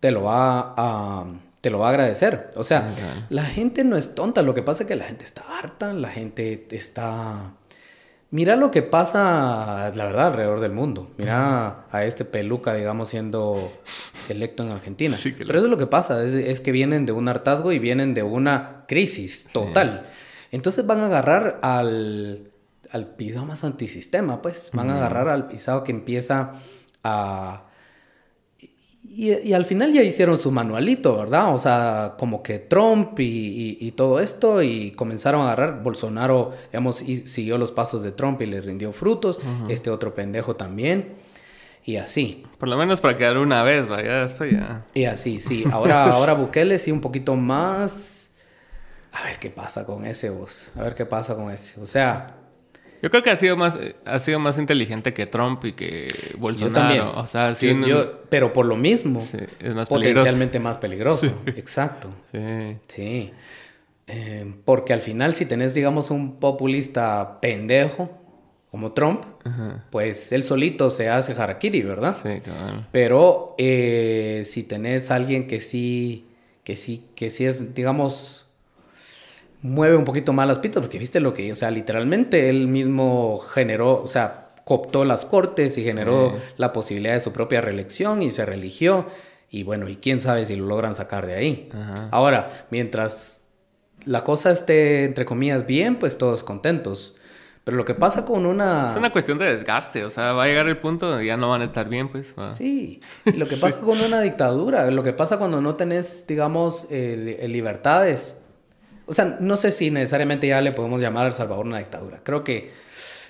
te 0.00 0.10
lo 0.10 0.22
va 0.24 0.74
a, 0.76 1.26
te 1.60 1.70
lo 1.70 1.78
va 1.78 1.88
a 1.88 1.90
agradecer. 1.90 2.50
O 2.56 2.64
sea, 2.64 2.78
Ajá. 2.78 3.26
la 3.28 3.44
gente 3.44 3.84
no 3.84 3.96
es 3.96 4.14
tonta, 4.14 4.42
lo 4.42 4.54
que 4.54 4.62
pasa 4.62 4.84
es 4.84 4.86
que 4.86 4.96
la 4.96 5.04
gente 5.04 5.24
está 5.24 5.42
harta, 5.58 5.92
la 5.92 6.08
gente 6.08 6.66
está... 6.70 7.54
Mira 8.32 8.54
lo 8.54 8.70
que 8.70 8.82
pasa, 8.82 9.90
la 9.92 10.04
verdad, 10.04 10.28
alrededor 10.28 10.60
del 10.60 10.70
mundo. 10.70 11.10
Mira 11.18 11.86
a 11.90 12.04
este 12.04 12.24
peluca, 12.24 12.74
digamos, 12.74 13.08
siendo 13.08 13.72
electo 14.28 14.62
en 14.62 14.70
Argentina. 14.70 15.16
Sí, 15.16 15.34
Pero 15.36 15.58
eso 15.58 15.64
es 15.66 15.70
lo 15.70 15.76
que 15.76 15.88
pasa, 15.88 16.22
es, 16.24 16.34
es 16.34 16.60
que 16.60 16.70
vienen 16.70 17.06
de 17.06 17.12
un 17.12 17.28
hartazgo 17.28 17.72
y 17.72 17.80
vienen 17.80 18.14
de 18.14 18.22
una 18.22 18.84
crisis 18.86 19.48
total. 19.52 20.06
Entonces 20.52 20.86
van 20.86 21.00
a 21.00 21.06
agarrar 21.06 21.58
al, 21.62 22.52
al 22.92 23.06
pisado 23.16 23.46
más 23.46 23.64
antisistema, 23.64 24.40
pues. 24.42 24.70
Van 24.74 24.90
a 24.90 24.96
agarrar 24.96 25.28
al 25.28 25.48
pisado 25.48 25.82
que 25.82 25.90
empieza 25.90 26.52
a... 27.02 27.64
Y, 29.12 29.32
y 29.48 29.52
al 29.54 29.64
final 29.64 29.92
ya 29.92 30.02
hicieron 30.02 30.38
su 30.38 30.52
manualito, 30.52 31.16
¿verdad? 31.18 31.52
O 31.52 31.58
sea, 31.58 32.14
como 32.16 32.42
que 32.44 32.60
Trump 32.60 33.18
y, 33.18 33.24
y- 33.24 33.78
y 33.80 33.90
todo 33.92 34.20
esto 34.20 34.62
y 34.62 34.92
comenzaron 34.92 35.40
a 35.40 35.44
agarrar. 35.52 35.82
Bolsonaro, 35.82 36.52
digamos, 36.70 37.02
y 37.02 37.26
siguió 37.26 37.58
los 37.58 37.72
pasos 37.72 38.04
de 38.04 38.12
Trump 38.12 38.40
y 38.42 38.46
le 38.46 38.60
rindió 38.60 38.92
frutos. 38.92 39.40
Este 39.68 39.90
otro 39.90 40.14
pendejo 40.14 40.54
también. 40.54 41.14
Y 41.84 41.96
así. 41.96 42.44
Por 42.58 42.68
lo 42.68 42.76
menos 42.76 43.00
para 43.00 43.18
quedar 43.18 43.36
una 43.38 43.62
vez, 43.64 43.88
vaya, 43.88 44.20
después 44.22 44.52
ya. 44.52 44.84
Y 44.94 45.06
así, 45.06 45.40
sí. 45.40 45.64
Ahora, 45.72 46.04
ahora 46.12 46.34
Bukele 46.34 46.78
sí 46.78 46.92
un 46.92 47.00
poquito 47.00 47.34
más. 47.34 48.30
A 49.12 49.24
ver 49.24 49.40
qué 49.40 49.50
pasa 49.50 49.84
con 49.86 50.04
ese 50.04 50.30
vos. 50.30 50.70
A 50.76 50.82
ver 50.84 50.94
qué 50.94 51.04
pasa 51.04 51.34
con 51.34 51.50
ese. 51.50 51.80
O 51.80 51.86
sea, 51.86 52.36
Yo 53.02 53.10
creo 53.10 53.22
que 53.22 53.30
ha 53.30 53.36
sido 53.36 53.56
más, 53.56 53.78
ha 54.04 54.18
sido 54.18 54.38
más 54.38 54.58
inteligente 54.58 55.14
que 55.14 55.26
Trump 55.26 55.64
y 55.64 55.72
que 55.72 56.08
Bolsonaro. 56.38 56.74
yo 56.74 56.80
también. 56.80 57.02
O 57.22 57.26
sea, 57.26 57.54
sí. 57.54 57.68
Yo- 57.68 57.74
no- 57.74 57.86
yo- 57.86 58.22
pero 58.28 58.52
por 58.52 58.66
lo 58.66 58.76
mismo, 58.76 59.20
sí, 59.20 59.38
es 59.60 59.74
más 59.74 59.88
peligroso. 59.88 59.88
potencialmente 59.88 60.60
más 60.60 60.76
peligroso. 60.78 61.26
Exacto. 61.46 62.08
Sí. 62.32 62.76
Sí. 62.88 63.30
Eh, 64.06 64.54
porque 64.64 64.92
al 64.92 65.00
final, 65.02 65.34
si 65.34 65.46
tenés, 65.46 65.72
digamos, 65.72 66.10
un 66.10 66.36
populista 66.40 67.38
pendejo 67.40 68.10
como 68.70 68.92
Trump, 68.92 69.24
Ajá. 69.44 69.84
pues 69.90 70.30
él 70.32 70.42
solito 70.44 70.90
se 70.90 71.08
hace 71.08 71.32
harakiri, 71.32 71.82
¿verdad? 71.82 72.16
Sí, 72.22 72.40
cabal. 72.40 72.86
Pero 72.92 73.54
eh, 73.58 74.42
si 74.46 74.62
tenés 74.62 75.10
alguien 75.10 75.46
que 75.46 75.60
sí, 75.60 76.26
que 76.64 76.76
sí, 76.76 77.04
que 77.14 77.30
sí 77.30 77.46
es, 77.46 77.74
digamos, 77.74 78.39
mueve 79.62 79.96
un 79.96 80.04
poquito 80.04 80.32
más 80.32 80.46
las 80.48 80.58
pitas, 80.58 80.80
porque 80.82 80.98
viste 80.98 81.20
lo 81.20 81.32
que, 81.34 81.52
o 81.52 81.56
sea, 81.56 81.70
literalmente 81.70 82.48
él 82.48 82.68
mismo 82.68 83.38
generó, 83.38 84.02
o 84.02 84.08
sea, 84.08 84.48
cooptó 84.64 85.04
las 85.04 85.24
cortes 85.26 85.76
y 85.78 85.84
generó 85.84 86.30
Sí. 86.36 86.42
la 86.56 86.72
posibilidad 86.72 87.14
de 87.14 87.20
su 87.20 87.32
propia 87.32 87.60
reelección 87.60 88.22
y 88.22 88.30
se 88.32 88.46
religió. 88.46 89.06
Y 89.50 89.64
bueno, 89.64 89.88
y 89.88 89.96
quién 89.96 90.20
sabe 90.20 90.46
si 90.46 90.54
lo 90.56 90.66
logran 90.66 90.94
sacar 90.94 91.26
de 91.26 91.34
ahí. 91.34 91.68
Ajá. 91.74 92.08
Ahora, 92.12 92.66
mientras 92.70 93.40
la 94.06 94.22
cosa 94.22 94.52
esté, 94.52 95.04
entre 95.04 95.24
comillas, 95.24 95.66
bien, 95.66 95.98
pues 95.98 96.16
todos 96.16 96.44
contentos. 96.44 97.16
Pero 97.64 97.76
lo 97.76 97.84
que 97.84 97.94
pasa 97.94 98.24
con 98.24 98.46
una... 98.46 98.90
Es 98.90 98.96
una 98.96 99.10
cuestión 99.12 99.38
de 99.38 99.44
desgaste, 99.46 100.04
o 100.04 100.10
sea, 100.10 100.32
va 100.32 100.44
a 100.44 100.46
llegar 100.46 100.66
el 100.68 100.78
punto 100.78 101.08
donde 101.10 101.26
ya 101.26 101.36
no 101.36 101.50
van 101.50 101.60
a 101.60 101.64
estar 101.64 101.88
bien, 101.88 102.08
pues. 102.08 102.32
va. 102.38 102.52
Sí, 102.54 103.00
y 103.26 103.32
lo 103.32 103.46
que 103.48 103.56
pasa 103.56 103.80
con 103.84 104.00
una 104.00 104.20
dictadura, 104.22 104.88
lo 104.90 105.02
que 105.02 105.12
pasa 105.12 105.36
cuando 105.36 105.60
no 105.60 105.74
tenés, 105.74 106.26
digamos, 106.26 106.86
li- 106.90 107.36
eh, 107.38 107.48
libertades. 107.48 108.40
O 109.10 109.12
sea, 109.12 109.38
no 109.40 109.56
sé 109.56 109.72
si 109.72 109.90
necesariamente 109.90 110.46
ya 110.46 110.60
le 110.60 110.70
podemos 110.70 111.00
llamar 111.00 111.24
a 111.24 111.28
El 111.30 111.34
Salvador 111.34 111.66
una 111.66 111.78
dictadura. 111.78 112.20
Creo 112.22 112.44
que 112.44 112.70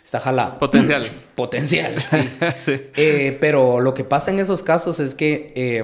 está 0.05 0.20
jalado. 0.20 0.59
Potencial. 0.59 1.11
Potencial, 1.35 1.98
sí. 1.98 2.19
sí. 2.59 2.73
Eh, 2.97 3.39
pero 3.40 3.81
lo 3.81 3.94
que 3.94 4.05
pasa 4.05 4.31
en 4.31 4.40
esos 4.40 4.62
casos 4.62 5.01
es 5.01 5.15
que, 5.15 5.55
eh, 5.57 5.82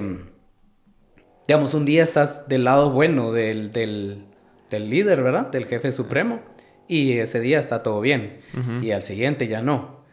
digamos, 1.47 1.73
un 1.73 1.85
día 1.85 2.03
estás 2.03 2.47
del 2.47 2.65
lado 2.65 2.91
bueno 2.91 3.31
del, 3.31 3.73
del, 3.73 4.25
del 4.69 4.87
líder, 4.87 5.23
¿verdad? 5.23 5.47
Del 5.47 5.65
jefe 5.65 5.91
supremo. 5.91 6.41
Y 6.87 7.13
ese 7.13 7.39
día 7.39 7.57
está 7.57 7.81
todo 7.81 7.99
bien. 7.99 8.41
Y 8.83 8.91
al 8.91 9.01
siguiente 9.01 9.47
ya 9.47 9.63
no. 9.63 10.03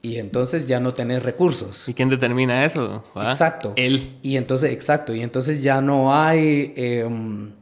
Y 0.00 0.16
entonces 0.16 0.66
ya 0.66 0.80
no 0.80 0.94
tenés 0.94 1.22
recursos. 1.22 1.86
¿Y 1.86 1.92
quién 1.92 2.08
determina 2.08 2.64
eso? 2.64 3.04
va? 3.14 3.30
Exacto. 3.30 3.74
Él. 3.76 4.18
Y 4.22 4.38
entonces, 4.38 4.72
exacto. 4.72 5.14
Y 5.14 5.20
entonces 5.20 5.62
ya 5.62 5.82
no 5.82 6.14
hay 6.14 6.72
eh, 6.76 7.04
um, 7.04 7.52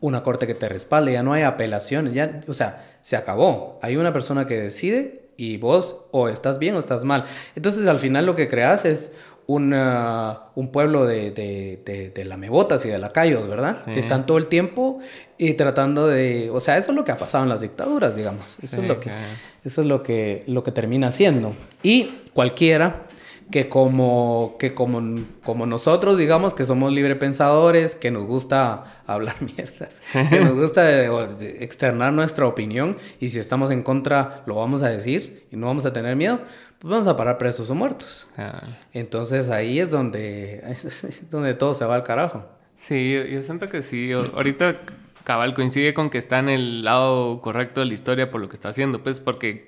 una 0.00 0.22
corte 0.22 0.46
que 0.46 0.54
te 0.54 0.68
respalde, 0.68 1.12
ya 1.12 1.22
no 1.22 1.32
hay 1.32 1.42
apelaciones. 1.42 2.12
Ya, 2.14 2.40
o 2.48 2.54
sea, 2.54 2.84
se 3.02 3.16
acabó. 3.16 3.78
Hay 3.82 3.96
una 3.96 4.12
persona 4.12 4.46
que 4.46 4.60
decide 4.60 5.30
y 5.36 5.56
vos 5.58 6.06
o 6.10 6.28
estás 6.28 6.58
bien 6.58 6.74
o 6.74 6.78
estás 6.78 7.04
mal. 7.04 7.24
Entonces, 7.54 7.86
al 7.86 7.98
final 7.98 8.26
lo 8.26 8.34
que 8.34 8.48
creas 8.48 8.84
es 8.84 9.12
un 9.46 10.70
pueblo 10.72 11.06
de, 11.06 11.32
de, 11.32 11.82
de, 11.84 12.10
de, 12.10 12.24
lamebotas 12.24 12.84
y 12.84 12.88
de 12.88 12.98
lacayos, 12.98 13.48
¿verdad? 13.48 13.84
Que 13.84 13.98
están 13.98 14.24
todo 14.24 14.38
el 14.38 14.46
tiempo 14.46 15.00
y 15.38 15.54
tratando 15.54 16.06
de... 16.06 16.50
O 16.50 16.60
sea, 16.60 16.78
eso 16.78 16.92
es 16.92 16.96
lo 16.96 17.04
que 17.04 17.10
ha 17.10 17.18
pasado 17.18 17.42
en 17.42 17.50
las 17.50 17.60
dictaduras, 17.60 18.14
digamos. 18.14 18.58
Eso 18.62 18.80
es 18.80 18.86
lo 18.86 19.00
que, 19.00 19.10
eso 19.64 19.80
es 19.80 19.86
lo 19.86 20.02
que, 20.04 20.44
lo 20.46 20.62
que 20.62 20.70
termina 20.70 21.10
siendo. 21.10 21.54
Y 21.82 22.20
cualquiera 22.32 23.06
que 23.50 23.68
como, 23.68 24.56
que 24.58 24.74
como, 24.74 25.24
como 25.42 25.66
nosotros, 25.66 26.16
digamos, 26.18 26.54
que 26.54 26.64
somos 26.64 26.92
librepensadores, 26.92 27.96
que 27.96 28.10
nos 28.10 28.24
gusta 28.24 29.02
hablar 29.06 29.36
mierdas, 29.40 30.02
que 30.30 30.40
nos 30.40 30.52
gusta 30.52 31.04
externar 31.40 32.12
nuestra 32.12 32.46
opinión 32.46 32.96
y 33.18 33.30
si 33.30 33.38
estamos 33.38 33.70
en 33.70 33.82
contra 33.82 34.42
lo 34.46 34.56
vamos 34.56 34.82
a 34.82 34.88
decir 34.88 35.46
y 35.50 35.56
no 35.56 35.66
vamos 35.66 35.84
a 35.86 35.92
tener 35.92 36.16
miedo, 36.16 36.40
pues 36.78 36.90
vamos 36.90 37.06
a 37.06 37.16
parar 37.16 37.38
presos 37.38 37.68
o 37.70 37.74
muertos. 37.74 38.28
Entonces 38.92 39.50
ahí 39.50 39.80
es 39.80 39.90
donde, 39.90 40.62
donde 41.30 41.54
todo 41.54 41.74
se 41.74 41.84
va 41.84 41.96
al 41.96 42.04
carajo. 42.04 42.46
Sí, 42.76 43.12
yo, 43.30 43.42
siento 43.42 43.68
que 43.68 43.82
sí. 43.82 44.12
Ahorita 44.12 44.76
Cabal 45.24 45.54
coincide 45.54 45.92
con 45.92 46.08
que 46.08 46.18
está 46.18 46.38
en 46.38 46.48
el 46.48 46.84
lado 46.84 47.40
correcto 47.42 47.80
de 47.80 47.86
la 47.86 47.94
historia 47.94 48.30
por 48.30 48.40
lo 48.40 48.48
que 48.48 48.54
está 48.54 48.70
haciendo, 48.70 49.02
pues 49.02 49.20
porque, 49.20 49.66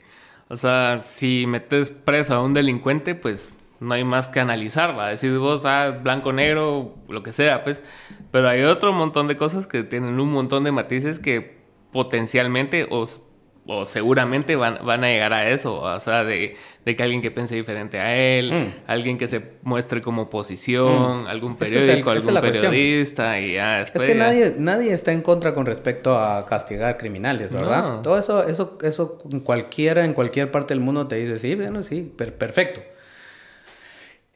o 0.48 0.56
sea, 0.56 0.98
si 1.00 1.46
metes 1.46 1.90
preso 1.90 2.34
a 2.34 2.42
un 2.42 2.54
delincuente, 2.54 3.14
pues 3.14 3.52
no 3.82 3.94
hay 3.94 4.04
más 4.04 4.28
que 4.28 4.40
analizar, 4.40 4.96
va 4.96 5.06
a 5.06 5.10
decir 5.10 5.36
vos, 5.38 5.62
ah, 5.64 5.98
blanco, 6.02 6.32
negro, 6.32 6.94
lo 7.09 7.22
que 7.22 7.32
sea, 7.32 7.64
pues, 7.64 7.82
pero 8.30 8.48
hay 8.48 8.62
otro 8.62 8.92
montón 8.92 9.28
de 9.28 9.36
cosas 9.36 9.66
que 9.66 9.82
tienen 9.82 10.18
un 10.20 10.32
montón 10.32 10.64
de 10.64 10.72
matices 10.72 11.18
que 11.18 11.60
potencialmente 11.92 12.86
os 12.90 13.22
o 13.64 13.86
seguramente 13.86 14.56
van, 14.56 14.84
van, 14.84 15.04
a 15.04 15.06
llegar 15.06 15.32
a 15.32 15.48
eso, 15.48 15.76
o 15.76 16.00
sea, 16.00 16.24
de, 16.24 16.56
de, 16.84 16.96
que 16.96 17.02
alguien 17.04 17.22
que 17.22 17.30
piense 17.30 17.54
diferente 17.54 18.00
a 18.00 18.16
él, 18.16 18.52
mm. 18.52 18.90
alguien 18.90 19.18
que 19.18 19.28
se 19.28 19.40
muestre 19.62 20.00
como 20.00 20.22
oposición, 20.22 21.24
mm. 21.24 21.26
algún 21.28 21.56
periódico, 21.56 22.10
algún 22.10 22.40
periodista, 22.40 23.38
y 23.38 23.54
ya 23.54 23.82
Es 23.82 23.92
que 23.92 24.16
nadie, 24.16 24.56
nadie 24.59 24.92
está 24.92 25.12
en 25.12 25.22
contra 25.22 25.54
con 25.54 25.64
respecto 25.64 26.18
a 26.18 26.44
castigar 26.46 26.96
criminales, 26.96 27.52
¿verdad? 27.52 28.02
Todo 28.02 28.18
eso, 28.18 28.44
eso, 28.48 28.78
eso 28.82 29.18
cualquiera, 29.44 30.04
en 30.04 30.14
cualquier 30.14 30.50
parte 30.50 30.74
del 30.74 30.82
mundo 30.82 31.06
te 31.06 31.16
dice, 31.16 31.38
sí, 31.38 31.54
bueno, 31.54 31.84
sí, 31.84 32.12
perfecto. 32.16 32.80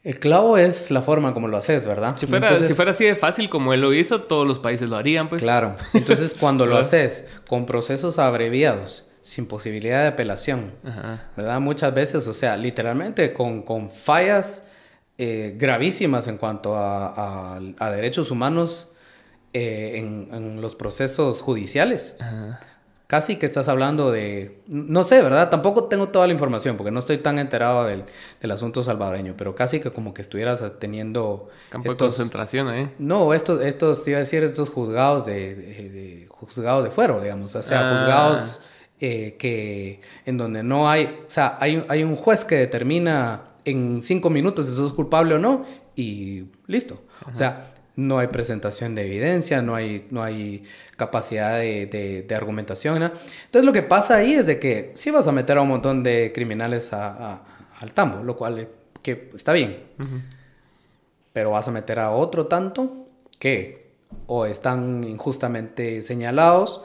El 0.07 0.21
clavo 0.21 0.57
es 0.57 0.93
la 0.93 1.03
forma 1.03 1.35
como 1.35 1.49
lo 1.49 1.57
haces, 1.57 1.85
¿verdad? 1.85 2.17
Si 2.17 2.29
fuera, 2.29 2.57
si 2.61 2.75
fuera 2.75 2.93
así 2.93 3.05
de 3.05 3.17
fácil 3.17 3.51
como 3.51 3.75
él 3.75 3.81
lo 3.81 3.93
hizo, 3.93 4.23
todos 4.23 4.47
los 4.47 4.61
países 4.61 4.89
lo 4.89 4.95
harían, 4.95 5.29
pues. 5.29 5.43
Claro. 5.43 5.75
Entonces, 5.95 6.37
cuando 6.39 6.65
lo 6.65 6.77
haces 6.79 7.27
con 7.49 7.67
procesos 7.67 8.21
abreviados, 8.21 9.11
sin 9.23 9.47
posibilidad 9.47 10.03
de 10.03 10.07
apelación, 10.07 10.75
¿verdad? 11.37 11.59
Muchas 11.59 11.93
veces, 11.93 12.29
o 12.29 12.35
sea, 12.35 12.57
literalmente 12.57 13.33
con, 13.33 13.63
con 13.63 13.91
fallas 13.91 14.63
eh, 15.19 15.57
gravísimas 15.59 16.29
en 16.29 16.39
cuanto 16.39 16.77
a, 16.77 17.57
a, 17.57 17.91
derechos 17.91 18.31
humanos 18.31 18.87
eh, 19.55 19.95
en, 19.97 20.29
en, 20.33 20.61
los 20.61 20.77
procesos 20.77 21.43
judiciales. 21.43 22.15
Casi 23.07 23.37
que 23.37 23.47
estás 23.47 23.69
hablando 23.69 24.11
de, 24.11 24.63
no 24.67 25.05
sé, 25.05 25.23
¿verdad? 25.23 25.49
Tampoco 25.49 25.85
tengo 25.85 26.09
toda 26.09 26.27
la 26.27 26.33
información 26.33 26.77
porque 26.77 26.91
no 26.91 26.99
estoy 26.99 27.19
tan 27.19 27.39
enterado 27.39 27.85
del, 27.85 28.05
del 28.41 28.51
asunto 28.51 28.83
salvadoreño, 28.83 29.35
pero 29.37 29.55
casi 29.55 29.79
que 29.79 29.93
como 29.93 30.13
que 30.13 30.23
estuvieras 30.23 30.65
teniendo... 30.81 31.49
Campo 31.71 31.91
de 31.91 31.97
concentración, 31.97 32.75
¿eh? 32.75 32.93
No, 32.99 33.33
estos, 33.33 33.61
estos, 33.61 34.07
iba 34.09 34.17
a 34.17 34.21
decir, 34.21 34.43
estos 34.43 34.71
juzgados 34.71 35.25
de, 35.25 35.55
de, 35.55 36.27
juzgados 36.29 36.83
de 36.83 36.91
fuero, 36.91 37.21
digamos, 37.21 37.55
o 37.55 37.63
sea, 37.63 37.91
ah. 37.91 37.99
juzgados 37.99 38.61
eh, 39.01 39.37
que 39.39 40.01
en 40.25 40.39
donde 40.39 40.63
no 40.63 40.89
hay, 40.91 41.05
o 41.27 41.31
sea, 41.31 41.59
hay, 41.61 41.85
hay 41.89 42.03
un 42.03 42.17
juez 42.17 42.45
que 42.45 42.57
determina 42.57 43.51
en 43.67 44.01
cinco 44.01 44.31
minutos 44.31 44.67
si 44.67 44.75
sos 44.75 44.95
culpable 44.95 45.35
o 45.35 45.39
no 45.39 45.65
y 45.95 46.47
listo. 46.67 47.03
O 47.31 47.37
sea, 47.37 47.75
no 47.97 48.19
hay 48.19 48.29
presentación 48.29 48.95
de 48.95 49.07
evidencia, 49.07 49.63
no 49.63 49.75
hay, 49.75 50.07
no 50.11 50.23
hay 50.23 50.63
capacidad 50.97 51.59
de, 51.59 52.25
de, 52.27 52.35
argumentación. 52.35 53.03
Entonces 53.03 53.65
lo 53.65 53.73
que 53.73 53.83
pasa 53.83 54.17
ahí 54.17 54.35
es 54.35 54.47
de 54.47 54.59
que 54.59 54.93
sí 54.95 55.11
vas 55.11 55.27
a 55.27 55.33
meter 55.33 55.57
a 55.57 55.63
un 55.63 55.69
montón 55.69 56.03
de 56.03 56.31
criminales 56.35 56.93
a, 56.93 57.43
al 57.81 57.93
tambo, 57.95 58.23
lo 58.23 58.37
cual 58.37 58.59
eh, 58.59 58.69
que 59.03 59.31
está 59.35 59.53
bien. 59.53 59.83
Pero 61.33 61.51
vas 61.53 61.67
a 61.69 61.71
meter 61.71 61.99
a 61.99 62.11
otro 62.11 62.47
tanto 62.47 63.07
que 63.39 63.87
o 64.27 64.47
están 64.47 65.05
injustamente 65.05 66.03
señalados 66.03 66.83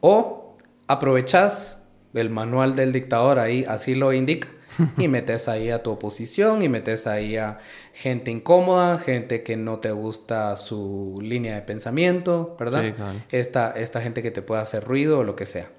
o 0.00 0.56
aprovechas 0.86 1.78
el 2.14 2.30
manual 2.30 2.74
del 2.74 2.92
dictador 2.92 3.38
ahí, 3.38 3.64
así 3.68 3.94
lo 3.94 4.12
indica, 4.12 4.48
y 4.96 5.08
metes 5.08 5.48
ahí 5.48 5.70
a 5.70 5.82
tu 5.82 5.90
oposición 5.90 6.62
y 6.62 6.68
metes 6.68 7.06
ahí 7.06 7.36
a 7.36 7.58
gente 7.92 8.30
incómoda, 8.30 8.98
gente 8.98 9.42
que 9.42 9.56
no 9.56 9.78
te 9.78 9.90
gusta 9.90 10.56
su 10.56 11.18
línea 11.22 11.54
de 11.54 11.62
pensamiento, 11.62 12.56
¿verdad? 12.58 12.94
esta, 13.30 13.72
esta 13.72 14.00
gente 14.00 14.22
que 14.22 14.30
te 14.30 14.42
puede 14.42 14.62
hacer 14.62 14.84
ruido 14.84 15.20
o 15.20 15.24
lo 15.24 15.36
que 15.36 15.46
sea. 15.46 15.70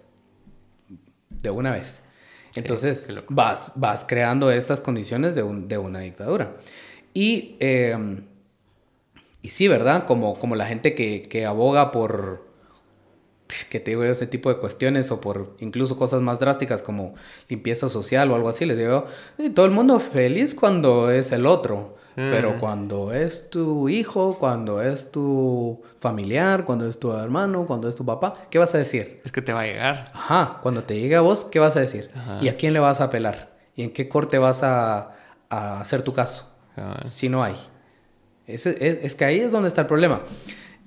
De 1.29 1.49
una 1.49 1.71
vez. 1.71 2.03
Entonces 2.55 3.07
vas, 3.29 3.73
vas 3.75 4.05
creando 4.05 4.51
estas 4.51 4.81
condiciones 4.81 5.35
de, 5.35 5.43
de 5.43 5.77
una 5.77 5.99
dictadura. 5.99 6.57
Y, 7.13 7.55
em, 7.59 8.25
y 9.41 9.49
sí, 9.49 9.67
¿verdad? 9.67 10.05
Como, 10.05 10.37
como 10.37 10.55
la 10.55 10.65
gente 10.65 10.93
que, 10.93 11.23
que 11.23 11.45
aboga 11.45 11.91
por, 11.91 12.50
que 13.69 13.79
te 13.79 13.91
digo 13.91 14.03
ese 14.03 14.27
tipo 14.27 14.49
de 14.49 14.57
cuestiones 14.57 15.11
o 15.11 15.21
por 15.21 15.55
incluso 15.59 15.97
cosas 15.97 16.21
más 16.21 16.39
drásticas 16.39 16.81
como 16.81 17.13
limpieza 17.47 17.89
social 17.89 18.31
o 18.31 18.35
algo 18.35 18.49
así, 18.49 18.65
les 18.65 18.77
digo, 18.77 19.05
todo 19.53 19.65
el 19.65 19.71
mundo 19.71 19.99
feliz 19.99 20.55
cuando 20.55 21.11
es 21.11 21.31
el 21.31 21.45
otro, 21.45 21.97
pero 22.15 22.59
cuando 22.59 23.13
es 23.13 23.49
tu 23.49 23.87
hijo, 23.87 24.37
cuando 24.37 24.81
es 24.81 25.11
tu 25.11 25.81
familiar, 25.99 26.65
cuando 26.65 26.87
es 26.89 26.99
tu 26.99 27.13
hermano, 27.13 27.65
cuando 27.65 27.87
es 27.87 27.95
tu 27.95 28.05
papá, 28.05 28.33
¿qué 28.49 28.59
vas 28.59 28.75
a 28.75 28.77
decir? 28.77 29.21
Es 29.23 29.31
que 29.31 29.41
te 29.41 29.53
va 29.53 29.61
a 29.61 29.65
llegar. 29.65 30.11
Ajá, 30.13 30.59
cuando 30.61 30.83
te 30.83 30.99
llegue 30.99 31.15
a 31.15 31.21
vos, 31.21 31.45
¿qué 31.45 31.59
vas 31.59 31.77
a 31.77 31.79
decir? 31.79 32.11
¿Y 32.41 32.49
a 32.49 32.57
quién 32.57 32.73
le 32.73 32.79
vas 32.79 33.01
a 33.01 33.05
apelar? 33.05 33.57
¿Y 33.75 33.83
en 33.83 33.91
qué 33.91 34.09
corte 34.09 34.37
vas 34.37 34.61
a, 34.63 35.15
hacer 35.49 36.01
tu 36.01 36.13
caso? 36.13 36.49
Si 37.03 37.29
no 37.29 37.43
hay. 37.43 37.55
Es, 38.45 38.65
es, 38.65 39.15
que 39.15 39.25
ahí 39.25 39.39
es 39.39 39.51
donde 39.51 39.69
está 39.69 39.81
el 39.81 39.87
problema. 39.87 40.21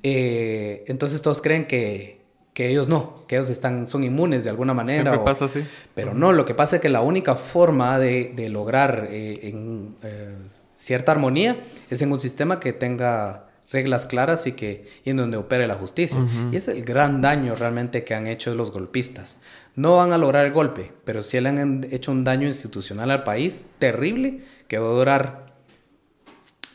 Eh, 0.03 0.85
entonces 0.86 1.23
todos 1.23 1.41
creen 1.41 1.66
que 1.66 2.24
que 2.55 2.71
ellos 2.71 2.89
no, 2.89 3.25
que 3.27 3.35
ellos 3.37 3.51
están, 3.51 3.89
son 3.89 4.05
inmunes 4.05 4.45
de 4.45 4.51
alguna 4.51 4.73
manera. 4.73 5.11
Siempre 5.11 5.33
pasa 5.33 5.45
así. 5.47 5.67
Pero 5.95 6.15
no, 6.15 6.33
lo 6.33 6.45
que 6.45 6.55
pasa 6.55 6.77
es 6.77 6.83
que 6.83 6.89
la 6.89 7.01
única 7.01 7.35
forma 7.35 7.99
de, 7.99 8.33
de 8.35 8.49
lograr 8.49 9.09
eh, 9.11 9.49
en, 9.49 9.97
eh, 10.05 10.37
cierta 10.77 11.13
armonía 11.13 11.61
es 11.91 12.01
en 12.01 12.13
un 12.13 12.21
sistema 12.21 12.61
que 12.61 12.73
tenga 12.73 13.49
reglas 13.73 14.07
claras 14.07 14.47
y, 14.47 14.53
que, 14.53 14.87
y 15.05 15.11
en 15.11 15.17
donde 15.17 15.37
opere 15.37 15.67
la 15.67 15.75
justicia. 15.75 16.19
Y 16.53 16.57
es 16.57 16.69
el 16.69 16.85
gran 16.85 17.21
daño 17.21 17.57
realmente 17.57 18.05
que 18.05 18.15
han 18.15 18.29
hecho 18.29 18.55
los 18.55 18.71
golpistas. 18.71 19.41
No 19.75 19.97
van 19.97 20.13
a 20.13 20.19
lograr 20.19 20.47
el 20.47 20.53
golpe, 20.53 20.93
pero 21.05 21.25
sí 21.25 21.41
le 21.41 21.49
han 21.49 21.85
hecho 21.91 22.13
un 22.13 22.23
daño 22.23 22.47
institucional 22.47 23.11
al 23.11 23.25
país 23.25 23.65
terrible 23.81 24.45
que 24.69 24.79
va 24.79 24.87
a 24.87 24.93
durar 24.93 25.55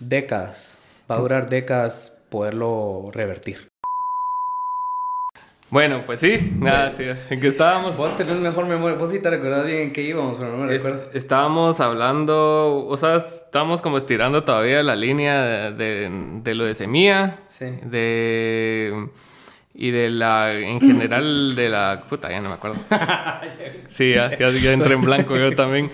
décadas. 0.01 0.77
Va 1.09 1.15
a 1.15 1.19
durar 1.19 1.49
décadas 1.49 2.17
poderlo 2.29 3.11
revertir. 3.13 3.68
Bueno, 5.71 6.03
pues 6.05 6.19
sí, 6.19 6.51
nada, 6.57 6.89
sí, 6.91 7.03
en 7.29 7.39
qué 7.39 7.47
estábamos. 7.47 7.95
Vos 7.95 8.15
tenés 8.17 8.37
mejor 8.37 8.65
memoria, 8.65 8.97
vos 8.97 9.11
sí 9.11 9.21
te 9.21 9.29
recordás 9.29 9.65
bien 9.65 9.79
en 9.79 9.93
qué 9.93 10.01
íbamos, 10.01 10.37
pero 10.37 10.51
no 10.51 10.65
me 10.65 10.67
recuerdo. 10.67 11.09
estábamos 11.13 11.79
hablando, 11.79 12.87
o 12.87 12.97
sea, 12.97 13.17
estábamos 13.17 13.81
como 13.81 13.97
estirando 13.97 14.43
todavía 14.43 14.81
la 14.81 14.95
línea 14.95 15.71
de, 15.71 16.09
de, 16.43 16.55
lo 16.55 16.65
de 16.65 16.73
Semilla, 16.73 17.37
sí. 17.49 17.65
de 17.83 19.09
y 19.75 19.91
de 19.91 20.09
la, 20.09 20.53
en 20.53 20.81
general, 20.81 21.55
de 21.55 21.69
la, 21.69 22.01
puta, 22.09 22.29
ya 22.29 22.41
no 22.41 22.49
me 22.49 22.55
acuerdo. 22.55 22.77
Sí, 23.87 24.13
ya, 24.13 24.37
ya 24.37 24.73
entré 24.73 24.93
en 24.93 25.01
blanco 25.01 25.35
yo 25.35 25.55
también. 25.55 25.89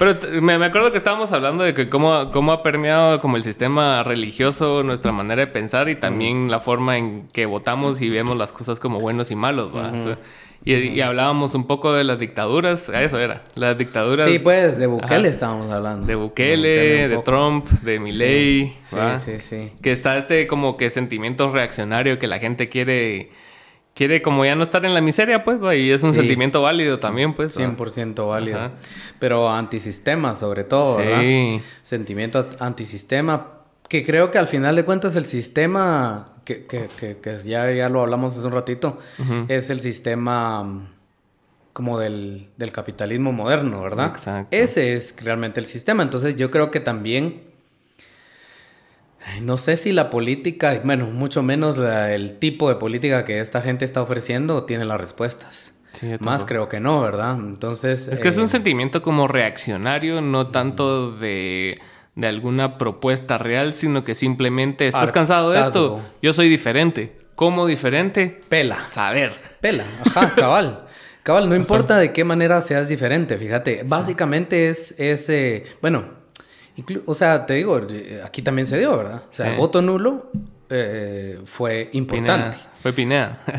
Pero 0.00 0.40
me, 0.40 0.54
acuerdo 0.54 0.92
que 0.92 0.96
estábamos 0.96 1.30
hablando 1.30 1.62
de 1.62 1.74
que 1.74 1.90
cómo, 1.90 2.30
cómo 2.30 2.52
ha 2.52 2.62
permeado 2.62 3.20
como 3.20 3.36
el 3.36 3.44
sistema 3.44 4.02
religioso 4.02 4.82
nuestra 4.82 5.12
manera 5.12 5.44
de 5.44 5.46
pensar 5.46 5.90
y 5.90 5.94
también 5.94 6.50
la 6.50 6.58
forma 6.58 6.96
en 6.96 7.28
que 7.34 7.44
votamos 7.44 8.00
y 8.00 8.08
vemos 8.08 8.38
las 8.38 8.50
cosas 8.50 8.80
como 8.80 8.98
buenos 8.98 9.30
y 9.30 9.36
malos. 9.36 9.70
y, 10.64 10.98
hablábamos 11.02 11.54
un 11.54 11.66
poco 11.66 11.92
de 11.92 12.04
las 12.04 12.18
dictaduras, 12.18 12.88
eso 12.88 13.18
era, 13.18 13.44
las 13.56 13.76
dictaduras. 13.76 14.26
Sí, 14.26 14.38
pues 14.38 14.78
de 14.78 14.86
Bukele 14.86 15.28
estábamos 15.28 15.70
hablando. 15.70 16.06
De 16.06 16.14
Bukele, 16.14 17.06
de, 17.06 17.18
Trump, 17.18 17.68
de 17.68 18.00
Milley. 18.00 18.74
Sí, 18.80 18.96
sí, 19.18 19.38
sí, 19.38 19.72
Que 19.82 19.92
está 19.92 20.16
este 20.16 20.46
como 20.46 20.78
que 20.78 20.88
sentimiento 20.88 21.50
reaccionario 21.50 22.18
que 22.18 22.26
la 22.26 22.38
gente 22.38 22.70
quiere 22.70 23.28
quiere 23.94 24.22
como 24.22 24.44
ya 24.44 24.54
no 24.54 24.62
estar 24.62 24.84
en 24.84 24.94
la 24.94 25.00
miseria, 25.00 25.44
pues, 25.44 25.58
y 25.78 25.90
es 25.90 26.02
un 26.02 26.14
sentimiento 26.14 26.62
válido 26.62 26.98
también, 26.98 27.34
pues. 27.34 27.58
100% 27.58 28.28
válido. 28.28 28.70
Pero 29.18 29.50
antisistema, 29.50 30.34
sobre 30.34 30.64
todo, 30.64 30.96
¿verdad? 30.96 31.20
Sí. 31.20 31.60
Sentimiento 31.82 32.48
antisistema, 32.58 33.60
que 33.88 34.02
creo 34.04 34.30
que 34.30 34.38
al 34.38 34.48
final 34.48 34.76
de 34.76 34.84
cuentas 34.84 35.16
el 35.16 35.26
sistema, 35.26 36.32
que, 36.44 36.66
que, 36.66 36.88
que, 37.20 37.38
ya, 37.44 37.70
ya 37.72 37.88
lo 37.88 38.02
hablamos 38.02 38.36
hace 38.36 38.46
un 38.46 38.52
ratito, 38.52 38.98
es 39.48 39.70
el 39.70 39.80
sistema 39.80 40.62
mm, 40.62 40.88
como 41.72 41.98
del, 41.98 42.48
capitalismo 42.72 43.32
moderno, 43.32 43.82
¿verdad? 43.82 44.06
Exacto. 44.06 44.56
Ese 44.56 44.94
es 44.94 45.14
realmente 45.22 45.60
el 45.60 45.66
sistema. 45.66 46.02
Entonces 46.02 46.36
yo 46.36 46.50
creo 46.50 46.70
que 46.70 46.80
también 46.80 47.49
No 49.42 49.58
sé 49.58 49.76
si 49.76 49.92
la 49.92 50.10
política, 50.10 50.80
bueno, 50.84 51.06
mucho 51.06 51.42
menos 51.42 51.78
el 51.78 52.38
tipo 52.38 52.68
de 52.68 52.76
política 52.76 53.24
que 53.24 53.40
esta 53.40 53.60
gente 53.60 53.84
está 53.84 54.02
ofreciendo 54.02 54.64
tiene 54.64 54.84
las 54.84 55.00
respuestas. 55.00 55.74
Más 56.20 56.44
creo 56.44 56.68
que 56.68 56.80
no, 56.80 57.00
¿verdad? 57.02 57.34
Entonces... 57.34 58.08
Es 58.08 58.20
que 58.20 58.28
es 58.28 58.38
un 58.38 58.44
eh, 58.44 58.48
sentimiento 58.48 59.02
como 59.02 59.26
reaccionario, 59.28 60.20
no 60.20 60.48
tanto 60.48 61.12
de, 61.12 61.78
de 62.14 62.26
alguna 62.26 62.78
propuesta 62.78 63.38
real, 63.38 63.74
sino 63.74 64.04
que 64.04 64.14
simplemente 64.14 64.88
estás 64.88 65.12
cansado 65.12 65.50
de 65.50 65.60
esto. 65.60 66.00
Yo 66.22 66.32
soy 66.32 66.48
diferente. 66.48 67.18
¿Cómo 67.34 67.66
diferente? 67.66 68.40
Pela. 68.48 68.78
A 68.94 69.12
ver. 69.12 69.32
Pela. 69.60 69.84
Ajá, 70.06 70.34
cabal. 70.36 70.86
cabal, 71.22 71.48
no 71.48 71.56
importa 71.56 71.98
de 71.98 72.12
qué 72.12 72.24
manera 72.24 72.62
seas 72.62 72.88
diferente, 72.88 73.36
fíjate. 73.36 73.82
Básicamente 73.84 74.70
es, 74.70 74.94
ese... 74.98 75.64
bueno, 75.82 76.19
o 77.06 77.14
sea, 77.14 77.46
te 77.46 77.54
digo, 77.54 77.80
aquí 78.24 78.42
también 78.42 78.66
se 78.66 78.78
dio, 78.78 78.96
¿verdad? 78.96 79.22
O 79.30 79.34
sea, 79.34 79.50
el 79.50 79.56
voto 79.56 79.82
nulo 79.82 80.30
eh, 80.68 81.40
fue 81.44 81.90
importante. 81.92 82.56
Fue 82.80 82.92
Pineda. 82.92 83.38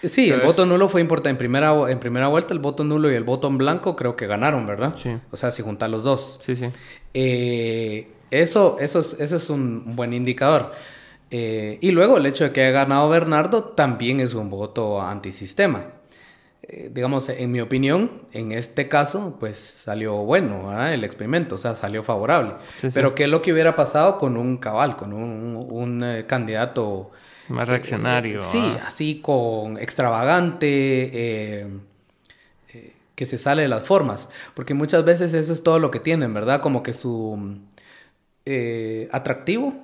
Sí, 0.00 0.30
el 0.30 0.42
voto 0.42 0.64
nulo 0.64 0.88
fue 0.88 1.00
importante. 1.00 1.30
En 1.30 1.38
primera, 1.38 1.74
en 1.90 1.98
primera 1.98 2.28
vuelta, 2.28 2.54
el 2.54 2.60
voto 2.60 2.84
nulo 2.84 3.10
y 3.10 3.16
el 3.16 3.24
voto 3.24 3.48
en 3.48 3.58
blanco 3.58 3.96
creo 3.96 4.14
que 4.14 4.28
ganaron, 4.28 4.64
¿verdad? 4.64 4.94
Sí. 4.96 5.16
O 5.32 5.36
sea, 5.36 5.50
si 5.50 5.62
juntar 5.62 5.90
los 5.90 6.04
dos. 6.04 6.38
Sí, 6.40 6.54
sí. 6.54 6.66
Eh, 7.14 8.08
eso, 8.30 8.76
eso, 8.78 9.00
es, 9.00 9.14
eso 9.18 9.36
es 9.36 9.50
un 9.50 9.96
buen 9.96 10.12
indicador. 10.12 10.72
Eh, 11.30 11.78
y 11.80 11.90
luego 11.90 12.16
el 12.16 12.26
hecho 12.26 12.44
de 12.44 12.52
que 12.52 12.62
haya 12.62 12.70
ganado 12.70 13.08
Bernardo 13.08 13.64
también 13.64 14.20
es 14.20 14.34
un 14.34 14.50
voto 14.50 15.02
antisistema. 15.02 15.86
Eh, 16.68 16.90
digamos, 16.92 17.28
en 17.30 17.50
mi 17.50 17.60
opinión, 17.60 18.22
en 18.32 18.52
este 18.52 18.88
caso, 18.88 19.36
pues 19.40 19.56
salió 19.56 20.16
bueno 20.16 20.86
el 20.86 21.02
experimento, 21.02 21.54
o 21.54 21.58
sea, 21.58 21.74
salió 21.74 22.04
favorable. 22.04 22.54
Pero 22.94 23.14
¿qué 23.14 23.24
es 23.24 23.30
lo 23.30 23.40
que 23.40 23.52
hubiera 23.52 23.74
pasado 23.74 24.18
con 24.18 24.36
un 24.36 24.58
cabal, 24.58 24.96
con 24.96 25.12
un, 25.12 25.66
un 25.70 26.24
candidato 26.26 27.10
más 27.48 27.68
reaccionario. 27.68 28.42
sí, 28.42 28.60
ah. 28.78 28.84
así 28.86 29.20
con 29.20 29.78
extravagante, 29.78 30.66
eh, 30.68 31.66
eh, 32.74 32.92
que 33.14 33.26
se 33.26 33.38
sale 33.38 33.62
de 33.62 33.68
las 33.68 33.84
formas. 33.84 34.28
Porque 34.54 34.74
muchas 34.74 35.04
veces 35.04 35.34
eso 35.34 35.52
es 35.52 35.62
todo 35.62 35.78
lo 35.78 35.90
que 35.90 36.00
tienen, 36.00 36.32
¿verdad? 36.34 36.60
Como 36.60 36.82
que 36.82 36.92
su 36.92 37.58
eh, 38.44 39.08
atractivo 39.12 39.74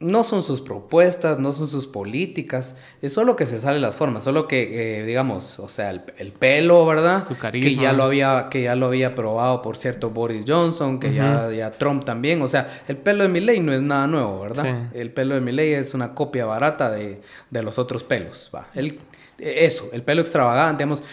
no 0.00 0.24
son 0.24 0.42
sus 0.42 0.62
propuestas, 0.62 1.38
no 1.38 1.52
son 1.52 1.68
sus 1.68 1.86
políticas, 1.86 2.74
es 3.02 3.12
solo 3.12 3.36
que 3.36 3.44
se 3.44 3.58
sale 3.58 3.78
las 3.78 3.94
formas, 3.94 4.24
solo 4.24 4.48
que, 4.48 5.00
eh, 5.00 5.04
digamos, 5.04 5.58
o 5.58 5.68
sea, 5.68 5.90
el, 5.90 6.32
pelo, 6.32 6.86
¿verdad? 6.86 7.22
Su 7.22 7.36
carisma. 7.36 7.68
Que 7.68 7.76
ya 7.76 7.92
lo 7.92 8.04
había, 8.04 8.48
que 8.50 8.62
ya 8.62 8.76
lo 8.76 8.86
había 8.86 9.14
probado, 9.14 9.60
por 9.60 9.76
cierto, 9.76 10.08
Boris 10.08 10.46
Johnson, 10.48 10.98
que 10.98 11.12
ya, 11.12 11.50
ya 11.50 11.72
Trump 11.72 12.06
también, 12.06 12.40
o 12.40 12.48
sea, 12.48 12.82
el 12.88 12.96
pelo 12.96 13.24
de 13.24 13.28
Milley 13.28 13.60
no 13.60 13.74
es 13.74 13.82
nada 13.82 14.06
nuevo, 14.06 14.40
¿verdad? 14.40 14.88
El 14.94 15.12
pelo 15.12 15.34
de 15.34 15.42
Milley 15.42 15.74
es 15.74 15.92
una 15.92 16.14
copia 16.14 16.46
barata 16.46 16.90
de, 16.90 17.20
los 17.50 17.78
otros 17.78 18.02
pelos, 18.02 18.50
va. 18.54 18.68
El, 18.74 18.98
eso, 19.38 19.90
el 19.92 20.02
pelo 20.02 20.22
extravagante, 20.22 20.82
digamos, 20.82 21.04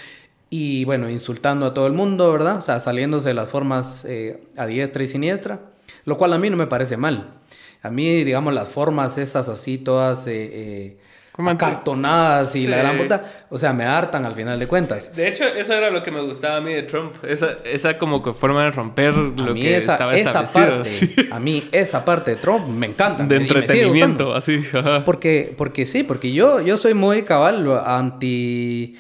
y 0.50 0.86
bueno, 0.86 1.10
insultando 1.10 1.66
a 1.66 1.74
todo 1.74 1.88
el 1.88 1.94
mundo, 1.94 2.32
¿verdad? 2.32 2.60
O 2.60 2.62
sea, 2.62 2.80
saliéndose 2.80 3.28
de 3.28 3.34
las 3.34 3.50
formas 3.50 4.06
eh, 4.08 4.46
a 4.56 4.66
diestra 4.66 5.04
y 5.04 5.08
siniestra, 5.08 5.60
lo 6.06 6.18
cual 6.18 6.32
a 6.32 6.38
mí 6.38 6.50
no 6.50 6.56
me 6.56 6.68
parece 6.68 6.96
mal. 6.96 7.34
A 7.82 7.90
mí, 7.90 8.24
digamos, 8.24 8.54
las 8.54 8.68
formas 8.68 9.18
esas 9.18 9.50
así, 9.50 9.78
todas 9.78 10.28
eh, 10.28 10.50
eh 10.54 10.98
acartonadas 11.46 12.56
y 12.56 12.66
la 12.66 12.78
gran 12.78 12.98
puta, 12.98 13.24
o 13.50 13.58
sea, 13.58 13.72
me 13.74 13.86
hartan 13.86 14.26
al 14.26 14.34
final 14.34 14.58
de 14.58 14.68
cuentas. 14.68 15.16
De 15.16 15.28
hecho, 15.28 15.46
eso 15.46 15.74
era 15.74 15.92
lo 15.92 16.02
que 16.02 16.10
me 16.10 16.22
gustaba 16.22 16.58
a 16.58 16.62
mí 16.62 16.74
de 16.74 16.84
Trump, 16.84 17.14
esa, 17.24 17.58
esa 17.64 17.98
como 17.98 18.24
que 18.24 18.34
forma 18.34 18.64
de 18.64 18.72
romper 18.72 19.14
lo 19.16 19.54
que 19.54 19.78
esa, 19.78 19.94
estaba 19.94 20.16
esa 20.16 20.44
Parte, 20.48 21.28
A 21.32 21.40
mí 21.40 21.68
esa 21.72 22.04
parte 22.06 22.32
de 22.32 22.38
Trump 22.38 22.68
me 22.68 22.88
encanta. 22.88 23.24
De 23.24 23.36
entretenimiento, 23.36 24.34
así. 24.34 24.64
Porque, 25.06 25.54
porque 25.56 25.86
sí, 25.86 26.04
porque 26.04 26.32
yo, 26.32 26.62
yo 26.62 26.78
soy 26.78 26.94
muy 26.94 27.24
cabal 27.24 27.70
anti 27.86 28.96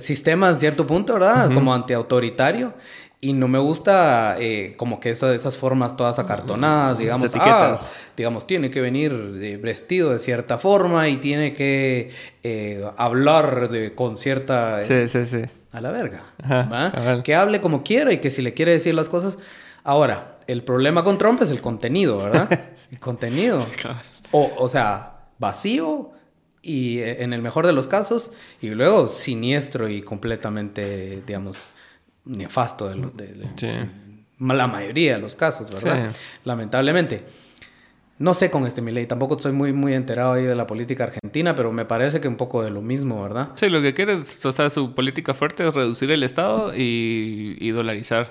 sistema 0.00 0.50
en 0.50 0.58
cierto 0.58 0.86
punto, 0.86 1.14
¿verdad? 1.14 1.52
Como 1.52 1.72
anti-autoritario. 1.72 2.74
Y 3.18 3.32
no 3.32 3.48
me 3.48 3.58
gusta 3.58 4.36
eh, 4.38 4.74
como 4.76 5.00
que 5.00 5.10
esas 5.10 5.56
formas 5.56 5.96
todas 5.96 6.18
acartonadas, 6.18 6.98
digamos, 6.98 7.34
ah, 7.34 7.76
digamos, 8.14 8.46
tiene 8.46 8.70
que 8.70 8.82
venir 8.82 9.12
vestido 9.60 10.10
de 10.10 10.18
cierta 10.18 10.58
forma 10.58 11.08
y 11.08 11.16
tiene 11.16 11.54
que 11.54 12.10
eh, 12.42 12.84
hablar 12.98 13.70
de, 13.70 13.94
con 13.94 14.18
cierta... 14.18 14.82
sí, 14.82 15.08
sí, 15.08 15.24
sí. 15.24 15.42
A 15.72 15.80
la 15.80 15.90
verga. 15.90 17.22
que 17.22 17.34
hable 17.34 17.60
como 17.60 17.82
quiera 17.82 18.12
y 18.12 18.18
que 18.18 18.30
si 18.30 18.42
le 18.42 18.54
quiere 18.54 18.72
decir 18.72 18.94
las 18.94 19.08
cosas... 19.08 19.38
Ahora, 19.82 20.38
el 20.46 20.62
problema 20.62 21.02
con 21.02 21.16
Trump 21.16 21.40
es 21.42 21.50
el 21.50 21.60
contenido, 21.60 22.18
¿verdad? 22.18 22.48
el 22.90 22.98
contenido. 22.98 23.66
O, 24.30 24.52
o 24.58 24.68
sea, 24.68 25.28
vacío 25.38 26.10
y 26.60 26.98
eh, 26.98 27.22
en 27.22 27.32
el 27.32 27.40
mejor 27.40 27.66
de 27.66 27.72
los 27.72 27.86
casos 27.86 28.32
y 28.60 28.68
luego 28.70 29.06
siniestro 29.06 29.88
y 29.88 30.02
completamente, 30.02 31.22
digamos 31.26 31.70
nefasto 32.26 32.88
de, 32.88 32.96
de, 32.96 33.88
la 34.38 34.66
mayoría 34.66 35.14
de 35.14 35.20
los 35.20 35.36
casos, 35.36 35.70
¿verdad? 35.70 36.14
Lamentablemente. 36.44 37.24
No 38.18 38.32
sé 38.32 38.50
con 38.50 38.66
este 38.66 38.80
Milei, 38.80 39.06
tampoco 39.06 39.36
estoy 39.36 39.52
muy, 39.52 39.74
muy 39.74 39.92
enterado 39.92 40.32
ahí 40.32 40.44
de 40.44 40.54
la 40.54 40.66
política 40.66 41.04
argentina, 41.04 41.54
pero 41.54 41.70
me 41.70 41.84
parece 41.84 42.18
que 42.18 42.28
un 42.28 42.36
poco 42.36 42.62
de 42.62 42.70
lo 42.70 42.80
mismo, 42.80 43.22
¿verdad? 43.22 43.50
Sí, 43.56 43.68
lo 43.68 43.82
que 43.82 43.92
quiere, 43.92 44.14
o 44.14 44.52
sea, 44.52 44.70
su 44.70 44.94
política 44.94 45.34
fuerte 45.34 45.68
es 45.68 45.74
reducir 45.74 46.10
el 46.10 46.22
Estado 46.22 46.74
y, 46.74 47.58
y 47.60 47.70
dolarizar. 47.72 48.30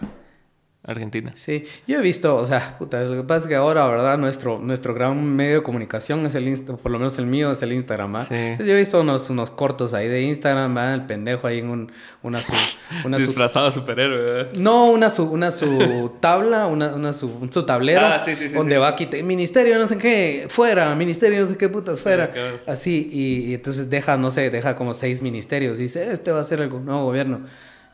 Argentina. 0.88 1.32
Sí, 1.34 1.66
yo 1.88 1.98
he 1.98 2.02
visto, 2.02 2.36
o 2.36 2.46
sea, 2.46 2.78
puta, 2.78 3.04
lo 3.04 3.22
que 3.22 3.28
pasa 3.28 3.46
es 3.46 3.48
que 3.48 3.56
ahora, 3.56 3.88
¿verdad? 3.88 4.18
Nuestro, 4.20 4.60
nuestro 4.60 4.94
gran 4.94 5.24
medio 5.24 5.56
de 5.56 5.64
comunicación 5.64 6.26
es 6.26 6.36
el 6.36 6.48
Instagram, 6.48 6.78
por 6.78 6.92
lo 6.92 7.00
menos 7.00 7.18
el 7.18 7.26
mío 7.26 7.52
es 7.52 7.62
el 7.64 7.74
Instagram, 7.74 8.16
¿ah? 8.16 8.28
Entonces 8.30 8.68
yo 8.68 8.74
he 8.74 8.78
visto 8.78 9.02
unos, 9.02 9.30
unos 9.32 9.50
cortos 9.50 9.94
ahí 9.96 10.08
de 10.08 10.22
Instagram, 10.22 10.76
¿verdad? 10.76 10.94
El 10.94 11.06
pendejo 11.06 11.48
ahí 11.48 11.60
en 11.60 11.70
un, 11.70 11.92
una 12.22 12.40
su... 12.42 12.54
Una 13.04 13.18
Disfrazado 13.18 13.72
superhéroe, 13.72 14.22
¿verdad? 14.22 14.54
No, 14.60 14.86
una 14.86 15.10
su, 15.10 15.24
una 15.24 15.52
su 15.52 16.12
tabla, 16.20 16.68
una, 16.68 16.94
una 16.94 17.14
su, 17.14 17.48
su 17.52 17.66
tablero, 17.66 18.06
ah, 18.06 18.20
sí, 18.20 18.36
sí, 18.36 18.50
donde 18.50 18.78
va 18.78 18.90
aquí, 18.90 19.08
ministerio 19.24 19.80
no 19.80 19.88
sé 19.88 19.98
qué, 19.98 20.46
fuera, 20.50 20.94
ministerio 20.94 21.42
no 21.42 21.48
sé 21.48 21.58
qué 21.58 21.68
putas, 21.68 22.00
fuera. 22.00 22.32
Así, 22.68 23.10
y, 23.12 23.50
y, 23.50 23.54
entonces 23.56 23.90
deja, 23.90 24.18
no 24.18 24.30
sé, 24.30 24.52
deja 24.52 24.76
como 24.76 24.94
seis 24.94 25.22
ministerios 25.22 25.80
y 25.80 25.84
dice, 25.84 26.12
este 26.12 26.32
va 26.32 26.42
a 26.42 26.46
ser 26.46 26.62
el 26.62 26.70
nuevo 26.70 27.06
gobierno. 27.06 27.42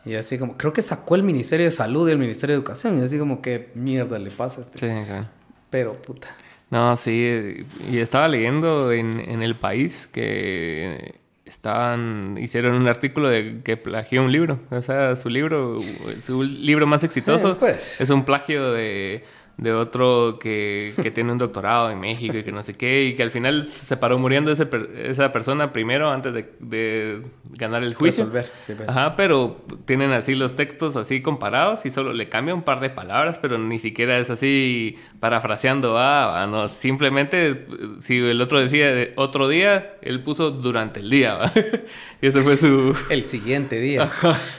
Y 0.06 0.16
así 0.16 0.38
como, 0.38 0.58
creo 0.58 0.74
que 0.74 0.82
sacó 0.82 1.16
el 1.16 1.24
Ministerio 1.24 1.66
de 1.66 1.72
Salud 1.72 2.08
y 2.10 2.12
el 2.12 2.18
Ministerio 2.18 2.56
de 2.56 2.60
Educación. 2.60 2.98
Y 2.98 3.02
así 3.02 3.20
como, 3.20 3.42
¿qué 3.42 3.70
mierda 3.76 4.18
le 4.20 4.32
pasa 4.32 4.62
a 4.62 4.64
este? 4.64 4.80
Sí, 4.80 5.06
claro. 5.06 5.28
Pero, 5.70 6.02
puta. 6.02 6.28
No, 6.70 6.96
sí. 6.98 7.66
Y 7.90 7.98
estaba 7.98 8.28
leyendo 8.28 8.92
en, 8.92 9.20
en 9.20 9.44
El 9.44 9.56
País 9.58 10.08
que 10.12 11.22
estaban 11.52 12.38
hicieron 12.40 12.76
un 12.76 12.88
artículo 12.88 13.30
de 13.30 13.62
que 13.64 13.78
plagió 13.78 14.24
un 14.24 14.32
libro. 14.32 14.60
O 14.72 14.82
sea, 14.82 15.16
su 15.16 15.30
libro, 15.30 15.76
su 16.24 16.44
libro 16.44 16.88
más 16.88 17.04
exitoso 17.04 17.58
pues. 17.58 18.00
es 18.00 18.10
un 18.10 18.24
plagio 18.24 18.72
de 18.72 19.24
de 19.62 19.72
otro 19.74 20.40
que, 20.40 20.92
que 21.04 21.12
tiene 21.12 21.32
un 21.32 21.38
doctorado 21.38 21.92
en 21.92 22.00
México 22.00 22.36
y 22.36 22.44
que 22.44 22.52
no 22.52 22.64
sé 22.64 22.74
qué, 22.74 23.06
y 23.06 23.16
que 23.16 23.22
al 23.22 23.30
final 23.30 23.68
se 23.72 23.96
paró 23.96 24.18
muriendo 24.18 24.52
ese, 24.52 24.68
esa 25.04 25.32
persona 25.32 25.72
primero 25.72 26.10
antes 26.10 26.34
de, 26.34 26.52
de 26.60 27.22
ganar 27.52 27.84
el 27.84 27.94
juicio. 27.94 28.26
Resolver, 28.26 28.52
sí, 28.58 28.74
pues. 28.74 28.90
Ajá, 28.90 29.16
pero 29.16 29.62
tienen 29.86 30.14
así 30.14 30.34
los 30.34 30.56
textos 30.56 30.96
así 30.96 31.22
comparados 31.22 31.86
y 31.86 31.92
solo 31.92 32.12
le 32.12 32.28
cambia 32.28 32.56
un 32.56 32.64
par 32.64 32.80
de 32.80 32.90
palabras, 32.90 33.38
pero 33.38 33.60
ni 33.60 33.78
siquiera 33.78 34.18
es 34.18 34.32
así 34.32 34.98
parafraseando, 35.20 35.96
ah, 35.96 36.48
no, 36.50 36.68
simplemente 36.68 37.68
si 38.00 38.18
el 38.18 38.42
otro 38.42 38.60
decía 38.60 39.10
otro 39.16 39.48
día, 39.48 39.94
él 40.02 40.24
puso 40.24 40.50
durante 40.50 41.02
el 41.02 41.12
día, 41.12 41.36
¿va? 41.36 41.52
y 42.22 42.26
eso 42.26 42.42
fue 42.42 42.58
su... 42.58 42.96
El 43.12 43.26
siguiente 43.26 43.80
día. 43.80 44.10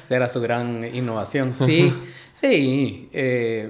Era 0.09 0.29
su 0.29 0.41
gran 0.41 0.85
innovación. 0.95 1.55
Sí, 1.55 1.93
sí. 2.33 3.09
Eh 3.13 3.69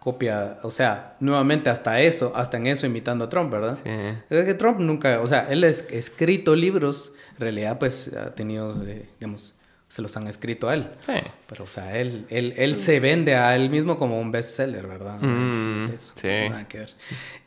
copia, 0.00 0.56
o 0.62 0.70
sea, 0.70 1.14
nuevamente 1.20 1.68
hasta 1.70 2.00
eso, 2.00 2.32
hasta 2.34 2.56
en 2.56 2.66
eso 2.66 2.86
imitando 2.86 3.26
a 3.26 3.28
Trump, 3.28 3.52
¿verdad? 3.52 3.78
Sí. 3.84 3.90
Es 4.30 4.44
que 4.46 4.54
Trump 4.54 4.80
nunca, 4.80 5.20
o 5.20 5.28
sea, 5.28 5.46
él 5.50 5.62
ha 5.62 5.68
escrito 5.68 6.56
libros, 6.56 7.12
en 7.34 7.40
realidad 7.40 7.78
pues 7.78 8.10
ha 8.14 8.34
tenido, 8.34 8.82
eh, 8.86 9.10
digamos, 9.20 9.54
se 9.88 10.02
los 10.02 10.16
han 10.16 10.26
escrito 10.26 10.68
a 10.68 10.74
él. 10.74 10.88
Sí. 11.04 11.12
Pero, 11.46 11.64
o 11.64 11.66
sea, 11.66 11.98
él, 11.98 12.24
él, 12.30 12.54
él 12.56 12.76
se 12.76 12.98
vende 12.98 13.34
a 13.34 13.54
él 13.56 13.68
mismo 13.68 13.98
como 13.98 14.20
un 14.20 14.32
bestseller, 14.32 14.86
¿verdad? 14.86 15.20
Mm, 15.20 15.88
sí. 15.98 16.28
Nada 16.48 16.66
que 16.66 16.78
ver. 16.78 16.90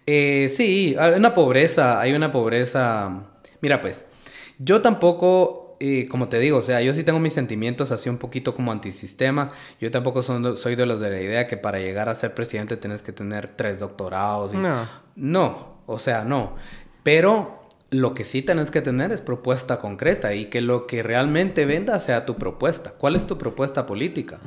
Eh, 0.05 0.51
sí, 0.53 0.95
hay 0.99 1.13
una 1.13 1.33
pobreza, 1.33 1.99
hay 1.99 2.13
una 2.13 2.31
pobreza. 2.31 3.23
Mira, 3.61 3.79
pues, 3.79 4.05
yo 4.59 4.81
tampoco 4.81 5.62
y 5.83 6.05
como 6.05 6.29
te 6.29 6.39
digo, 6.39 6.59
o 6.59 6.61
sea, 6.61 6.81
yo 6.81 6.93
sí 6.93 7.03
tengo 7.03 7.19
mis 7.19 7.33
sentimientos 7.33 7.91
así 7.91 8.07
un 8.07 8.17
poquito 8.17 8.55
como 8.55 8.71
antisistema. 8.71 9.51
Yo 9.81 9.91
tampoco 9.91 10.23
soy 10.23 10.75
de 10.75 10.85
los 10.85 11.01
de 11.01 11.09
la 11.09 11.19
idea 11.19 11.45
que 11.45 11.57
para 11.57 11.79
llegar 11.79 12.07
a 12.07 12.15
ser 12.15 12.33
presidente 12.33 12.77
tienes 12.77 13.01
que 13.01 13.11
tener 13.11 13.51
tres 13.57 13.79
doctorados. 13.79 14.53
No. 14.53 14.87
No, 15.17 15.81
o 15.85 15.99
sea, 15.99 16.23
no. 16.23 16.55
Pero 17.03 17.67
lo 17.89 18.13
que 18.13 18.23
sí 18.23 18.41
tienes 18.41 18.71
que 18.71 18.81
tener 18.81 19.11
es 19.11 19.19
propuesta 19.19 19.79
concreta 19.79 20.33
y 20.33 20.45
que 20.45 20.61
lo 20.61 20.87
que 20.87 21.03
realmente 21.03 21.65
venda 21.65 21.99
sea 21.99 22.25
tu 22.25 22.37
propuesta. 22.37 22.91
¿Cuál 22.91 23.17
es 23.17 23.27
tu 23.27 23.37
propuesta 23.37 23.85
política? 23.85 24.39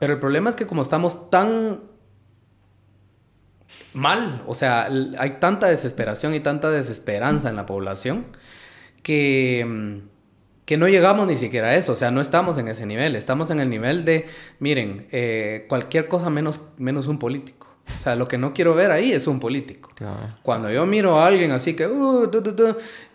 Pero 0.00 0.14
el 0.14 0.18
problema 0.18 0.50
es 0.50 0.56
que 0.56 0.66
como 0.66 0.82
estamos 0.82 1.30
tan 1.30 1.80
mal. 3.94 4.42
O 4.48 4.56
sea, 4.56 4.88
hay 5.18 5.36
tanta 5.38 5.68
desesperación 5.68 6.34
y 6.34 6.40
tanta 6.40 6.72
desesperanza 6.72 7.50
en 7.50 7.54
la 7.54 7.66
población 7.66 8.26
que, 9.04 9.64
mm, 9.64 10.15
que 10.66 10.76
no 10.76 10.88
llegamos 10.88 11.26
ni 11.26 11.38
siquiera 11.38 11.68
a 11.68 11.76
eso. 11.76 11.92
O 11.92 11.96
sea, 11.96 12.10
no 12.10 12.20
estamos 12.20 12.58
en 12.58 12.68
ese 12.68 12.84
nivel. 12.84 13.16
Estamos 13.16 13.50
en 13.50 13.60
el 13.60 13.70
nivel 13.70 14.04
de, 14.04 14.26
miren, 14.58 15.06
eh, 15.12 15.64
cualquier 15.68 16.08
cosa 16.08 16.28
menos, 16.28 16.60
menos 16.76 17.06
un 17.06 17.18
político. 17.18 17.68
O 17.96 18.00
sea, 18.00 18.16
lo 18.16 18.26
que 18.26 18.36
no 18.36 18.52
quiero 18.52 18.74
ver 18.74 18.90
ahí 18.90 19.12
es 19.12 19.28
un 19.28 19.38
político. 19.38 19.90
Cuando 20.42 20.68
yo 20.72 20.84
miro 20.86 21.20
a 21.20 21.26
alguien 21.28 21.52
así 21.52 21.74
que, 21.74 21.86
uh, 21.86 22.28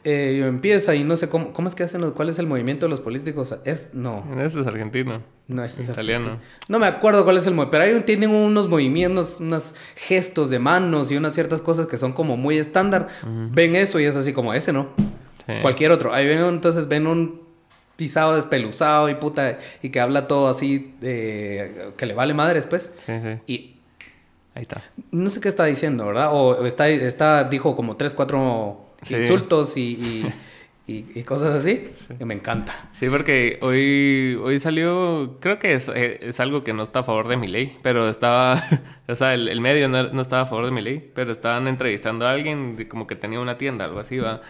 eh, 0.05 0.37
yo 0.39 0.45
empieza 0.45 0.95
y 0.95 1.03
no 1.03 1.17
sé 1.17 1.27
cómo, 1.27 1.51
cómo 1.51 1.67
es 1.67 1.75
que 1.75 1.83
hacen, 1.83 2.09
cuál 2.11 2.29
es 2.29 2.39
el 2.39 2.47
movimiento 2.47 2.85
de 2.85 2.89
los 2.89 3.01
políticos. 3.01 3.53
Es, 3.65 3.89
no. 3.91 4.25
Este 4.41 4.61
es 4.61 4.67
argentino. 4.67 5.21
No, 5.49 5.61
este 5.65 5.81
es 5.81 5.89
italiano. 5.89 6.39
No 6.69 6.79
me 6.79 6.85
acuerdo 6.85 7.25
cuál 7.25 7.35
es 7.35 7.45
el 7.47 7.53
movimiento, 7.53 7.71
pero 7.71 7.83
ahí 7.83 8.01
tienen 8.03 8.29
unos 8.29 8.69
movimientos, 8.69 9.41
unos 9.41 9.75
gestos 9.97 10.49
de 10.49 10.59
manos 10.59 11.11
y 11.11 11.17
unas 11.17 11.33
ciertas 11.33 11.59
cosas 11.59 11.87
que 11.87 11.97
son 11.97 12.13
como 12.13 12.37
muy 12.37 12.57
estándar. 12.57 13.09
Ven 13.51 13.75
eso 13.75 13.99
y 13.99 14.05
es 14.05 14.15
así 14.15 14.31
como 14.31 14.53
ese, 14.53 14.71
¿no? 14.71 14.87
Cualquier 15.61 15.91
otro. 15.91 16.13
Ahí 16.13 16.27
ven, 16.27 16.39
entonces 16.45 16.87
ven 16.87 17.07
un 17.07 17.41
pisado 17.95 18.35
despeluzado 18.35 19.09
y 19.09 19.15
puta, 19.15 19.59
y 19.81 19.89
que 19.89 19.99
habla 19.99 20.27
todo 20.27 20.47
así, 20.47 20.95
que 21.01 22.05
le 22.05 22.13
vale 22.13 22.33
madres, 22.33 22.67
pues. 22.67 22.91
Sí, 23.05 23.13
sí. 23.21 23.39
Y 23.47 23.71
Ahí 24.53 24.63
está. 24.63 24.81
No 25.11 25.29
sé 25.29 25.39
qué 25.39 25.47
está 25.47 25.65
diciendo, 25.65 26.05
¿verdad? 26.05 26.29
O 26.31 26.65
está, 26.65 26.89
está 26.89 27.45
dijo 27.45 27.75
como 27.75 27.95
tres, 27.95 28.13
cuatro 28.13 28.85
insultos 29.09 29.77
y, 29.77 30.25
y, 30.87 31.23
cosas 31.23 31.55
así. 31.55 31.89
Que 32.17 32.25
me 32.25 32.33
encanta. 32.33 32.73
Sí, 32.91 33.07
porque 33.09 33.59
hoy, 33.61 34.37
hoy 34.43 34.59
salió, 34.59 35.37
creo 35.39 35.57
que 35.57 35.73
es, 35.73 35.87
eh, 35.87 36.19
es, 36.21 36.41
algo 36.41 36.65
que 36.65 36.73
no 36.73 36.83
está 36.83 36.99
a 36.99 37.03
favor 37.03 37.29
de 37.29 37.37
mi 37.37 37.47
ley, 37.47 37.77
pero 37.81 38.09
estaba, 38.09 38.61
o 39.07 39.15
sea, 39.15 39.33
el, 39.33 39.61
medio 39.61 39.87
no, 39.87 40.11
no, 40.11 40.21
estaba 40.21 40.41
a 40.41 40.45
favor 40.45 40.65
de 40.65 40.71
mi 40.71 40.81
ley, 40.81 41.11
pero 41.15 41.31
estaban 41.31 41.69
entrevistando 41.69 42.27
a 42.27 42.31
alguien 42.31 42.87
como 42.89 43.07
que 43.07 43.15
tenía 43.15 43.39
una 43.39 43.57
tienda, 43.57 43.85
algo 43.85 43.99
así, 43.99 44.17
va 44.17 44.41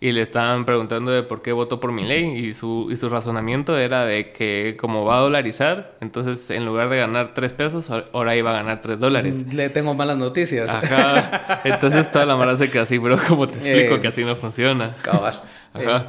y 0.00 0.12
le 0.12 0.20
estaban 0.22 0.64
preguntando 0.64 1.10
de 1.10 1.24
por 1.24 1.42
qué 1.42 1.50
votó 1.52 1.80
por 1.80 1.90
mi 1.90 2.04
ley 2.04 2.24
y 2.24 2.54
su, 2.54 2.88
y 2.90 2.96
su 2.96 3.08
razonamiento 3.08 3.76
era 3.76 4.04
de 4.04 4.30
que 4.30 4.76
como 4.78 5.04
va 5.04 5.16
a 5.16 5.20
dolarizar, 5.20 5.96
entonces 6.00 6.50
en 6.50 6.64
lugar 6.64 6.88
de 6.88 6.98
ganar 6.98 7.34
tres 7.34 7.52
pesos, 7.52 7.90
ahora 7.90 8.36
iba 8.36 8.50
a 8.50 8.52
ganar 8.52 8.80
tres 8.80 9.00
dólares. 9.00 9.52
Le 9.52 9.70
tengo 9.70 9.94
malas 9.94 10.16
noticias. 10.16 10.70
Ajá. 10.70 11.62
Entonces 11.64 12.10
toda 12.12 12.26
la 12.26 12.36
mara 12.36 12.54
se 12.54 12.70
queda 12.70 12.82
así, 12.82 12.98
bro, 12.98 13.18
como 13.28 13.48
te 13.48 13.58
explico 13.58 13.96
eh, 13.96 14.00
que 14.00 14.08
así 14.08 14.24
no 14.24 14.36
funciona. 14.36 14.94
Cabal. 15.02 15.42
Ajá. 15.74 15.96
Eh, 15.96 16.04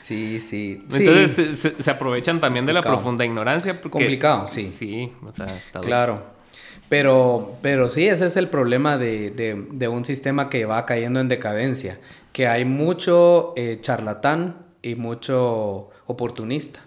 sí, 0.00 0.40
sí. 0.40 0.84
Entonces 0.90 1.74
Se, 1.78 1.90
aprovechan 1.90 2.40
también 2.40 2.66
de 2.66 2.72
la 2.72 2.82
profunda 2.82 3.24
ignorancia. 3.24 3.74
Porque, 3.74 3.90
Complicado, 3.90 4.48
sí. 4.48 4.64
Sí, 4.64 5.12
o 5.24 5.32
sea, 5.32 5.46
está 5.46 5.80
Claro. 5.80 6.42
Pero, 6.88 7.56
pero 7.62 7.88
sí, 7.88 8.06
ese 8.06 8.26
es 8.26 8.36
el 8.36 8.48
problema 8.48 8.98
de, 8.98 9.30
de, 9.30 9.64
de, 9.70 9.88
un 9.88 10.04
sistema 10.04 10.50
que 10.50 10.66
va 10.66 10.84
cayendo 10.84 11.20
en 11.20 11.28
decadencia 11.28 11.98
que 12.32 12.48
hay 12.48 12.64
mucho 12.64 13.52
eh, 13.56 13.78
charlatán 13.80 14.66
y 14.82 14.94
mucho 14.94 15.90
oportunista 16.06 16.80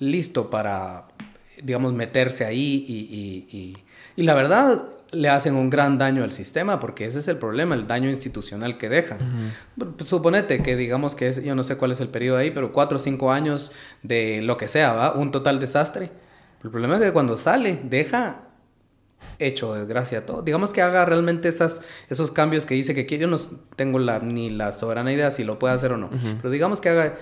listo 0.00 0.50
para, 0.50 1.06
digamos, 1.62 1.92
meterse 1.92 2.44
ahí 2.44 2.84
y, 2.88 3.76
y, 4.16 4.22
la 4.22 4.34
verdad 4.34 4.84
le 5.12 5.30
hacen 5.30 5.54
un 5.54 5.70
gran 5.70 5.96
daño 5.96 6.24
al 6.24 6.32
sistema 6.32 6.78
porque 6.78 7.06
ese 7.06 7.20
es 7.20 7.28
el 7.28 7.38
problema, 7.38 7.74
el 7.74 7.86
daño 7.86 8.10
institucional 8.10 8.76
que 8.76 8.90
dejan. 8.90 9.18
Suponete 10.04 10.62
que 10.62 10.76
digamos 10.76 11.14
que 11.14 11.28
es, 11.28 11.42
yo 11.42 11.54
no 11.54 11.62
sé 11.62 11.76
cuál 11.76 11.92
es 11.92 12.00
el 12.00 12.08
periodo 12.08 12.36
ahí, 12.36 12.50
pero 12.50 12.72
cuatro 12.72 12.96
o 12.96 13.00
cinco 13.00 13.32
años 13.32 13.72
de 14.02 14.42
lo 14.42 14.58
que 14.58 14.68
sea, 14.68 14.92
¿va? 14.92 15.12
Un 15.14 15.30
total 15.30 15.58
desastre. 15.58 16.10
El 16.62 16.70
problema 16.70 16.96
es 16.96 17.02
que 17.02 17.12
cuando 17.12 17.38
sale, 17.38 17.80
deja 17.82 18.49
hecho 19.38 19.74
desgracia 19.74 20.26
todo. 20.26 20.42
Digamos 20.42 20.72
que 20.72 20.82
haga 20.82 21.04
realmente 21.04 21.48
esas, 21.48 21.80
esos 22.08 22.30
cambios 22.30 22.66
que 22.66 22.74
dice 22.74 22.94
que 22.94 23.18
yo 23.18 23.26
no 23.26 23.38
tengo 23.76 23.98
la, 23.98 24.18
ni 24.18 24.50
la 24.50 24.72
soberana 24.72 25.12
idea 25.12 25.30
si 25.30 25.44
lo 25.44 25.58
puede 25.58 25.74
hacer 25.74 25.92
o 25.92 25.96
no. 25.96 26.10
Pero 26.10 26.50
digamos 26.50 26.80
que 26.80 26.88
haga 26.88 27.16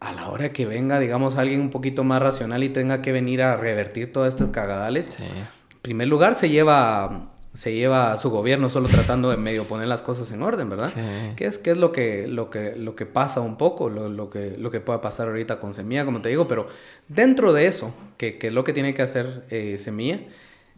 a 0.00 0.12
la 0.12 0.28
hora 0.28 0.52
que 0.52 0.66
venga, 0.66 0.98
digamos, 0.98 1.36
alguien 1.36 1.60
un 1.60 1.70
poquito 1.70 2.04
más 2.04 2.20
racional 2.20 2.62
y 2.62 2.68
tenga 2.68 3.00
que 3.00 3.12
venir 3.12 3.42
a 3.42 3.56
revertir 3.56 4.12
todas 4.12 4.34
estas 4.34 4.50
cagadales. 4.50 5.18
En 5.18 5.78
primer 5.82 6.08
lugar, 6.08 6.34
se 6.34 6.48
lleva 6.50 7.30
se 7.54 7.72
lleva 7.72 8.12
a 8.12 8.18
su 8.18 8.30
gobierno 8.30 8.68
solo 8.68 8.88
tratando 8.88 9.30
de 9.30 9.36
medio 9.36 9.62
poner 9.64 9.86
las 9.86 10.02
cosas 10.02 10.30
en 10.32 10.42
orden, 10.42 10.68
¿verdad? 10.68 10.92
¿Qué 11.36 11.46
es, 11.46 11.58
qué 11.58 11.70
es 11.70 11.76
lo, 11.76 11.92
que, 11.92 12.26
lo, 12.26 12.50
que, 12.50 12.74
lo 12.74 12.96
que 12.96 13.06
pasa 13.06 13.40
un 13.40 13.56
poco, 13.56 13.88
lo, 13.88 14.08
lo, 14.08 14.28
que, 14.28 14.56
lo 14.58 14.72
que 14.72 14.80
pueda 14.80 15.00
pasar 15.00 15.28
ahorita 15.28 15.60
con 15.60 15.72
Semilla, 15.72 16.04
como 16.04 16.20
te 16.20 16.30
digo, 16.30 16.48
pero 16.48 16.66
dentro 17.06 17.52
de 17.52 17.66
eso, 17.66 17.94
que, 18.16 18.38
que 18.38 18.48
es 18.48 18.52
lo 18.52 18.64
que 18.64 18.72
tiene 18.72 18.92
que 18.92 19.02
hacer 19.02 19.44
eh, 19.50 19.76
Semilla, 19.78 20.18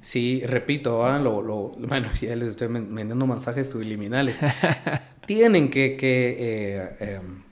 Sí, 0.01 0.43
repito, 0.47 1.07
lo, 1.19 1.43
lo, 1.43 1.73
bueno, 1.79 2.09
ya 2.21 2.37
les 2.37 2.51
estoy 2.51 2.69
vendiendo 2.69 3.27
mensajes 3.27 3.69
subliminales. 3.71 4.41
tienen 5.27 5.71
que, 5.71 5.97
que 5.97 6.37
eh, 6.39 6.97
em, 7.01 7.43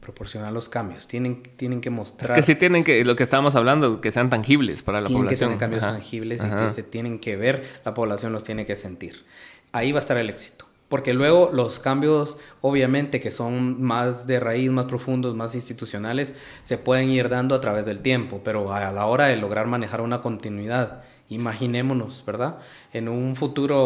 proporcionar 0.00 0.52
los 0.52 0.68
cambios, 0.68 1.08
tienen, 1.08 1.42
tienen 1.56 1.80
que 1.80 1.90
mostrar... 1.90 2.30
Es 2.30 2.36
que 2.36 2.42
sí 2.42 2.58
tienen 2.58 2.84
que, 2.84 3.04
lo 3.04 3.16
que 3.16 3.22
estábamos 3.22 3.56
hablando, 3.56 4.00
que 4.00 4.12
sean 4.12 4.30
tangibles 4.30 4.82
para 4.82 5.00
la 5.00 5.08
población. 5.08 5.28
Tienen 5.28 5.58
que 5.58 5.66
tener 5.66 5.80
cambios 5.80 5.82
tangibles 5.82 6.42
y 6.44 6.50
que 6.50 6.70
se 6.70 6.82
tienen 6.82 7.18
que 7.18 7.36
ver, 7.36 7.64
la 7.84 7.94
población 7.94 8.32
los 8.32 8.44
tiene 8.44 8.66
que 8.66 8.76
sentir. 8.76 9.24
Ahí 9.72 9.92
va 9.92 9.98
a 9.98 10.00
estar 10.00 10.16
el 10.16 10.28
éxito. 10.28 10.63
Porque 10.88 11.14
luego 11.14 11.50
los 11.52 11.80
cambios, 11.80 12.36
obviamente, 12.60 13.20
que 13.20 13.30
son 13.30 13.82
más 13.82 14.26
de 14.26 14.38
raíz, 14.38 14.70
más 14.70 14.84
profundos, 14.84 15.34
más 15.34 15.54
institucionales, 15.54 16.36
se 16.62 16.76
pueden 16.78 17.10
ir 17.10 17.28
dando 17.28 17.54
a 17.54 17.60
través 17.60 17.86
del 17.86 18.00
tiempo, 18.00 18.42
pero 18.44 18.72
a 18.72 18.92
la 18.92 19.06
hora 19.06 19.26
de 19.26 19.36
lograr 19.36 19.66
manejar 19.66 20.02
una 20.02 20.20
continuidad, 20.20 21.02
imaginémonos, 21.30 22.22
¿verdad? 22.26 22.58
En 22.92 23.08
un 23.08 23.34
futuro 23.34 23.80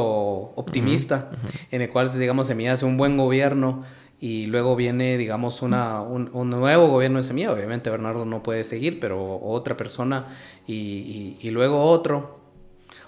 optimista, 0.56 1.30
en 1.70 1.82
el 1.82 1.90
cual, 1.90 2.12
digamos, 2.18 2.48
Semilla 2.48 2.72
hace 2.72 2.84
un 2.84 2.96
buen 2.96 3.16
gobierno 3.16 3.84
y 4.20 4.46
luego 4.46 4.74
viene, 4.74 5.16
digamos, 5.16 5.62
una, 5.62 6.02
un, 6.02 6.50
nuevo 6.50 6.88
gobierno 6.88 7.18
de 7.18 7.24
Semilla. 7.24 7.52
Obviamente 7.52 7.90
Bernardo 7.90 8.24
no 8.24 8.42
puede 8.42 8.64
seguir, 8.64 8.98
pero 8.98 9.38
otra 9.40 9.76
persona 9.76 10.26
y, 10.66 11.36
y 11.40 11.50
luego 11.50 11.84
otro. 11.84 12.40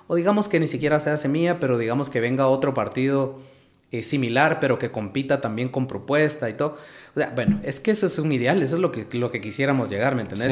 O 0.07 0.15
digamos 0.15 0.49
que 0.49 0.61
ni 0.61 0.69
siquiera 0.69 1.01
sea 1.01 1.17
Semilla, 1.17 1.59
pero 1.59 1.77
digamos 1.77 2.09
que 2.09 2.21
venga 2.21 2.47
otro 2.47 2.73
partido 2.73 3.50
eh, 3.93 4.05
similar, 4.05 4.61
pero 4.61 4.79
que 4.79 4.93
compita 4.93 5.41
también 5.41 5.69
con 5.69 5.89
propuesta 5.89 6.49
y 6.49 6.53
todo. 6.53 6.79
O 7.17 7.19
sea, 7.19 7.33
bueno, 7.35 7.59
es 7.65 7.81
que 7.81 7.91
eso 7.91 8.07
es 8.07 8.21
un 8.21 8.31
ideal, 8.31 8.63
eso 8.63 8.77
es 8.77 8.81
lo 8.81 8.93
que, 8.93 9.05
lo 9.19 9.33
que 9.33 9.41
quisiéramos 9.41 9.91
llegar, 9.91 10.15
¿me 10.15 10.23
entendés? 10.23 10.47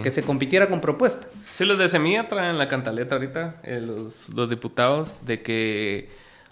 Que, 0.00 0.10
se, 0.12 0.22
compitiera 0.22 0.68
con 0.68 0.80
propuesta. 0.80 1.26
Sí, 1.52 1.64
los 1.64 1.76
de 1.76 1.88
Semilla 1.88 2.28
traen 2.28 2.56
la 2.56 2.68
cantaleta 2.68 3.16
ahorita, 3.16 3.56
eh, 3.64 3.80
los, 3.80 4.28
los 4.28 4.48
diputados, 4.48 5.26
de 5.26 5.42
que, 5.42 6.08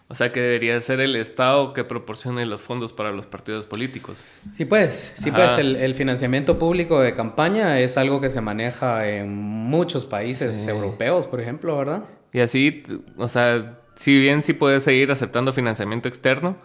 o 0.08 0.16
sea, 0.16 0.32
que 0.32 0.40
debería 0.40 0.80
ser 0.80 0.98
el 0.98 1.14
Estado 1.14 1.74
que 1.74 1.84
proporcione 1.84 2.44
los 2.44 2.60
fondos 2.60 2.92
para 2.92 3.12
los 3.12 3.26
partidos 3.26 3.64
políticos. 3.66 4.24
Sí, 4.52 4.64
pues, 4.64 5.12
sí, 5.14 5.30
pues, 5.30 5.58
el, 5.58 5.76
el, 5.76 5.94
financiamiento 5.94 6.58
público 6.58 7.00
de 7.00 7.14
campaña 7.14 7.78
es 7.78 7.96
algo 7.96 8.20
que 8.20 8.30
se 8.30 8.40
maneja 8.40 9.08
en 9.08 9.32
muchos 9.32 10.06
países 10.06 10.66
europeos, 10.66 11.28
por 11.28 11.40
ejemplo, 11.40 11.78
¿verdad? 11.78 12.02
Y 12.32 12.40
así, 12.40 12.82
o 13.16 13.28
sea 13.28 13.78
si 13.96 14.18
bien 14.18 14.42
sí 14.42 14.52
puedes 14.52 14.82
seguir 14.82 15.10
aceptando 15.10 15.52
financiamiento 15.52 16.08
externo, 16.08 16.56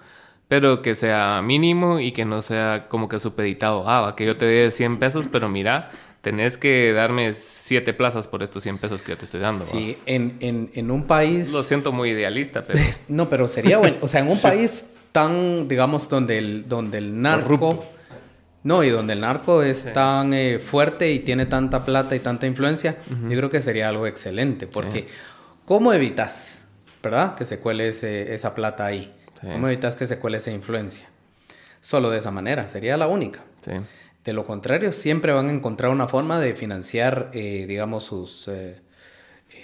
pero 0.47 0.81
que 0.81 0.95
sea 0.95 1.41
mínimo 1.41 1.99
y 1.99 2.11
que 2.11 2.25
no 2.25 2.41
sea 2.41 2.87
como 2.87 3.09
que 3.09 3.19
supeditado. 3.19 3.89
Ah, 3.89 4.13
que 4.15 4.25
yo 4.25 4.37
te 4.37 4.45
dé 4.45 4.71
100 4.71 4.97
pesos, 4.99 5.27
pero 5.29 5.49
mira, 5.49 5.91
tenés 6.21 6.57
que 6.57 6.93
darme 6.93 7.33
7 7.33 7.93
plazas 7.93 8.27
por 8.27 8.43
estos 8.43 8.63
100 8.63 8.77
pesos 8.77 9.03
que 9.03 9.11
yo 9.11 9.17
te 9.17 9.25
estoy 9.25 9.41
dando. 9.41 9.65
Sí, 9.65 9.97
en, 10.05 10.37
en, 10.39 10.69
en, 10.73 10.91
un 10.91 11.05
país... 11.05 11.51
Lo 11.51 11.63
siento 11.63 11.91
muy 11.91 12.11
idealista, 12.11 12.63
pero... 12.65 12.79
no, 13.09 13.29
pero 13.29 13.47
sería 13.47 13.77
bueno. 13.77 13.97
O 14.01 14.07
sea, 14.07 14.21
en 14.21 14.29
un 14.29 14.39
país 14.39 14.95
tan, 15.11 15.67
digamos, 15.67 16.07
donde 16.07 16.37
el, 16.37 16.67
donde 16.67 16.97
el 16.99 17.21
narco... 17.21 17.83
No, 18.63 18.83
y 18.83 18.89
donde 18.89 19.13
el 19.13 19.21
narco 19.21 19.63
es 19.63 19.93
tan 19.93 20.33
eh, 20.33 20.59
fuerte 20.59 21.09
y 21.11 21.19
tiene 21.19 21.45
tanta 21.45 21.85
plata 21.85 22.17
y 22.17 22.19
tanta 22.19 22.47
influencia, 22.47 22.97
yo 23.07 23.37
creo 23.37 23.49
que 23.49 23.61
sería 23.61 23.87
algo 23.87 24.07
excelente, 24.07 24.67
porque 24.67 25.07
¿cómo 25.63 25.93
evitas 25.93 26.66
¿verdad? 27.01 27.35
Que 27.35 27.45
se 27.45 27.59
cuele 27.59 27.89
esa 27.89 28.55
plata 28.55 28.85
ahí. 28.85 29.13
¿Cómo 29.41 29.67
evitas 29.67 29.95
que 29.95 30.05
se 30.05 30.17
cuele 30.17 30.37
esa 30.37 30.51
influencia? 30.51 31.07
Solo 31.79 32.09
de 32.09 32.17
esa 32.17 32.31
manera, 32.31 32.67
sería 32.67 32.97
la 32.97 33.07
única. 33.07 33.43
De 34.23 34.33
lo 34.33 34.45
contrario, 34.45 34.91
siempre 34.91 35.31
van 35.31 35.47
a 35.47 35.51
encontrar 35.51 35.91
una 35.91 36.07
forma 36.07 36.39
de 36.39 36.55
financiar, 36.55 37.29
eh, 37.33 37.65
digamos, 37.67 38.03
sus, 38.03 38.47
eh, 38.47 38.75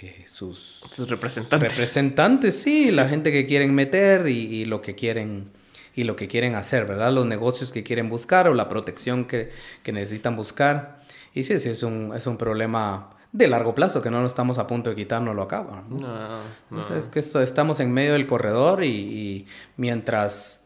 eh, 0.00 0.24
sus, 0.26 0.82
sus... 0.90 1.10
representantes. 1.10 1.70
Representantes, 1.70 2.54
sí, 2.54 2.90
la 2.90 3.08
gente 3.08 3.30
que 3.30 3.46
quieren 3.46 3.74
meter 3.74 4.26
y, 4.28 4.64
lo 4.64 4.80
que 4.80 4.94
quieren 4.94 5.50
y 5.94 6.04
lo 6.04 6.16
que 6.16 6.28
quieren 6.28 6.54
hacer, 6.54 6.86
¿verdad? 6.86 7.12
Los 7.12 7.26
negocios 7.26 7.72
que 7.72 7.82
quieren 7.82 8.08
buscar 8.08 8.48
o 8.48 8.54
la 8.54 8.68
protección 8.68 9.26
que, 9.26 9.50
que 9.82 9.92
necesitan 9.92 10.34
buscar. 10.34 11.02
Y 11.34 11.44
sí, 11.44 11.60
sí, 11.60 11.68
es 11.68 11.82
un, 11.82 12.12
es 12.16 12.26
un 12.26 12.36
problema 12.36 13.13
de 13.34 13.48
largo 13.48 13.74
plazo, 13.74 14.00
que 14.00 14.12
no 14.12 14.22
nos 14.22 14.30
estamos 14.30 14.58
a 14.58 14.68
punto 14.68 14.90
de 14.90 14.96
quitárnoslo 14.96 15.42
acá. 15.42 15.66
¿no? 15.88 15.98
No, 15.98 16.38
no. 16.70 16.96
es 16.96 17.08
que 17.08 17.18
estamos 17.18 17.80
en 17.80 17.92
medio 17.92 18.12
del 18.12 18.28
corredor 18.28 18.84
y, 18.84 19.46
mientras 19.76 20.64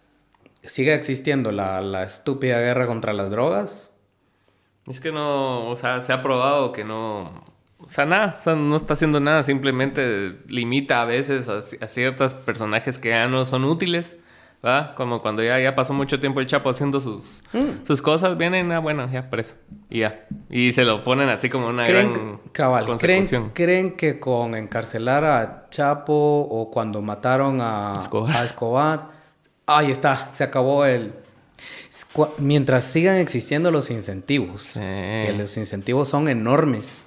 siga 0.63 0.93
existiendo 0.93 1.51
la, 1.51 1.81
la, 1.81 2.03
estúpida 2.03 2.61
guerra 2.61 2.87
contra 2.87 3.15
las 3.15 3.31
drogas. 3.31 3.95
Es 4.87 5.01
que 5.01 5.13
no, 5.13 5.67
o 5.67 5.77
sea, 5.77 6.03
se 6.03 6.13
ha 6.13 6.23
probado 6.23 6.73
que 6.73 6.85
no, 6.85 7.43
o 7.79 7.89
sea, 7.89 8.05
nada, 8.05 8.37
o 8.39 8.43
sea, 8.43 8.55
no 8.55 8.77
está 8.77 8.93
haciendo 8.93 9.19
nada, 9.19 9.43
simplemente 9.43 10.37
limita 10.49 11.01
a 11.01 11.07
veces 11.07 11.49
a, 11.49 11.61
ciertos 11.87 12.35
personajes 12.35 12.99
que 12.99 13.09
ya 13.09 13.29
no 13.29 13.47
son 13.47 13.65
útiles, 13.65 14.19
¿verdad? 14.63 14.95
Como 14.95 15.21
cuando 15.21 15.43
ya, 15.43 15.59
ya 15.61 15.75
pasó 15.75 15.93
mucho 15.93 16.19
tiempo 16.21 16.41
el 16.41 16.47
Chapo 16.47 16.71
haciendo 16.71 17.01
sus, 17.01 17.43
mm. 17.53 17.87
sus 17.87 18.03
cosas, 18.03 18.37
vienen, 18.37 18.73
ah, 18.73 18.79
bueno, 18.79 19.09
ya 19.11 19.31
preso, 19.31 19.55
y 19.89 20.01
ya. 20.01 20.27
Y 20.51 20.73
se 20.73 20.85
lo 20.85 21.03
ponen 21.03 21.29
así 21.29 21.49
como 21.49 21.69
una 21.69 21.87
gran 21.87 22.13
cabal, 22.53 22.87
¿creen, 22.99 23.51
¿creen, 23.55 23.97
que 23.97 24.19
con 24.19 24.55
encarcelar 24.55 25.25
a 25.25 25.67
Chapo 25.71 26.47
o 26.51 26.71
cuando 26.71 27.01
mataron 27.03 27.61
a 27.61 27.95
Escobar, 28.01 28.37
a 28.37 28.45
Escobar 28.45 29.19
ahí 29.69 29.91
está, 29.91 30.31
se 30.35 30.43
acabó 30.43 30.85
el... 30.85 31.13
Mientras 32.39 32.85
sigan 32.85 33.17
existiendo 33.17 33.71
los 33.71 33.91
incentivos, 33.91 34.73
que 34.75 35.35
los 35.37 35.57
incentivos 35.57 36.09
son 36.09 36.29
enormes, 36.29 37.05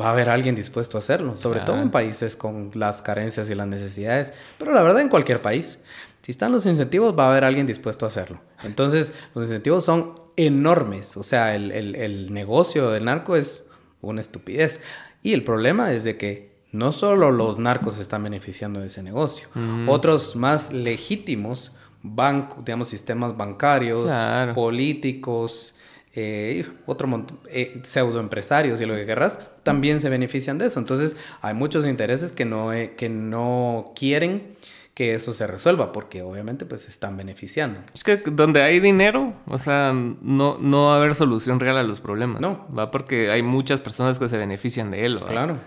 va 0.00 0.08
a 0.08 0.10
haber 0.12 0.28
alguien 0.28 0.54
dispuesto 0.54 0.98
a 0.98 1.00
hacerlo, 1.00 1.36
sobre 1.36 1.60
todo 1.60 1.80
en 1.80 1.90
países 1.90 2.36
con 2.36 2.70
las 2.74 3.02
carencias 3.02 3.48
y 3.48 3.54
las 3.54 3.66
necesidades, 3.66 4.32
pero 4.58 4.72
la 4.72 4.82
verdad 4.82 5.00
en 5.00 5.08
cualquier 5.08 5.40
país. 5.40 5.80
Si 6.26 6.32
están 6.32 6.50
los 6.50 6.66
incentivos, 6.66 7.16
va 7.16 7.26
a 7.26 7.30
haber 7.30 7.44
alguien 7.44 7.68
dispuesto 7.68 8.04
a 8.04 8.08
hacerlo. 8.08 8.40
Entonces, 8.64 9.14
los 9.32 9.44
incentivos 9.44 9.84
son 9.84 10.18
enormes. 10.34 11.16
O 11.16 11.22
sea, 11.22 11.54
el, 11.54 12.34
negocio 12.34 12.90
del 12.90 13.04
narco 13.04 13.36
es 13.36 13.64
una 14.00 14.22
estupidez. 14.22 14.80
Y 15.22 15.34
el 15.34 15.44
problema 15.44 15.92
es 15.92 16.02
de 16.02 16.16
que 16.16 16.56
no 16.72 16.90
solo 16.90 17.30
los 17.30 17.60
narcos 17.60 18.00
están 18.00 18.24
beneficiando 18.24 18.80
de 18.80 18.88
ese 18.88 19.04
negocio, 19.04 19.46
otros 19.86 20.34
más 20.34 20.72
legítimos, 20.72 21.76
bancos, 22.02 22.64
digamos, 22.64 22.88
sistemas 22.88 23.36
bancarios, 23.36 24.10
políticos, 24.52 25.76
eh, 26.16 26.66
otro 26.86 27.06
montón, 27.06 27.38
eh, 27.48 27.80
pseudoempresarios 27.84 28.80
y 28.80 28.86
lo 28.86 28.96
que 28.96 29.06
querrás, 29.06 29.38
también 29.62 30.00
se 30.00 30.08
benefician 30.08 30.58
de 30.58 30.66
eso. 30.66 30.80
Entonces, 30.80 31.16
hay 31.40 31.54
muchos 31.54 31.86
intereses 31.86 32.32
que 32.32 32.44
no, 32.44 32.72
eh, 32.72 32.94
que 32.96 33.08
no 33.08 33.92
quieren 33.94 34.56
que 34.96 35.14
eso 35.14 35.34
se 35.34 35.46
resuelva, 35.46 35.92
porque 35.92 36.22
obviamente 36.22 36.64
pues 36.64 36.80
se 36.80 36.88
están 36.88 37.18
beneficiando. 37.18 37.80
Es 37.92 38.02
que 38.02 38.16
donde 38.16 38.62
hay 38.62 38.80
dinero, 38.80 39.34
o 39.46 39.58
sea, 39.58 39.92
no, 39.92 40.56
no 40.58 40.86
va 40.86 40.94
a 40.94 40.96
haber 40.96 41.14
solución 41.14 41.60
real 41.60 41.76
a 41.76 41.82
los 41.82 42.00
problemas. 42.00 42.40
No. 42.40 42.66
Va 42.74 42.90
porque 42.90 43.30
hay 43.30 43.42
muchas 43.42 43.82
personas 43.82 44.18
que 44.18 44.26
se 44.30 44.38
benefician 44.38 44.90
de 44.90 45.04
él. 45.04 45.20
Claro. 45.20 45.58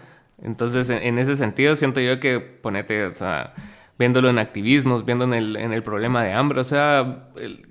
Entonces, 0.41 0.89
en, 0.89 1.19
ese 1.19 1.37
sentido, 1.37 1.75
siento 1.75 2.01
yo 2.01 2.19
que 2.19 2.39
ponete, 2.39 3.05
o 3.05 3.13
sea, 3.13 3.53
viéndolo 3.99 4.31
en 4.31 4.39
activismos, 4.39 5.05
viendo 5.05 5.25
en 5.25 5.35
el, 5.35 5.57
en 5.57 5.73
el 5.73 5.83
problema 5.83 6.23
de 6.23 6.33
hambre. 6.33 6.61
O 6.61 6.63
sea, 6.63 7.27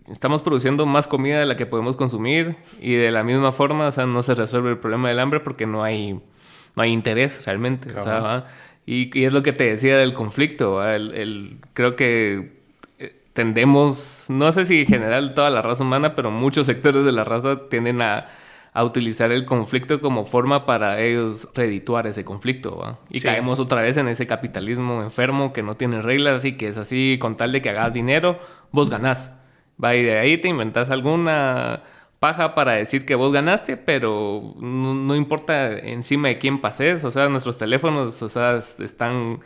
estamos 0.09 0.43
produciendo 0.43 0.87
más 0.87 1.09
comida 1.09 1.41
de 1.41 1.47
la 1.47 1.57
que 1.57 1.67
podemos 1.67 1.97
consumir 1.97 2.55
y 2.79 2.95
de 2.95 3.11
la 3.11 3.25
misma 3.25 3.51
forma, 3.51 3.89
o 3.89 3.91
sea, 3.91 4.07
no 4.07 4.23
se 4.23 4.37
resuelve 4.37 4.71
el 4.71 4.79
problema 4.79 5.09
del 5.09 5.19
hambre 5.19 5.41
porque 5.41 5.67
no 5.67 5.83
hay, 5.83 6.23
no 6.77 6.83
hay 6.85 6.93
interés 6.93 7.45
realmente. 7.47 7.93
O 7.97 8.01
sea, 8.01 8.47
y, 8.89 9.11
y, 9.19 9.25
es 9.25 9.33
lo 9.33 9.43
que 9.43 9.53
te 9.53 9.65
decía 9.65 9.97
del 9.99 10.15
conflicto. 10.15 10.87
El, 10.87 11.15
el, 11.15 11.57
creo 11.75 11.97
que 11.97 12.53
eh, 12.99 13.17
tendemos, 13.33 14.27
no 14.29 14.51
sé 14.53 14.67
si 14.67 14.81
en 14.81 14.87
general 14.87 15.35
toda 15.35 15.51
la 15.51 15.63
raza 15.63 15.85
humana, 15.85 16.15
pero 16.15 16.31
muchos 16.31 16.67
sectores 16.67 17.05
de 17.05 17.13
la 17.13 17.25
raza 17.25 17.69
tienden 17.69 18.03
a 18.03 18.29
a 18.79 18.85
utilizar 18.85 19.33
el 19.33 19.45
conflicto 19.45 20.01
como 20.01 20.25
forma 20.25 20.65
para 20.65 21.01
ellos 21.01 21.49
redituar 21.53 22.07
ese 22.07 22.25
conflicto. 22.25 22.99
Y 23.11 23.21
caemos 23.21 23.59
otra 23.59 23.83
vez 23.83 23.97
en 23.97 24.07
ese 24.07 24.29
capitalismo 24.29 25.03
enfermo 25.03 25.53
que 25.53 25.65
no 25.65 25.77
tiene 25.77 26.01
reglas 26.01 26.45
y 26.45 26.57
que 26.57 26.69
es 26.69 26.79
así, 26.79 27.19
con 27.21 27.35
tal 27.35 27.51
de 27.51 27.61
que 27.61 27.71
hagas 27.71 27.93
dinero, 27.93 28.39
vos 28.71 28.89
ganás. 28.89 29.33
Va 29.83 29.97
y 29.97 30.05
de 30.05 30.19
ahí 30.19 30.39
te 30.39 30.49
inventas 30.49 30.91
alguna 30.91 31.83
paja 32.21 32.55
para 32.55 32.73
decir 32.73 33.07
que 33.07 33.15
vos 33.15 33.33
ganaste, 33.33 33.77
pero 33.77 34.55
no, 34.61 34.95
no 34.95 35.15
importa 35.15 35.79
encima 35.79 36.29
de 36.29 36.39
quién 36.39 36.61
pases. 36.61 37.05
O 37.05 37.11
sea, 37.11 37.29
nuestros 37.29 37.59
teléfonos, 37.59 38.23
o 38.23 38.29
sea, 38.29 38.59
están 38.59 39.41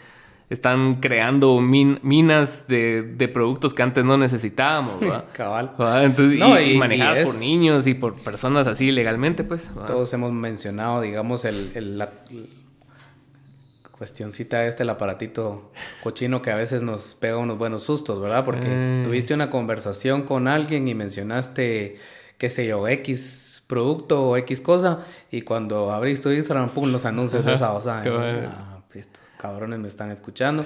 están 0.52 0.96
creando 0.96 1.60
minas 1.60 2.66
de, 2.68 3.30
productos 3.32 3.72
que 3.72 3.82
antes 3.82 4.04
no 4.04 4.18
necesitábamos, 4.18 4.96
Cabal. 5.32 5.72
Entonces, 6.02 6.38
y, 6.38 6.76
manejadas 6.76 7.24
por 7.24 7.38
niños 7.38 7.86
y 7.86 7.94
por 7.94 8.14
personas 8.16 8.66
así 8.66 8.88
ilegalmente, 8.88 9.44
pues. 9.44 9.70
Todos 9.86 10.12
hemos 10.12 10.30
mencionado, 10.32 11.00
digamos, 11.00 11.46
el, 11.46 11.96
la 11.96 12.10
cuestioncita 13.96 14.66
este, 14.66 14.82
el 14.82 14.90
aparatito 14.90 15.70
cochino 16.02 16.42
que 16.42 16.50
a 16.50 16.56
veces 16.56 16.82
nos 16.82 17.14
pega 17.14 17.38
unos 17.38 17.56
buenos 17.56 17.84
sustos, 17.84 18.20
¿verdad? 18.20 18.44
Porque 18.44 18.66
eh. 18.68 19.02
tuviste 19.04 19.32
una 19.32 19.48
conversación 19.48 20.22
con 20.22 20.48
alguien 20.48 20.86
y 20.86 20.94
mencionaste, 20.94 21.96
qué 22.38 22.50
sé 22.50 22.66
yo, 22.66 22.86
X 22.88 23.62
producto 23.66 24.28
o 24.28 24.36
X 24.36 24.60
cosa, 24.60 25.06
y 25.30 25.42
cuando 25.42 25.92
abriste 25.92 26.24
tu 26.24 26.30
Instagram, 26.30 26.70
pum, 26.70 26.92
los 26.92 27.04
anuncios 27.06 27.44
de 27.44 27.54
esa, 27.54 27.72
o 27.72 27.80
sea, 27.80 28.02
cabrones 29.38 29.78
me 29.78 29.88
están 29.88 30.10
escuchando. 30.10 30.64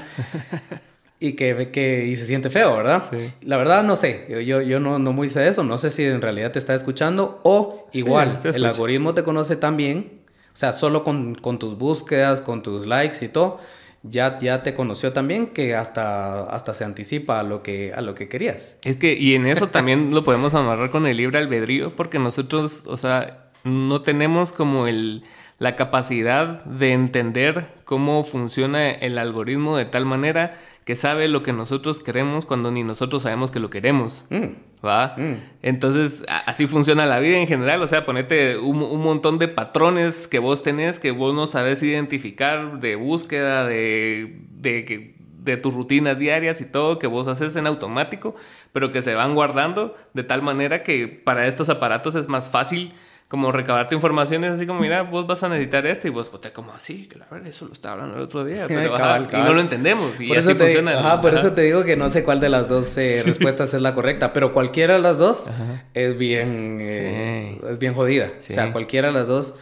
y 1.19 1.33
que, 1.33 1.71
que 1.71 2.05
y 2.05 2.17
se 2.17 2.27
siente 2.27 2.51
feo, 2.51 2.77
¿verdad? 2.77 3.05
La 3.41 3.57
verdad 3.57 3.83
no 3.83 3.97
sé, 3.97 4.27
yo, 4.45 4.61
yo, 4.61 4.81
no, 4.81 4.99
no 4.99 5.13
muy 5.13 5.31
sé 5.31 5.49
eso, 5.49 5.65
no 5.65 5.79
sé 5.79 5.91
si 5.91 6.05
en 6.05 6.21
realidad 6.21 6.53
te 6.53 6.59
está 6.59 6.75
escuchando 6.75 7.41
o 7.43 7.89
igual, 7.93 8.39
el 8.45 8.65
algoritmo 8.65 9.15
te 9.15 9.23
conoce 9.23 9.57
tan 9.57 9.77
bien, 9.77 10.21
o 10.53 10.57
sea, 10.57 10.73
solo 10.73 11.05
con, 11.05 11.35
con, 11.35 11.59
tus 11.59 11.79
búsquedas, 11.79 12.41
con 12.41 12.63
tus 12.63 12.87
likes 12.87 13.25
y 13.25 13.29
todo, 13.29 13.61
ya, 14.09 14.39
ya 14.39 14.63
te 14.63 14.75
conoció 14.75 15.13
también 15.13 15.49
que 15.49 15.75
hasta, 15.75 16.45
hasta 16.45 16.75
se 16.75 16.85
anticipa 16.85 17.41
a 17.41 17.43
lo, 17.43 17.63
que, 17.63 17.93
a 17.95 18.01
lo 18.01 18.15
que 18.15 18.29
querías. 18.29 18.79
Es 18.85 18.97
que, 18.97 19.15
y 19.15 19.35
en 19.35 19.47
eso 19.47 19.69
también 19.69 20.15
lo 20.15 20.25
podemos 20.25 20.55
amarrar 20.55 20.91
con 20.91 21.07
el 21.07 21.17
libre 21.17 21.39
albedrío, 21.39 21.95
porque 21.97 22.19
nosotros, 22.19 22.83
o 22.87 22.97
sea, 22.97 23.51
no 23.65 24.03
tenemos 24.03 24.53
como 24.53 24.87
el 24.87 25.25
la 25.59 25.77
capacidad 25.77 26.65
de 26.65 26.93
entender 26.93 27.67
cómo 27.85 28.25
funciona 28.25 28.91
el 28.91 29.19
algoritmo 29.19 29.77
de 29.77 29.87
tal 29.87 30.05
manera 30.05 30.59
que 30.85 30.97
sabe 30.97 31.29
lo 31.29 31.43
que 31.43 31.53
nosotros 31.53 32.01
queremos 32.01 32.45
cuando 32.45 32.71
ni 32.71 32.85
nosotros 32.85 33.23
sabemos 33.23 33.51
que 33.51 33.59
lo 33.59 33.71
queremos. 33.71 34.25
Mm. 34.31 34.55
¿Va? 34.87 35.15
Mm. 35.17 35.35
Entonces, 35.63 36.25
así 36.47 36.67
funciona 36.67 37.07
la 37.07 37.19
vida 37.19 37.39
en 37.39 37.47
general. 37.47 37.83
O 37.83 37.87
sea, 37.87 38.07
ponete 38.07 38.57
un, 38.59 39.03
montón 39.03 39.39
de 39.39 39.49
patrones 39.49 40.29
que 40.29 40.39
vos 40.39 40.63
tenés 40.63 40.99
que 40.99 41.11
vos 41.11 41.35
no 41.35 41.47
sabes 41.47 41.83
identificar 41.83 42.79
de 42.81 42.97
búsqueda, 42.97 43.67
de, 43.67 44.43
de, 44.51 45.15
de 45.47 45.57
tus 45.57 45.75
rutinas 45.75 46.19
diarias 46.19 46.61
y 46.61 46.65
todo 46.67 46.99
que 46.99 47.07
vos 47.07 47.29
haces 47.29 47.57
en 47.57 47.67
automático, 47.67 48.37
pero 48.73 48.93
que 48.93 49.03
se 49.03 49.15
van 49.15 49.35
guardando 49.35 49.97
de 50.15 50.23
tal 50.23 50.43
manera 50.43 50.83
que 50.83 51.09
para 51.09 51.47
estos 51.47 51.69
aparatos 51.69 52.15
es 52.15 52.29
más 52.29 52.51
fácil 52.51 52.93
como 53.29 53.51
recabar 53.51 53.89
tu 53.89 53.97
información 53.97 54.45
es 54.45 54.53
así 54.53 54.67
como, 54.67 54.81
mira, 54.81 55.03
vos 55.03 55.27
vas 55.27 55.43
a 55.43 55.49
necesitar 55.49 55.85
esto 55.87 56.07
y 56.07 56.11
vos, 56.11 56.29
pues, 56.29 56.53
como 56.53 56.73
así, 56.73 57.09
que 57.09 57.19
la 57.19 57.27
verdad, 57.29 57.49
eso 57.49 57.67
lo 57.67 57.73
estaba 57.73 57.95
hablando 57.95 58.17
el 58.17 58.23
otro 58.23 58.45
día, 58.45 58.65
pero, 58.69 58.95
y 58.95 59.37
no 59.37 59.53
lo 59.53 59.61
entendemos 59.61 60.21
y 60.21 60.35
así 60.35 60.55
funciona. 60.55 60.99
ajá, 60.99 61.21
por 61.21 61.35
eso 61.35 61.53
te 61.53 61.63
digo 61.63 61.83
que 61.85 61.97
no 61.97 62.09
sé 62.09 62.23
cuál 62.23 62.39
de 62.39 62.49
las 62.49 62.69
dos 62.69 62.97
eh, 62.99 63.23
respuestas 63.25 63.75
es 63.75 63.83
la 63.83 63.95
correcta, 63.95 64.33
pero 64.33 64.53
cualquiera 64.53 64.95
de 64.95 65.01
las 65.01 65.19
dos 65.19 65.51
es 65.95 66.17
bien, 66.17 66.79
eh, 66.81 67.61
es 67.69 67.79
bien 67.79 67.95
jodida. 67.95 68.31
O 68.39 68.43
sea, 68.43 68.73
cualquiera 68.73 69.09
de 69.09 69.15
las 69.15 69.27
dos 69.27 69.55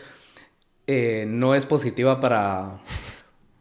eh, 0.86 1.24
no 1.26 1.54
es 1.54 1.64
positiva 1.64 2.20
para, 2.20 2.80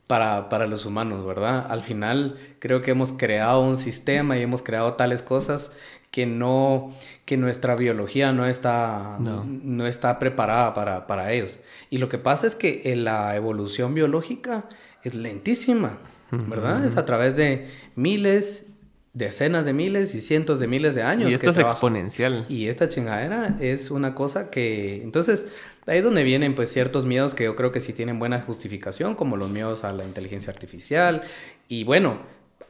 para, 0.08 0.50
para 0.50 0.68
los 0.68 0.86
humanos, 0.86 1.26
¿verdad? 1.26 1.66
Al 1.70 1.82
final 1.82 2.36
creo 2.60 2.82
que 2.82 2.92
hemos 2.92 3.14
creado 3.14 3.62
un 3.62 3.78
sistema 3.78 4.38
y 4.38 4.42
hemos 4.42 4.64
creado 4.64 4.96
tales 4.96 5.24
cosas 5.24 5.72
que 6.14 6.28
no, 6.28 6.94
que 7.26 7.38
nuestra 7.38 7.76
biología 7.76 8.34
no 8.34 8.46
está, 8.46 9.18
no. 9.20 9.88
está 9.88 10.20
preparada 10.20 10.76
para, 10.76 11.08
para, 11.08 11.32
ellos. 11.34 11.60
Y 11.90 11.98
lo 11.98 12.08
que 12.08 12.20
pasa 12.20 12.46
es 12.46 12.56
que 12.56 12.84
eh, 12.86 12.96
la 12.96 13.36
evolución 13.36 13.96
biológica 13.96 14.66
es 15.02 15.16
lentísima, 15.16 15.98
¿verdad? 16.30 16.86
Es 16.86 16.98
a 16.98 17.06
través 17.06 17.36
de 17.36 17.68
miles, 17.96 18.68
decenas 19.14 19.66
de 19.66 19.74
miles 19.74 20.14
y 20.14 20.22
cientos 20.22 20.60
de 20.60 20.68
miles 20.68 20.94
de 20.94 21.02
años. 21.02 21.32
Y 21.32 21.34
esto 21.34 21.50
es 21.50 21.58
exponencial. 21.58 22.46
Y 22.48 22.68
esta 22.68 22.88
chingadera 22.88 23.58
es 23.60 23.90
una 23.90 24.14
cosa 24.14 24.52
que... 24.52 25.02
Entonces, 25.02 25.48
ahí 25.88 25.98
es 25.98 26.04
donde 26.04 26.22
vienen 26.22 26.54
pues 26.54 26.72
ciertos 26.72 27.08
miedos 27.08 27.34
que 27.34 27.46
yo 27.46 27.56
creo 27.56 27.72
que 27.72 27.82
sí 27.82 27.92
tienen 27.92 28.20
buena 28.20 28.40
justificación, 28.40 29.16
como 29.16 29.36
los 29.36 29.50
miedos 29.50 29.84
a 29.84 29.92
la 29.94 30.06
inteligencia 30.06 30.54
artificial. 30.54 31.22
Y 31.68 31.86
bueno, 31.86 32.20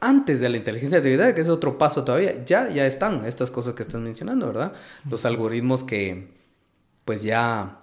antes 0.04 0.40
de 0.40 0.48
la 0.48 0.58
inteligencia 0.58 0.98
artificial, 0.98 1.34
que 1.34 1.40
es 1.40 1.48
otro 1.48 1.78
paso 1.78 2.04
todavía, 2.04 2.44
ya, 2.44 2.68
ya 2.68 2.86
están 2.86 3.24
estas 3.24 3.50
cosas 3.50 3.74
que 3.74 3.82
estás 3.82 4.00
mencionando, 4.00 4.46
¿verdad? 4.46 4.72
Los 5.08 5.24
algoritmos 5.24 5.82
que 5.82 6.28
pues 7.04 7.22
ya, 7.22 7.80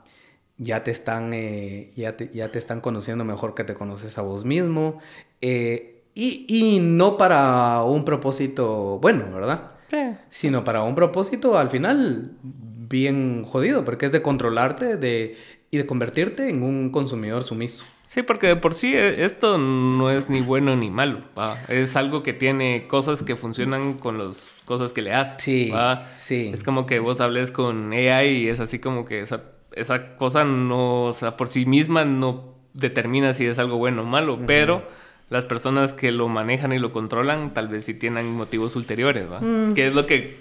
ya, 0.58 0.84
te, 0.84 0.92
están, 0.92 1.34
eh, 1.34 1.92
ya, 1.96 2.18
te, 2.18 2.30
ya 2.30 2.52
te 2.52 2.60
están 2.60 2.80
conociendo 2.82 3.24
mejor 3.26 3.56
que 3.56 3.64
te 3.64 3.74
conoces 3.74 4.18
a 4.18 4.22
vos 4.22 4.46
mismo. 4.46 5.00
Eh, 5.42 6.04
y, 6.14 6.46
y, 6.48 6.80
no 6.80 7.18
para 7.18 7.84
un 7.84 8.06
propósito 8.06 9.00
bueno, 9.00 9.26
¿verdad? 9.34 9.72
Sí. 9.90 9.98
Sino 10.30 10.64
para 10.64 10.84
un 10.84 10.96
propósito 10.96 11.58
al 11.58 11.70
final 11.70 12.38
bien 12.44 13.44
jodido, 13.44 13.84
porque 13.84 14.08
es 14.08 14.12
de 14.12 14.22
controlarte 14.22 14.98
de, 14.98 15.38
y 15.72 15.78
de 15.78 15.86
convertirte 15.86 16.50
en 16.50 16.62
un 16.62 16.92
consumidor 16.92 17.44
sumiso. 17.44 17.84
Sí, 18.12 18.24
porque 18.24 18.48
de 18.48 18.56
por 18.58 18.74
sí 18.74 18.94
eh, 18.94 19.24
esto 19.24 19.58
no 19.58 20.12
es 20.12 20.30
ni 20.30 20.42
bueno 20.42 20.76
ni 20.76 20.90
malo. 20.90 21.22
Es 21.70 21.96
algo 21.96 22.24
que 22.24 22.34
tiene 22.34 22.86
cosas 22.90 23.24
que 23.24 23.38
funcionan 23.38 23.94
con 23.94 24.18
las 24.18 24.62
cosas 24.66 24.92
que 24.92 25.02
le 25.02 25.14
haces. 25.14 25.42
Sí, 25.42 25.72
sí. 26.18 26.52
Es 26.54 26.62
como 26.66 26.86
que 26.86 27.00
vos 27.00 27.22
hables 27.22 27.52
con 27.52 27.94
AI 27.94 28.32
y 28.32 28.48
es 28.50 28.60
así 28.60 28.80
como 28.80 29.06
que 29.06 29.22
esa, 29.22 29.44
esa 29.72 30.18
cosa 30.18 30.44
no, 30.44 31.06
o 31.06 31.14
sea, 31.14 31.38
por 31.38 31.48
sí 31.48 31.66
misma 31.66 32.04
no 32.04 32.54
determina 32.74 33.32
si 33.32 33.46
es 33.46 33.58
algo 33.60 33.78
bueno 33.78 34.02
o 34.02 34.06
malo, 34.06 34.38
pero 34.46 34.84
las 35.30 35.46
personas 35.46 35.94
que 35.94 36.12
lo 36.12 36.28
manejan 36.28 36.74
y 36.74 36.80
lo 36.80 36.92
controlan 36.92 37.54
tal 37.54 37.70
vez 37.70 37.86
sí 37.86 37.94
tienen 37.94 38.30
motivos 38.34 38.76
ulteriores, 38.76 39.32
¿va? 39.32 39.40
Mm. 39.40 39.74
Que 39.74 39.88
es 39.88 39.96
lo 39.96 40.06
que 40.06 40.36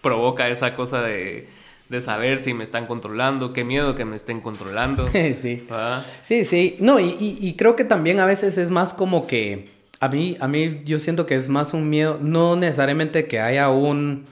provoca 0.00 0.48
esa 0.48 0.76
cosa 0.76 1.02
de, 1.02 1.48
de 1.88 2.00
saber 2.00 2.42
si 2.42 2.52
me 2.54 2.64
están 2.64 2.86
controlando, 2.86 3.52
qué 3.52 3.62
miedo 3.64 3.94
que 3.94 4.04
me 4.04 4.16
estén 4.16 4.40
controlando. 4.40 5.08
sí. 5.34 5.66
¿va? 5.72 6.04
Sí, 6.22 6.44
sí. 6.44 6.76
No, 6.80 6.98
y, 7.00 7.16
y- 7.20 7.38
y 7.40 7.54
creo 7.54 7.76
que 7.76 7.84
también 7.84 8.18
a 8.20 8.26
veces 8.26 8.58
es 8.58 8.70
más 8.70 8.92
como 8.94 9.26
que. 9.26 9.68
A 10.00 10.08
mí, 10.08 10.36
a 10.40 10.48
mí 10.48 10.82
yo 10.84 10.98
siento 10.98 11.24
que 11.26 11.34
es 11.36 11.48
más 11.48 11.72
un 11.74 11.88
miedo. 11.88 12.18
No 12.20 12.56
necesariamente 12.56 13.26
que 13.28 13.40
haya 13.40 13.70
un 13.70 14.24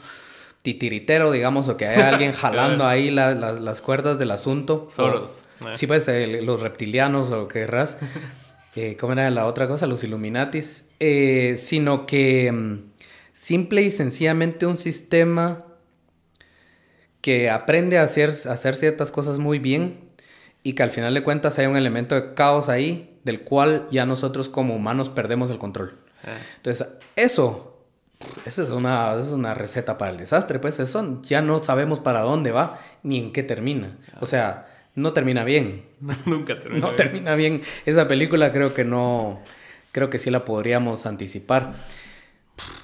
titiritero, 0.63 1.31
digamos, 1.31 1.69
o 1.69 1.77
que 1.77 1.87
haya 1.87 2.09
alguien 2.09 2.33
jalando 2.35 2.87
ahí 2.87 3.11
la- 3.11 3.35
las- 3.35 3.61
las 3.61 3.81
cuerdas 3.81 4.19
del 4.19 4.31
asunto. 4.31 4.89
Soros. 4.91 5.45
O- 5.63 5.73
sí, 5.73 5.87
pues 5.87 6.09
el- 6.09 6.45
los 6.45 6.61
reptilianos 6.61 7.31
o 7.31 7.37
lo 7.37 7.49
que 7.49 7.61
querrás. 7.61 7.99
Eh, 8.77 8.97
¿Cómo 8.99 9.13
era 9.13 9.31
la 9.31 9.47
otra 9.47 9.69
cosa? 9.69 9.87
Los 9.87 10.03
Illuminatis. 10.03 10.83
Eh, 10.99 11.55
sino 11.59 12.07
que 12.07 12.51
mm, 12.51 12.79
simple 13.33 13.83
y 13.83 13.93
sencillamente 13.93 14.67
un 14.67 14.77
sistema 14.77 15.64
que 17.25 17.49
aprende 17.49 17.97
a 17.97 18.03
hacer, 18.03 18.35
a 18.47 18.53
hacer 18.53 18.77
ciertas 18.77 19.11
cosas 19.11 19.39
muy 19.39 19.59
bien 19.59 19.99
y 20.63 20.75
que 20.75 20.83
al 20.83 20.91
final 20.91 21.15
de 21.15 21.25
cuentas 21.25 21.59
hay 21.59 21.65
un 21.65 21.75
elemento 21.75 22.15
de 22.15 22.35
caos 22.35 22.69
ahí 22.69 23.19
del 23.25 23.41
cual 23.41 23.87
ya 23.91 24.05
nosotros 24.05 24.51
como 24.51 24.77
humanos 24.77 25.09
perdemos 25.09 25.49
el 25.49 25.57
control. 25.57 25.97
Eh, 26.27 26.37
Entonces, 26.59 26.87
eso, 27.17 27.79
eso 28.45 28.63
es 28.63 28.69
una, 28.69 29.13
eso 29.13 29.21
es 29.21 29.29
una 29.31 29.55
receta 29.55 29.97
para 29.97 30.11
el 30.11 30.19
desastre, 30.19 30.59
pues 30.59 30.79
eso 30.81 31.23
ya 31.23 31.41
no 31.41 31.65
sabemos 31.65 31.99
para 31.99 32.21
dónde 32.21 32.53
va 32.53 32.79
ni 33.03 33.19
en 33.19 33.33
qué 33.33 33.43
termina. 33.43 33.97
O 34.21 34.27
sea, 34.27 34.67
no 34.95 35.15
termina 35.15 35.45
bien. 35.45 35.87
Nunca 36.27 36.61
termina. 36.61 36.81
No 36.83 36.89
bien. 36.89 36.97
termina 36.99 37.35
bien. 37.37 37.63
Esa 37.87 38.07
película 38.07 38.53
creo 38.53 38.75
que 38.75 38.85
no, 38.85 39.41
creo 39.93 40.11
que 40.11 40.19
sí 40.19 40.31
la 40.31 40.45
podríamos 40.45 41.07
anticipar. 41.07 41.73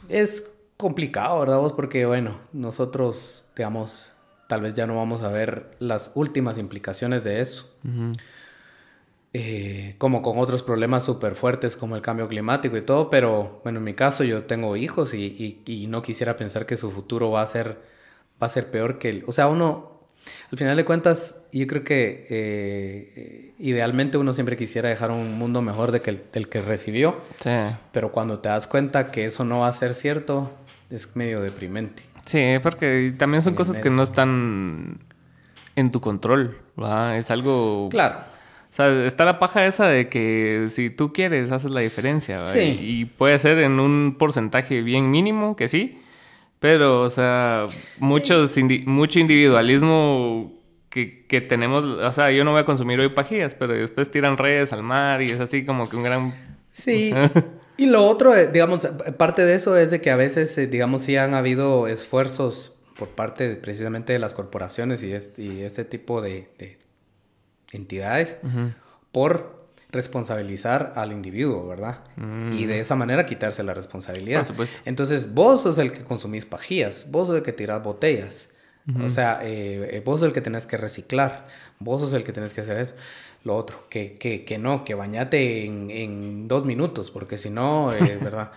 Es 0.09 0.51
complicado, 0.79 1.41
¿verdad 1.41 1.59
vos? 1.59 1.75
Porque, 1.75 2.07
bueno, 2.07 2.41
nosotros, 2.55 3.45
digamos, 3.55 4.15
tal 4.51 4.61
vez 4.63 4.75
ya 4.75 4.87
no 4.87 4.97
vamos 4.97 5.23
a 5.23 5.29
ver 5.29 5.71
las 5.79 6.11
últimas 6.15 6.59
implicaciones 6.59 7.23
de 7.25 7.41
eso. 7.41 7.71
Eh, 9.33 9.95
como 9.99 10.23
con 10.23 10.39
otros 10.39 10.65
problemas 10.65 11.05
súper 11.05 11.37
fuertes 11.37 11.77
como 11.77 11.95
el 11.95 12.03
cambio 12.03 12.27
climático 12.27 12.77
y 12.77 12.83
todo, 12.83 13.11
pero 13.11 13.61
bueno, 13.63 13.79
en 13.79 13.85
mi 13.85 13.95
caso 13.95 14.25
yo 14.25 14.43
tengo 14.43 14.75
hijos 14.77 15.15
y, 15.15 15.63
y- 15.67 15.73
y 15.73 15.87
no 15.87 16.03
quisiera 16.03 16.35
pensar 16.37 16.67
que 16.67 16.77
su 16.77 16.91
futuro 16.91 17.31
va 17.31 17.43
a 17.43 17.47
ser, 17.47 17.79
va 18.43 18.49
a 18.49 18.51
ser 18.51 18.73
peor 18.73 18.99
que 18.99 19.09
el... 19.09 19.25
O 19.29 19.33
sea, 19.33 19.47
uno, 19.47 20.01
al 20.51 20.59
final 20.59 20.77
de 20.77 20.85
cuentas, 20.85 21.37
yo 21.53 21.65
creo 21.69 21.85
que 21.85 22.27
eh, 22.29 23.55
idealmente 23.61 24.19
uno 24.19 24.33
siempre 24.33 24.57
quisiera 24.57 24.89
dejar 24.89 25.13
un 25.13 25.39
mundo 25.39 25.63
mejor 25.63 25.93
de 25.93 26.03
que 26.03 26.11
el, 26.11 26.23
del 26.33 26.49
que 26.49 26.61
recibió, 26.61 27.21
Sí. 27.39 27.51
pero 27.93 28.11
cuando 28.11 28.41
te 28.41 28.49
das 28.49 28.67
cuenta 28.67 29.13
que 29.13 29.27
eso 29.27 29.45
no 29.45 29.61
va 29.61 29.69
a 29.69 29.73
ser 29.73 29.95
cierto, 29.95 30.51
es 30.91 31.15
medio 31.15 31.41
deprimente. 31.41 32.03
Sí, 32.27 32.43
porque 32.63 33.15
también 33.17 33.43
son 33.43 33.53
Sí, 33.53 33.57
cosas 33.57 33.81
que 33.81 33.91
no 33.91 34.03
están 34.03 34.99
en 35.77 35.91
tu 35.91 36.01
control, 36.01 36.57
¿va? 36.81 37.17
Es 37.17 37.31
algo... 37.31 37.89
Claro. 37.91 38.17
O 38.71 38.73
sea, 38.73 39.05
está 39.05 39.25
la 39.25 39.39
paja 39.41 39.67
esa 39.67 39.89
de 39.89 40.09
que 40.09 40.67
si 40.69 40.91
tú 40.91 41.13
quieres, 41.13 41.51
haces 41.51 41.73
la 41.73 41.81
diferencia, 41.81 42.41
¿va? 42.41 42.47
Sí. 42.47 42.59
Y, 42.81 43.01
y 43.01 43.05
puede 43.05 43.37
ser 43.41 43.59
en 43.59 43.81
un 43.81 44.15
porcentaje 44.17 44.83
bien 44.83 45.11
mínimo, 45.11 45.57
que 45.57 45.67
sí, 45.67 46.01
pero, 46.61 47.03
o 47.03 47.09
sea, 47.11 47.67
muchos 47.99 48.57
indi- 48.57 48.85
mucho 48.87 49.19
individualismo 49.19 50.53
que, 50.89 51.25
que 51.27 51.41
tenemos, 51.41 51.85
o 51.85 52.13
sea, 52.13 52.31
yo 52.31 52.45
no 52.45 52.53
voy 52.53 52.61
a 52.61 52.65
consumir 52.65 53.01
hoy 53.01 53.09
pajillas, 53.09 53.55
pero 53.57 53.73
después 53.73 54.11
tiran 54.11 54.37
redes 54.37 54.73
al 54.73 54.83
mar 54.85 55.21
y 55.23 55.27
es 55.27 55.41
así 55.41 55.65
como 55.65 55.89
que 55.89 55.97
un 55.97 56.03
gran... 56.05 56.35
Sí. 56.73 57.13
Y 57.81 57.87
lo 57.87 58.05
otro, 58.07 58.37
eh, 58.37 58.49
digamos, 58.53 58.87
parte 59.17 59.45
de 59.47 59.55
eso 59.55 59.77
es 59.77 59.91
de 59.91 60.01
que 60.01 60.11
a 60.11 60.17
veces, 60.17 60.57
eh, 60.59 60.67
digamos, 60.67 61.03
sí 61.03 61.17
han 61.17 61.35
habido 61.35 61.87
esfuerzos 61.89 62.75
por 62.99 63.09
parte 63.09 63.49
de- 63.49 63.57
precisamente 63.57 64.13
de 64.13 64.19
las 64.19 64.35
corporaciones 64.35 65.03
y, 65.03 65.13
este, 65.13 65.43
y 65.43 65.63
este 65.63 65.85
tipo 65.85 66.21
de, 66.21 66.49
de 66.59 66.79
entidades 67.73 68.37
por 69.13 69.61
responsabilizar 69.91 70.93
al 70.97 71.11
individuo, 71.13 71.67
¿verdad? 71.67 72.01
Y 72.53 72.67
de 72.67 72.81
esa 72.81 72.95
manera 72.97 73.27
quitarse 73.27 73.63
la 73.63 73.75
responsabilidad. 73.75 74.41
Por 74.41 74.49
supuesto. 74.49 74.79
Entonces, 74.85 75.35
vos 75.35 75.63
sos 75.63 75.79
el 75.79 75.93
que 75.93 76.05
consumís 76.05 76.45
pajillas, 76.47 77.07
vos 77.11 77.29
sos 77.29 77.37
el 77.37 77.43
que 77.43 77.53
tirás 77.53 77.83
botellas. 77.83 78.51
O 79.05 79.09
sea, 79.11 79.41
eh, 79.43 80.03
vos 80.05 80.19
sos 80.21 80.29
el 80.29 80.33
que 80.33 80.41
tenés 80.41 80.67
que 80.67 80.77
reciclar, 80.77 81.47
vos 81.79 82.01
sos 82.01 82.13
el 82.13 82.25
que 82.25 82.33
tenés 82.33 82.53
que 82.53 82.61
hacer 82.63 82.77
eso. 82.79 82.95
Lo 83.45 83.57
otro, 83.57 83.85
que, 83.89 84.15
que, 84.15 84.45
que 84.45 84.59
no, 84.59 84.85
que 84.85 84.95
bañate 84.95 85.65
en, 85.65 85.91
en 85.91 86.47
dos 86.49 86.65
minutos, 86.65 87.11
porque 87.11 87.39
si 87.39 87.49
no, 87.51 87.93
eh, 87.95 88.19
¿verdad? 88.23 88.53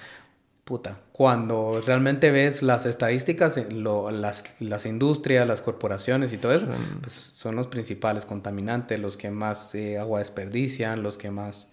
Puta, 0.65 0.99
cuando 1.11 1.81
realmente 1.85 2.31
ves 2.31 2.61
las 2.63 2.85
estadísticas, 2.85 3.57
eh, 3.57 3.67
lo- 3.71 4.11
las, 4.11 4.61
las 4.61 4.85
industrias, 4.85 5.45
las 5.47 5.61
corporaciones 5.61 6.31
y 6.33 6.37
todo 6.37 6.53
eso, 6.53 6.65
Son- 6.67 6.99
pues 7.01 7.13
son 7.13 7.55
los 7.55 7.67
principales 7.67 8.25
contaminantes, 8.25 8.99
los 8.99 9.17
que 9.17 9.29
más 9.31 9.75
eh, 9.75 9.97
agua 9.97 10.19
desperdician, 10.19 11.03
los 11.03 11.17
que 11.17 11.31
más 11.31 11.69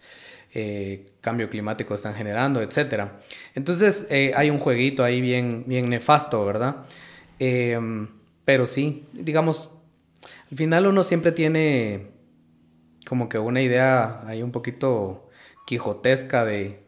eh, 0.55 1.13
cambio 1.21 1.49
climático 1.51 1.95
están 1.95 2.15
generando, 2.15 2.61
etcétera. 2.63 3.21
Entonces 3.55 4.09
hay 4.11 4.51
un 4.51 4.59
jueguito 4.59 5.05
ahí 5.05 5.21
bien, 5.21 5.63
bien 5.69 5.89
nefasto, 5.89 6.45
¿verdad? 6.45 6.77
Em, 7.39 8.09
pero 8.45 8.67
sí, 8.67 9.05
digamos, 9.13 9.71
al 10.51 10.57
final 10.57 10.87
uno 10.89 11.05
siempre 11.05 11.31
tiene 11.31 12.09
como 13.11 13.29
que 13.29 13.41
una 13.41 13.61
idea 13.61 14.21
ahí 14.25 14.41
un 14.41 14.53
poquito 14.53 15.29
quijotesca 15.67 16.45
de... 16.45 16.79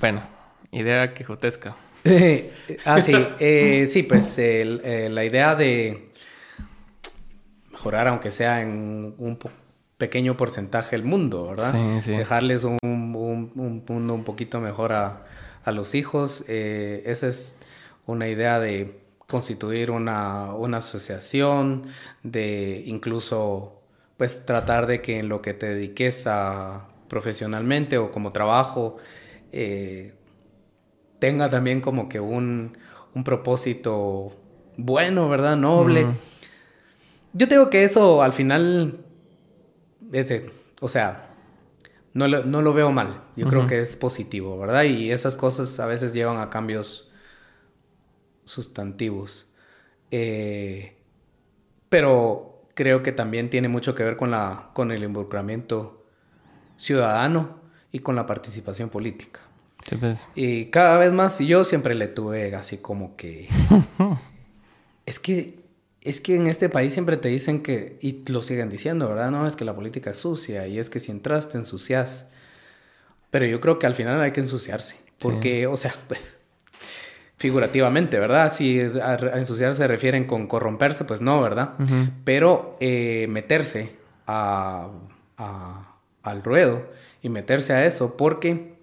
Bueno, 0.00 0.20
idea 0.72 1.14
quijotesca. 1.14 1.76
ah, 2.84 3.00
sí, 3.00 3.28
eh, 3.38 3.86
sí, 3.86 4.02
pues 4.02 4.40
el- 4.40 4.80
eh, 4.82 5.08
la 5.08 5.24
idea 5.24 5.54
de 5.54 6.10
mejorar, 7.70 8.08
aunque 8.08 8.32
sea 8.32 8.60
en 8.60 9.14
un 9.18 9.38
pequeño 9.98 10.36
porcentaje, 10.36 10.96
el 10.96 11.04
mundo, 11.04 11.46
¿verdad? 11.46 11.72
Sí, 11.72 12.02
sí. 12.02 12.12
Dejarles 12.16 12.64
un, 12.64 12.76
un- 12.82 13.52
un 13.54 13.84
mundo 13.88 14.14
un 14.14 14.24
poquito 14.24 14.60
mejor 14.60 14.92
a, 14.92 15.26
a 15.64 15.70
los 15.70 15.94
hijos. 15.94 16.42
eh, 16.48 17.04
esa 17.06 17.28
es 17.28 17.54
una 18.06 18.26
idea 18.26 18.58
de 18.58 18.98
constituir 19.30 19.90
una, 19.90 20.52
una 20.54 20.78
asociación, 20.78 21.84
de 22.22 22.82
incluso, 22.86 23.80
pues, 24.16 24.44
tratar 24.44 24.86
de 24.86 25.00
que 25.00 25.18
en 25.18 25.28
lo 25.28 25.40
que 25.42 25.54
te 25.54 25.66
dediques 25.74 26.26
a 26.26 26.88
profesionalmente 27.08 27.98
o 27.98 28.10
como 28.12 28.32
trabajo, 28.32 28.96
eh, 29.52 30.14
tenga 31.18 31.48
también 31.48 31.80
como 31.80 32.08
que 32.08 32.20
un, 32.20 32.76
un 33.14 33.24
propósito 33.24 34.32
bueno, 34.76 35.28
¿verdad? 35.28 35.56
Noble. 35.56 36.02
Yo 37.32 37.48
tengo 37.48 37.70
que 37.70 37.84
eso 37.84 38.22
al 38.22 38.32
final, 38.32 39.04
es 40.12 40.28
de- 40.28 40.50
o 40.80 40.88
sea, 40.88 41.28
no 42.14 42.26
lo, 42.26 42.44
no 42.44 42.62
lo 42.62 42.72
veo 42.72 42.90
mal. 42.92 43.22
Yo 43.36 43.46
creo 43.46 43.66
que 43.68 43.80
es 43.80 43.96
positivo, 43.96 44.58
¿verdad? 44.58 44.84
Y 44.84 45.12
esas 45.12 45.36
cosas 45.36 45.78
a 45.80 45.86
veces 45.86 46.12
llevan 46.12 46.38
a 46.38 46.50
cambios 46.50 47.09
sustantivos. 48.50 49.46
Eh, 50.10 50.96
pero 51.88 52.62
creo 52.74 53.02
que 53.02 53.12
también 53.12 53.50
tiene 53.50 53.68
mucho 53.68 53.94
que 53.94 54.02
ver 54.02 54.16
con, 54.16 54.30
la, 54.30 54.70
con 54.74 54.92
el 54.92 55.02
involucramiento 55.02 56.04
ciudadano 56.76 57.60
y 57.92 58.00
con 58.00 58.16
la 58.16 58.26
participación 58.26 58.88
política. 58.88 59.40
Sí, 59.86 59.96
pues. 59.96 60.26
Y 60.34 60.66
cada 60.66 60.98
vez 60.98 61.12
más, 61.12 61.40
y 61.40 61.46
yo 61.46 61.64
siempre 61.64 61.94
le 61.94 62.08
tuve 62.08 62.54
así 62.54 62.78
como 62.78 63.16
que... 63.16 63.48
es 65.06 65.18
que... 65.18 65.60
Es 66.02 66.22
que 66.22 66.34
en 66.34 66.46
este 66.46 66.70
país 66.70 66.94
siempre 66.94 67.18
te 67.18 67.28
dicen 67.28 67.62
que, 67.62 67.98
y 68.00 68.24
lo 68.32 68.42
siguen 68.42 68.70
diciendo, 68.70 69.06
¿verdad? 69.06 69.30
No, 69.30 69.46
es 69.46 69.54
que 69.54 69.66
la 69.66 69.74
política 69.74 70.12
es 70.12 70.16
sucia 70.16 70.66
y 70.66 70.78
es 70.78 70.88
que 70.88 70.98
si 70.98 71.10
entras 71.10 71.50
te 71.50 71.58
ensucias. 71.58 72.26
Pero 73.28 73.44
yo 73.44 73.60
creo 73.60 73.78
que 73.78 73.86
al 73.86 73.94
final 73.94 74.18
hay 74.18 74.32
que 74.32 74.40
ensuciarse. 74.40 74.96
Porque, 75.18 75.66
o 75.66 75.76
sea, 75.76 75.94
pues, 76.08 76.39
figurativamente, 77.40 78.18
¿verdad? 78.20 78.52
Si 78.52 78.78
a, 78.80 79.12
a 79.14 79.38
ensuciarse 79.38 79.78
se 79.78 79.88
refieren 79.88 80.26
con 80.26 80.46
corromperse, 80.46 81.06
pues 81.06 81.22
no, 81.22 81.40
¿verdad? 81.40 81.70
Pero 82.22 82.76
eh, 82.80 83.26
meterse 83.30 83.96
a, 84.26 84.88
a- 85.38 85.96
al 86.22 86.42
ruedo 86.44 86.82
y 87.22 87.30
meterse 87.30 87.72
a 87.72 87.86
eso, 87.86 88.14
porque 88.18 88.74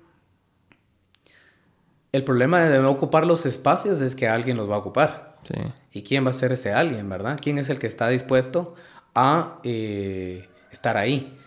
el 2.11 2.23
problema 2.23 2.61
de 2.61 2.79
no 2.79 2.89
ocupar 2.89 3.27
los 3.27 3.45
espacios 3.45 4.01
es 4.01 4.15
que 4.15 4.27
alguien 4.27 4.57
los 4.57 4.67
va 4.69 4.75
a 4.75 4.79
ocupar. 4.79 5.37
Sí. 5.43 5.53
¿Y 5.91 6.01
quién 6.03 6.25
va 6.25 6.31
a 6.31 6.33
ser 6.33 6.51
ese 6.51 6.73
alguien, 6.73 7.07
verdad? 7.09 7.39
¿Quién 7.41 7.59
es 7.59 7.69
el 7.69 7.77
que 7.77 7.85
está 7.87 8.07
dispuesto 8.09 8.73
a 9.13 9.59
eh, 9.63 10.49
estar 10.71 10.97
ahí? 10.97 11.37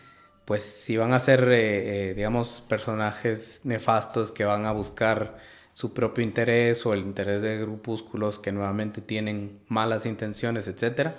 Pues 0.45 0.63
si 0.65 0.97
van 0.97 1.13
a 1.13 1.19
ser, 1.21 1.49
eh, 1.51 2.13
digamos, 2.15 2.65
personajes 2.69 3.63
nefastos 3.65 4.31
que 4.31 4.45
van 4.45 4.65
a 4.67 4.71
buscar 4.73 5.37
su 5.73 5.95
propio 5.95 6.25
interés 6.25 6.85
o 6.87 6.93
el 6.93 7.01
interés 7.01 7.43
de 7.43 7.59
grupúsculos 7.59 8.39
que 8.39 8.53
nuevamente 8.53 9.01
tienen 9.01 9.61
malas 9.69 10.07
intenciones, 10.07 10.69
etcétera, 10.69 11.17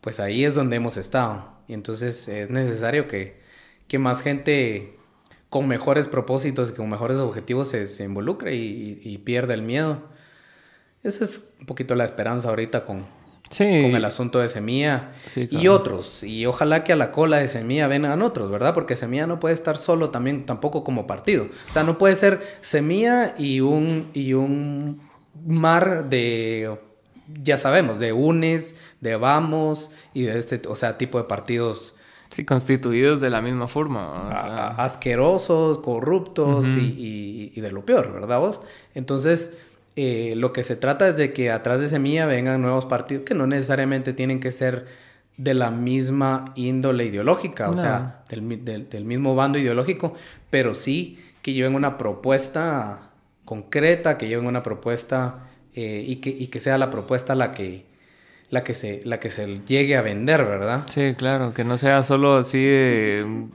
pues 0.00 0.20
ahí 0.20 0.44
es 0.44 0.54
donde 0.54 0.76
hemos 0.76 0.96
estado. 0.96 1.52
Y 1.66 1.74
entonces 1.74 2.28
es 2.28 2.50
necesario 2.50 3.08
que, 3.08 3.40
que 3.88 3.98
más 3.98 4.22
gente 4.22 4.98
con 5.48 5.66
mejores 5.66 6.08
propósitos 6.08 6.70
y 6.70 6.72
con 6.74 6.90
mejores 6.90 7.18
objetivos 7.18 7.68
se, 7.68 7.88
se 7.88 8.04
involucre 8.04 8.54
y, 8.54 9.00
y, 9.02 9.18
pierda 9.18 9.54
el 9.54 9.62
miedo. 9.62 10.02
Esa 11.02 11.24
es 11.24 11.44
un 11.60 11.66
poquito 11.66 11.94
la 11.94 12.04
esperanza 12.04 12.50
ahorita 12.50 12.84
con, 12.84 13.06
con 13.56 13.96
el 13.96 14.04
asunto 14.04 14.38
de 14.40 14.48
Semilla 14.48 15.12
y 15.34 15.68
otros. 15.68 16.22
Y 16.22 16.46
ojalá 16.46 16.84
que 16.84 16.92
a 16.92 16.96
la 16.96 17.10
cola 17.10 17.38
de 17.38 17.48
Semilla 17.48 17.86
vengan 17.86 18.22
otros, 18.22 18.50
¿verdad? 18.50 18.74
Porque 18.74 18.96
Semilla 18.96 19.26
no 19.26 19.40
puede 19.40 19.54
estar 19.54 19.78
solo 19.78 20.10
también, 20.10 20.46
tampoco 20.46 20.84
como 20.84 21.06
partido. 21.06 21.48
O 21.70 21.72
sea, 21.72 21.82
no 21.82 21.98
puede 21.98 22.16
ser 22.16 22.40
Semilla 22.60 23.34
y 23.38 23.60
un, 23.60 24.10
y 24.12 24.34
un 24.34 25.00
mar 25.46 26.08
de, 26.08 26.78
ya 27.42 27.58
sabemos, 27.58 27.98
de 27.98 28.12
UNES, 28.12 28.76
de 29.00 29.16
Vamos 29.16 29.90
y 30.14 30.22
de 30.22 30.38
este, 30.38 30.62
o 30.68 30.76
sea, 30.76 30.98
tipo 30.98 31.18
de 31.18 31.24
partidos. 31.24 31.94
Sí, 32.30 32.44
constituidos 32.44 33.22
de 33.22 33.30
la 33.30 33.40
misma 33.40 33.68
forma. 33.68 34.26
asquerosos, 34.76 35.78
corruptos 35.78 36.66
y, 36.66 37.52
y 37.54 37.60
de 37.62 37.72
lo 37.72 37.86
peor, 37.86 38.12
¿verdad 38.12 38.38
vos? 38.38 38.60
Entonces 38.94 39.56
eh, 40.00 40.36
lo 40.36 40.52
que 40.52 40.62
se 40.62 40.76
trata 40.76 41.08
es 41.08 41.16
de 41.16 41.32
que 41.32 41.50
atrás 41.50 41.80
de 41.80 41.88
Semilla 41.88 42.24
vengan 42.24 42.62
nuevos 42.62 42.86
partidos 42.86 43.24
que 43.24 43.34
no 43.34 43.48
necesariamente 43.48 44.12
tienen 44.12 44.38
que 44.38 44.52
ser 44.52 44.86
de 45.36 45.54
la 45.54 45.72
misma 45.72 46.52
índole 46.54 47.06
ideológica, 47.06 47.68
o 47.68 47.76
sea, 47.76 48.22
del, 48.28 49.04
mismo 49.04 49.34
bando 49.34 49.58
ideológico, 49.58 50.14
pero 50.50 50.76
sí 50.76 51.18
que 51.42 51.52
lleven 51.52 51.74
una 51.74 51.98
propuesta 51.98 53.10
concreta, 53.44 54.18
que 54.18 54.28
lleven 54.28 54.46
una 54.46 54.62
propuesta 54.62 55.48
eh, 55.74 56.04
y, 56.06 56.16
que, 56.16 56.30
y 56.30 56.46
que 56.46 56.60
sea 56.60 56.78
la 56.78 56.90
propuesta 56.90 57.34
la 57.34 57.50
que, 57.50 57.87
la 58.50 58.64
que 58.64 58.74
se 58.74 59.02
la 59.04 59.20
que 59.20 59.30
se 59.30 59.60
llegue 59.66 59.96
a 59.96 60.02
vender, 60.02 60.44
¿verdad? 60.44 60.86
Sí, 60.90 61.12
claro, 61.16 61.52
que 61.52 61.64
no 61.64 61.76
sea 61.76 62.02
solo 62.02 62.36
así 62.36 62.64
de, 62.64 63.48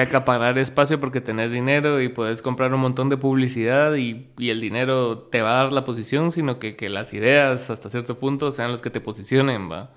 acaparar 0.00 0.58
espacio 0.58 0.98
porque 0.98 1.20
tenés 1.20 1.52
dinero 1.52 2.00
y 2.00 2.08
puedes 2.08 2.42
comprar 2.42 2.74
un 2.74 2.80
montón 2.80 3.08
de 3.08 3.16
publicidad 3.16 3.94
y, 3.94 4.26
el 4.38 4.60
dinero 4.60 5.18
te 5.18 5.42
va 5.42 5.52
a 5.52 5.62
dar 5.64 5.72
la 5.72 5.84
posición, 5.84 6.32
sino 6.32 6.58
que, 6.58 6.76
las 6.88 7.14
ideas 7.14 7.70
hasta 7.70 7.90
cierto 7.90 8.18
punto 8.18 8.50
sean 8.50 8.72
las 8.72 8.82
que 8.82 8.90
te 8.90 9.00
posicionen, 9.00 9.70
¿va? 9.70 9.90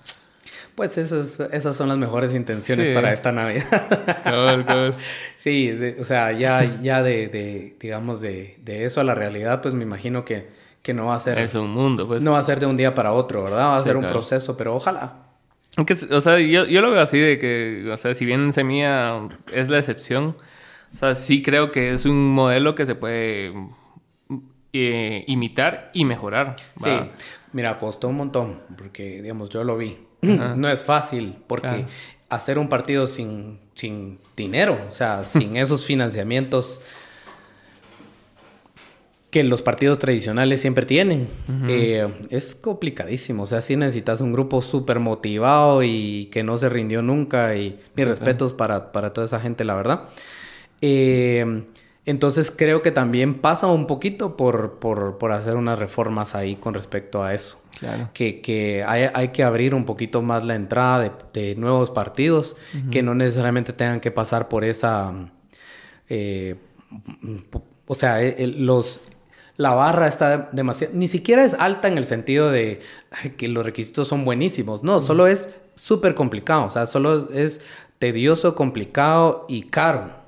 Pues 0.75 0.97
eso 0.97 1.19
esas 1.19 1.75
son 1.75 1.89
las 1.89 1.97
mejores 1.97 2.34
intenciones 2.34 2.89
para 2.89 3.13
esta 3.13 3.31
Navidad. 3.31 3.63
Sí, 5.38 5.77
o 5.99 6.05
sea, 6.05 6.31
ya, 6.31 6.80
ya 6.81 7.03
de, 7.03 7.27
de 7.27 7.75
digamos, 7.80 8.21
de, 8.21 8.57
de 8.63 8.85
eso 8.85 9.01
a 9.01 9.03
la 9.03 9.13
realidad, 9.13 9.61
pues 9.61 9.73
me 9.73 9.84
imagino 9.84 10.23
que 10.23 10.62
que 10.84 10.93
no 10.93 11.07
va 11.07 11.15
a 11.15 11.19
ser... 11.19 11.39
Es 11.39 11.55
un 11.55 11.72
mundo, 11.72 12.05
pues. 12.05 12.22
No 12.22 12.34
va 12.34 12.39
a 12.39 12.43
ser 12.43 12.60
de 12.60 12.68
un 12.68 12.77
día 12.77 12.93
para 12.93 13.14
otro, 13.14 13.43
¿verdad? 13.43 13.69
Va 13.69 13.77
a 13.77 13.84
ser 13.84 13.97
un 13.97 14.05
proceso, 14.05 14.55
pero 14.55 14.76
ojalá. 14.76 15.14
Aunque, 15.77 15.95
o 16.11 16.22
sea, 16.22 16.39
yo, 16.39 16.65
yo, 16.65 16.81
lo 16.81 16.91
veo 16.91 17.01
así 17.01 17.18
de 17.18 17.39
que, 17.39 17.89
o 17.91 17.97
sea, 17.97 18.14
si 18.14 18.26
bien 18.26 18.53
Semilla 18.53 19.22
es 19.51 19.69
la 19.69 19.80
excepción, 19.80 20.35
o 20.93 20.97
sea, 20.97 21.15
sí 21.15 21.41
creo 21.41 21.72
que 21.72 21.93
es 21.93 22.05
un 22.05 22.31
modelo 22.31 22.76
que 22.76 22.85
se 22.85 22.93
puede 22.93 23.53
eh, 24.73 25.23
imitar 25.26 25.89
y 25.93 26.05
mejorar. 26.05 26.57
Sí, 26.77 26.91
mira, 27.53 27.80
costó 27.80 28.10
un 28.10 28.18
montón, 28.18 28.60
porque, 28.77 29.22
digamos, 29.22 29.49
yo 29.49 29.64
lo 29.64 29.77
vi. 29.77 29.97
No 30.22 30.69
es 30.69 30.84
fácil, 30.84 31.38
porque 31.47 31.85
hacer 32.30 32.57
un 32.57 32.69
partido 32.69 33.07
sin, 33.07 33.60
sin 33.73 34.19
dinero, 34.35 34.80
o 34.88 34.91
sea, 34.91 35.23
sin 35.23 35.57
esos 35.57 35.85
financiamientos 35.85 36.81
que 39.34 39.43
los 39.43 39.64
partidos 39.64 39.97
tradicionales 39.97 40.61
siempre 40.61 40.85
tienen. 40.85 41.27
Eh, 41.68 42.07
es 42.30 42.53
complicadísimo. 42.53 43.41
O 43.41 43.45
sea, 43.47 43.61
sí 43.61 43.76
necesitas 43.76 44.22
un 44.22 44.31
grupo 44.31 44.61
súper 44.61 44.99
motivado 44.99 45.81
y 45.81 46.30
que 46.31 46.43
no 46.43 46.55
se 46.55 46.69
rindió 46.69 47.01
nunca. 47.01 47.55
Y 47.55 47.80
mis 47.95 48.07
respetos 48.07 48.53
para, 48.53 48.91
toda 48.91 49.26
esa 49.26 49.39
gente, 49.39 49.65
la 49.65 49.73
verdad. 49.73 50.03
Eh, 50.81 51.64
entonces 52.05 52.53
creo 52.55 52.84
que 52.84 52.91
también 52.91 53.41
pasa 53.41 53.65
un 53.65 53.88
poquito 53.88 54.38
por, 54.38 54.77
por, 54.77 55.31
hacer 55.31 55.55
unas 55.55 55.80
reformas 55.80 56.35
ahí 56.35 56.55
con 56.55 56.76
respecto 56.76 57.23
a 57.23 57.34
eso. 57.34 57.57
Claro. 57.80 58.11
Que, 58.14 58.85
hay, 58.85 59.30
que 59.30 59.43
abrir 59.43 59.73
un 59.73 59.85
poquito 59.85 60.22
más 60.22 60.43
la 60.43 60.53
entrada 60.53 61.11
de, 61.34 61.55
nuevos 61.55 61.89
partidos 61.89 62.55
que 62.91 63.01
no 63.01 63.15
necesariamente 63.15 63.73
tengan 63.73 63.99
que 63.99 64.11
pasar 64.11 64.47
por 64.47 64.64
esa... 64.64 65.11
Eh, 66.07 66.55
o 67.88 67.95
sea, 67.95 68.19
los, 68.39 69.01
la 69.57 69.71
barra 69.71 70.07
está 70.07 70.49
demasiado, 70.51 70.93
ni 70.95 71.07
siquiera 71.07 71.43
es 71.43 71.53
alta 71.53 71.88
en 71.88 71.97
el 71.97 72.05
sentido 72.05 72.49
de 72.49 72.81
que 73.38 73.47
los 73.47 73.65
requisitos 73.65 74.07
son 74.07 74.25
buenísimos, 74.25 74.84
no, 74.84 74.99
solo 74.99 75.27
es 75.27 75.53
súper 75.75 76.15
complicado, 76.15 76.65
o 76.65 76.69
sea, 76.69 76.85
solo 76.85 77.30
es 77.31 77.61
tedioso, 77.99 78.55
complicado 78.55 79.45
y 79.47 79.63
caro. 79.63 80.23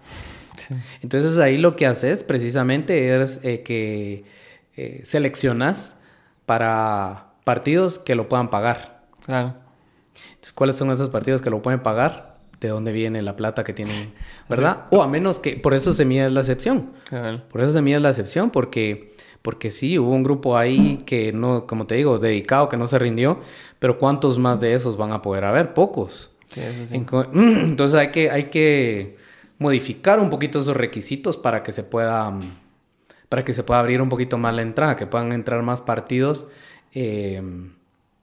Entonces 1.02 1.38
ahí 1.40 1.58
lo 1.58 1.76
que 1.76 1.86
haces 1.86 2.24
precisamente 2.24 3.22
es 3.22 3.40
eh, 3.44 3.62
que 3.62 4.24
eh, 4.78 5.02
seleccionas 5.04 5.96
para 6.46 7.34
partidos 7.44 8.00
que 8.00 8.16
lo 8.16 8.30
puedan 8.30 8.50
pagar. 8.50 9.04
Claro. 9.26 9.56
Entonces, 10.30 10.54
¿cuáles 10.54 10.78
son 10.78 10.92
esos 10.92 11.10
partidos 11.10 11.42
que 11.42 11.50
lo 11.50 11.62
pueden 11.62 11.82
pagar? 11.82 12.36
de 12.60 12.70
dónde 12.70 12.92
viene 12.92 13.22
la 13.22 13.36
plata 13.36 13.64
que 13.64 13.74
tienen, 13.74 14.14
¿verdad? 14.50 14.86
O 14.90 15.04
a 15.04 15.08
menos 15.08 15.40
que, 15.40 15.58
por 15.58 15.74
eso 15.74 15.94
Semilla 15.94 16.26
es 16.26 16.32
la 16.32 16.40
excepción. 16.40 16.92
Por 17.52 17.62
eso 17.62 17.72
Semilla 17.74 17.98
es 17.98 18.04
la 18.04 18.10
excepción, 18.10 18.50
porque 18.50 19.15
porque 19.46 19.70
sí, 19.70 20.00
hubo 20.00 20.10
un 20.10 20.24
grupo 20.24 20.58
ahí 20.58 20.98
que 21.06 21.32
no, 21.32 21.68
como 21.68 21.86
te 21.86 21.94
digo, 21.94 22.18
dedicado, 22.18 22.68
que 22.68 22.78
no 22.78 22.88
se 22.88 22.98
rindió, 22.98 23.42
pero 23.78 24.00
¿cuántos 24.00 24.40
más 24.40 24.60
de 24.60 24.74
esos 24.74 24.98
van 24.98 25.12
a 25.12 25.22
poder 25.22 25.44
haber? 25.44 25.76
Pocos. 25.76 26.32
Entonces 27.36 28.00
hay 28.00 28.10
que, 28.10 28.32
hay 28.32 28.46
que 28.46 29.18
modificar 29.60 30.20
un 30.20 30.32
poquito 30.32 30.60
esos 30.60 30.76
requisitos 30.76 31.38
para 31.38 31.62
que 31.62 31.72
se 31.72 31.84
pueda, 31.84 32.34
para 33.30 33.46
que 33.46 33.54
se 33.54 33.64
pueda 33.64 33.82
abrir 33.82 34.02
un 34.02 34.10
poquito 34.10 34.40
más 34.40 34.56
la 34.56 34.64
entrada, 34.64 34.96
que 34.96 35.06
puedan 35.06 35.32
entrar 35.32 35.62
más 35.62 35.80
partidos 35.80 36.48
eh, 36.96 37.40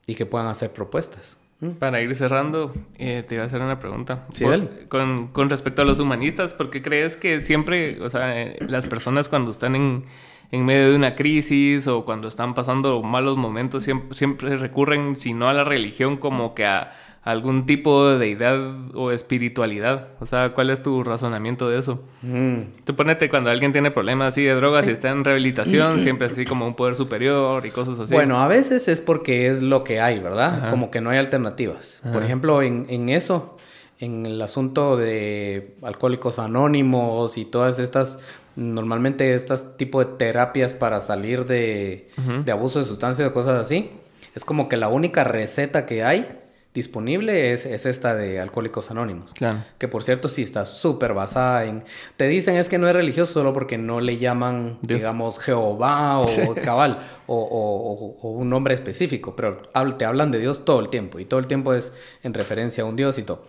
y 0.08 0.16
que 0.16 0.26
puedan 0.26 0.48
hacer 0.48 0.72
propuestas. 0.72 1.36
Para 1.78 2.00
ir 2.00 2.16
cerrando, 2.16 2.74
eh, 2.98 3.22
te 3.28 3.36
iba 3.36 3.44
a 3.44 3.46
hacer 3.46 3.60
una 3.60 3.78
pregunta. 3.78 4.26
¿Sí, 4.34 4.44
con, 4.88 5.28
con, 5.28 5.48
respecto 5.48 5.82
a 5.82 5.84
los 5.84 6.00
humanistas, 6.00 6.52
¿por 6.52 6.68
qué 6.70 6.82
crees 6.82 7.16
que 7.16 7.40
siempre, 7.40 8.02
o 8.02 8.10
sea, 8.10 8.42
eh, 8.42 8.56
las 8.66 8.86
personas 8.86 9.28
cuando 9.28 9.52
están 9.52 9.76
en, 9.76 10.04
en 10.52 10.64
medio 10.64 10.90
de 10.90 10.96
una 10.96 11.16
crisis 11.16 11.88
o 11.88 12.04
cuando 12.04 12.28
están 12.28 12.54
pasando 12.54 13.02
malos 13.02 13.36
momentos, 13.36 13.82
siempre, 13.82 14.16
siempre 14.16 14.56
recurren, 14.58 15.16
si 15.16 15.32
no 15.32 15.48
a 15.48 15.52
la 15.52 15.64
religión, 15.64 16.18
como 16.18 16.54
que 16.54 16.66
a, 16.66 16.92
algún 17.22 17.66
tipo 17.66 18.08
de 18.08 18.18
deidad 18.18 18.58
o 18.94 19.12
espiritualidad. 19.12 20.08
O 20.20 20.26
sea, 20.26 20.50
¿cuál 20.54 20.70
es 20.70 20.82
tu 20.82 21.04
razonamiento 21.04 21.68
de 21.68 21.78
eso? 21.78 22.02
Mm. 22.22 22.84
Tú 22.84 22.96
ponete 22.96 23.28
cuando 23.28 23.48
alguien 23.50 23.72
tiene 23.72 23.90
problemas 23.90 24.28
así 24.28 24.42
de 24.42 24.54
drogas 24.54 24.88
y 24.88 24.90
está 24.90 25.10
en 25.10 25.24
rehabilitación, 25.24 26.00
siempre 26.00 26.26
así 26.26 26.44
como 26.44 26.66
un 26.66 26.74
poder 26.74 26.96
superior 26.96 27.64
y 27.64 27.70
cosas 27.70 27.98
así. 28.00 28.12
Bueno, 28.12 28.42
a 28.42 28.48
veces 28.48 28.88
es 28.88 29.00
porque 29.00 29.46
es 29.46 29.62
lo 29.62 29.84
que 29.84 30.00
hay, 30.00 30.18
¿verdad? 30.18 30.70
Como 30.70 30.90
que 30.90 31.00
no 31.00 31.10
hay 31.10 31.18
alternativas. 31.18 32.02
Por 32.12 32.22
ejemplo, 32.24 32.60
en, 32.60 32.86
en 32.88 33.08
eso, 33.08 33.56
en 34.00 34.26
el 34.26 34.42
asunto 34.42 34.96
de 34.96 35.76
alcohólicos 35.82 36.40
anónimos 36.40 37.38
y 37.38 37.44
todas 37.44 37.78
estas 37.78 38.18
normalmente 38.56 39.34
estas 39.34 39.76
tipo 39.76 40.04
de 40.04 40.16
terapias 40.16 40.72
para 40.72 41.00
salir 41.00 41.46
de, 41.46 42.08
abuso 42.50 42.78
de 42.78 42.84
sustancias 42.84 43.28
o 43.28 43.32
cosas 43.32 43.60
así, 43.60 43.90
es 44.34 44.44
como 44.44 44.68
que 44.68 44.76
la 44.76 44.88
única 44.88 45.24
receta 45.24 45.86
que 45.86 46.04
hay 46.04 46.38
disponible 46.74 47.52
es, 47.52 47.66
esta 47.66 48.14
de 48.14 48.40
Alcohólicos 48.40 48.90
Anónimos. 48.90 49.32
Claro. 49.34 49.62
Que 49.76 49.88
por 49.88 50.02
cierto 50.02 50.28
sí 50.28 50.42
está 50.42 50.64
súper 50.64 51.12
basada 51.12 51.66
en... 51.66 51.84
Te 52.16 52.26
dicen 52.28 52.56
es 52.56 52.70
que 52.70 52.78
no 52.78 52.88
es 52.88 52.94
religioso 52.94 53.34
solo 53.34 53.52
porque 53.52 53.76
no 53.76 54.00
le 54.00 54.16
llaman, 54.16 54.78
digamos, 54.80 55.38
Jehová 55.38 56.20
o 56.20 56.54
cabal 56.62 57.00
o, 57.26 58.16
o, 58.22 58.30
un 58.30 58.48
nombre 58.48 58.72
específico, 58.72 59.36
pero 59.36 59.58
te 59.98 60.04
hablan 60.06 60.30
de 60.30 60.38
Dios 60.38 60.64
todo 60.64 60.80
el 60.80 60.88
tiempo 60.88 61.18
y 61.18 61.26
todo 61.26 61.40
el 61.40 61.46
tiempo 61.46 61.74
es 61.74 61.92
en 62.22 62.32
referencia 62.32 62.84
a 62.84 62.86
un 62.86 62.96
Dios 62.96 63.18
y 63.18 63.22
todo. 63.22 63.44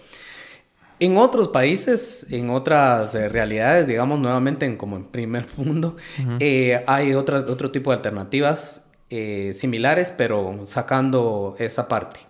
En 0.99 1.17
otros 1.17 1.49
países, 1.49 2.27
en 2.29 2.49
otras 2.49 3.15
eh, 3.15 3.27
realidades, 3.27 3.87
digamos 3.87 4.19
nuevamente 4.19 4.65
en, 4.65 4.77
como 4.77 4.97
en 4.97 5.05
primer 5.05 5.45
mundo, 5.57 5.97
eh, 6.39 6.83
hay 6.87 7.13
otras, 7.13 7.45
otro 7.45 7.71
tipo 7.71 7.91
de 7.91 7.97
alternativas 7.97 8.81
eh, 9.09 9.51
similares, 9.53 10.13
pero 10.15 10.65
sacando 10.67 11.55
esa 11.59 11.87
parte. 11.87 12.21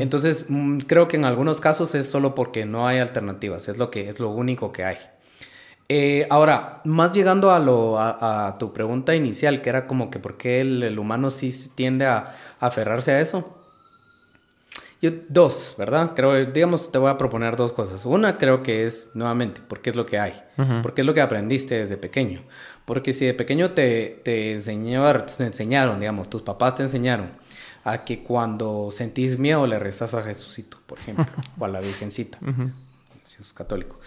Entonces, 0.00 0.46
mm, 0.50 0.80
creo 0.80 1.08
que 1.08 1.16
en 1.16 1.24
algunos 1.24 1.62
casos 1.62 1.94
es 1.94 2.04
solo 2.10 2.34
porque 2.34 2.66
no 2.66 2.86
hay 2.86 2.98
alternativas, 2.98 3.68
es 3.68 3.78
lo, 3.78 3.90
que, 3.90 4.10
es 4.10 4.20
lo 4.20 4.28
único 4.28 4.70
que 4.70 4.84
hay. 4.84 4.98
ahora, 6.28 6.82
más 6.84 7.14
llegando 7.14 7.50
a, 7.50 7.58
lo, 7.58 7.98
a, 7.98 8.56
tu 8.58 8.74
pregunta 8.74 9.14
inicial, 9.14 9.62
que 9.62 9.70
era 9.70 9.86
como 9.86 10.10
que 10.10 10.18
por 10.18 10.36
qué 10.36 10.60
el, 10.60 10.98
humano 10.98 11.30
sí 11.30 11.50
tiende 11.74 12.04
a, 12.04 12.34
a 12.60 12.66
aferrarse 12.66 13.12
a 13.12 13.20
eso. 13.22 13.61
Yo, 15.02 15.10
dos, 15.28 15.74
¿verdad? 15.76 16.12
Creo, 16.14 16.46
digamos, 16.46 16.92
te 16.92 16.96
voy 16.96 17.10
a 17.10 17.18
proponer 17.18 17.56
dos 17.56 17.72
cosas. 17.72 18.06
Una 18.06 18.38
creo 18.38 18.62
que 18.62 18.86
es, 18.86 19.10
nuevamente, 19.14 19.60
porque 19.66 19.90
es 19.90 19.96
lo 19.96 20.06
que 20.06 20.20
hay, 20.20 20.40
porque 20.80 21.00
es 21.00 21.06
lo 21.06 21.12
que 21.12 21.20
aprendiste 21.20 21.74
desde 21.74 21.96
pequeño. 21.96 22.44
Porque 22.84 23.12
si 23.12 23.26
de 23.26 23.34
pequeño 23.34 23.72
te, 23.72 24.20
te, 24.24 24.52
enseñaron, 24.52 25.26
te 25.26 25.44
enseñaron, 25.44 25.98
digamos, 25.98 26.30
tus 26.30 26.42
papás 26.42 26.76
te 26.76 26.84
enseñaron 26.84 27.30
a 27.82 28.04
que 28.04 28.22
cuando 28.22 28.90
sentís 28.92 29.40
miedo 29.40 29.66
le 29.66 29.80
rezas 29.80 30.14
a 30.14 30.22
Jesucito, 30.22 30.78
por 30.86 31.00
ejemplo, 31.00 31.26
o 31.58 31.64
a 31.64 31.68
la 31.68 31.80
Virgencita, 31.80 32.38
si 33.24 33.40
es 33.40 33.52
católico. 33.52 33.98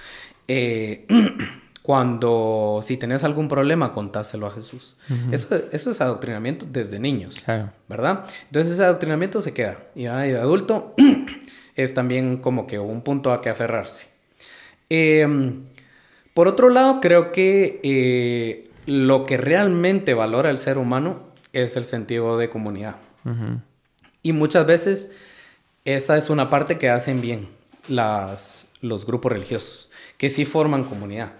Eh, 0.47 1.05
cuando 1.85 2.79
si 2.81 2.97
tenés 2.97 3.23
algún 3.23 3.47
problema, 3.47 3.93
contáselo 3.93 4.47
a 4.47 4.51
Jesús. 4.51 4.95
eso, 5.31 5.55
eso 5.71 5.91
es 5.91 6.01
adoctrinamiento 6.01 6.65
desde 6.67 6.97
niños, 6.97 7.43
¿verdad? 7.87 8.25
Entonces 8.47 8.73
ese 8.73 8.83
adoctrinamiento 8.83 9.39
se 9.39 9.53
queda. 9.53 9.83
Y 9.93 10.05
de 10.05 10.39
adulto 10.39 10.95
es 11.75 11.93
también 11.93 12.37
como 12.37 12.65
que 12.65 12.79
un 12.79 13.03
punto 13.03 13.31
a 13.31 13.39
que 13.39 13.51
aferrarse. 13.51 14.07
Em, 14.89 15.61
por 16.33 16.47
otro 16.47 16.69
lado, 16.69 17.01
creo 17.01 17.31
que 17.31 17.79
eh, 17.83 18.71
lo 18.87 19.27
que 19.27 19.37
realmente 19.37 20.15
valora 20.15 20.49
el 20.49 20.57
ser 20.57 20.79
humano 20.79 21.19
es 21.53 21.75
el 21.77 21.83
sentido 21.83 22.39
de 22.39 22.49
comunidad. 22.49 22.95
Y 24.23 24.33
muchas 24.33 24.65
veces 24.65 25.11
esa 25.83 26.17
es 26.17 26.31
una 26.31 26.49
parte 26.49 26.79
que 26.79 26.89
hacen 26.89 27.21
bien 27.21 27.47
las, 27.87 28.69
los 28.81 29.05
grupos 29.05 29.31
religiosos, 29.31 29.91
que 30.17 30.31
sí 30.31 30.45
forman 30.45 30.85
comunidad 30.85 31.33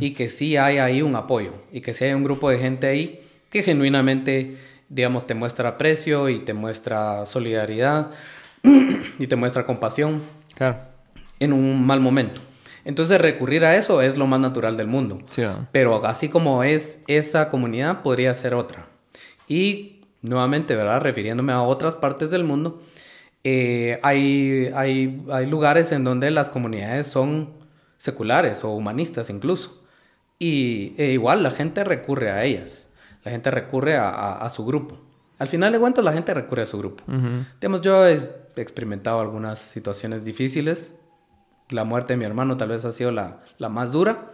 y 0.00 0.10
que 0.12 0.28
sí 0.28 0.56
hay 0.56 0.78
ahí 0.78 1.02
un 1.02 1.14
apoyo 1.16 1.52
y 1.72 1.80
que 1.80 1.94
sí 1.94 2.04
hay 2.04 2.12
un 2.12 2.24
grupo 2.24 2.50
de 2.50 2.58
gente 2.58 2.86
ahí 2.86 3.20
que 3.50 3.62
genuinamente, 3.62 4.56
digamos, 4.88 5.26
te 5.26 5.34
muestra 5.34 5.70
aprecio 5.70 6.28
y 6.28 6.40
te 6.40 6.54
muestra 6.54 7.26
solidaridad 7.26 8.10
y 9.18 9.26
te 9.26 9.36
muestra 9.36 9.66
compasión 9.66 10.22
en 11.38 11.52
un 11.52 11.84
mal 11.84 12.00
momento. 12.00 12.40
Entonces 12.84 13.20
recurrir 13.20 13.64
a 13.64 13.76
eso 13.76 14.00
es 14.00 14.16
lo 14.16 14.26
más 14.26 14.40
natural 14.40 14.76
del 14.76 14.86
mundo. 14.86 15.18
Pero 15.72 16.04
así 16.06 16.28
como 16.28 16.64
es 16.64 17.00
esa 17.06 17.50
comunidad, 17.50 18.02
podría 18.02 18.32
ser 18.34 18.54
otra. 18.54 18.88
Y 19.46 20.00
nuevamente, 20.22 20.76
¿verdad? 20.76 21.00
Refiriéndome 21.00 21.52
a 21.52 21.62
otras 21.62 21.94
partes 21.94 22.30
del 22.30 22.44
mundo, 22.44 22.82
eh, 23.42 23.98
hay, 24.02 24.70
hay, 24.74 25.22
hay 25.30 25.46
lugares 25.46 25.92
en 25.92 26.04
donde 26.04 26.30
las 26.30 26.50
comunidades 26.50 27.06
son 27.06 27.59
seculares 28.00 28.64
o 28.64 28.70
humanistas 28.70 29.28
incluso. 29.28 29.78
Y 30.38 30.94
e 30.96 31.12
igual 31.12 31.42
la 31.42 31.50
gente 31.50 31.84
recurre 31.84 32.30
a 32.30 32.44
ellas, 32.44 32.88
la 33.24 33.30
gente 33.30 33.50
recurre 33.50 33.98
a, 33.98 34.48
su 34.48 34.64
grupo. 34.64 34.98
Al 35.38 35.48
final 35.48 35.72
de 35.72 35.78
cuentas 35.78 36.02
la 36.02 36.14
gente 36.14 36.32
recurre 36.32 36.62
a 36.62 36.66
su 36.66 36.78
grupo. 36.78 37.04
Digamos, 37.60 37.82
yo 37.82 38.06
he 38.06 38.18
experimentado 38.56 39.20
algunas 39.20 39.58
situaciones 39.58 40.24
difíciles. 40.24 40.94
La 41.68 41.84
muerte 41.84 42.14
de 42.14 42.16
mi 42.16 42.24
hermano 42.24 42.56
tal 42.56 42.70
vez 42.70 42.86
ha 42.86 42.92
sido 42.92 43.12
la, 43.12 43.42
más 43.68 43.92
dura. 43.92 44.32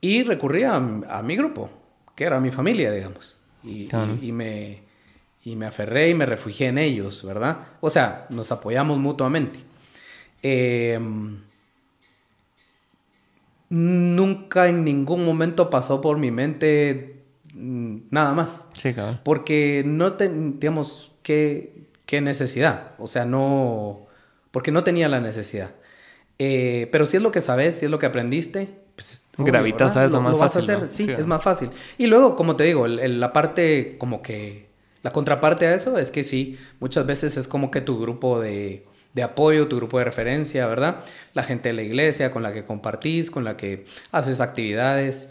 Y 0.00 0.24
recurrí 0.24 0.64
a, 0.64 0.80
mi 0.80 1.36
grupo, 1.36 1.70
que 2.16 2.24
era 2.24 2.40
mi 2.40 2.50
familia, 2.50 2.90
digamos. 2.90 3.36
Y, 3.62 3.88
y, 4.20 4.32
me, 4.32 4.82
y 5.44 5.54
me 5.54 5.66
aferré 5.66 6.10
y 6.10 6.14
me 6.14 6.26
refugié 6.26 6.68
en 6.68 6.78
ellos, 6.78 7.24
¿verdad? 7.24 7.58
O 7.80 7.88
sea, 7.88 8.26
nos 8.30 8.50
apoyamos 8.50 8.98
mutuamente. 8.98 9.60
Eh, 10.42 10.98
nunca 13.68 14.68
en 14.68 14.84
ningún 14.84 15.24
momento 15.24 15.70
pasó 15.70 16.00
por 16.00 16.18
mi 16.18 16.30
mente 16.30 17.22
mm, 17.54 17.96
nada 18.10 18.32
más. 18.32 18.68
Sí, 18.72 18.92
claro. 18.92 19.20
Porque 19.24 19.82
no 19.84 20.14
teníamos 20.14 21.12
qué, 21.22 21.72
qué 22.06 22.20
necesidad. 22.20 22.92
O 22.98 23.08
sea, 23.08 23.24
no. 23.24 24.06
Porque 24.50 24.70
no 24.70 24.84
tenía 24.84 25.08
la 25.08 25.20
necesidad. 25.20 25.72
Eh, 26.38 26.88
pero 26.92 27.06
si 27.06 27.16
es 27.16 27.22
lo 27.22 27.32
que 27.32 27.40
sabes, 27.40 27.78
si 27.78 27.86
es 27.86 27.90
lo 27.90 27.98
que 27.98 28.06
aprendiste, 28.06 28.68
pues. 28.94 29.22
Gravitas 29.38 29.96
a 29.96 30.04
eso 30.06 30.22
más 30.22 30.38
fácil. 30.38 30.60
Vas 30.60 30.68
a 30.70 30.74
hacer. 30.74 30.92
Sí, 30.92 31.10
es 31.10 31.26
más 31.26 31.42
fácil. 31.42 31.70
Y 31.98 32.06
luego, 32.06 32.36
como 32.36 32.56
te 32.56 32.64
digo, 32.64 32.86
la 32.86 33.32
parte 33.32 33.96
como 33.98 34.22
que. 34.22 34.66
La 35.02 35.12
contraparte 35.12 35.66
a 35.68 35.74
eso 35.74 35.98
es 35.98 36.10
que 36.10 36.24
sí, 36.24 36.58
muchas 36.80 37.06
veces 37.06 37.36
es 37.36 37.46
como 37.46 37.70
que 37.70 37.80
tu 37.80 38.00
grupo 38.00 38.40
de 38.40 38.84
de 39.16 39.22
apoyo, 39.22 39.66
tu 39.66 39.76
grupo 39.76 39.98
de 39.98 40.04
referencia, 40.04 40.66
¿verdad? 40.66 41.00
La 41.32 41.42
gente 41.42 41.70
de 41.70 41.72
la 41.72 41.82
iglesia 41.82 42.30
con 42.30 42.42
la 42.42 42.52
que 42.52 42.64
compartís, 42.64 43.30
con 43.30 43.44
la 43.44 43.56
que 43.56 43.86
haces 44.12 44.42
actividades. 44.42 45.30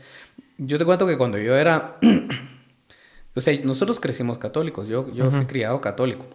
Yo 0.57 0.79
te 0.79 0.85
cuento 0.85 1.05
que 1.05 1.19
cuando 1.19 1.37
yo 1.37 1.55
era, 1.55 1.97
o 3.35 3.41
sea, 3.41 3.55
nosotros 3.63 3.99
crecimos 3.99 4.39
católicos, 4.39 4.87
yo, 4.87 5.13
yo 5.13 5.29
fui 5.29 5.45
criado 5.45 5.81
católico. 5.81 6.25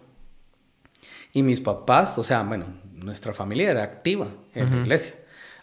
Y 1.33 1.43
mis 1.43 1.59
papás, 1.59 2.17
o 2.17 2.23
sea, 2.23 2.41
bueno, 2.43 2.67
nuestra 2.93 3.33
familia 3.33 3.69
era 3.69 3.83
activa 3.83 4.27
en 4.55 4.69
la 4.69 4.77
iglesia. 4.83 5.13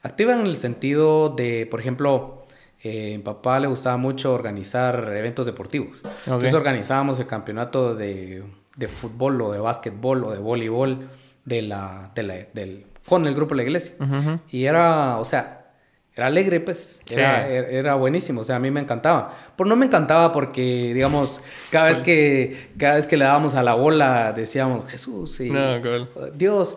Activa 0.02 0.34
en 0.34 0.46
el 0.46 0.58
sentido 0.58 1.30
de, 1.30 1.66
por 1.70 1.80
ejemplo, 1.80 2.44
eh, 2.82 3.16
mi 3.16 3.22
papá 3.22 3.60
le 3.60 3.66
gustaba 3.66 3.96
mucho 3.96 4.34
organizar 4.34 5.10
eventos 5.16 5.46
deportivos. 5.46 6.02
Entonces 6.26 6.52
organizábamos 6.52 7.18
el 7.18 7.26
campeonato 7.26 7.94
de, 7.94 8.44
de 8.76 8.88
fútbol 8.88 9.40
o 9.40 9.52
de 9.52 9.58
básquetbol 9.58 10.24
o 10.24 10.32
de 10.32 10.38
voleibol 10.38 11.08
de 11.48 11.62
la, 11.62 12.12
de 12.14 12.22
la 12.22 12.34
del, 12.52 12.86
con 13.06 13.26
el 13.26 13.34
grupo 13.34 13.54
de 13.54 13.56
la 13.56 13.62
iglesia. 13.62 13.94
Y 14.50 14.64
era, 14.64 15.18
o 15.18 15.24
sea, 15.24 15.68
era 16.14 16.26
alegre, 16.26 16.60
pues. 16.60 17.00
Era, 17.08 17.48
era, 17.48 17.94
buenísimo. 17.94 18.40
O 18.40 18.44
sea, 18.44 18.56
a 18.56 18.58
mí 18.58 18.70
me 18.70 18.80
encantaba. 18.80 19.30
Por 19.56 19.66
no 19.66 19.76
me 19.76 19.86
encantaba 19.86 20.32
porque, 20.32 20.92
digamos, 20.92 21.40
cada 21.70 21.90
vez 21.90 22.00
que, 22.00 22.70
cada 22.76 22.96
vez 22.96 23.06
que 23.06 23.16
le 23.16 23.24
dábamos 23.24 23.54
a 23.54 23.62
la 23.62 23.74
bola, 23.74 24.32
decíamos, 24.32 24.90
Jesús 24.90 25.40
y 25.40 25.52
Dios. 26.34 26.76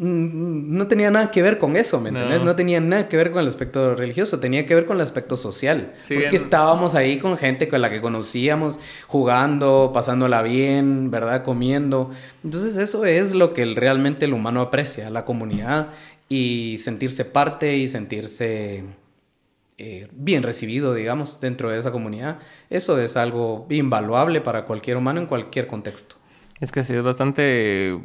Mm, 0.00 0.76
no 0.76 0.86
tenía 0.86 1.10
nada 1.10 1.32
que 1.32 1.42
ver 1.42 1.58
con 1.58 1.74
eso, 1.74 2.00
¿me 2.00 2.10
entiendes? 2.10 2.44
No. 2.44 2.54
tenía 2.54 2.80
nada 2.80 3.08
que 3.08 3.16
ver 3.16 3.32
con 3.32 3.42
el 3.42 3.48
aspecto 3.48 3.96
religioso, 3.96 4.38
tenía 4.38 4.64
que 4.64 4.72
ver 4.76 4.86
con 4.86 4.96
el 4.96 5.02
aspecto 5.02 5.36
social. 5.36 5.92
porque 6.08 6.36
estábamos 6.36 6.94
ahí 6.94 7.18
con 7.18 7.36
gente 7.36 7.66
con 7.66 7.80
la 7.80 7.90
que 7.90 8.00
conocíamos, 8.00 8.78
jugando, 9.08 9.90
pasándola 9.92 10.42
bien, 10.42 11.10
¿verdad? 11.10 11.42
Comiendo. 11.42 12.12
Entonces 12.44 12.76
eso 12.76 13.04
es 13.06 13.34
lo 13.34 13.52
que 13.52 13.64
realmente 13.64 14.26
el 14.26 14.34
humano 14.34 14.60
aprecia, 14.60 15.10
la 15.10 15.24
comunidad 15.24 15.88
y 16.28 16.76
sentirse 16.78 17.24
parte 17.24 17.76
y 17.76 17.88
sentirse 17.88 18.84
eh, 19.78 20.06
bien 20.12 20.44
recibido, 20.44 20.94
digamos, 20.94 21.40
dentro 21.40 21.70
de 21.70 21.78
esa 21.80 21.90
comunidad. 21.90 22.38
Eso 22.70 23.00
es 23.00 23.16
algo 23.16 23.66
invaluable 23.68 24.40
para 24.40 24.64
cualquier 24.64 24.96
humano 24.96 25.18
en 25.20 25.26
cualquier 25.26 25.66
contexto. 25.66 26.14
Es 26.60 26.70
que 26.70 26.84
sí, 26.84 26.94
es 26.94 27.02
bastante 27.02 27.98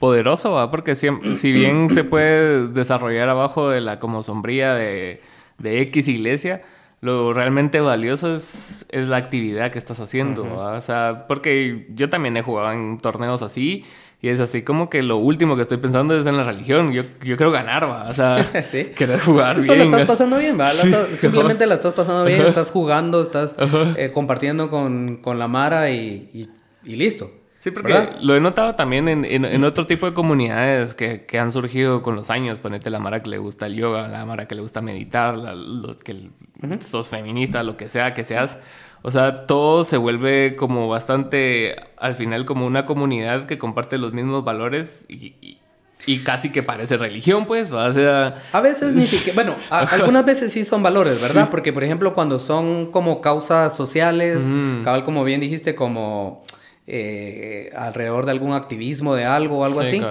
poderoso, 0.00 0.50
¿va? 0.50 0.72
Porque 0.72 0.96
si, 0.96 1.08
si, 1.36 1.52
bien 1.52 1.88
se 1.88 2.02
puede 2.02 2.66
desarrollar 2.66 3.28
abajo 3.28 3.70
de 3.70 3.80
la 3.80 4.00
como 4.00 4.24
sombría 4.24 4.74
de, 4.74 5.20
de 5.58 5.80
X 5.82 6.08
iglesia, 6.08 6.62
lo 7.00 7.32
realmente 7.32 7.80
valioso 7.80 8.34
es, 8.34 8.84
es 8.90 9.08
la 9.08 9.18
actividad 9.18 9.70
que 9.70 9.78
estás 9.78 10.00
haciendo, 10.00 10.42
O 10.42 10.80
sea, 10.80 11.26
porque 11.28 11.86
yo 11.94 12.10
también 12.10 12.36
he 12.36 12.42
jugado 12.42 12.72
en 12.72 12.98
torneos 12.98 13.42
así 13.42 13.84
y 14.22 14.28
es 14.28 14.38
así 14.38 14.60
como 14.60 14.90
que 14.90 15.02
lo 15.02 15.16
último 15.16 15.56
que 15.56 15.62
estoy 15.62 15.78
pensando 15.78 16.14
es 16.14 16.26
en 16.26 16.36
la 16.36 16.44
religión. 16.44 16.92
Yo, 16.92 17.02
yo 17.22 17.38
quiero 17.38 17.50
ganar, 17.50 17.88
¿va? 17.88 18.10
O 18.10 18.12
sea, 18.12 18.44
¿Sí? 18.70 18.90
quiero 18.94 19.18
jugar 19.18 19.56
Eso 19.56 19.72
bien. 19.72 19.86
estás 19.86 20.06
pasando 20.06 20.36
bien, 20.36 20.60
¿va? 20.60 20.70
simplemente 21.16 21.66
la 21.66 21.74
estás 21.74 21.94
pasando 21.94 22.24
bien, 22.24 22.42
estás 22.42 22.70
jugando, 22.70 23.22
estás 23.22 23.56
eh, 23.96 24.10
compartiendo 24.12 24.68
con, 24.68 25.16
con, 25.22 25.38
la 25.38 25.48
Mara 25.48 25.90
y, 25.90 26.50
y 26.84 26.96
listo. 26.96 27.39
Sí, 27.60 27.70
porque 27.70 28.08
lo 28.22 28.34
he 28.34 28.40
notado 28.40 28.74
también 28.74 29.06
en, 29.06 29.24
en, 29.26 29.64
otro 29.64 29.86
tipo 29.86 30.06
de 30.06 30.14
comunidades 30.14 30.94
que, 30.94 31.26
que, 31.26 31.38
han 31.38 31.52
surgido 31.52 32.02
con 32.02 32.16
los 32.16 32.30
años. 32.30 32.58
Ponete 32.58 32.88
la 32.88 33.00
Mara 33.00 33.22
que 33.22 33.28
le 33.28 33.36
gusta 33.36 33.66
el 33.66 33.74
yoga, 33.74 34.08
la 34.08 34.24
Mara 34.24 34.48
que 34.48 34.54
le 34.54 34.62
gusta 34.62 34.80
meditar, 34.80 35.36
la, 35.36 35.54
los 35.54 35.98
que 35.98 36.30
sos 36.80 37.08
feminista, 37.08 37.62
lo 37.62 37.76
que 37.76 37.90
sea 37.90 38.14
que 38.14 38.24
seas. 38.24 38.58
O 39.02 39.10
sea, 39.10 39.46
todo 39.46 39.84
se 39.84 39.98
vuelve 39.98 40.56
como 40.56 40.88
bastante, 40.88 41.76
al 41.98 42.14
final, 42.14 42.46
como 42.46 42.66
una 42.66 42.86
comunidad 42.86 43.44
que 43.44 43.58
comparte 43.58 43.98
los 43.98 44.14
mismos 44.14 44.42
valores 44.42 45.04
y, 45.10 45.58
y, 46.06 46.18
casi 46.20 46.52
que 46.52 46.62
parece 46.62 46.96
religión, 46.96 47.44
pues. 47.44 47.72
O 47.72 47.92
sea... 47.92 48.42
A 48.52 48.60
veces 48.62 48.94
ni 48.94 49.02
siquiera, 49.02 49.34
bueno, 49.34 49.56
algunas 49.70 50.24
veces 50.24 50.50
sí 50.50 50.64
son 50.64 50.82
valores, 50.82 51.20
¿verdad? 51.20 51.50
Porque, 51.50 51.74
por 51.74 51.84
ejemplo, 51.84 52.14
cuando 52.14 52.38
son 52.38 52.90
como 52.90 53.20
causas 53.20 53.76
sociales, 53.76 54.50
cabal, 54.82 55.04
como 55.04 55.24
bien 55.24 55.42
dijiste, 55.42 55.74
como 55.74 56.42
eh, 56.92 57.70
alrededor 57.76 58.24
de 58.24 58.32
algún 58.32 58.52
activismo 58.52 59.14
de 59.14 59.24
algo 59.24 59.58
o 59.58 59.64
algo 59.64 59.78
así. 59.78 60.02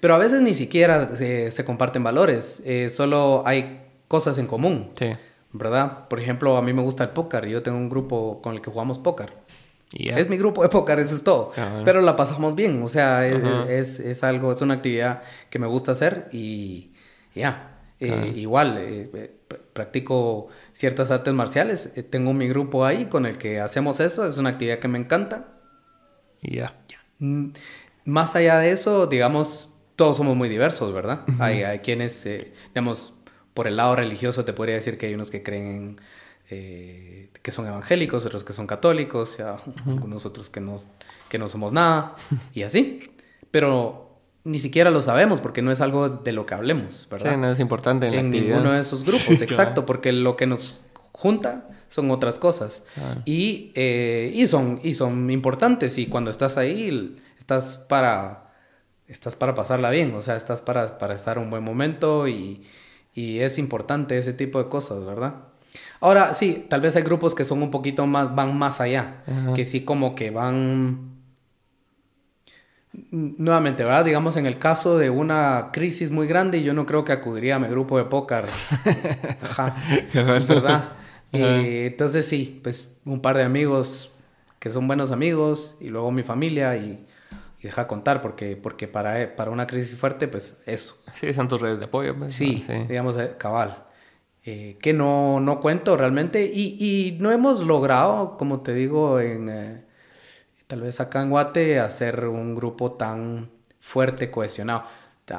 Pero 0.00 0.14
a 0.14 0.18
veces 0.18 0.42
ni 0.42 0.54
siquiera 0.54 1.08
se, 1.16 1.64
comparten 1.64 2.02
valores, 2.02 2.62
eh, 2.66 2.90
solo 2.90 3.42
hay 3.46 3.80
cosas 4.06 4.36
en 4.36 4.46
común. 4.46 4.90
¿Verdad? 5.52 6.08
Por 6.08 6.20
ejemplo, 6.20 6.58
a 6.58 6.62
mí 6.62 6.74
me 6.74 6.82
gusta 6.82 7.04
el 7.04 7.10
póker 7.10 7.46
yo 7.46 7.62
tengo 7.62 7.78
un 7.78 7.88
grupo 7.88 8.42
con 8.42 8.54
el 8.54 8.60
que 8.60 8.70
jugamos 8.70 8.98
póker. 8.98 9.32
Es 9.94 10.28
mi 10.28 10.36
grupo 10.36 10.62
de 10.62 10.68
póker, 10.68 10.98
eso 10.98 11.14
es 11.14 11.24
todo. 11.24 11.52
Pero 11.86 12.02
la 12.02 12.16
pasamos 12.16 12.54
bien, 12.54 12.82
o 12.82 12.88
sea, 12.88 13.26
es, 13.26 14.22
algo, 14.22 14.52
es 14.52 14.60
una 14.60 14.74
actividad 14.74 15.22
que 15.48 15.58
me 15.58 15.66
gusta 15.66 15.92
hacer 15.92 16.28
y 16.32 16.90
ya. 17.34 17.72
Eh, 17.98 18.34
igual, 18.36 19.08
practico 19.72 20.48
ciertas 20.72 21.10
artes 21.10 21.32
marciales, 21.32 21.94
tengo 22.10 22.34
mi 22.34 22.46
grupo 22.46 22.84
ahí 22.84 23.06
con 23.06 23.24
el 23.24 23.38
que 23.38 23.58
hacemos 23.58 24.00
eso, 24.00 24.26
es 24.26 24.36
una 24.36 24.50
actividad 24.50 24.80
que 24.80 24.88
me 24.88 24.98
encanta 24.98 25.55
y 26.42 26.56
ya. 26.56 26.74
Mm, 27.18 27.48
más 28.04 28.36
allá 28.36 28.58
de 28.58 28.70
eso, 28.70 29.06
digamos, 29.06 29.74
todos 29.96 30.16
somos 30.16 30.36
muy 30.36 30.48
diversos, 30.48 30.92
¿verdad? 30.92 31.24
hay, 31.38 31.62
hay, 31.62 31.80
quienes, 31.80 32.24
eh, 32.26 32.52
digamos, 32.68 33.14
por 33.54 33.66
el 33.66 33.76
lado 33.76 33.96
religioso 33.96 34.44
te 34.44 34.52
podría 34.52 34.74
decir 34.74 34.98
que 34.98 35.06
hay 35.06 35.14
unos 35.14 35.30
que 35.30 35.42
creen 35.42 35.98
eh, 36.50 37.30
que 37.42 37.50
son 37.50 37.66
evangélicos, 37.66 38.24
otros 38.26 38.44
que 38.44 38.52
son 38.52 38.66
católicos, 38.66 39.36
ya, 39.38 39.56
algunos 39.86 40.26
otros 40.26 40.50
que 40.50 40.60
no, 40.60 40.80
que 41.28 41.38
no 41.38 41.48
somos 41.48 41.72
nada, 41.72 42.14
y 42.54 42.62
así. 42.62 43.00
Pero 43.50 44.20
ni 44.44 44.60
siquiera 44.60 44.90
lo 44.90 45.02
sabemos 45.02 45.40
porque 45.40 45.62
no 45.62 45.72
es 45.72 45.80
algo 45.80 46.08
de 46.08 46.32
lo 46.32 46.46
que 46.46 46.54
hablemos, 46.54 47.08
¿verdad? 47.10 47.32
Sí, 47.32 47.36
no 47.36 47.50
es 47.50 47.58
importante 47.58 48.06
en, 48.06 48.14
en 48.14 48.30
ninguno 48.30 48.72
de 48.72 48.80
esos 48.80 49.02
grupos, 49.06 49.40
exacto, 49.40 49.86
porque 49.86 50.12
lo 50.12 50.36
que 50.36 50.46
nos 50.46 50.86
junta 51.16 51.68
son 51.88 52.10
otras 52.10 52.38
cosas. 52.38 52.82
Y, 53.24 53.72
eh, 53.74 54.30
y, 54.34 54.46
son, 54.46 54.78
y 54.82 54.94
son 54.94 55.30
importantes 55.30 55.98
y 55.98 56.06
cuando 56.06 56.30
estás 56.30 56.58
ahí 56.58 57.16
estás 57.38 57.78
para, 57.78 58.52
estás 59.08 59.34
para 59.34 59.54
pasarla 59.54 59.90
bien, 59.90 60.14
o 60.14 60.22
sea, 60.22 60.36
estás 60.36 60.62
para, 60.62 60.98
para 60.98 61.14
estar 61.14 61.38
un 61.38 61.48
buen 61.48 61.64
momento 61.64 62.28
y, 62.28 62.62
y 63.14 63.40
es 63.40 63.58
importante 63.58 64.18
ese 64.18 64.32
tipo 64.32 64.62
de 64.62 64.68
cosas, 64.68 65.04
¿verdad? 65.04 65.34
Ahora, 66.00 66.34
sí, 66.34 66.66
tal 66.68 66.80
vez 66.82 66.96
hay 66.96 67.02
grupos 67.02 67.34
que 67.34 67.44
son 67.44 67.62
un 67.62 67.70
poquito 67.70 68.06
más, 68.06 68.34
van 68.34 68.56
más 68.56 68.80
allá, 68.80 69.22
que 69.54 69.64
sí 69.64 69.82
como 69.82 70.14
que 70.14 70.30
van... 70.30 71.16
Nuevamente, 73.10 73.84
¿verdad? 73.84 74.06
Digamos, 74.06 74.36
en 74.38 74.46
el 74.46 74.58
caso 74.58 74.96
de 74.96 75.10
una 75.10 75.68
crisis 75.70 76.10
muy 76.10 76.26
grande, 76.26 76.62
yo 76.62 76.72
no 76.72 76.86
creo 76.86 77.04
que 77.04 77.12
acudiría 77.12 77.56
a 77.56 77.58
mi 77.58 77.68
grupo 77.68 77.98
de 77.98 78.04
póker. 78.04 78.46
Ajá. 79.42 79.76
¿Verdad? 80.14 80.92
Eh, 81.42 81.86
entonces 81.86 82.26
sí, 82.26 82.60
pues 82.62 82.98
un 83.04 83.20
par 83.20 83.36
de 83.36 83.44
amigos 83.44 84.10
que 84.58 84.70
son 84.70 84.86
buenos 84.86 85.12
amigos 85.12 85.76
y 85.80 85.88
luego 85.88 86.10
mi 86.10 86.22
familia 86.22 86.76
y 86.76 87.06
deja 87.66 87.86
contar, 87.86 88.22
porque, 88.22 88.56
porque 88.56 88.88
para, 88.88 89.34
para 89.36 89.50
una 89.50 89.66
crisis 89.66 89.98
fuerte, 89.98 90.28
pues 90.28 90.56
eso. 90.66 90.96
Sí, 91.14 91.32
son 91.34 91.48
tus 91.48 91.60
redes 91.60 91.78
de 91.78 91.86
apoyo. 91.86 92.16
Pues, 92.16 92.32
sí, 92.32 92.64
digamos, 92.88 93.18
eh, 93.18 93.34
cabal. 93.38 93.84
Eh, 94.44 94.78
que 94.80 94.92
no, 94.92 95.40
no 95.40 95.60
cuento 95.60 95.96
realmente 95.96 96.44
y, 96.44 96.76
y, 96.78 97.18
no 97.20 97.32
hemos 97.32 97.60
logrado, 97.60 98.36
como 98.36 98.60
te 98.60 98.74
digo, 98.74 99.18
en, 99.18 99.48
eh, 99.48 99.84
tal 100.68 100.82
vez 100.82 101.00
acá 101.00 101.22
en 101.22 101.30
Guate, 101.30 101.80
hacer 101.80 102.26
un 102.26 102.54
grupo 102.54 102.92
tan 102.92 103.50
fuerte, 103.80 104.30
cohesionado. 104.30 104.84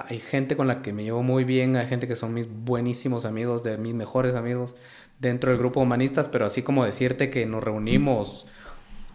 Hay 0.10 0.19
gente 0.19 0.57
con 0.57 0.68
la 0.68 0.82
que 0.82 0.91
me 0.91 1.06
llevo 1.06 1.24
muy 1.24 1.45
bien, 1.45 1.78
hay 1.78 1.88
gente 1.88 2.10
que 2.10 2.18
son 2.18 2.34
mis 2.34 2.49
buenísimos 2.49 3.24
amigos, 3.24 3.64
de 3.64 3.78
mis 3.78 3.94
mejores 3.94 4.36
amigos 4.36 4.76
dentro 5.19 5.52
del 5.52 5.60
grupo 5.60 5.80
humanistas, 5.80 6.27
pero 6.27 6.45
así 6.45 6.61
como 6.61 6.85
decirte 6.85 7.30
que 7.30 7.45
nos 7.45 7.64
reunimos 7.64 8.48